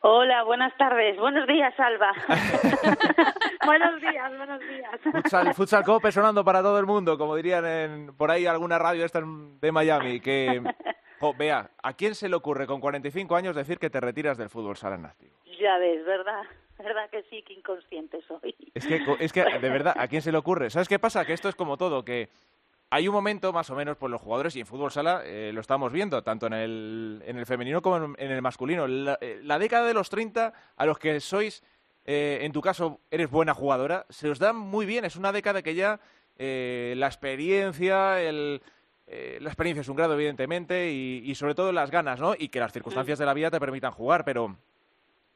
Hola, 0.00 0.44
buenas 0.44 0.76
tardes. 0.76 1.18
Buenos 1.18 1.46
días, 1.48 1.72
Alba. 1.78 2.12
buenos 3.66 4.00
días, 4.00 4.36
buenos 4.36 4.60
días. 4.60 5.00
Futsal, 5.00 5.54
Futsal 5.54 5.84
Cope 5.84 6.12
sonando 6.12 6.44
para 6.44 6.62
todo 6.62 6.78
el 6.78 6.86
mundo, 6.86 7.16
como 7.16 7.34
dirían 7.34 7.66
en, 7.66 8.16
por 8.16 8.30
ahí 8.30 8.46
alguna 8.46 8.78
radio 8.78 9.04
esta 9.04 9.22
de 9.24 9.72
Miami. 9.72 10.20
Que, 10.20 10.62
Bea, 11.38 11.70
¿a 11.82 11.92
quién 11.94 12.14
se 12.14 12.28
le 12.28 12.36
ocurre 12.36 12.66
con 12.66 12.80
45 12.80 13.34
años 13.34 13.56
decir 13.56 13.78
que 13.78 13.90
te 13.90 14.00
retiras 14.00 14.36
del 14.36 14.50
fútbol 14.50 14.76
sala 14.76 14.96
en 14.96 15.06
activo? 15.06 15.34
ya 15.58 15.76
ves, 15.78 16.04
¿verdad? 16.04 16.42
¿Verdad 16.82 17.10
que 17.10 17.22
sí, 17.24 17.42
que 17.42 17.54
inconsciente 17.54 18.20
soy? 18.26 18.54
Es 18.74 18.86
que, 18.86 19.02
es 19.18 19.32
que, 19.32 19.44
de 19.60 19.68
verdad, 19.68 19.94
¿a 19.96 20.08
quién 20.08 20.22
se 20.22 20.32
le 20.32 20.38
ocurre? 20.38 20.70
¿Sabes 20.70 20.88
qué 20.88 20.98
pasa? 20.98 21.24
Que 21.24 21.32
esto 21.32 21.48
es 21.48 21.54
como 21.54 21.76
todo, 21.76 22.04
que 22.04 22.28
hay 22.90 23.08
un 23.08 23.14
momento, 23.14 23.52
más 23.52 23.68
o 23.70 23.74
menos, 23.74 23.96
pues 23.96 24.10
los 24.10 24.20
jugadores, 24.20 24.56
y 24.56 24.60
en 24.60 24.66
fútbol 24.66 24.90
sala 24.90 25.22
eh, 25.24 25.50
lo 25.52 25.60
estamos 25.60 25.92
viendo, 25.92 26.22
tanto 26.22 26.46
en 26.46 26.54
el, 26.54 27.22
en 27.26 27.36
el 27.36 27.46
femenino 27.46 27.82
como 27.82 28.14
en, 28.16 28.30
el 28.30 28.42
masculino. 28.42 28.86
La, 28.86 29.18
eh, 29.20 29.40
la 29.42 29.58
década 29.58 29.86
de 29.86 29.94
los 29.94 30.08
30, 30.08 30.52
a 30.76 30.86
los 30.86 30.98
que 30.98 31.20
sois, 31.20 31.62
eh, 32.06 32.38
en 32.42 32.52
tu 32.52 32.62
caso, 32.62 33.00
eres 33.10 33.30
buena 33.30 33.52
jugadora, 33.52 34.06
se 34.08 34.30
os 34.30 34.38
da 34.38 34.52
muy 34.52 34.86
bien. 34.86 35.04
Es 35.04 35.16
una 35.16 35.32
década 35.32 35.62
que 35.62 35.74
ya 35.74 36.00
eh, 36.38 36.94
la 36.96 37.08
experiencia, 37.08 38.22
el, 38.22 38.62
la 39.06 39.48
experiencia 39.48 39.82
es 39.82 39.88
un 39.88 39.96
grado, 39.96 40.14
evidentemente, 40.14 40.90
y, 40.90 41.22
y 41.24 41.34
sobre 41.34 41.54
todo 41.54 41.72
las 41.72 41.90
ganas, 41.90 42.20
¿no? 42.20 42.34
Y 42.38 42.48
que 42.48 42.60
las 42.60 42.72
circunstancias 42.72 43.18
de 43.18 43.26
la 43.26 43.34
vida 43.34 43.50
te 43.50 43.60
permitan 43.60 43.90
jugar, 43.90 44.24
pero 44.24 44.56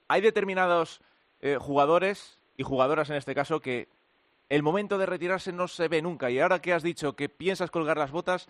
hay 0.08 0.20
determinados 0.22 1.02
eh, 1.42 1.58
jugadores 1.60 2.40
y 2.56 2.62
jugadoras 2.62 3.10
en 3.10 3.16
este 3.16 3.34
caso 3.34 3.60
que 3.60 3.88
el 4.48 4.62
momento 4.62 4.98
de 4.98 5.06
retirarse 5.06 5.52
no 5.52 5.68
se 5.68 5.88
ve 5.88 6.02
nunca. 6.02 6.30
Y 6.30 6.38
ahora 6.38 6.60
que 6.60 6.72
has 6.72 6.82
dicho 6.82 7.14
que 7.14 7.28
piensas 7.28 7.70
colgar 7.70 7.96
las 7.96 8.10
botas, 8.10 8.48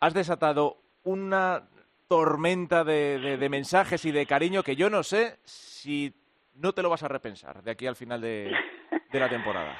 has 0.00 0.14
desatado 0.14 0.76
una 1.04 1.68
tormenta 2.08 2.84
de, 2.84 3.36
de- 3.38 3.48
mensajes 3.48 4.04
y 4.04 4.12
de 4.12 4.26
cariño 4.26 4.62
que 4.62 4.76
yo 4.76 4.90
no 4.90 5.02
sé 5.02 5.38
si 5.44 6.12
no 6.54 6.72
te 6.72 6.82
lo 6.82 6.90
vas 6.90 7.02
a 7.02 7.08
repensar 7.08 7.62
de 7.62 7.70
aquí 7.70 7.86
al 7.86 7.96
final 7.96 8.20
de, 8.20 8.52
de 9.10 9.20
la 9.20 9.28
temporada. 9.28 9.76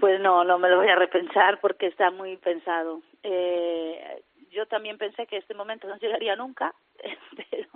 Pues 0.00 0.20
no, 0.20 0.44
no 0.44 0.58
me 0.58 0.68
lo 0.68 0.78
voy 0.78 0.88
a 0.88 0.96
repensar 0.96 1.60
porque 1.60 1.86
está 1.86 2.10
muy 2.10 2.36
pensado. 2.38 3.00
Eh, 3.22 4.22
yo 4.50 4.66
también 4.66 4.98
pensé 4.98 5.26
que 5.26 5.36
este 5.38 5.54
momento 5.54 5.86
no 5.88 5.96
llegaría 5.98 6.34
nunca, 6.36 6.72
pero, 7.50 7.68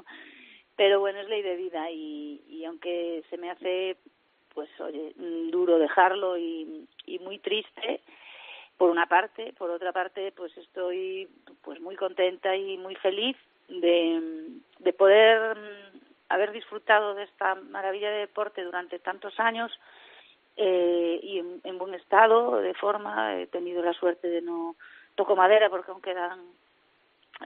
pero 0.79 1.01
bueno, 1.01 1.19
es 1.19 1.29
ley 1.29 1.43
de 1.43 1.57
vida 1.57 1.91
y, 1.91 2.41
y 2.49 2.65
aunque 2.65 3.25
se 3.29 3.37
me 3.37 3.51
hace, 3.51 3.97
pues 4.55 4.71
oye, 4.79 5.13
duro 5.51 5.77
dejarlo 5.77 6.39
y, 6.39 6.87
y 7.05 7.19
muy 7.19 7.41
triste, 7.41 8.01
por 8.77 8.89
una 8.89 9.07
parte, 9.07 9.53
por 9.59 9.71
otra 9.71 9.93
parte, 9.93 10.31
pues 10.31 10.57
estoy 10.57 11.29
pues 11.63 11.81
muy 11.81 11.97
contenta 11.97 12.55
y 12.55 12.79
muy 12.79 12.95
feliz 12.95 13.37
de, 13.69 14.53
de 14.79 14.93
poder 14.93 15.57
mm, 15.57 15.99
haber 16.29 16.53
disfrutado 16.53 17.15
de 17.15 17.25
esta 17.25 17.57
maravilla 17.57 18.13
de 18.13 18.21
deporte 18.21 18.63
durante 18.63 19.01
tantos 19.01 19.41
años 19.41 19.73
eh, 20.57 21.19
y 21.25 21.41
en, 21.41 21.61
en 21.65 21.77
buen 21.77 21.95
estado, 21.95 22.61
de 22.61 22.75
forma. 22.75 23.41
He 23.41 23.49
tenido 23.49 23.83
la 23.83 23.95
suerte 23.95 24.29
de 24.29 24.43
no 24.43 24.77
toco 25.17 25.35
madera 25.35 25.71
porque 25.71 25.91
aún 25.91 26.03
quedan 26.03 26.39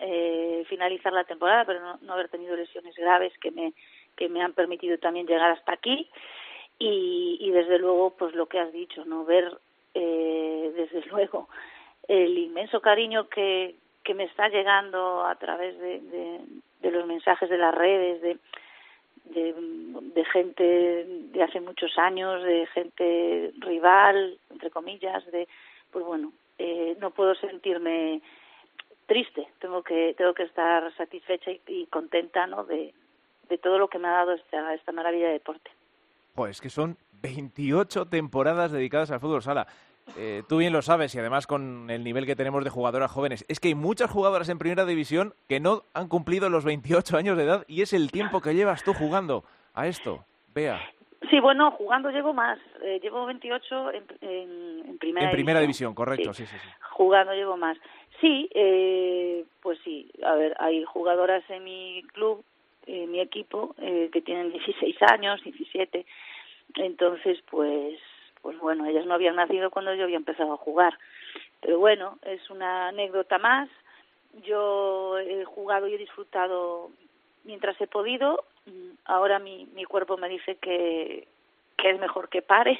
eh, 0.00 0.64
finalizar 0.68 1.12
la 1.12 1.24
temporada, 1.24 1.64
pero 1.64 1.80
no, 1.80 1.98
no 2.02 2.12
haber 2.14 2.28
tenido 2.28 2.56
lesiones 2.56 2.94
graves 2.96 3.32
que 3.38 3.50
me 3.50 3.72
que 4.16 4.28
me 4.28 4.42
han 4.42 4.52
permitido 4.52 4.98
también 4.98 5.26
llegar 5.26 5.50
hasta 5.50 5.72
aquí. 5.72 6.08
Y, 6.78 7.38
y 7.40 7.50
desde 7.50 7.78
luego 7.78 8.14
pues 8.18 8.34
lo 8.34 8.46
que 8.46 8.58
has 8.58 8.72
dicho, 8.72 9.04
no 9.04 9.24
ver 9.24 9.56
eh, 9.94 10.72
desde 10.74 11.02
luego 11.10 11.48
el 12.08 12.36
inmenso 12.36 12.80
cariño 12.80 13.28
que 13.28 13.76
que 14.02 14.14
me 14.14 14.24
está 14.24 14.48
llegando 14.48 15.24
a 15.24 15.36
través 15.36 15.78
de, 15.78 16.00
de, 16.80 16.90
los 16.90 17.06
mensajes 17.06 17.48
de 17.48 17.56
las 17.56 17.72
redes, 17.72 18.20
de, 18.20 18.36
de, 19.26 19.54
de 19.54 20.24
gente 20.24 21.04
de 21.06 21.42
hace 21.42 21.60
muchos 21.60 21.96
años, 21.98 22.42
de 22.42 22.66
gente 22.74 23.52
rival, 23.58 24.38
entre 24.50 24.70
comillas, 24.70 25.24
de 25.30 25.46
pues 25.92 26.04
bueno, 26.04 26.32
eh, 26.58 26.96
no 27.00 27.10
puedo 27.10 27.34
sentirme 27.36 28.20
triste, 29.06 29.46
tengo 29.60 29.82
que 29.82 30.14
tengo 30.16 30.34
que 30.34 30.44
estar 30.44 30.94
satisfecha 30.96 31.50
y, 31.50 31.60
y 31.66 31.86
contenta, 31.86 32.46
¿no? 32.46 32.64
De, 32.64 32.92
de 33.48 33.58
todo 33.58 33.78
lo 33.78 33.88
que 33.88 33.98
me 33.98 34.08
ha 34.08 34.12
dado 34.12 34.32
esta 34.32 34.74
esta 34.74 34.92
maravilla 34.92 35.26
de 35.26 35.32
deporte. 35.34 35.70
Joder, 36.34 36.50
es 36.50 36.60
que 36.60 36.70
son 36.70 36.96
28 37.22 38.06
temporadas 38.06 38.72
dedicadas 38.72 39.10
al 39.10 39.20
fútbol 39.20 39.42
sala. 39.42 39.66
Eh, 40.16 40.42
tú 40.48 40.56
bien 40.58 40.72
lo 40.72 40.82
sabes 40.82 41.14
y 41.14 41.18
además 41.20 41.46
con 41.46 41.88
el 41.88 42.02
nivel 42.02 42.26
que 42.26 42.34
tenemos 42.34 42.64
de 42.64 42.70
jugadoras 42.70 43.10
jóvenes. 43.10 43.44
Es 43.48 43.60
que 43.60 43.68
hay 43.68 43.74
muchas 43.74 44.10
jugadoras 44.10 44.48
en 44.48 44.58
primera 44.58 44.84
división 44.84 45.34
que 45.48 45.60
no 45.60 45.84
han 45.94 46.08
cumplido 46.08 46.48
los 46.48 46.64
28 46.64 47.16
años 47.16 47.36
de 47.36 47.44
edad 47.44 47.64
y 47.68 47.82
es 47.82 47.92
el 47.92 48.10
tiempo 48.10 48.40
que 48.40 48.54
llevas 48.54 48.82
tú 48.82 48.94
jugando 48.94 49.44
a 49.74 49.86
esto. 49.86 50.24
Vea, 50.54 50.80
Sí, 51.30 51.38
bueno, 51.38 51.70
jugando 51.70 52.10
llevo 52.10 52.34
más, 52.34 52.58
eh, 52.82 52.98
llevo 53.00 53.24
28 53.26 53.92
en, 53.92 54.04
en, 54.22 54.88
en 54.88 54.98
primera 54.98 55.26
en 55.26 55.32
primera 55.32 55.60
división. 55.60 55.90
división, 55.90 55.94
correcto, 55.94 56.34
sí, 56.34 56.44
sí, 56.46 56.56
sí. 56.58 56.68
jugando 56.90 57.32
llevo 57.32 57.56
más. 57.56 57.78
Sí, 58.22 58.48
eh, 58.54 59.44
pues 59.62 59.80
sí, 59.82 60.08
a 60.24 60.36
ver, 60.36 60.54
hay 60.60 60.84
jugadoras 60.84 61.42
en 61.50 61.64
mi 61.64 62.04
club, 62.12 62.44
en 62.86 63.10
mi 63.10 63.20
equipo, 63.20 63.74
eh, 63.78 64.10
que 64.12 64.22
tienen 64.22 64.52
16 64.52 64.96
años, 65.02 65.42
17, 65.42 66.06
entonces 66.76 67.42
pues, 67.50 67.98
pues 68.40 68.56
bueno, 68.60 68.86
ellas 68.86 69.06
no 69.06 69.14
habían 69.14 69.34
nacido 69.34 69.70
cuando 69.72 69.92
yo 69.94 70.04
había 70.04 70.18
empezado 70.18 70.52
a 70.52 70.56
jugar. 70.56 70.96
Pero 71.60 71.80
bueno, 71.80 72.18
es 72.22 72.48
una 72.48 72.88
anécdota 72.88 73.38
más. 73.38 73.68
Yo 74.44 75.18
he 75.18 75.44
jugado 75.44 75.88
y 75.88 75.94
he 75.94 75.98
disfrutado 75.98 76.90
mientras 77.42 77.80
he 77.80 77.88
podido. 77.88 78.44
Mm, 78.66 78.90
Ahora 79.04 79.40
mi, 79.40 79.66
mi 79.74 79.84
cuerpo 79.84 80.16
me 80.16 80.28
dice 80.28 80.56
que, 80.58 81.26
que 81.76 81.90
es 81.90 81.98
mejor 81.98 82.28
que 82.28 82.40
pare 82.42 82.78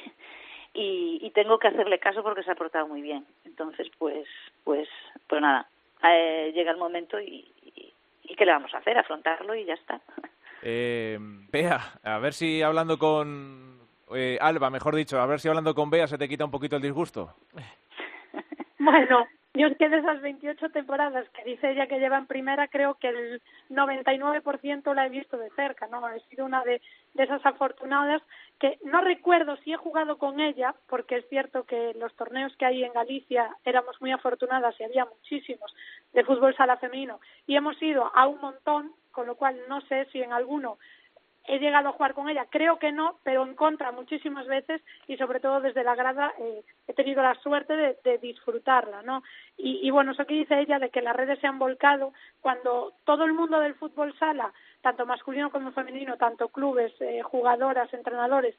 y, 0.73 1.19
y 1.21 1.29
tengo 1.31 1.59
que 1.59 1.67
hacerle 1.67 1.99
caso 1.99 2.23
porque 2.23 2.43
se 2.43 2.51
ha 2.51 2.55
portado 2.55 2.87
muy 2.87 3.01
bien. 3.01 3.25
Entonces, 3.45 3.89
pues, 3.97 4.27
pues, 4.63 4.87
pues 5.27 5.41
nada, 5.41 5.67
eh, 6.03 6.51
llega 6.53 6.71
el 6.71 6.77
momento 6.77 7.19
y, 7.19 7.51
y, 7.75 7.93
y 8.23 8.35
¿qué 8.35 8.45
le 8.45 8.51
vamos 8.51 8.73
a 8.73 8.79
hacer? 8.79 8.97
Afrontarlo 8.97 9.55
y 9.55 9.65
ya 9.65 9.75
está. 9.75 10.01
Eh, 10.61 11.17
Bea, 11.51 11.79
a 12.03 12.19
ver 12.19 12.33
si 12.33 12.61
hablando 12.61 12.97
con 12.97 13.79
eh, 14.15 14.37
Alba, 14.39 14.69
mejor 14.69 14.95
dicho, 14.95 15.19
a 15.19 15.25
ver 15.25 15.39
si 15.39 15.49
hablando 15.49 15.75
con 15.75 15.89
Bea 15.89 16.07
se 16.07 16.17
te 16.17 16.29
quita 16.29 16.45
un 16.45 16.51
poquito 16.51 16.77
el 16.77 16.81
disgusto. 16.81 17.35
Bueno, 18.79 19.27
yo 19.55 19.67
es 19.67 19.77
que 19.77 19.87
de 19.87 19.99
esas 19.99 20.19
28 20.21 20.69
temporadas 20.69 21.29
que 21.29 21.43
dice 21.43 21.71
ella 21.71 21.85
que 21.85 21.99
lleva 21.99 22.17
en 22.17 22.25
primera, 22.25 22.67
creo 22.67 22.95
que 22.95 23.09
el 23.09 23.41
99% 23.69 24.93
la 24.95 25.05
he 25.05 25.09
visto 25.09 25.37
de 25.37 25.51
cerca, 25.51 25.85
¿no? 25.87 26.07
He 26.09 26.19
sido 26.21 26.45
una 26.45 26.63
de, 26.63 26.81
de 27.13 27.23
esas 27.23 27.45
afortunadas 27.45 28.23
que 28.59 28.79
no 28.83 29.01
recuerdo 29.01 29.55
si 29.57 29.71
he 29.71 29.77
jugado 29.77 30.17
con 30.17 30.39
ella, 30.39 30.73
porque 30.87 31.17
es 31.17 31.29
cierto 31.29 31.65
que 31.65 31.93
los 31.99 32.15
torneos 32.15 32.55
que 32.57 32.65
hay 32.65 32.83
en 32.83 32.93
Galicia 32.93 33.55
éramos 33.63 34.01
muy 34.01 34.11
afortunadas 34.11 34.73
y 34.79 34.85
había 34.85 35.05
muchísimos 35.05 35.75
de 36.13 36.23
fútbol 36.23 36.55
sala 36.55 36.77
femenino 36.77 37.19
y 37.45 37.55
hemos 37.55 37.79
ido 37.81 38.11
a 38.15 38.25
un 38.27 38.41
montón, 38.41 38.91
con 39.11 39.27
lo 39.27 39.35
cual 39.35 39.59
no 39.69 39.81
sé 39.81 40.05
si 40.11 40.21
en 40.21 40.33
alguno 40.33 40.79
he 41.45 41.59
llegado 41.59 41.89
a 41.89 41.91
jugar 41.91 42.13
con 42.13 42.29
ella, 42.29 42.45
creo 42.49 42.79
que 42.79 42.91
no, 42.91 43.19
pero 43.23 43.43
en 43.43 43.55
contra 43.55 43.91
muchísimas 43.91 44.47
veces 44.47 44.81
y 45.07 45.17
sobre 45.17 45.39
todo 45.39 45.59
desde 45.59 45.83
la 45.83 45.95
grada 45.95 46.33
eh, 46.39 46.63
he 46.87 46.93
tenido 46.93 47.21
la 47.21 47.35
suerte 47.35 47.97
de, 48.03 48.17
disfrutarla, 48.19 49.01
¿no? 49.01 49.23
Y, 49.57 49.85
y 49.85 49.91
bueno, 49.91 50.13
eso 50.13 50.25
que 50.25 50.35
dice 50.35 50.59
ella 50.59 50.79
de 50.79 50.89
que 50.89 51.01
las 51.01 51.15
redes 51.15 51.39
se 51.39 51.47
han 51.47 51.59
volcado 51.59 52.13
cuando 52.41 52.93
todo 53.03 53.25
el 53.25 53.33
mundo 53.33 53.59
del 53.59 53.75
fútbol 53.75 54.17
sala, 54.17 54.53
tanto 54.81 55.05
masculino 55.05 55.51
como 55.51 55.71
femenino, 55.71 56.17
tanto 56.17 56.47
clubes, 56.47 56.93
eh, 57.01 57.21
jugadoras, 57.23 57.93
entrenadores, 57.93 58.55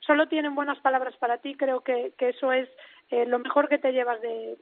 solo 0.00 0.28
tienen 0.28 0.54
buenas 0.54 0.78
palabras 0.80 1.16
para 1.16 1.38
ti, 1.38 1.56
creo 1.56 1.80
que, 1.80 2.12
que 2.16 2.30
eso 2.30 2.52
es 2.52 2.68
eh, 3.10 3.26
lo 3.26 3.38
mejor 3.38 3.68
que 3.68 3.78
te 3.78 3.92
llevas 3.92 4.20
de, 4.20 4.56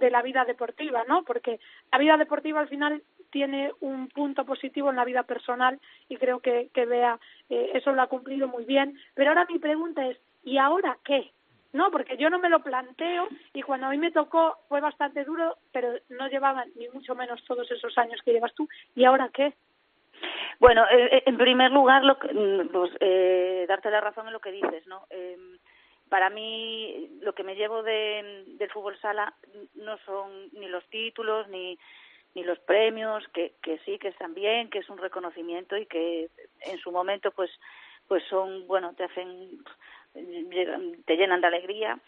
de 0.00 0.10
la 0.10 0.22
vida 0.22 0.44
deportiva, 0.44 1.04
¿no? 1.06 1.22
Porque 1.24 1.60
la 1.92 1.98
vida 1.98 2.16
deportiva 2.16 2.60
al 2.60 2.68
final 2.68 3.02
tiene 3.30 3.72
un 3.80 4.08
punto 4.08 4.44
positivo 4.44 4.90
en 4.90 4.96
la 4.96 5.04
vida 5.04 5.22
personal 5.22 5.78
y 6.08 6.16
creo 6.16 6.40
que, 6.40 6.70
que 6.74 6.86
Bea 6.86 7.18
eh, 7.48 7.70
eso 7.74 7.92
lo 7.92 8.02
ha 8.02 8.08
cumplido 8.08 8.48
muy 8.48 8.64
bien. 8.64 8.98
Pero 9.14 9.30
ahora 9.30 9.46
mi 9.48 9.58
pregunta 9.58 10.06
es, 10.06 10.18
¿y 10.44 10.58
ahora 10.58 10.98
qué? 11.04 11.30
No, 11.72 11.90
porque 11.90 12.16
yo 12.16 12.30
no 12.30 12.38
me 12.38 12.48
lo 12.48 12.62
planteo 12.62 13.28
y 13.54 13.62
cuando 13.62 13.86
a 13.86 13.90
mí 13.90 13.98
me 13.98 14.10
tocó 14.10 14.58
fue 14.68 14.80
bastante 14.80 15.24
duro, 15.24 15.56
pero 15.72 15.92
no 16.08 16.28
llevaba 16.28 16.64
ni 16.74 16.88
mucho 16.88 17.14
menos 17.14 17.44
todos 17.44 17.70
esos 17.70 17.96
años 17.96 18.20
que 18.24 18.32
llevas 18.32 18.54
tú. 18.54 18.68
¿Y 18.96 19.04
ahora 19.04 19.30
qué? 19.32 19.54
Bueno, 20.58 20.84
eh, 20.90 21.22
en 21.24 21.36
primer 21.36 21.70
lugar, 21.70 22.04
lo 22.04 22.18
que, 22.18 22.28
mm, 22.28 22.68
pues, 22.68 22.90
eh, 23.00 23.64
darte 23.68 23.90
la 23.90 24.00
razón 24.00 24.26
en 24.26 24.32
lo 24.32 24.40
que 24.40 24.52
dices, 24.52 24.86
¿no? 24.86 25.06
Eh, 25.10 25.38
para 26.08 26.28
mí, 26.28 27.08
lo 27.22 27.34
que 27.34 27.44
me 27.44 27.54
llevo 27.54 27.82
de, 27.82 28.44
del 28.58 28.70
fútbol 28.70 28.98
sala 28.98 29.32
no 29.76 29.96
son 29.98 30.50
ni 30.52 30.68
los 30.68 30.84
títulos 30.90 31.48
ni 31.48 31.78
ni 32.34 32.44
los 32.44 32.58
premios, 32.60 33.26
que, 33.28 33.54
que 33.62 33.78
sí, 33.78 33.98
que 33.98 34.08
están 34.08 34.34
bien, 34.34 34.70
que 34.70 34.78
es 34.78 34.88
un 34.88 34.98
reconocimiento 34.98 35.76
y 35.76 35.86
que 35.86 36.28
en 36.60 36.78
su 36.78 36.92
momento, 36.92 37.30
pues, 37.32 37.50
pues 38.06 38.22
son, 38.24 38.66
bueno, 38.66 38.94
te 38.94 39.04
hacen 39.04 39.62
te 40.12 41.16
llenan 41.16 41.40
de 41.40 41.46
alegría, 41.46 41.98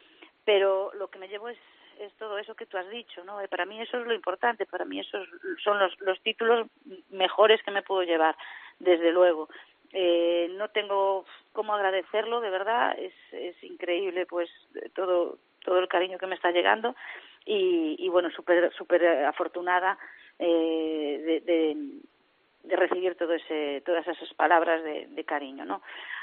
pero 0.44 0.93
lo 0.94 1.09
que 1.09 1.19
me 1.19 1.28
llevo 1.28 1.49
es, 1.49 1.59
es 2.01 2.12
todo 2.15 2.39
eso 2.39 2.55
que 2.55 2.66
tú 2.66 2.77
has 2.77 2.89
dicho, 2.90 3.23
¿no? 3.24 3.40
Eh, 3.40 3.49
Para 3.49 3.65
mí 3.66 3.81
eso 3.81 3.99
es 3.99 4.07
lo 4.07 4.15
importante, 4.15 4.66
para 4.66 4.85
mí 4.85 5.01
esos 5.01 5.28
son 5.62 5.78
los, 5.78 5.99
los 6.01 6.20
títulos 6.23 6.66
mejores 7.11 7.62
que 7.62 7.70
me 7.70 7.82
puedo 7.82 8.03
llevar, 8.03 8.36
desde 8.78 9.12
luego. 9.12 9.49
Eh, 9.93 10.49
no 10.53 10.69
tengo 10.70 11.27
cómo 11.53 11.74
agradecerlo, 11.74 12.40
de 12.40 12.51
verdad, 12.51 12.99
es, 12.99 13.12
es 13.32 13.62
increíble 13.62 14.27
pues 14.27 14.51
todo, 14.94 15.39
todo 15.65 15.78
el 15.78 15.89
cariño 15.89 16.19
que 16.19 16.27
me 16.27 16.35
está 16.35 16.51
llegando 16.51 16.97
y, 17.44 17.97
y 17.98 18.09
bueno, 18.09 18.31
súper 18.31 18.73
súper 18.74 19.05
afortunada 19.24 19.98
eh, 20.39 21.43
de, 21.44 22.77
recibir 22.77 23.16
todo 23.16 23.35
ese, 23.35 23.82
todas 23.85 24.06
esas 24.06 24.32
palabras 24.35 24.82
de, 24.85 25.06
de 25.09 25.24
cariño, 25.24 25.64
¿no? 25.64 25.82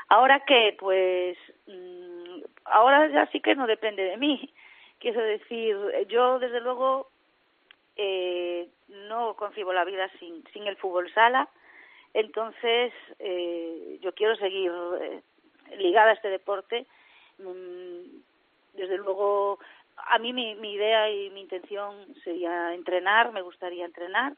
Ahora 0.09 0.39
que, 0.41 0.75
pues, 0.79 1.37
mm, 1.67 2.41
ahora 2.65 3.07
ya 3.09 3.27
sí 3.27 3.39
que 3.41 3.55
no 3.55 3.67
depende 3.67 4.03
de 4.03 4.17
mí. 4.17 4.51
Quiero 4.99 5.21
decir, 5.21 5.77
yo 6.09 6.39
desde 6.39 6.59
luego 6.59 7.07
eh, 7.95 8.67
no 8.87 9.35
concibo 9.35 9.71
la 9.71 9.85
vida 9.85 10.09
sin, 10.19 10.43
sin 10.51 10.67
el 10.67 10.77
fútbol 10.77 11.11
sala, 11.13 11.47
entonces 12.13 12.91
eh, 13.19 13.97
yo 14.01 14.13
quiero 14.13 14.35
seguir 14.35 14.71
eh, 15.01 15.21
ligada 15.77 16.11
a 16.11 16.13
este 16.13 16.29
deporte. 16.29 16.85
Mm, 17.37 18.19
desde 18.73 18.97
luego, 18.97 19.59
a 20.07 20.17
mí 20.19 20.33
mi, 20.33 20.51
idea 20.73 21.09
y 21.09 21.29
mi 21.31 21.41
intención 21.41 21.95
sería 22.23 22.73
entrenar, 22.73 23.31
me 23.31 23.41
gustaría 23.41 23.85
entrenar. 23.85 24.33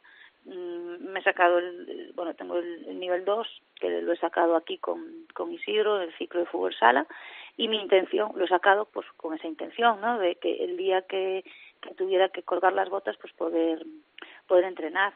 Mm, 0.45 1.05
me 1.11 1.19
he 1.19 1.23
sacado 1.23 1.59
el, 1.59 2.11
bueno, 2.15 2.33
tengo 2.33 2.57
el, 2.57 2.85
el 2.88 2.99
nivel 2.99 3.25
2, 3.25 3.47
que 3.75 4.01
lo 4.01 4.11
he 4.13 4.17
sacado 4.17 4.55
aquí 4.55 4.77
con, 4.79 5.27
con 5.33 5.51
Isidro, 5.51 6.01
el 6.01 6.11
ciclo 6.17 6.39
de 6.39 6.45
fútbol 6.47 6.73
sala, 6.75 7.05
y 7.57 7.67
mi 7.67 7.77
intención, 7.79 8.31
lo 8.35 8.45
he 8.45 8.47
sacado 8.47 8.85
pues 8.91 9.05
con 9.17 9.35
esa 9.35 9.47
intención, 9.47 10.01
¿no? 10.01 10.17
De 10.17 10.35
que 10.35 10.63
el 10.63 10.77
día 10.77 11.03
que, 11.03 11.43
que 11.81 11.93
tuviera 11.95 12.29
que 12.29 12.43
colgar 12.43 12.73
las 12.73 12.89
botas, 12.89 13.17
pues 13.17 13.33
poder, 13.33 13.85
poder 14.47 14.65
entrenar. 14.65 15.13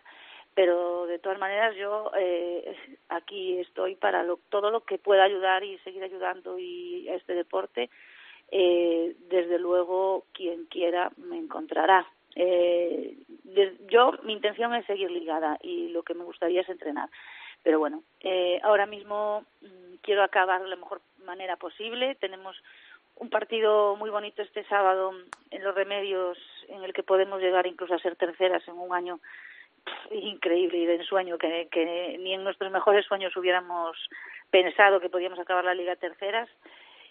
Pero 0.54 1.06
de 1.08 1.20
todas 1.20 1.38
maneras 1.40 1.76
yo 1.76 2.12
eh, 2.18 2.78
aquí 3.10 3.60
estoy 3.60 3.96
para 3.96 4.24
lo- 4.24 4.40
todo 4.50 4.72
lo 4.72 4.86
que 4.86 4.98
pueda 4.98 5.24
ayudar 5.24 5.64
y 5.66 5.78
seguir 5.80 6.04
ayudando 6.04 6.58
y 6.60 7.10
a 7.10 7.16
este 7.16 7.34
deporte. 7.34 7.90
Eh, 8.52 9.16
desde 9.30 9.60
luego, 9.60 10.26
quien 10.34 10.66
quiera 10.66 11.12
me 11.18 11.38
encontrará. 11.38 12.08
Eh, 12.36 13.16
yo, 13.90 14.14
mi 14.24 14.34
intención 14.34 14.74
es 14.76 14.86
seguir 14.86 15.10
ligada 15.10 15.58
y 15.62 15.90
lo 15.90 16.04
que 16.04 16.14
me 16.14 16.24
gustaría 16.24 16.62
es 16.62 16.70
entrenar. 16.70 17.10
Pero 17.64 17.80
bueno, 17.80 18.04
eh, 18.20 18.60
ahora 18.64 18.86
mismo 18.86 19.44
mm, 19.62 19.96
quiero 20.02 20.24
acabar 20.24 20.62
de 20.62 20.70
la 20.70 20.76
mejor 20.76 21.02
manera 21.26 21.56
posible. 21.56 22.16
Tenemos 22.16 22.56
un 23.16 23.30
partido 23.30 23.96
muy 23.96 24.10
bonito 24.10 24.42
este 24.42 24.64
sábado 24.66 25.14
en 25.50 25.64
los 25.64 25.74
remedios 25.74 26.38
en 26.68 26.84
el 26.84 26.94
que 26.94 27.04
podemos 27.04 27.42
llegar 27.42 27.66
incluso 27.66 27.94
a 27.94 28.00
ser 28.00 28.16
terceras 28.16 28.68
en 28.68 28.78
un 28.78 28.94
año 28.94 29.20
increíble 30.12 30.80
y 30.80 30.86
de 30.86 30.96
ensueño 30.96 31.38
que 31.38 32.18
ni 32.20 32.34
en 32.34 32.44
nuestros 32.44 32.72
mejores 32.72 33.06
sueños 33.06 33.36
hubiéramos 33.38 33.96
pensado 34.50 35.00
que 35.00 35.10
podíamos 35.10 35.40
acabar 35.40 35.64
la 35.64 35.76
liga 35.76 35.96
terceras 35.96 36.50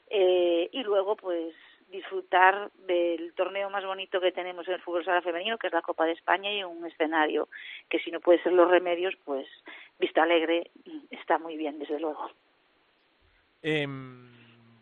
eh, 0.08 0.68
y 0.72 0.82
luego 0.82 1.16
pues 1.16 1.54
disfrutar 1.88 2.70
del 2.86 3.34
torneo 3.34 3.70
más 3.70 3.84
bonito 3.84 4.20
que 4.20 4.32
tenemos 4.32 4.66
en 4.66 4.74
el 4.74 4.80
fútbol 4.80 5.04
sala 5.04 5.22
femenino 5.22 5.58
que 5.58 5.68
es 5.68 5.72
la 5.72 5.82
Copa 5.82 6.06
de 6.06 6.12
España 6.12 6.52
y 6.52 6.64
un 6.64 6.84
escenario 6.86 7.48
que 7.88 8.00
si 8.00 8.10
no 8.10 8.20
puede 8.20 8.42
ser 8.42 8.52
los 8.52 8.70
remedios 8.70 9.14
pues 9.24 9.46
Vista 9.98 10.24
Alegre 10.24 10.70
está 11.10 11.38
muy 11.38 11.56
bien 11.56 11.78
desde 11.78 12.00
luego 12.00 12.30
Em, 13.66 14.30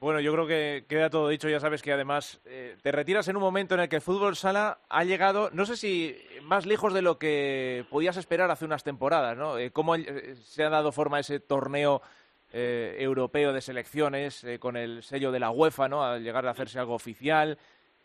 bueno, 0.01 0.19
yo 0.19 0.33
creo 0.33 0.47
que 0.49 0.87
queda 0.89 1.09
todo 1.09 1.29
dicho. 1.29 1.49
Ya 1.49 1.61
sabes 1.61 1.83
que 1.83 1.93
además 1.93 2.41
eh, 2.45 2.77
te 2.83 2.91
retiras 2.91 3.29
en 3.29 3.37
un 3.37 3.43
momento 3.43 3.75
en 3.77 3.83
el 3.83 3.89
que 3.89 3.97
el 3.97 4.03
fútbol 4.03 4.35
sala 4.35 4.81
ha 4.89 5.05
llegado, 5.05 5.51
no 5.53 5.65
sé 5.67 5.77
si 5.77 6.17
más 6.43 6.67
lejos 6.67 6.93
de 6.93 7.01
lo 7.01 7.17
que 7.17 7.87
podías 7.91 8.17
esperar 8.17 8.51
hace 8.51 8.65
unas 8.65 8.83
temporadas, 8.83 9.39
¿no? 9.39 9.57
Eh, 9.57 9.71
cómo 9.71 9.95
eh, 9.95 10.35
se 10.35 10.65
ha 10.65 10.69
dado 10.69 10.91
forma 10.91 11.21
ese 11.21 11.39
torneo 11.39 12.03
eh, 12.53 12.97
europeo 12.99 13.53
de 13.53 13.61
selecciones 13.61 14.45
eh, 14.45 14.59
con 14.59 14.77
el 14.77 15.03
sello 15.03 15.33
de 15.33 15.41
la 15.41 15.51
UEFA, 15.51 15.89
¿no? 15.89 16.05
Al 16.05 16.23
llegar 16.23 16.47
a 16.47 16.51
hacerse 16.51 16.79
algo 16.79 16.95
oficial. 16.95 17.59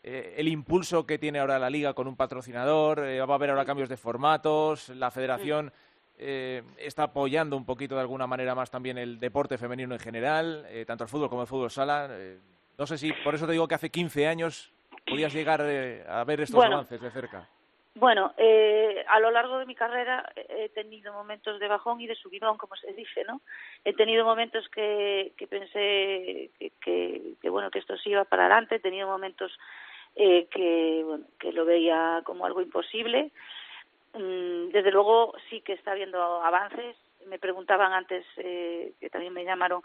Eh, 0.04 0.36
el 0.38 0.48
impulso 0.48 1.06
que 1.06 1.18
tiene 1.18 1.40
ahora 1.40 1.60
la 1.60 1.70
liga 1.70 1.94
con 1.94 2.08
un 2.08 2.16
patrocinador, 2.16 3.00
eh, 3.00 3.20
va 3.20 3.34
a 3.34 3.36
haber 3.36 3.50
ahora 3.50 3.66
cambios 3.66 3.90
de 3.90 3.98
formatos, 3.98 4.90
la 4.90 5.12
federación 5.12 5.72
eh, 6.18 6.64
está 6.78 7.04
apoyando 7.04 7.58
un 7.58 7.66
poquito 7.66 7.96
de 7.96 8.02
alguna 8.02 8.26
manera 8.26 8.56
más 8.56 8.72
también 8.72 8.98
el 8.98 9.20
deporte 9.20 9.58
femenino 9.58 9.94
en 9.96 10.00
general, 10.00 10.66
tanto 10.86 11.04
el 11.04 11.10
fútbol 11.10 11.30
como 11.30 11.42
el 11.42 11.48
fútbol 11.48 11.70
sala. 11.70 12.10
No 12.78 12.88
sé 12.88 12.98
si, 12.98 13.12
por 13.24 13.36
eso 13.36 13.46
te 13.46 13.52
digo 13.52 13.68
que 13.68 13.76
hace 13.76 13.90
15 13.90 14.28
años 14.28 14.72
podías 15.06 15.34
llegar 15.34 15.62
a 15.62 16.24
ver 16.24 16.42
estos 16.42 16.56
Bueno. 16.56 16.76
avances 16.76 17.02
de 17.02 17.12
cerca. 17.12 17.50
Bueno, 18.00 18.32
eh, 18.38 19.04
a 19.08 19.20
lo 19.20 19.32
largo 19.32 19.58
de 19.58 19.66
mi 19.66 19.74
carrera 19.74 20.24
he 20.36 20.70
tenido 20.70 21.12
momentos 21.14 21.60
de 21.60 21.68
bajón 21.68 22.00
y 22.00 22.06
de 22.06 22.14
subidón, 22.14 22.56
como 22.56 22.76
se 22.76 22.94
dice, 22.94 23.24
¿no? 23.24 23.42
He 23.84 23.94
tenido 23.94 24.24
momentos 24.24 24.70
que, 24.70 25.34
que 25.36 25.48
pensé 25.48 26.52
que, 26.60 26.72
que, 26.80 27.22
que, 27.42 27.50
bueno 27.50 27.72
que 27.72 27.80
esto 27.80 27.98
sí 27.98 28.12
iba 28.12 28.24
para 28.26 28.46
adelante, 28.46 28.76
he 28.76 28.80
tenido 28.80 29.08
momentos 29.08 29.52
eh, 30.16 30.46
que 30.52 31.02
bueno 31.04 31.26
que 31.40 31.52
lo 31.52 31.66
veía 31.66 32.22
como 32.24 32.46
algo 32.46 32.62
imposible. 32.62 33.32
Mm, 34.14 34.70
desde 34.70 34.92
luego 34.92 35.34
sí 35.50 35.62
que 35.62 35.74
está 35.74 35.94
habiendo 35.94 36.22
avances. 36.44 36.96
Me 37.26 37.40
preguntaban 37.40 37.94
antes, 37.94 38.24
eh, 38.38 38.94
que 39.00 39.10
también 39.10 39.34
me 39.34 39.44
llamaron, 39.44 39.82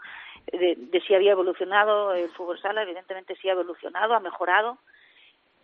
de, 0.51 0.75
de 0.77 1.01
si 1.01 1.15
había 1.15 1.31
evolucionado 1.31 2.13
el 2.13 2.29
fútbol 2.29 2.61
sala. 2.61 2.83
Evidentemente 2.83 3.35
sí 3.37 3.49
ha 3.49 3.53
evolucionado, 3.53 4.13
ha 4.13 4.19
mejorado 4.19 4.77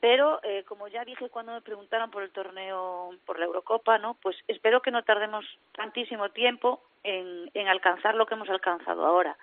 pero 0.01 0.39
eh, 0.43 0.63
como 0.63 0.87
ya 0.87 1.03
dije 1.03 1.29
cuando 1.29 1.53
me 1.53 1.61
preguntaron 1.61 2.09
por 2.11 2.23
el 2.23 2.31
torneo 2.31 3.11
por 3.25 3.39
la 3.39 3.45
Eurocopa 3.45 3.97
no 3.97 4.15
pues 4.21 4.37
espero 4.47 4.81
que 4.81 4.91
no 4.91 5.03
tardemos 5.03 5.45
tantísimo 5.73 6.29
tiempo 6.29 6.81
en, 7.03 7.67
alcanzar 7.67 8.15
lo 8.15 8.25
que 8.25 8.35
hemos 8.35 8.49
alcanzado 8.49 9.05
ahora. 9.05 9.37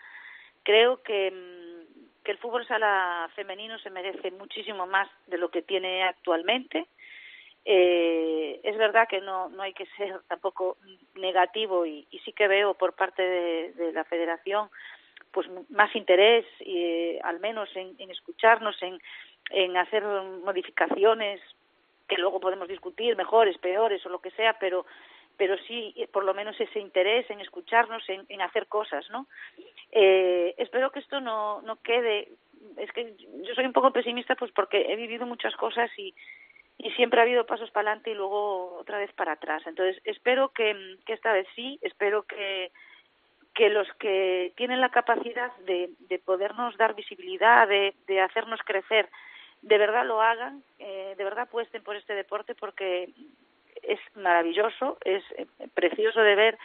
Creo 0.62 1.02
que, 1.02 1.30
mm, 1.30 2.24
que 2.24 2.32
el 2.32 2.38
fútbol 2.38 2.66
sala 2.66 3.30
femenino 3.34 3.78
se 3.78 3.90
merece 3.90 4.30
muchísimo 4.30 4.86
más 4.86 5.08
de 5.26 5.38
lo 5.38 5.50
que 5.50 5.62
tiene 5.62 6.02
actualmente. 6.04 6.86
Eh, 7.64 8.60
es 8.62 8.76
verdad 8.76 9.08
que 9.08 9.20
no 9.20 9.48
no 9.48 9.62
hay 9.62 9.72
que 9.72 9.86
ser 9.96 10.20
tampoco 10.28 10.76
negativo 11.16 11.84
y, 11.84 12.06
y 12.10 12.18
sí 12.20 12.32
que 12.32 12.48
veo 12.48 12.74
por 12.74 12.94
parte 12.94 13.22
de, 13.22 13.92
la 13.92 14.04
Federación 14.04 14.70
pues 15.32 15.48
más 15.68 15.94
interés 15.94 16.46
eh, 16.60 17.18
al 17.24 17.40
menos 17.40 17.68
en, 17.74 17.94
en 17.98 18.10
escucharnos 18.10 18.80
en 18.82 19.00
en 19.50 19.76
hacer 19.76 20.02
modificaciones 20.44 21.40
que 22.08 22.16
luego 22.16 22.40
podemos 22.40 22.68
discutir 22.68 23.16
mejores, 23.16 23.58
peores 23.58 24.04
o 24.06 24.08
lo 24.08 24.20
que 24.20 24.30
sea, 24.32 24.58
pero 24.58 24.86
pero 25.36 25.56
sí 25.66 25.94
por 26.12 26.24
lo 26.24 26.32
menos 26.32 26.58
ese 26.58 26.80
interés 26.80 27.28
en 27.30 27.40
escucharnos, 27.40 28.08
en, 28.08 28.24
en 28.28 28.40
hacer 28.40 28.66
cosas, 28.68 29.08
¿no? 29.10 29.26
Eh, 29.92 30.54
espero 30.56 30.90
que 30.90 31.00
esto 31.00 31.20
no, 31.20 31.60
no 31.62 31.76
quede, 31.82 32.28
es 32.78 32.90
que 32.92 33.14
yo 33.42 33.54
soy 33.54 33.66
un 33.66 33.72
poco 33.72 33.92
pesimista 33.92 34.34
pues 34.34 34.50
porque 34.52 34.86
he 34.88 34.96
vivido 34.96 35.26
muchas 35.26 35.54
cosas 35.56 35.90
y, 35.98 36.14
y 36.78 36.90
siempre 36.92 37.20
ha 37.20 37.24
habido 37.24 37.44
pasos 37.44 37.70
para 37.70 37.90
adelante 37.90 38.10
y 38.10 38.14
luego 38.14 38.76
otra 38.78 38.98
vez 38.98 39.12
para 39.12 39.32
atrás. 39.32 39.62
Entonces 39.66 40.00
espero 40.04 40.50
que, 40.50 40.96
que 41.04 41.12
esta 41.12 41.32
vez 41.32 41.46
sí, 41.54 41.78
espero 41.82 42.22
que, 42.22 42.70
que 43.54 43.68
los 43.68 43.88
que 43.94 44.52
tienen 44.56 44.80
la 44.80 44.90
capacidad 44.90 45.54
de, 45.66 45.90
de 46.00 46.18
podernos 46.18 46.76
dar 46.76 46.94
visibilidad, 46.94 47.68
de, 47.68 47.94
de 48.06 48.20
hacernos 48.20 48.60
crecer, 48.64 49.08
de 49.62 49.78
verdad 49.78 50.06
lo 50.06 50.20
hagan, 50.22 50.62
eh, 50.78 51.14
de 51.16 51.24
verdad 51.24 51.44
apuesten 51.44 51.82
por 51.82 51.96
este 51.96 52.14
deporte 52.14 52.54
porque 52.54 53.10
es 53.82 54.00
maravilloso, 54.14 54.98
es 55.04 55.22
eh, 55.36 55.46
precioso 55.74 56.20
de 56.20 56.34
ver 56.34 56.58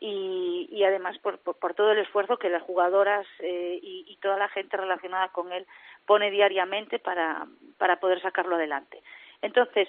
y, 0.00 0.82
además 0.84 1.18
por, 1.18 1.38
por, 1.38 1.56
por 1.58 1.74
todo 1.74 1.90
el 1.92 1.98
esfuerzo 1.98 2.38
que 2.38 2.48
las 2.48 2.62
jugadoras 2.62 3.26
eh, 3.40 3.80
y, 3.82 4.04
y 4.06 4.16
toda 4.16 4.36
la 4.36 4.48
gente 4.48 4.76
relacionada 4.76 5.28
con 5.30 5.52
él 5.52 5.66
pone 6.06 6.30
diariamente 6.30 6.98
para, 6.98 7.46
para 7.78 7.98
poder 7.98 8.22
sacarlo 8.22 8.54
adelante. 8.54 9.02
Entonces, 9.42 9.88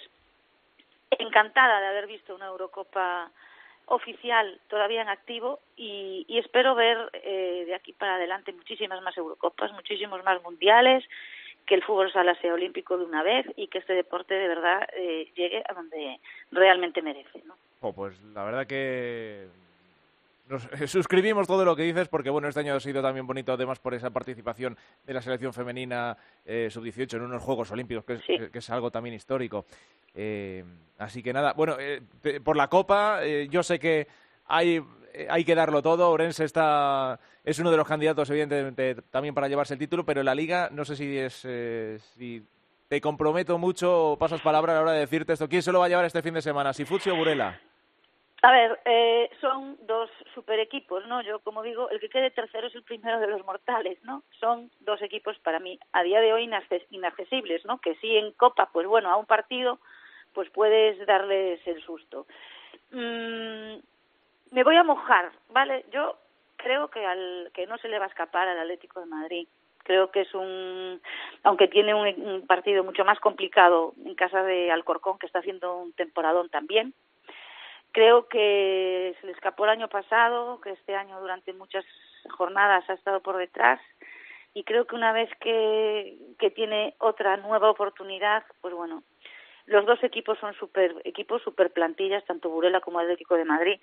encantada 1.12 1.80
de 1.80 1.88
haber 1.88 2.08
visto 2.08 2.36
una 2.36 2.48
Eurocopa 2.48 3.32
oficial 3.86 4.60
todavía 4.68 5.02
en 5.02 5.10
activo 5.10 5.60
y, 5.76 6.26
y 6.28 6.38
espero 6.38 6.76
ver 6.76 7.10
eh, 7.14 7.64
de 7.66 7.76
aquí 7.76 7.94
para 7.94 8.16
adelante 8.16 8.54
muchísimas 8.54 9.02
más 9.02 9.18
Eurocopas, 9.18 9.72
muchísimos 9.74 10.24
más 10.24 10.42
mundiales, 10.44 11.04
que 11.70 11.76
el 11.76 11.84
fútbol 11.84 12.12
sala 12.12 12.34
sea 12.42 12.52
olímpico 12.52 12.98
de 12.98 13.06
una 13.06 13.22
vez 13.22 13.46
y 13.56 13.68
que 13.68 13.78
este 13.78 13.94
deporte 13.94 14.34
de 14.34 14.48
verdad 14.48 14.88
eh, 14.98 15.32
llegue 15.36 15.62
a 15.70 15.76
donde 15.76 16.20
realmente 16.52 17.04
merece. 17.04 17.44
¿no? 17.46 17.54
Oh, 17.82 17.94
pues 17.94 18.20
la 18.34 18.44
verdad 18.44 18.66
que 18.66 19.46
nos 20.50 20.64
suscribimos 20.88 21.46
todo 21.46 21.64
lo 21.64 21.76
que 21.76 21.84
dices 21.84 22.08
porque 22.08 22.32
bueno 22.32 22.48
este 22.48 22.62
año 22.62 22.74
ha 22.74 22.80
sido 22.80 23.04
también 23.04 23.28
bonito 23.28 23.54
además 23.54 23.78
por 23.78 23.94
esa 23.94 24.10
participación 24.10 24.76
de 25.06 25.14
la 25.14 25.22
selección 25.22 25.54
femenina 25.54 26.18
eh, 26.44 26.70
sub 26.72 26.82
18 26.82 27.18
en 27.18 27.24
unos 27.24 27.44
Juegos 27.44 27.70
Olímpicos 27.70 28.04
que 28.04 28.14
es, 28.14 28.50
que 28.50 28.58
es 28.58 28.70
algo 28.72 28.90
también 28.90 29.14
histórico 29.14 29.66
eh, 30.16 30.64
así 30.98 31.22
que 31.22 31.32
nada 31.32 31.54
bueno 31.54 31.78
eh, 31.80 32.02
por 32.44 32.58
la 32.58 32.68
Copa 32.68 33.20
eh, 33.24 33.48
yo 33.48 33.62
sé 33.62 33.78
que 33.78 34.08
hay 34.48 34.78
eh, 34.78 34.84
hay 35.30 35.44
que 35.46 35.56
darlo 35.56 35.82
todo. 35.82 36.10
Orense 36.10 36.44
está, 36.46 37.20
es 37.44 37.60
uno 37.60 37.72
de 37.72 37.78
los 37.78 37.88
candidatos, 37.88 38.30
evidentemente, 38.30 38.96
también 39.12 39.34
para 39.34 39.48
llevarse 39.48 39.74
el 39.74 39.80
título, 39.80 40.06
pero 40.06 40.22
en 40.22 40.26
la 40.26 40.36
liga 40.36 40.70
no 40.72 40.86
sé 40.86 40.96
si 40.96 41.18
es 41.18 41.46
eh, 41.48 41.98
si 42.00 42.44
te 42.88 43.00
comprometo 43.02 43.58
mucho 43.58 44.12
o 44.12 44.18
pasas 44.18 44.42
palabra 44.42 44.74
a 44.74 44.76
la 44.76 44.82
hora 44.82 44.92
de 44.94 45.02
decirte 45.02 45.34
esto. 45.34 45.48
¿Quién 45.48 45.62
se 45.62 45.72
lo 45.72 45.80
va 45.80 45.86
a 45.86 45.90
llevar 45.90 46.06
este 46.06 46.22
fin 46.22 46.34
de 46.34 46.42
semana, 46.42 46.74
si 46.74 46.86
Futsi 46.86 47.10
o 47.10 47.16
Burela? 47.16 47.60
A 48.42 48.52
ver, 48.54 48.80
eh, 48.86 49.30
son 49.42 49.78
dos 49.86 50.10
super 50.34 50.60
equipos, 50.60 51.06
¿no? 51.08 51.22
Yo, 51.22 51.40
como 51.40 51.62
digo, 51.62 51.90
el 51.90 52.00
que 52.00 52.08
quede 52.08 52.32
tercero 52.32 52.68
es 52.68 52.76
el 52.76 52.84
primero 52.84 53.20
de 53.20 53.28
los 53.28 53.46
mortales, 53.46 54.00
¿no? 54.04 54.24
Son 54.40 54.72
dos 54.80 55.02
equipos 55.02 55.38
para 55.40 55.60
mí 55.60 55.78
a 55.92 56.04
día 56.04 56.22
de 56.22 56.32
hoy 56.32 56.48
inacces- 56.48 56.86
inaccesibles, 56.90 57.66
¿no? 57.66 57.80
Que 57.82 57.96
sí 57.96 58.16
en 58.16 58.32
Copa, 58.32 58.70
pues 58.72 58.88
bueno, 58.88 59.10
a 59.12 59.18
un 59.18 59.26
partido, 59.26 59.80
pues 60.34 60.50
puedes 60.52 61.06
darles 61.06 61.60
el 61.68 61.84
susto. 61.84 62.28
Mm, 62.92 63.80
me 64.52 64.64
voy 64.64 64.76
a 64.76 64.84
mojar, 64.84 65.32
¿vale? 65.50 65.86
Yo 65.92 66.18
creo 66.58 66.90
que, 66.90 67.06
al, 67.06 67.52
que 67.54 67.68
no 67.68 67.78
se 67.78 67.88
le 67.88 68.00
va 68.00 68.06
a 68.06 68.10
escapar 68.10 68.48
al 68.48 68.60
Atlético 68.60 69.00
de 69.00 69.06
Madrid. 69.06 69.48
Creo 69.84 70.12
que 70.12 70.22
es 70.22 70.34
un, 70.34 71.02
aunque 71.44 71.68
tiene 71.68 71.94
un, 71.94 72.08
un 72.22 72.48
partido 72.48 72.84
mucho 72.84 73.06
más 73.06 73.20
complicado 73.20 73.94
en 74.06 74.16
casa 74.16 74.44
de 74.44 74.72
Alcorcón, 74.72 75.18
que 75.18 75.26
está 75.26 75.40
haciendo 75.40 75.78
un 75.78 75.94
temporadón 75.94 76.50
también. 76.50 76.94
Creo 77.92 78.28
que 78.28 79.16
se 79.20 79.26
le 79.26 79.34
escapó 79.34 79.64
el 79.64 79.72
año 79.72 79.88
pasado, 79.88 80.62
que 80.62 80.72
este 80.72 80.96
año 80.96 81.20
durante 81.20 81.54
muchas 81.54 81.86
jornadas 82.30 82.88
ha 82.90 82.94
estado 82.94 83.22
por 83.22 83.38
detrás 83.38 83.80
y 84.54 84.64
creo 84.64 84.86
que 84.86 84.96
una 84.96 85.14
vez 85.14 85.30
que, 85.40 86.18
que 86.38 86.52
tiene 86.52 86.96
otra 87.00 87.38
nueva 87.38 87.70
oportunidad, 87.70 88.44
pues 88.62 88.74
bueno, 88.74 89.04
los 89.66 89.86
dos 89.86 90.04
equipos 90.04 90.38
son 90.40 90.54
super 90.56 90.96
equipos, 91.04 91.42
super 91.44 91.72
plantillas, 91.72 92.26
tanto 92.26 92.50
Burela 92.50 92.82
como 92.82 93.00
Atlético 93.00 93.36
de 93.36 93.46
Madrid, 93.46 93.80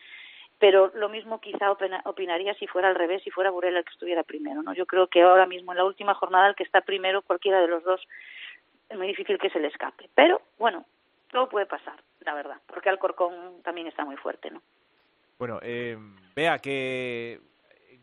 pero 0.59 0.91
lo 0.95 1.09
mismo 1.09 1.41
quizá 1.41 1.71
opina- 1.71 2.03
opinaría 2.05 2.55
si 2.55 2.67
fuera 2.67 2.89
al 2.89 2.95
revés, 2.95 3.23
si 3.23 3.31
fuera 3.31 3.51
Burela 3.51 3.79
el 3.81 3.85
que 3.85 3.93
estuviera 3.93 4.23
primero, 4.23 4.63
¿no? 4.63 4.73
Yo 4.75 4.87
creo 4.87 5.07
que 5.09 5.23
ahora 5.23 5.47
mismo 5.47 5.73
en 5.73 5.79
la 5.79 5.85
última 5.85 6.15
jornada 6.15 6.49
el 6.49 6.55
que 6.55 6.63
está 6.65 6.81
primero, 6.81 7.23
cualquiera 7.23 7.61
de 7.61 7.69
los 7.69 7.85
dos, 7.85 8.01
es 8.89 8.97
muy 8.97 9.07
difícil 9.09 9.39
que 9.39 9.51
se 9.51 9.61
le 9.61 9.69
escape. 9.69 10.09
Pero 10.15 10.41
bueno, 10.59 10.85
todo 11.31 11.49
puede 11.49 11.67
pasar, 11.67 12.01
la 12.21 12.35
verdad, 12.35 12.57
porque 12.67 12.89
Alcorcón 12.89 13.63
también 13.63 13.87
está 13.87 14.05
muy 14.05 14.17
fuerte, 14.17 14.51
¿no? 14.51 14.63
Bueno, 15.39 15.59
eh, 15.63 15.99
vea 16.35 16.59
que 16.59 17.41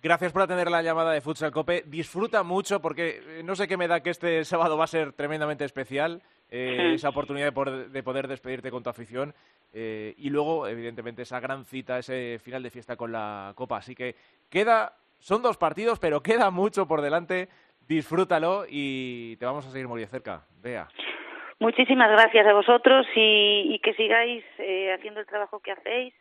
gracias 0.01 0.31
por 0.31 0.43
atender 0.43 0.69
la 0.69 0.83
llamada 0.83 1.11
de 1.13 1.21
Futsal 1.21 1.51
Cope. 1.51 1.83
Disfruta 1.87 2.43
mucho 2.43 2.79
porque 2.81 3.21
eh, 3.39 3.43
no 3.43 3.55
sé 3.55 3.67
qué 3.67 3.77
me 3.77 3.87
da 3.87 4.01
que 4.01 4.11
este 4.11 4.43
sábado 4.45 4.77
va 4.77 4.83
a 4.83 4.87
ser 4.87 5.13
tremendamente 5.13 5.65
especial. 5.65 6.21
Eh, 6.55 6.77
Sí. 6.77 6.93
esa 6.95 7.09
oportunidad 7.09 7.47
de 7.47 7.51
poder, 7.51 7.89
de 7.89 8.03
poder 8.03 8.27
despedirte 8.27 8.69
con 8.69 8.83
tu 8.83 8.89
afición 8.91 9.33
eh, 9.73 10.13
y 10.17 10.29
luego, 10.29 10.67
evidentemente, 10.67 11.23
esa 11.23 11.39
gran 11.39 11.65
cita, 11.65 11.97
ese 11.97 12.37
final 12.39 12.61
de 12.61 12.69
fiesta 12.69 12.95
con 12.95 13.11
la 13.11 13.53
Copa. 13.55 13.77
Así 13.77 13.95
que 13.95 14.15
queda, 14.51 14.93
son 15.17 15.41
dos 15.41 15.57
partidos, 15.57 15.97
pero 15.99 16.21
queda 16.21 16.51
mucho 16.51 16.87
por 16.87 17.01
delante. 17.01 17.49
Disfrútalo 17.87 18.65
y 18.69 19.35
te 19.37 19.45
vamos 19.45 19.65
a 19.65 19.71
seguir 19.71 19.87
muy 19.87 19.99
de 19.99 20.07
cerca. 20.07 20.43
Vea. 20.61 20.87
Muchísimas 21.59 22.11
gracias 22.11 22.45
a 22.45 22.53
vosotros 22.53 23.07
y, 23.15 23.73
y 23.73 23.79
que 23.79 23.93
sigáis 23.95 24.43
eh, 24.59 24.93
haciendo 24.93 25.21
el 25.21 25.25
trabajo 25.25 25.59
que 25.59 25.71
hacéis 25.71 26.13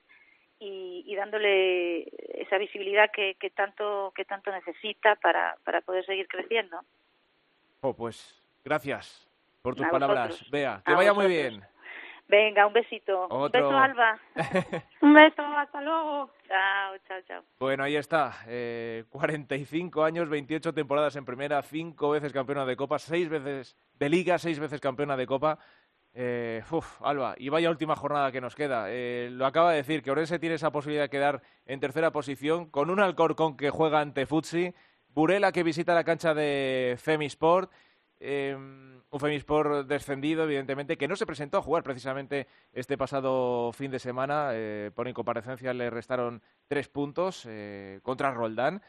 y, 0.59 1.05
y 1.07 1.15
dándole 1.15 2.03
esa 2.41 2.57
visibilidad 2.59 3.11
que, 3.13 3.35
que 3.35 3.51
tanto 3.51 4.13
que 4.15 4.25
tanto 4.25 4.51
necesita 4.53 5.17
para, 5.17 5.57
para 5.65 5.81
poder 5.83 6.07
seguir 6.07 6.27
creciendo. 6.29 6.81
Oh, 7.81 7.93
pues 7.95 8.41
gracias 8.65 9.29
por 9.63 9.77
tus 9.77 9.87
A 9.87 9.91
palabras. 9.91 10.45
Vea, 10.51 10.83
que 10.85 10.93
A 10.93 10.97
vaya 10.97 11.15
muy 11.15 11.25
vosotros. 11.27 11.51
bien. 11.53 11.65
Venga, 12.29 12.67
un 12.67 12.73
besito. 12.73 13.27
Un 13.29 13.43
Otro. 13.43 13.69
beso, 13.69 13.79
Alba. 13.79 14.19
Un 15.03 15.13
beso, 15.15 15.43
hasta 15.43 15.81
luego. 15.83 16.31
Chao, 16.49 16.97
chao, 17.07 17.19
chao. 17.29 17.43
Bueno, 17.59 17.85
ahí 17.85 17.97
está. 17.97 18.33
Eh, 18.47 19.05
45 19.11 20.03
años, 20.03 20.29
28 20.29 20.73
temporadas 20.73 21.15
en 21.17 21.25
primera, 21.25 21.61
5 21.63 22.11
veces 22.11 22.33
campeona 22.33 22.65
de 22.65 22.77
Copa, 22.77 22.99
6 22.99 23.29
veces 23.29 23.77
de 23.99 24.09
Liga, 24.09 24.39
6 24.39 24.59
veces 24.61 24.81
campeona 24.81 25.17
de 25.17 25.27
Copa. 25.27 25.59
Eh, 26.15 26.63
uf, 26.71 27.01
Alba, 27.03 27.35
y 27.37 27.49
vaya 27.51 27.71
última 27.71 27.97
jornada 27.97 28.33
que 28.33 28.41
nos 28.41 28.55
queda. 28.55 28.87
Eh, 28.89 29.29
lo 29.31 29.45
acaba 29.45 29.71
de 29.73 29.79
decir, 29.79 30.03
que 30.03 30.11
Orense 30.11 30.39
tiene 30.39 30.55
esa 30.55 30.71
posibilidad 30.73 31.05
de 31.05 31.11
quedar 31.11 31.43
en 31.67 31.81
tercera 31.81 32.13
posición, 32.13 32.71
con 32.71 32.89
un 32.89 33.01
Alcorcón 33.01 33.57
que 33.57 33.71
juega 33.71 34.01
ante 34.01 34.27
Futsi, 34.27 34.73
Burela 35.09 35.53
que 35.53 35.63
visita 35.63 35.95
la 35.95 36.05
cancha 36.05 36.33
de 36.33 36.97
Femisport, 36.99 37.71
eh, 38.23 38.57
un 39.13 39.21
Femisport 39.21 39.87
descendido, 39.87 40.45
evidentemente, 40.45 40.97
que 40.97 41.07
no 41.07 41.17
se 41.17 41.27
presentó 41.27 41.59
a 41.59 41.63
jugar 41.63 41.83
precisamente 41.83 42.47
este 42.73 42.97
pasado 42.97 43.71
fin 43.73 43.91
de 43.91 43.99
semana. 43.99 44.51
eh, 44.53 44.91
por 44.95 45.07
incomparecencia 45.07 45.75
le 45.75 45.91
restaron 45.91 46.41
tres 46.67 46.89
puntos 46.89 47.45
eh, 47.47 48.01
contra 48.03 48.31
Roldán. 48.31 48.83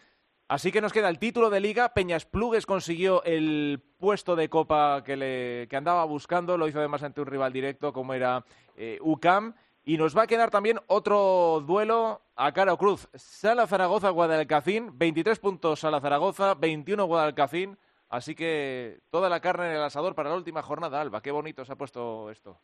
Así 0.47 0.71
que 0.71 0.81
nos 0.81 0.93
queda 0.93 1.09
el 1.09 1.19
título 1.19 1.49
de 1.49 1.59
liga. 1.59 1.93
Peñas 1.93 2.25
Plugues 2.25 2.65
consiguió 2.65 3.23
el 3.23 3.81
puesto 3.97 4.35
de 4.35 4.49
copa 4.49 5.03
que, 5.03 5.17
le, 5.17 5.67
que 5.67 5.75
andaba 5.75 6.05
buscando. 6.05 6.57
Lo 6.57 6.67
hizo 6.67 6.79
además 6.79 7.03
ante 7.03 7.19
un 7.21 7.27
rival 7.27 7.51
directo 7.51 7.91
como 7.91 8.13
era 8.13 8.45
eh, 8.77 8.99
UCAM. 9.01 9.55
Y 9.83 9.97
nos 9.97 10.15
va 10.17 10.23
a 10.23 10.27
quedar 10.27 10.51
también 10.51 10.79
otro 10.87 11.61
duelo 11.65 12.21
a 12.37 12.53
cara 12.53 12.71
o 12.71 12.77
cruz. 12.77 13.09
Sala 13.13 13.67
Zaragoza, 13.67 14.09
Guadalcacín. 14.09 14.97
23 14.97 15.39
puntos 15.39 15.81
Sala 15.81 15.99
Zaragoza, 15.99 16.53
21 16.53 17.03
Guadalcacín. 17.05 17.77
Así 18.13 18.35
que 18.35 18.99
toda 19.09 19.27
la 19.27 19.39
carne 19.39 19.65
en 19.65 19.75
el 19.75 19.81
asador 19.81 20.13
para 20.13 20.29
la 20.29 20.35
última 20.35 20.61
jornada, 20.61 21.01
Alba. 21.01 21.23
Qué 21.23 21.31
bonito 21.31 21.65
se 21.65 21.73
ha 21.73 21.75
puesto 21.75 22.29
esto. 22.29 22.59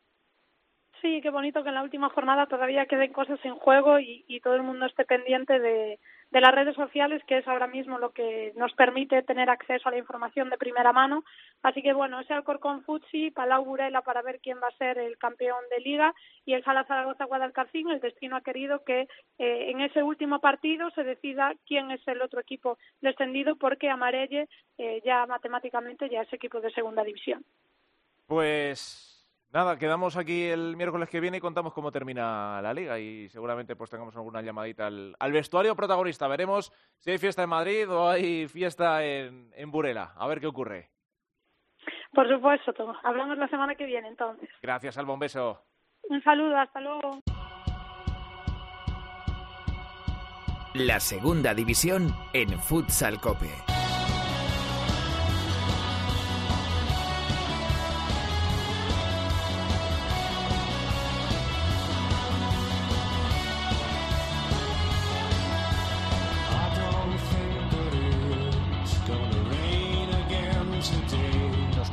Sí, 1.02 1.22
qué 1.24 1.32
bonito 1.32 1.64
que 1.64 1.70
en 1.70 1.76
la 1.76 1.82
última 1.82 2.12
jornada 2.12 2.46
todavía 2.46 2.86
queden 2.86 3.12
cosas 3.12 3.40
en 3.44 3.56
juego 3.56 4.00
y, 4.00 4.26
y 4.28 4.42
todo 4.42 4.54
el 4.54 4.62
mundo 4.62 4.86
esté 4.86 5.06
pendiente 5.06 5.58
de, 5.58 6.00
de 6.32 6.42
las 6.42 6.54
redes 6.54 6.76
sociales, 6.76 7.24
que 7.26 7.40
es 7.40 7.48
ahora 7.48 7.68
mismo 7.68 7.98
lo 7.98 8.12
que 8.12 8.54
nos 8.56 8.74
permite 8.74 9.24
tener 9.24 9.50
acceso 9.50 9.90
a 9.90 9.92
la 9.92 9.98
información 9.98 10.50
de 10.50 10.58
primera 10.58 10.94
mano. 10.94 11.24
Así 11.64 11.82
que 11.82 11.94
bueno, 11.94 12.20
ese 12.20 12.34
Alcorcón 12.34 12.84
Futsi, 12.84 13.32
Palau 13.32 13.66
Burela 13.66 14.02
para 14.02 14.22
ver 14.22 14.40
quién 14.40 14.58
va 14.62 14.68
a 14.68 14.78
ser 14.78 15.00
el 15.00 15.18
campeón 15.18 15.64
de 15.72 15.80
liga 15.82 16.14
y 16.46 16.54
el 16.54 16.64
Sala 16.64 16.86
Zaragoza 16.86 17.26
el 17.90 18.00
destino 18.00 18.36
ha 18.36 18.42
querido 18.42 18.84
que 18.84 19.02
eh, 19.38 19.72
en 19.72 19.82
ese 19.82 20.04
último 20.04 20.40
partido 20.40 20.90
se 20.92 21.04
decida 21.04 21.54
quién 21.66 21.92
es 21.92 22.08
el 22.08 22.22
otro 22.22 22.40
equipo 22.40 22.78
descendido 23.02 23.56
porque 23.56 23.90
Amarelle 23.90 24.48
eh, 24.78 25.02
ya 25.04 25.26
matemáticamente 25.26 26.10
ya 26.10 26.22
es 26.22 26.34
equipo 26.34 26.62
de 26.62 26.72
segunda 26.72 27.04
división. 27.04 27.44
Pues 28.28 29.09
nada, 29.52 29.78
quedamos 29.78 30.18
aquí 30.18 30.44
el 30.46 30.76
miércoles 30.76 31.10
que 31.10 31.20
viene 31.20 31.38
y 31.38 31.42
contamos 31.42 31.74
cómo 31.74 31.92
termina 31.92 32.62
la 32.62 32.74
liga 32.74 33.00
y 33.00 33.30
seguramente 33.30 33.76
pues 33.76 33.90
tengamos 33.90 34.16
alguna 34.16 34.42
llamadita 34.42 34.88
al, 34.88 35.16
al 35.20 35.32
vestuario 35.32 35.76
protagonista. 35.76 36.28
Veremos 36.28 36.72
si 37.00 37.12
hay 37.12 37.18
fiesta 37.18 37.44
en 37.44 37.50
Madrid 37.50 37.90
o 37.90 38.10
hay 38.10 38.48
fiesta 38.48 39.04
en, 39.04 39.52
en 39.56 39.72
Burela. 39.72 40.14
A 40.16 40.28
ver 40.28 40.40
qué 40.40 40.48
ocurre. 40.48 40.90
Por 42.12 42.28
supuesto, 42.28 42.74
Tom. 42.74 42.94
hablamos 43.04 43.38
la 43.38 43.48
semana 43.48 43.76
que 43.76 43.86
viene 43.86 44.08
entonces. 44.08 44.50
Gracias, 44.62 44.98
Alba, 44.98 45.14
un 45.14 45.20
beso. 45.20 45.62
Un 46.10 46.22
saludo, 46.24 46.58
hasta 46.58 46.82
luego. 46.82 47.20
La 50.74 51.00
segunda 51.00 51.54
división 51.54 52.14
en 52.34 52.50
Futsal 52.60 53.20
Cope. 53.20 53.50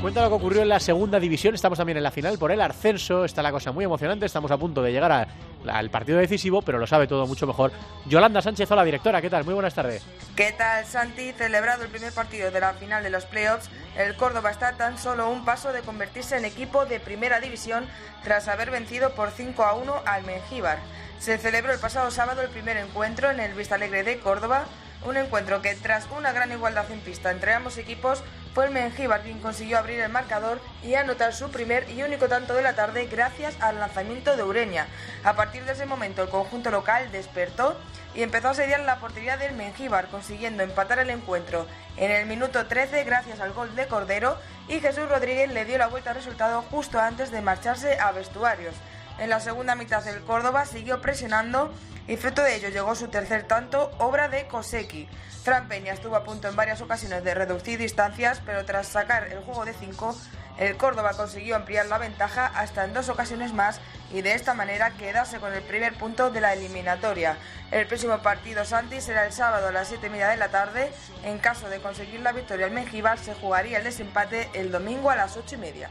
Cuenta 0.06 0.22
lo 0.22 0.28
que 0.28 0.34
ocurrió 0.36 0.62
en 0.62 0.68
la 0.68 0.78
segunda 0.78 1.18
división. 1.18 1.56
Estamos 1.56 1.78
también 1.78 1.96
en 1.96 2.04
la 2.04 2.12
final 2.12 2.38
por 2.38 2.52
el 2.52 2.60
ascenso. 2.60 3.24
Está 3.24 3.42
la 3.42 3.50
cosa 3.50 3.72
muy 3.72 3.84
emocionante. 3.84 4.24
Estamos 4.24 4.48
a 4.52 4.56
punto 4.56 4.80
de 4.80 4.92
llegar 4.92 5.10
a- 5.10 5.26
al 5.68 5.90
partido 5.90 6.18
decisivo, 6.18 6.62
pero 6.62 6.78
lo 6.78 6.86
sabe 6.86 7.08
todo 7.08 7.26
mucho 7.26 7.44
mejor. 7.44 7.72
Yolanda 8.04 8.40
Sánchez, 8.40 8.70
hola 8.70 8.84
directora, 8.84 9.20
¿qué 9.20 9.28
tal? 9.28 9.44
Muy 9.44 9.54
buenas 9.54 9.74
tardes. 9.74 10.04
¿Qué 10.36 10.52
tal, 10.52 10.84
Santi? 10.86 11.32
Celebrado 11.32 11.82
el 11.82 11.88
primer 11.90 12.12
partido 12.12 12.52
de 12.52 12.60
la 12.60 12.74
final 12.74 13.02
de 13.02 13.10
los 13.10 13.24
playoffs, 13.24 13.68
el 13.96 14.14
Córdoba 14.14 14.52
está 14.52 14.74
tan 14.76 14.96
solo 14.96 15.28
un 15.28 15.44
paso 15.44 15.72
de 15.72 15.80
convertirse 15.80 16.36
en 16.36 16.44
equipo 16.44 16.86
de 16.86 17.00
primera 17.00 17.40
división 17.40 17.84
tras 18.22 18.46
haber 18.46 18.70
vencido 18.70 19.10
por 19.16 19.32
5 19.32 19.64
a 19.64 19.74
1 19.74 19.92
al 20.06 20.22
Mengíbar. 20.22 20.78
Se 21.18 21.36
celebró 21.36 21.72
el 21.72 21.80
pasado 21.80 22.12
sábado 22.12 22.42
el 22.42 22.48
primer 22.50 22.76
encuentro 22.76 23.28
en 23.32 23.40
el 23.40 23.54
Vistalegre 23.54 24.04
de 24.04 24.18
Córdoba, 24.20 24.66
un 25.04 25.16
encuentro 25.16 25.62
que 25.62 25.74
tras 25.74 26.06
una 26.16 26.30
gran 26.30 26.52
igualdad 26.52 26.88
en 26.92 27.00
pista 27.00 27.32
entre 27.32 27.54
ambos 27.54 27.76
equipos 27.76 28.22
fue 28.56 28.64
el 28.64 28.72
Mengíbar 28.72 29.20
quien 29.20 29.38
consiguió 29.38 29.76
abrir 29.76 30.00
el 30.00 30.08
marcador 30.10 30.62
y 30.82 30.94
anotar 30.94 31.34
su 31.34 31.50
primer 31.50 31.90
y 31.90 32.02
único 32.02 32.26
tanto 32.26 32.54
de 32.54 32.62
la 32.62 32.74
tarde 32.74 33.04
gracias 33.04 33.54
al 33.60 33.78
lanzamiento 33.78 34.34
de 34.34 34.44
Ureña. 34.44 34.86
A 35.24 35.36
partir 35.36 35.66
de 35.66 35.72
ese 35.72 35.84
momento 35.84 36.22
el 36.22 36.30
conjunto 36.30 36.70
local 36.70 37.12
despertó 37.12 37.78
y 38.14 38.22
empezó 38.22 38.48
a 38.48 38.52
asediar 38.52 38.80
la 38.80 38.98
portería 38.98 39.36
del 39.36 39.54
Mengíbar, 39.54 40.08
consiguiendo 40.08 40.62
empatar 40.62 41.00
el 41.00 41.10
encuentro 41.10 41.66
en 41.98 42.10
el 42.10 42.24
minuto 42.24 42.66
13 42.66 43.04
gracias 43.04 43.40
al 43.40 43.52
gol 43.52 43.76
de 43.76 43.88
Cordero 43.88 44.38
y 44.68 44.80
Jesús 44.80 45.06
Rodríguez 45.06 45.52
le 45.52 45.66
dio 45.66 45.76
la 45.76 45.88
vuelta 45.88 46.12
al 46.12 46.16
resultado 46.16 46.62
justo 46.62 46.98
antes 46.98 47.30
de 47.30 47.42
marcharse 47.42 48.00
a 48.00 48.10
vestuarios. 48.12 48.74
En 49.18 49.28
la 49.28 49.40
segunda 49.40 49.74
mitad 49.74 50.08
el 50.08 50.22
Córdoba 50.22 50.64
siguió 50.64 51.02
presionando 51.02 51.74
y 52.08 52.16
fruto 52.16 52.42
de 52.42 52.56
ello 52.56 52.68
llegó 52.68 52.94
su 52.94 53.08
tercer 53.08 53.44
tanto, 53.44 53.90
obra 53.98 54.28
de 54.28 54.46
Koseki. 54.46 55.08
Fran 55.42 55.68
Peña 55.68 55.92
estuvo 55.92 56.16
a 56.16 56.24
punto 56.24 56.48
en 56.48 56.56
varias 56.56 56.80
ocasiones 56.80 57.22
de 57.24 57.34
reducir 57.34 57.78
distancias, 57.78 58.40
pero 58.44 58.64
tras 58.64 58.88
sacar 58.88 59.28
el 59.28 59.40
juego 59.40 59.64
de 59.64 59.74
5, 59.74 60.16
el 60.58 60.76
Córdoba 60.76 61.12
consiguió 61.14 61.54
ampliar 61.54 61.86
la 61.86 61.98
ventaja 61.98 62.46
hasta 62.46 62.84
en 62.84 62.94
dos 62.94 63.08
ocasiones 63.08 63.52
más 63.52 63.80
y 64.12 64.22
de 64.22 64.32
esta 64.32 64.54
manera 64.54 64.92
quedarse 64.92 65.38
con 65.38 65.52
el 65.52 65.62
primer 65.62 65.94
punto 65.94 66.30
de 66.30 66.40
la 66.40 66.54
eliminatoria. 66.54 67.36
El 67.70 67.86
próximo 67.86 68.18
partido 68.18 68.64
Santi 68.64 69.00
será 69.00 69.26
el 69.26 69.32
sábado 69.32 69.68
a 69.68 69.72
las 69.72 69.88
7 69.88 70.06
y 70.06 70.10
media 70.10 70.28
de 70.28 70.36
la 70.36 70.48
tarde. 70.48 70.90
En 71.24 71.38
caso 71.38 71.68
de 71.68 71.80
conseguir 71.80 72.20
la 72.20 72.32
victoria 72.32 72.66
al 72.66 72.72
Mengíbar, 72.72 73.18
se 73.18 73.34
jugaría 73.34 73.78
el 73.78 73.84
desempate 73.84 74.48
el 74.54 74.72
domingo 74.72 75.10
a 75.10 75.16
las 75.16 75.36
8 75.36 75.56
y 75.56 75.58
media. 75.58 75.90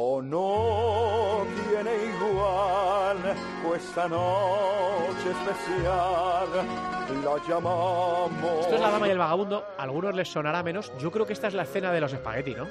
O 0.00 0.22
no 0.22 1.44
tiene 1.68 1.90
igual 2.04 3.16
esta 3.74 4.06
noche 4.06 5.28
especial. 5.28 6.48
La 7.24 7.48
llamamos. 7.48 8.60
Esto 8.60 8.76
es 8.76 8.80
La 8.80 8.92
Dama 8.92 9.08
y 9.08 9.10
el 9.10 9.18
Vagabundo. 9.18 9.64
A 9.76 9.82
algunos 9.82 10.14
les 10.14 10.28
sonará 10.28 10.62
menos. 10.62 10.92
Yo 11.00 11.10
creo 11.10 11.26
que 11.26 11.32
esta 11.32 11.48
es 11.48 11.54
la 11.54 11.64
escena 11.64 11.90
de 11.90 12.00
los 12.00 12.12
espagueti, 12.12 12.54
¿no? 12.54 12.68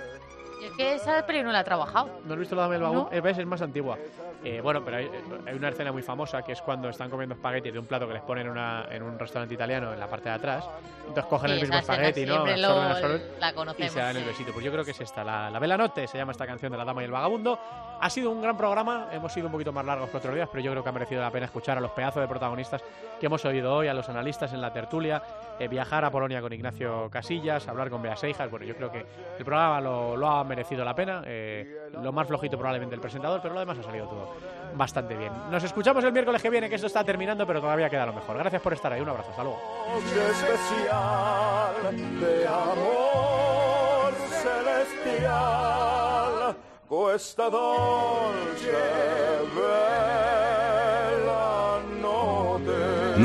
Que 0.77 0.93
esa 0.93 1.25
peli 1.25 1.41
no 1.43 1.51
la 1.51 1.61
he 1.61 1.63
trabajado. 1.63 2.19
¿No 2.25 2.33
has 2.35 2.39
visto 2.39 2.55
La 2.55 2.61
Dama 2.63 2.75
y 2.75 2.77
el 2.77 2.83
Vagabundo? 2.83 3.09
Eh, 3.11 3.19
ves, 3.21 3.37
Es 3.37 3.45
más 3.47 3.61
antigua. 3.61 3.97
Eh, 4.43 4.61
bueno, 4.61 4.83
pero 4.85 4.97
hay, 4.97 5.09
hay 5.47 5.55
una 5.55 5.69
escena 5.69 5.91
muy 5.91 6.03
famosa 6.03 6.43
que 6.43 6.51
es 6.51 6.61
cuando 6.61 6.87
están 6.89 7.09
comiendo 7.09 7.33
espagueti 7.33 7.71
de 7.71 7.79
un 7.79 7.87
plato 7.87 8.07
que 8.07 8.13
les 8.13 8.21
ponen 8.21 8.47
una- 8.47 8.85
en 8.91 9.01
un 9.01 9.17
restaurante 9.17 9.55
italiano 9.55 9.91
en 9.91 9.99
la 9.99 10.07
parte 10.07 10.29
de 10.29 10.35
atrás. 10.35 10.69
Entonces 10.99 11.25
cogen 11.25 11.49
Sí, 11.49 11.55
el 11.55 11.61
mismo 11.61 11.77
espagueti, 11.77 12.25
¿no? 12.25 12.45
lo- 12.45 12.45
la 12.45 13.49
y 13.49 13.53
conocemos, 13.53 13.91
se 13.91 13.99
dan 13.99 14.15
el 14.15 14.23
besito. 14.23 14.53
Pues 14.53 14.63
yo 14.63 14.71
creo 14.71 14.85
que 14.85 14.91
es 14.91 15.01
esta, 15.01 15.23
la, 15.23 15.49
la 15.49 15.57
Bella 15.59 15.75
Notte, 15.77 16.07
se 16.07 16.17
llama 16.19 16.31
esta 16.33 16.45
canción 16.45 16.71
de 16.71 16.77
La 16.77 16.85
Dama 16.85 17.01
y 17.01 17.05
el 17.05 17.11
Vagabundo. 17.11 17.59
Ha 17.99 18.09
sido 18.11 18.29
un 18.29 18.41
gran 18.43 18.55
programa, 18.55 19.07
hemos 19.11 19.33
sido 19.33 19.47
un 19.47 19.51
poquito 19.53 19.71
más 19.73 19.83
largos 19.83 20.09
que 20.11 20.17
otros 20.17 20.35
días, 20.35 20.47
pero 20.51 20.63
yo 20.63 20.69
creo 20.71 20.83
que 20.83 20.89
ha 20.89 20.93
merecido 20.93 21.21
la 21.21 21.31
pena 21.31 21.47
escuchar 21.47 21.79
a 21.79 21.81
los 21.81 21.91
pedazos 21.91 22.21
de 22.21 22.27
protagonistas 22.27 22.83
que 23.19 23.25
hemos 23.25 23.43
oído 23.43 23.73
hoy, 23.75 23.87
a 23.87 23.93
los 23.95 24.07
analistas 24.07 24.53
en 24.53 24.61
la 24.61 24.71
tertulia, 24.71 25.21
eh, 25.59 25.67
viajar 25.67 26.05
a 26.05 26.11
Polonia 26.11 26.41
con 26.41 26.53
Ignacio 26.53 27.09
Casillas, 27.09 27.67
hablar 27.67 27.89
con 27.89 28.01
Bea 28.01 28.15
Seijas. 28.15 28.49
Bueno, 28.49 28.65
yo 28.65 28.75
creo 28.75 28.91
que 28.91 29.05
el 29.37 29.45
programa 29.45 29.81
lo, 29.81 30.27
ha 30.27 30.43
merecido 30.43 30.83
la 30.83 30.95
pena. 30.95 31.23
eh, 31.25 31.89
lo 31.93 32.11
más 32.11 32.27
flojito 32.27 32.57
probablemente 32.57 32.95
el 32.95 33.01
presentador, 33.01 33.41
pero 33.41 33.53
lo 33.53 33.59
demás 33.59 33.79
ha 33.79 33.83
salido 33.83 34.07
todo 34.07 34.33
bastante 34.75 35.15
bien. 35.15 35.31
Nos 35.49 35.63
escuchamos 35.63 36.03
el 36.03 36.11
miércoles 36.11 36.41
que 36.41 36.49
viene, 36.49 36.69
que 36.69 36.75
esto 36.75 36.87
está 36.87 37.03
terminando, 37.03 37.45
pero 37.47 37.61
todavía 37.61 37.89
queda 37.89 38.05
lo 38.05 38.13
mejor. 38.13 38.37
Gracias 38.37 38.61
por 38.61 38.73
estar 38.73 38.93
ahí, 38.93 39.01
un 39.01 39.09
abrazo, 39.09 39.31
hasta 39.31 39.43
luego. 39.43 39.59